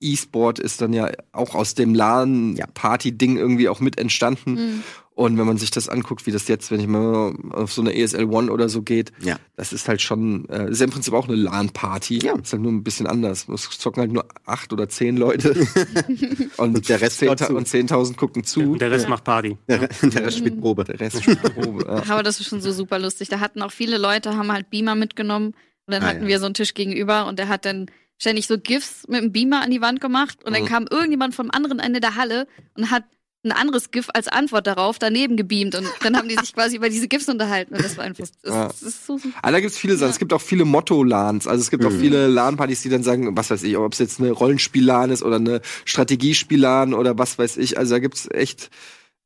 E-Sport 0.00 0.58
ist 0.58 0.80
dann 0.80 0.92
ja 0.92 1.10
auch 1.32 1.54
aus 1.54 1.74
dem 1.74 1.94
LAN-Party-Ding 1.94 3.36
irgendwie 3.36 3.68
auch 3.68 3.80
mit 3.80 3.98
entstanden. 3.98 4.52
Mhm. 4.54 4.82
Und 5.16 5.38
wenn 5.38 5.46
man 5.46 5.56
sich 5.56 5.70
das 5.70 5.88
anguckt, 5.88 6.26
wie 6.26 6.30
das 6.30 6.46
jetzt, 6.46 6.70
wenn 6.70 6.78
ich 6.78 6.86
mal 6.86 7.34
auf 7.52 7.72
so 7.72 7.80
eine 7.80 7.96
ESL 7.96 8.24
One 8.26 8.52
oder 8.52 8.68
so 8.68 8.82
geht, 8.82 9.12
Ja. 9.22 9.38
das 9.56 9.72
ist 9.72 9.88
halt 9.88 10.02
schon, 10.02 10.46
äh, 10.50 10.68
ist 10.70 10.78
ja 10.80 10.84
im 10.84 10.90
Prinzip 10.90 11.14
auch 11.14 11.26
eine 11.26 11.36
LAN-Party. 11.36 12.18
Ja. 12.22 12.34
Ist 12.38 12.52
halt 12.52 12.62
nur 12.62 12.70
ein 12.70 12.84
bisschen 12.84 13.06
anders. 13.06 13.48
Es 13.48 13.70
zocken 13.78 14.02
halt 14.02 14.12
nur 14.12 14.26
acht 14.44 14.74
oder 14.74 14.90
zehn 14.90 15.16
Leute. 15.16 15.54
und, 16.58 16.76
Und 16.76 16.88
der 16.88 17.00
Rest 17.00 17.24
schaut 17.24 17.38
zu. 17.38 17.54
und 17.56 17.66
10.000 17.66 18.16
gucken 18.16 18.44
zu. 18.44 18.60
Und 18.72 18.80
der 18.82 18.90
Rest 18.90 19.08
macht 19.08 19.24
Party. 19.24 19.56
Der, 19.68 19.88
der 19.88 20.26
Rest 20.26 20.36
spielt 20.38 20.60
Probe. 20.60 20.84
Der 20.84 21.00
Rest 21.00 21.22
spielt 21.22 21.42
Probe. 21.42 21.84
Ja. 21.86 22.12
Aber 22.12 22.22
das 22.22 22.38
ist 22.40 22.48
schon 22.48 22.60
so 22.60 22.70
super 22.72 22.98
lustig. 22.98 23.28
Da 23.30 23.40
hatten 23.40 23.62
auch 23.62 23.72
viele 23.72 23.96
Leute, 23.98 24.36
haben 24.36 24.52
halt 24.52 24.68
Beamer 24.70 24.94
mitgenommen. 24.96 25.48
Und 25.86 25.92
dann 25.94 26.02
Ah, 26.02 26.08
hatten 26.08 26.22
ja. 26.22 26.28
wir 26.28 26.40
so 26.40 26.44
einen 26.44 26.54
Tisch 26.54 26.74
gegenüber 26.74 27.26
und 27.26 27.38
der 27.38 27.48
hat 27.48 27.64
dann 27.64 27.86
ständig 28.18 28.46
so 28.46 28.58
GIFs 28.58 29.08
mit 29.08 29.22
dem 29.22 29.32
Beamer 29.32 29.62
an 29.62 29.70
die 29.70 29.80
Wand 29.80 30.02
gemacht. 30.02 30.44
Und 30.44 30.54
dann 30.54 30.64
Mhm. 30.64 30.68
kam 30.68 30.86
irgendjemand 30.90 31.34
vom 31.34 31.50
anderen 31.50 31.78
Ende 31.78 32.00
der 32.00 32.16
Halle 32.16 32.46
und 32.76 32.90
hat 32.90 33.04
ein 33.46 33.52
anderes 33.52 33.90
GIF 33.90 34.08
als 34.12 34.28
Antwort 34.28 34.66
darauf 34.66 34.98
daneben 34.98 35.36
gebeamt. 35.36 35.74
Und 35.74 35.86
dann 36.02 36.16
haben 36.16 36.28
die 36.28 36.34
sich 36.36 36.52
quasi 36.52 36.76
über 36.76 36.88
diese 36.90 37.08
GIFs 37.08 37.28
unterhalten. 37.28 37.74
Und 37.74 37.82
das 37.84 37.96
war 37.96 38.04
einfach, 38.04 38.26
das, 38.42 38.52
Ja. 38.54 38.66
das 38.66 38.82
ist 38.82 39.06
so 39.06 39.16
super. 39.16 39.38
Aber 39.40 39.52
da 39.52 39.60
gibt's 39.60 39.78
viele 39.78 39.94
Sachen. 39.96 40.08
Ja. 40.08 40.12
Es 40.12 40.18
gibt 40.18 40.32
auch 40.32 40.40
viele 40.40 40.64
Motto-LANs. 40.64 41.46
Also 41.46 41.62
es 41.62 41.70
gibt 41.70 41.84
auch 41.84 41.90
Mhm. 41.90 42.00
viele 42.00 42.26
LAN-Partys, 42.26 42.82
die 42.82 42.88
dann 42.90 43.02
sagen, 43.02 43.36
was 43.36 43.50
weiß 43.50 43.62
ich, 43.62 43.76
ob 43.76 43.92
es 43.92 43.98
jetzt 43.98 44.20
eine 44.20 44.32
Rollenspiel-LAN 44.32 45.10
ist 45.10 45.22
oder 45.22 45.36
eine 45.36 45.60
Strategiespiel-LAN 45.84 46.94
oder 46.94 47.18
was 47.18 47.38
weiß 47.38 47.56
ich. 47.58 47.78
Also 47.78 47.94
da 47.94 47.98
gibt's 47.98 48.28
echt, 48.30 48.70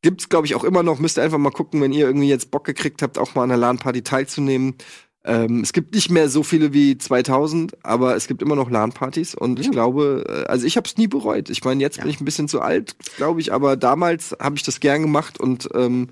gibt's 0.02 0.28
glaube 0.28 0.46
ich 0.46 0.54
auch 0.54 0.64
immer 0.64 0.82
noch. 0.82 0.98
Müsst 0.98 1.18
ihr 1.18 1.22
einfach 1.22 1.38
mal 1.38 1.50
gucken, 1.50 1.80
wenn 1.80 1.92
ihr 1.92 2.06
irgendwie 2.06 2.28
jetzt 2.28 2.50
Bock 2.50 2.64
gekriegt 2.64 3.02
habt, 3.02 3.18
auch 3.18 3.34
mal 3.34 3.44
an 3.44 3.50
einer 3.50 3.60
LAN-Party 3.60 4.02
teilzunehmen. 4.02 4.74
Ähm, 5.24 5.60
es 5.60 5.72
gibt 5.74 5.94
nicht 5.94 6.10
mehr 6.10 6.28
so 6.30 6.42
viele 6.42 6.72
wie 6.72 6.96
2000, 6.96 7.84
aber 7.84 8.16
es 8.16 8.26
gibt 8.26 8.40
immer 8.40 8.56
noch 8.56 8.70
LAN-Partys 8.70 9.34
und 9.34 9.60
ich 9.60 9.70
glaube, 9.70 10.24
äh, 10.26 10.46
also 10.50 10.66
ich 10.66 10.76
habe 10.78 10.86
es 10.88 10.96
nie 10.96 11.08
bereut. 11.08 11.50
Ich 11.50 11.62
meine, 11.62 11.82
jetzt 11.82 11.98
Ja. 11.98 12.04
bin 12.04 12.10
ich 12.10 12.20
ein 12.20 12.24
bisschen 12.24 12.48
zu 12.48 12.60
alt, 12.62 12.96
glaube 13.18 13.40
ich, 13.40 13.52
aber 13.52 13.76
damals 13.76 14.34
habe 14.40 14.56
ich 14.56 14.62
das 14.62 14.80
gern 14.80 15.02
gemacht 15.02 15.38
und 15.38 15.68
ähm, 15.74 16.08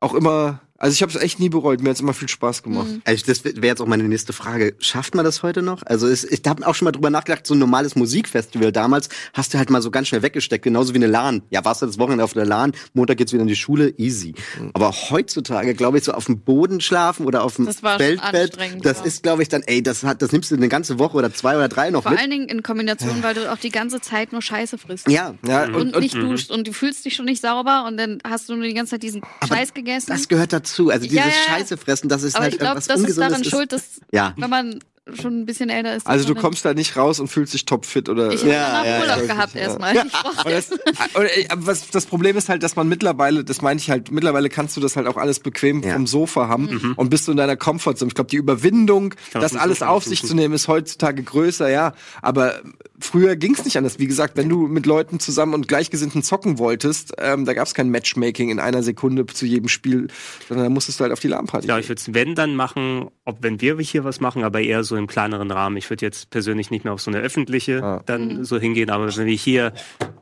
auch 0.00 0.14
immer, 0.14 0.60
Also 0.80 0.94
ich 0.94 1.02
habe 1.02 1.10
es 1.12 1.20
echt 1.20 1.40
nie 1.40 1.48
bereut. 1.48 1.82
Mir 1.82 1.90
hat's 1.90 1.98
immer 2.00 2.14
viel 2.14 2.28
Spaß 2.28 2.62
gemacht. 2.62 2.86
Also 3.04 3.24
das 3.26 3.44
wäre 3.44 3.66
jetzt 3.66 3.80
auch 3.80 3.86
meine 3.86 4.04
nächste 4.04 4.32
Frage. 4.32 4.76
Schafft 4.78 5.14
man 5.16 5.24
das 5.24 5.42
heute 5.42 5.60
noch? 5.60 5.82
Also 5.84 6.06
es, 6.06 6.22
ich 6.24 6.40
habe 6.46 6.64
auch 6.66 6.74
schon 6.76 6.86
mal 6.86 6.92
drüber 6.92 7.10
nachgedacht, 7.10 7.46
so 7.48 7.54
ein 7.54 7.58
normales 7.58 7.96
Musikfestival 7.96 8.70
damals 8.70 9.08
hast 9.34 9.52
du 9.52 9.58
halt 9.58 9.70
mal 9.70 9.82
so 9.82 9.90
ganz 9.90 10.06
schnell 10.06 10.22
weggesteckt, 10.22 10.62
genauso 10.64 10.94
wie 10.94 10.98
eine 10.98 11.08
LAN. 11.08 11.42
Ja, 11.50 11.64
warst 11.64 11.82
du 11.82 11.86
das 11.86 11.98
Wochenende 11.98 12.22
auf 12.22 12.32
der 12.32 12.44
LAN, 12.46 12.72
Montag 12.94 13.16
geht's 13.16 13.32
wieder 13.32 13.42
in 13.42 13.48
die 13.48 13.56
Schule, 13.56 13.92
easy. 13.98 14.34
Aber 14.72 14.92
heutzutage, 14.92 15.74
glaube 15.74 15.98
ich, 15.98 16.04
so 16.04 16.12
auf 16.12 16.26
dem 16.26 16.40
Boden 16.40 16.80
schlafen 16.80 17.26
oder 17.26 17.42
auf 17.42 17.56
dem 17.56 17.66
Das 17.66 17.80
Feldbett, 17.80 18.56
das 18.82 18.98
ja. 18.98 19.04
ist, 19.04 19.24
glaube 19.24 19.42
ich, 19.42 19.48
dann, 19.48 19.62
ey, 19.62 19.82
das 19.82 20.04
hat, 20.04 20.22
das 20.22 20.30
nimmst 20.30 20.52
du 20.52 20.54
eine 20.54 20.68
ganze 20.68 21.00
Woche 21.00 21.16
oder 21.16 21.34
zwei 21.34 21.56
oder 21.56 21.68
drei 21.68 21.90
noch 21.90 22.04
Vor 22.04 22.12
mit. 22.12 22.20
allen 22.20 22.30
Dingen 22.30 22.48
in 22.48 22.62
Kombination, 22.62 23.22
weil 23.24 23.34
du 23.34 23.50
auch 23.52 23.58
die 23.58 23.70
ganze 23.70 24.00
Zeit 24.00 24.30
nur 24.30 24.42
Scheiße 24.42 24.78
frisst. 24.78 25.08
Ja, 25.10 25.34
Ja, 25.44 25.64
Und, 25.64 25.98
nicht 25.98 26.14
duscht 26.14 26.52
und 26.52 26.68
du 26.68 26.72
fühlst 26.72 27.04
dich 27.04 27.16
schon 27.16 27.24
nicht 27.24 27.42
sauber 27.42 27.84
und 27.88 27.96
dann 27.96 28.18
hast 28.24 28.48
du 28.48 28.54
nur 28.54 28.64
die 28.64 28.74
ganze 28.74 28.90
Zeit 28.92 29.02
diesen 29.02 29.22
Scheiß 29.46 29.74
gegessen. 29.74 30.06
das 30.10 30.28
gehört 30.28 30.52
dazu. 30.52 30.67
Also 30.90 31.06
dieses 31.06 31.16
Ja, 31.16 31.24
ja. 31.26 31.32
Scheiße 31.58 31.76
fressen, 31.76 32.08
das 32.08 32.22
ist 32.22 32.34
Aber 32.34 32.44
halt 32.44 32.54
ich 32.54 32.58
glaube, 32.60 32.78
irgendwas 32.78 32.86
das 32.86 33.08
ist 33.08 33.18
daran 33.18 33.44
schuld, 33.44 33.72
dass 33.72 34.00
Ja. 34.12 34.34
wenn 34.36 34.50
man 34.50 34.78
schon 35.14 35.40
ein 35.40 35.46
bisschen 35.46 35.70
älter 35.70 35.96
ist. 35.96 36.06
Also 36.06 36.26
du 36.34 36.38
kommst 36.38 36.66
da 36.66 36.74
nicht 36.74 36.94
raus 36.98 37.18
und 37.18 37.28
fühlst 37.28 37.54
dich 37.54 37.64
topfit 37.64 38.10
oder. 38.10 38.30
Ich 38.30 38.40
habe 38.42 38.52
Ja, 38.52 38.84
ja, 38.84 39.00
Urlaub 39.00 39.20
ja. 39.26 39.34
gehabt 39.34 39.56
erstmal. 39.56 39.96
Ich 39.96 40.12
brauch- 40.12 40.36
Aber 40.36 40.50
das, 40.50 40.70
äh, 40.70 41.48
was, 41.54 41.88
das 41.88 42.04
Problem 42.04 42.36
ist 42.36 42.50
halt, 42.50 42.62
dass 42.62 42.76
man 42.76 42.88
mittlerweile, 42.90 43.42
das 43.42 43.62
meine 43.62 43.80
ich 43.80 43.88
halt, 43.88 44.10
mittlerweile 44.10 44.50
kannst 44.50 44.76
du 44.76 44.82
das 44.82 44.96
halt 44.96 45.06
auch 45.06 45.16
alles 45.16 45.40
bequem 45.40 45.82
Ja. 45.82 45.94
vom 45.94 46.06
Sofa 46.06 46.48
haben 46.48 46.64
Mhm. 46.64 46.92
und 46.96 47.08
bist 47.08 47.26
du 47.26 47.30
in 47.30 47.38
deiner 47.38 47.56
Comfortzone. 47.56 48.10
Ich 48.10 48.14
glaube, 48.16 48.28
die 48.28 48.36
Überwindung, 48.36 49.14
das 49.32 49.56
alles 49.56 49.80
auf 49.82 50.04
sich 50.04 50.22
zu 50.22 50.34
nehmen, 50.34 50.52
ist 50.52 50.68
heutzutage 50.68 51.22
größer, 51.22 51.70
ja. 51.70 51.94
Aber 52.20 52.60
früher 53.00 53.36
ging 53.36 53.54
es 53.54 53.64
nicht 53.64 53.76
anders. 53.76 53.98
Wie 53.98 54.06
gesagt, 54.06 54.36
wenn 54.36 54.48
du 54.48 54.66
mit 54.66 54.86
Leuten 54.86 55.20
zusammen 55.20 55.54
und 55.54 55.68
Gleichgesinnten 55.68 56.22
zocken 56.22 56.58
wolltest, 56.58 57.14
ähm, 57.18 57.44
da 57.44 57.54
gab 57.54 57.66
es 57.66 57.74
kein 57.74 57.90
Matchmaking 57.90 58.50
in 58.50 58.60
einer 58.60 58.82
Sekunde 58.82 59.26
zu 59.26 59.46
jedem 59.46 59.68
Spiel, 59.68 60.08
sondern 60.48 60.66
da 60.66 60.70
musstest 60.70 60.98
du 61.00 61.02
halt 61.02 61.12
auf 61.12 61.20
die 61.20 61.28
LAN-Party. 61.28 61.68
Ja, 61.68 61.74
gehen. 61.74 61.82
ich 61.82 61.88
würde 61.88 62.00
es, 62.00 62.14
wenn 62.14 62.34
dann 62.34 62.56
machen, 62.56 63.08
ob 63.24 63.42
wenn 63.42 63.60
wir 63.60 63.78
hier 63.78 64.04
was 64.04 64.20
machen, 64.20 64.44
aber 64.44 64.60
eher 64.60 64.84
so 64.84 64.96
im 64.96 65.06
kleineren 65.06 65.50
Rahmen. 65.50 65.76
Ich 65.76 65.88
würde 65.90 66.04
jetzt 66.04 66.30
persönlich 66.30 66.70
nicht 66.70 66.84
mehr 66.84 66.92
auf 66.92 67.00
so 67.00 67.10
eine 67.10 67.20
öffentliche 67.20 67.82
Ah. 67.82 68.02
dann 68.06 68.44
so 68.44 68.58
hingehen, 68.58 68.90
aber 68.90 69.14
wenn 69.16 69.26
wir 69.26 69.34
hier 69.36 69.72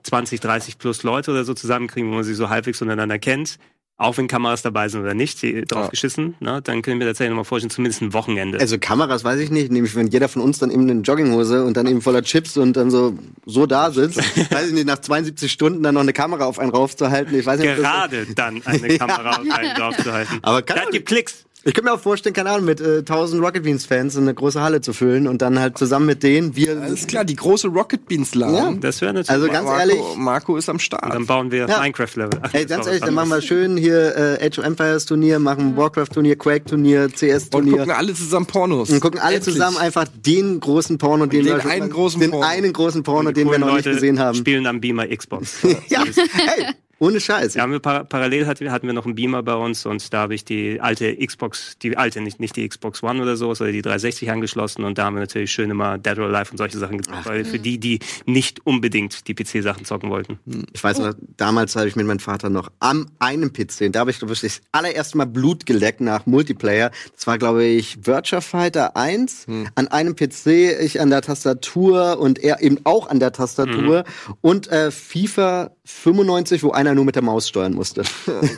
20, 0.03 0.41
30 0.41 0.79
plus 0.79 1.03
Leute 1.03 1.31
oder 1.31 1.45
so 1.45 1.55
zusammenkriegen, 1.55 2.11
wo 2.11 2.15
man 2.17 2.25
sie 2.25 2.35
so 2.35 2.49
halbwegs 2.49 2.81
untereinander 2.83 3.19
kennt, 3.19 3.59
auch 3.99 4.17
wenn 4.19 4.29
Kameras 4.29 4.61
dabei 4.63 4.89
sind 4.89 5.01
oder 5.01 5.15
nicht, 5.15 5.41
die 5.43 5.63
drauf 5.63 5.85
Ja. 5.85 5.89
geschissen, 5.89 6.35
ne, 6.41 6.61
dann 6.63 6.83
können 6.83 7.01
wir 7.01 7.07
tatsächlich 7.07 7.31
nochmal 7.31 7.45
vorstellen, 7.47 7.71
zumindest 7.71 8.03
ein 8.03 8.13
Wochenende. 8.13 8.59
Also 8.61 8.79
Kameras 8.79 9.25
weiß 9.25 9.41
ich 9.41 9.51
nicht, 9.51 9.73
nämlich 9.73 9.95
wenn 9.97 10.09
jeder 10.09 10.29
von 10.29 10.43
uns 10.43 10.59
dann 10.59 10.71
eben 10.71 10.89
eine 10.89 11.01
Jogginghose 11.01 11.65
und 11.65 11.77
dann 11.79 11.87
eben 11.87 12.03
voller 12.03 12.23
Chips 12.23 12.57
und 12.59 12.77
dann 12.77 12.91
so 12.91 13.15
so 13.47 13.65
da 13.67 13.91
sitzt, 13.91 14.19
weiß 14.53 14.69
ich 14.69 14.75
nicht, 14.75 14.87
nach 14.87 14.99
72 15.01 15.51
Stunden 15.51 15.83
dann 15.83 15.95
noch 15.95 16.03
eine 16.03 16.13
Kamera 16.13 16.45
auf 16.45 16.59
einen 16.59 16.71
raufzuhalten, 16.71 17.39
ich 17.39 17.47
weiß 17.47 17.59
nicht, 17.61 17.77
Gerade 17.77 18.27
dann 18.35 18.61
eine 18.67 18.89
Kamera 18.99 19.31
auf 19.41 19.51
einen 19.51 19.75
draufzuhalten. 19.75 20.39
Aber 20.43 20.63
kann 20.63 20.79
das 20.83 20.91
gibt 20.91 21.07
Klicks. 21.09 21.45
Ich 21.67 21.75
könnte 21.75 21.91
mir 21.91 21.95
auch 21.95 22.01
vorstellen, 22.01 22.33
keine 22.33 22.51
Ahnung, 22.51 22.65
mit 22.65 22.81
äh, 22.81 22.99
1000 22.99 23.43
Rocket 23.43 23.65
Beans 23.65 23.85
Fans 23.87 24.17
eine 24.17 24.33
große 24.33 24.61
Halle 24.63 24.81
zu 24.81 24.93
füllen 24.93 25.27
und 25.27 25.43
dann 25.43 25.59
halt 25.59 25.77
zusammen 25.77 26.07
mit 26.07 26.23
denen 26.23 26.55
wir 26.55 26.81
Alles 26.81 27.09
klar, 27.09 27.25
die 27.25 27.35
große 27.35 27.67
Rocket 27.67 28.07
Beans 28.07 28.37
LAN. 28.37 28.81
Das 28.81 29.01
wäre 29.01 29.13
natürlich. 29.13 29.31
Also 29.31 29.49
ganz 29.49 29.67
Marco, 29.67 29.81
ehrlich, 29.81 30.01
Marco 30.17 30.57
ist 30.57 30.69
am 30.69 30.79
Start. 30.79 31.13
dann 31.13 31.27
bauen 31.27 31.51
wir 31.51 31.67
Ja. 31.69 31.81
Minecraft-Level. 31.81 32.39
Ach, 32.41 32.55
Ey, 32.55 32.67
ganz 32.67 32.87
ehrlich, 32.87 33.03
dann 33.03 33.15
machen 33.15 33.31
wir 33.31 33.41
schön 33.43 33.77
hier 33.77 34.17
äh, 34.41 34.47
Age 34.47 34.61
of 34.61 34.65
Empires 34.65 35.07
Turnier, 35.07 35.41
machen 35.41 35.77
Warcraft 35.77 36.11
Turnier, 36.15 36.37
Quake 36.37 36.65
Turnier, 36.67 37.09
CS 37.09 37.47
und 37.47 37.51
Turnier. 37.51 37.79
gucken 37.79 37.91
alle 37.91 38.15
zusammen 38.15 38.47
Pornos. 38.47 38.91
Und 38.91 39.01
gucken 39.01 39.19
alle 39.19 39.37
Endlich. 39.39 39.55
zusammen 39.55 39.77
einfach 39.77 40.05
den 40.15 40.61
großen 40.61 40.99
Porno, 40.99 41.27
den, 41.27 41.45
den 41.45 41.55
wir 41.55 41.61
schon 41.63 41.71
einen 41.73 41.91
großen 41.91 42.21
den 42.21 42.31
Porno. 42.31 42.47
einen 42.47 42.73
großen 42.73 43.03
Porno, 43.03 43.33
den 43.33 43.51
wir 43.51 43.59
noch 43.59 43.75
nicht 43.75 43.85
gesehen 43.87 44.21
haben. 44.21 44.37
Spielen 44.39 44.67
am 44.69 44.81
Beamer 44.81 45.09
Xbox. 45.09 45.57
Ja, 45.89 46.05
hey, 46.05 46.67
ohne 46.99 47.21
Scheiß. 47.21 47.55
Ja, 47.55 47.69
wir 47.71 47.79
par 47.79 48.05
parallel 48.05 48.47
hatten 48.47 48.61
wir, 48.61 48.73
hatten 48.73 48.87
wir 48.87 48.95
noch 48.95 49.05
einen 49.05 49.15
Beamer 49.15 49.43
bei 49.43 49.55
uns 49.55 49.85
und 49.87 50.13
da 50.13 50.21
habe 50.21 50.35
ich 50.35 50.45
die 50.45 50.81
alte 50.81 51.15
Xbox, 51.17 51.77
die 51.79 51.97
alte, 51.97 52.21
nicht, 52.21 52.41
nicht 52.41 52.57
die 52.57 52.67
Xbox 52.69 53.03
One 53.03 53.21
oder 53.23 53.37
so, 53.37 53.53
sondern 53.55 53.75
die 53.75 53.83
360 53.83 54.31
angeschlossen 54.31 54.85
und 54.85 54.97
da 54.99 55.05
haben 55.05 55.17
wir 55.17 55.21
natürlich 55.21 55.53
schön 55.53 55.71
immer 55.71 55.99
Dead 55.99 56.19
or 56.19 56.27
Alive 56.27 56.53
und 56.53 56.59
solche 56.59 56.79
Sachen 56.79 56.99
gezockt, 56.99 57.27
weil 57.27 57.45
für 57.45 57.59
die, 57.59 57.79
die 57.79 57.99
nicht 58.25 58.67
unbedingt 58.67 59.29
die 59.29 59.35
PC-Sachen 59.35 59.85
zocken 59.85 60.11
wollten. 60.11 60.39
Ich 60.73 60.83
weiß 60.83 60.99
noch, 61.01 61.15
damals 61.37 61.77
habe 61.77 61.89
ich 61.89 61.97
mit 61.97 62.07
meinem 62.07 62.19
Vater 62.19 62.49
noch 62.49 62.71
am 62.81 63.07
einem 63.19 63.53
PC, 63.53 63.93
da 63.93 64.01
habe 64.01 64.11
ich 64.11 64.21
wirklich 64.21 64.41
das 64.41 64.61
allererste 64.73 65.19
Mal 65.19 65.27
Blut 65.27 65.67
geleckt 65.67 66.01
nach 66.01 66.27
Multiplayer. 66.27 66.91
Das 67.15 67.27
war, 67.27 67.39
glaube 67.39 67.65
ich, 67.65 68.07
Virtua 68.07 68.41
Fighter 68.41 68.97
1. 68.97 69.47
An 69.75 69.89
einem 69.89 70.17
PC, 70.17 70.81
ich 70.81 71.01
an 71.01 71.11
der 71.11 71.23
Tastatur 71.23 72.19
und 72.19 72.39
er 72.39 72.63
eben 72.63 72.79
auch 72.85 73.09
an 73.09 73.21
der 73.21 73.33
Tastatur. 73.33 74.05
Und 74.41 74.69
äh, 74.69 74.91
FIFA 74.91 75.76
95, 75.87 76.65
wo 76.65 76.73
einer 76.73 76.95
nur 76.95 77.05
mit 77.05 77.15
der 77.15 77.23
Maus 77.23 77.49
steuern 77.49 77.73
musste. 77.73 78.03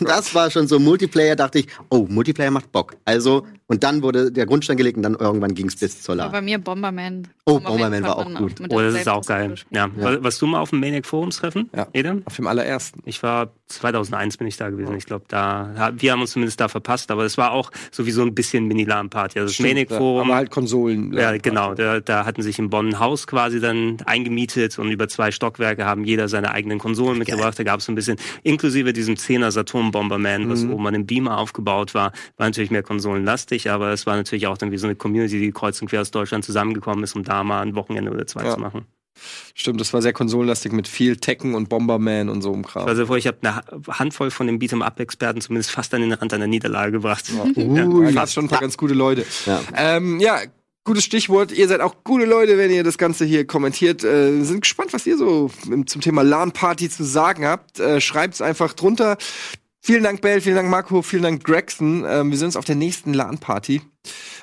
das 0.01 0.35
war 0.35 0.51
schon 0.51 0.67
so 0.67 0.79
Multiplayer, 0.79 1.37
dachte 1.37 1.59
ich, 1.61 1.67
oh, 1.91 2.07
Multiplayer 2.09 2.51
macht 2.51 2.73
Bock. 2.73 2.97
Also, 3.05 3.47
und 3.69 3.85
dann 3.85 4.03
wurde 4.03 4.33
der 4.33 4.47
Grundstein 4.47 4.77
gelegt 4.77 4.97
und 4.97 5.05
dann 5.05 5.15
irgendwann 5.15 5.55
ging 5.55 5.69
es 5.69 5.77
bis 5.77 6.03
zur 6.03 6.15
Aber 6.15 6.23
LAN. 6.25 6.33
bei 6.33 6.41
mir 6.43 6.59
Bomberman. 6.59 7.29
Oh, 7.45 7.61
Bomberman 7.61 8.03
war 8.03 8.17
konnte 8.17 8.35
auch 8.37 8.39
gut. 8.41 8.53
Oh, 8.71 8.81
das 8.81 8.95
ist 8.97 9.09
auch 9.09 9.25
geil. 9.25 9.55
Ja. 9.71 9.89
War- 9.97 10.23
Warst 10.25 10.43
du 10.43 10.47
mal 10.47 10.61
auf 10.61 10.71
dem 10.71 10.81
Maniac 10.81 11.07
Forums 11.07 11.37
treffen, 11.39 11.71
Ja. 11.75 11.87
Edem? 11.93 12.23
Auf 12.27 12.37
dem 12.37 12.47
allerersten. 12.47 13.01
Ich 13.07 13.23
war 13.23 13.53
2001 13.69 14.37
bin 14.39 14.47
ich 14.47 14.57
da 14.57 14.71
gewesen. 14.71 14.97
Ich 14.97 15.05
glaube, 15.07 15.27
da 15.29 15.93
wir 15.97 16.13
haben 16.13 16.21
uns 16.23 16.33
zumindest 16.33 16.59
da 16.61 16.69
verpasst, 16.69 17.11
aber 17.11 17.25
es 17.25 17.37
war 17.39 17.53
auch 17.53 17.71
sowieso 17.91 18.23
ein 18.23 18.35
bisschen 18.35 18.67
Mini-LAN-Party. 18.67 19.39
Also 19.39 19.53
das 19.53 19.61
Maniac 19.61 19.91
Ja, 19.91 19.99
Forum 19.99 20.29
Aber 20.29 20.37
halt 20.37 20.51
Konsolen. 20.51 21.13
Ja, 21.13 21.37
genau. 21.37 21.75
Da, 21.75 22.01
da 22.01 22.25
hatten 22.25 22.43
sich 22.43 22.59
in 22.59 22.71
Bonn 22.71 22.89
ein 22.89 22.99
Haus 22.99 23.27
quasi 23.27 23.61
dann 23.61 23.99
eingemietet 24.07 24.79
und 24.79 24.91
über 24.91 25.09
zwei 25.09 25.31
Stockwerke 25.31 25.85
haben 25.85 26.05
jeder 26.05 26.29
seine 26.29 26.51
eigenen 26.53 26.79
Konsolen 26.79 27.19
mitgebracht. 27.19 27.59
Da 27.59 27.63
gab 27.65 27.81
es 27.81 27.87
so 27.87 27.93
ein 27.93 27.95
bisschen, 27.95 28.17
inklusive 28.43 28.93
diesem 28.95 29.17
10er 29.17 29.51
Saturn 29.51 29.91
Bomberman, 29.91 30.49
was 30.49 30.65
oben 30.65 30.87
an 30.87 30.95
dem 30.95 31.07
Beamer 31.07 31.39
aufgebaut 31.39 31.95
war, 31.95 32.13
war 32.39 32.47
natürlich 32.47 32.71
mehr 32.71 32.83
konsolenlastig, 32.83 33.58
aber 33.67 33.93
es 33.93 34.07
war 34.07 34.17
natürlich 34.17 34.47
auch 34.47 34.59
dann 34.59 34.71
wie 34.71 34.79
so 34.79 34.87
eine 34.87 34.95
Community, 34.95 35.41
die 35.41 35.51
kreuz 35.53 35.81
und 35.83 35.89
quer 35.89 36.03
aus 36.03 36.11
Deutschland 36.11 36.45
zusammengekommen 36.45 37.03
ist, 37.03 37.17
um 37.17 37.25
da 37.25 37.43
mal 37.43 37.63
ein 37.63 37.75
Wochenende 37.75 38.11
oder 38.13 38.27
zwei 38.27 38.45
Ja. 38.45 38.55
zu 38.55 38.61
machen. 38.61 38.87
Stimmt, 39.55 39.81
das 39.81 39.93
war 39.93 40.01
sehr 40.01 40.13
konsolenlastig 40.13 40.71
mit 40.71 40.87
viel 40.87 41.17
Tekken 41.17 41.57
und 41.57 41.69
Bomberman 41.69 42.29
und 42.29 42.41
so 42.41 42.55
im 42.55 42.65
Kram. 42.65 42.87
Also 42.87 43.13
ich 43.17 43.27
habe 43.27 43.39
eine 43.43 43.57
Ha- 43.57 43.65
Handvoll 43.99 44.31
von 44.31 44.47
den 44.47 44.61
Beat'em-Up-Experten 44.61 45.41
zumindest 45.41 45.73
fast 45.73 45.93
an 45.93 46.03
den 46.03 46.13
Rand 46.13 46.33
einer 46.33 46.47
Niederlage 46.47 46.93
gebracht. 46.93 47.25
Uh, 47.57 48.03
da 48.05 48.11
gab's 48.13 48.33
schon 48.35 48.45
ein 48.45 48.49
paar 48.49 48.61
ganz 48.61 48.77
gute 48.77 48.95
Leute. 48.95 49.25
Ja. 49.47 49.61
Ähm, 49.75 50.21
ja, 50.21 50.39
gutes 50.85 51.03
Stichwort. 51.05 51.51
Ihr 51.51 51.67
seid 51.67 51.81
auch 51.81 51.97
gute 52.05 52.27
Leute, 52.27 52.59
wenn 52.59 52.71
ihr 52.71 52.85
das 52.85 52.97
Ganze 52.97 53.25
hier 53.25 53.45
kommentiert. 53.45 54.05
Äh, 54.05 54.43
sind 54.45 54.61
gespannt, 54.61 54.93
was 54.93 55.05
ihr 55.07 55.19
so 55.19 55.51
zum 55.87 56.01
Thema 56.01 56.23
LAN-Party 56.23 56.89
zu 56.89 57.03
sagen 57.03 57.45
habt. 57.45 57.81
Äh, 57.81 58.01
Schreibt's 58.01 58.41
einfach 58.41 58.73
drunter. 58.75 59.19
Vielen 59.89 60.03
Dank, 60.03 60.21
Bell, 60.21 60.43
vielen 60.43 60.57
Dank, 60.57 60.69
Marco, 60.69 61.01
vielen 61.01 61.23
Dank, 61.23 61.45
Gregson. 61.45 62.05
Ähm, 62.07 62.31
wir 62.31 62.37
sehen 62.37 62.49
uns 62.49 62.57
auf 62.57 62.67
der 62.67 62.75
nächsten 62.75 63.15
LAN-Party. 63.15 63.81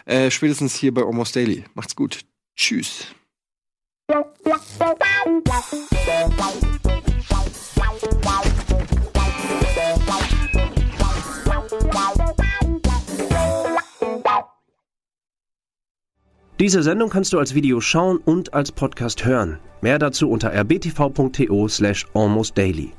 Äh, 0.08 0.32
spätestens 0.32 0.74
hier 0.74 0.92
bei 0.92 1.04
Almost 1.04 1.36
Daily. 1.36 1.66
Macht's 1.76 1.96
gut. 1.96 2.22
Tschüss. 2.58 3.06
Diese 16.60 16.82
Sendung 16.82 17.12
kannst 17.12 17.34
du 17.34 17.38
als 17.38 17.54
Video 17.54 17.82
schauen 17.82 18.18
und 18.18 18.56
als 18.56 18.72
Podcast 18.72 19.24
hören. 19.24 19.60
Mehr 19.82 20.00
dazu 20.00 20.28
unter 20.28 20.52
rbtv.to 20.52 21.68
slash 21.68 22.08
almostdaily. 22.16 22.94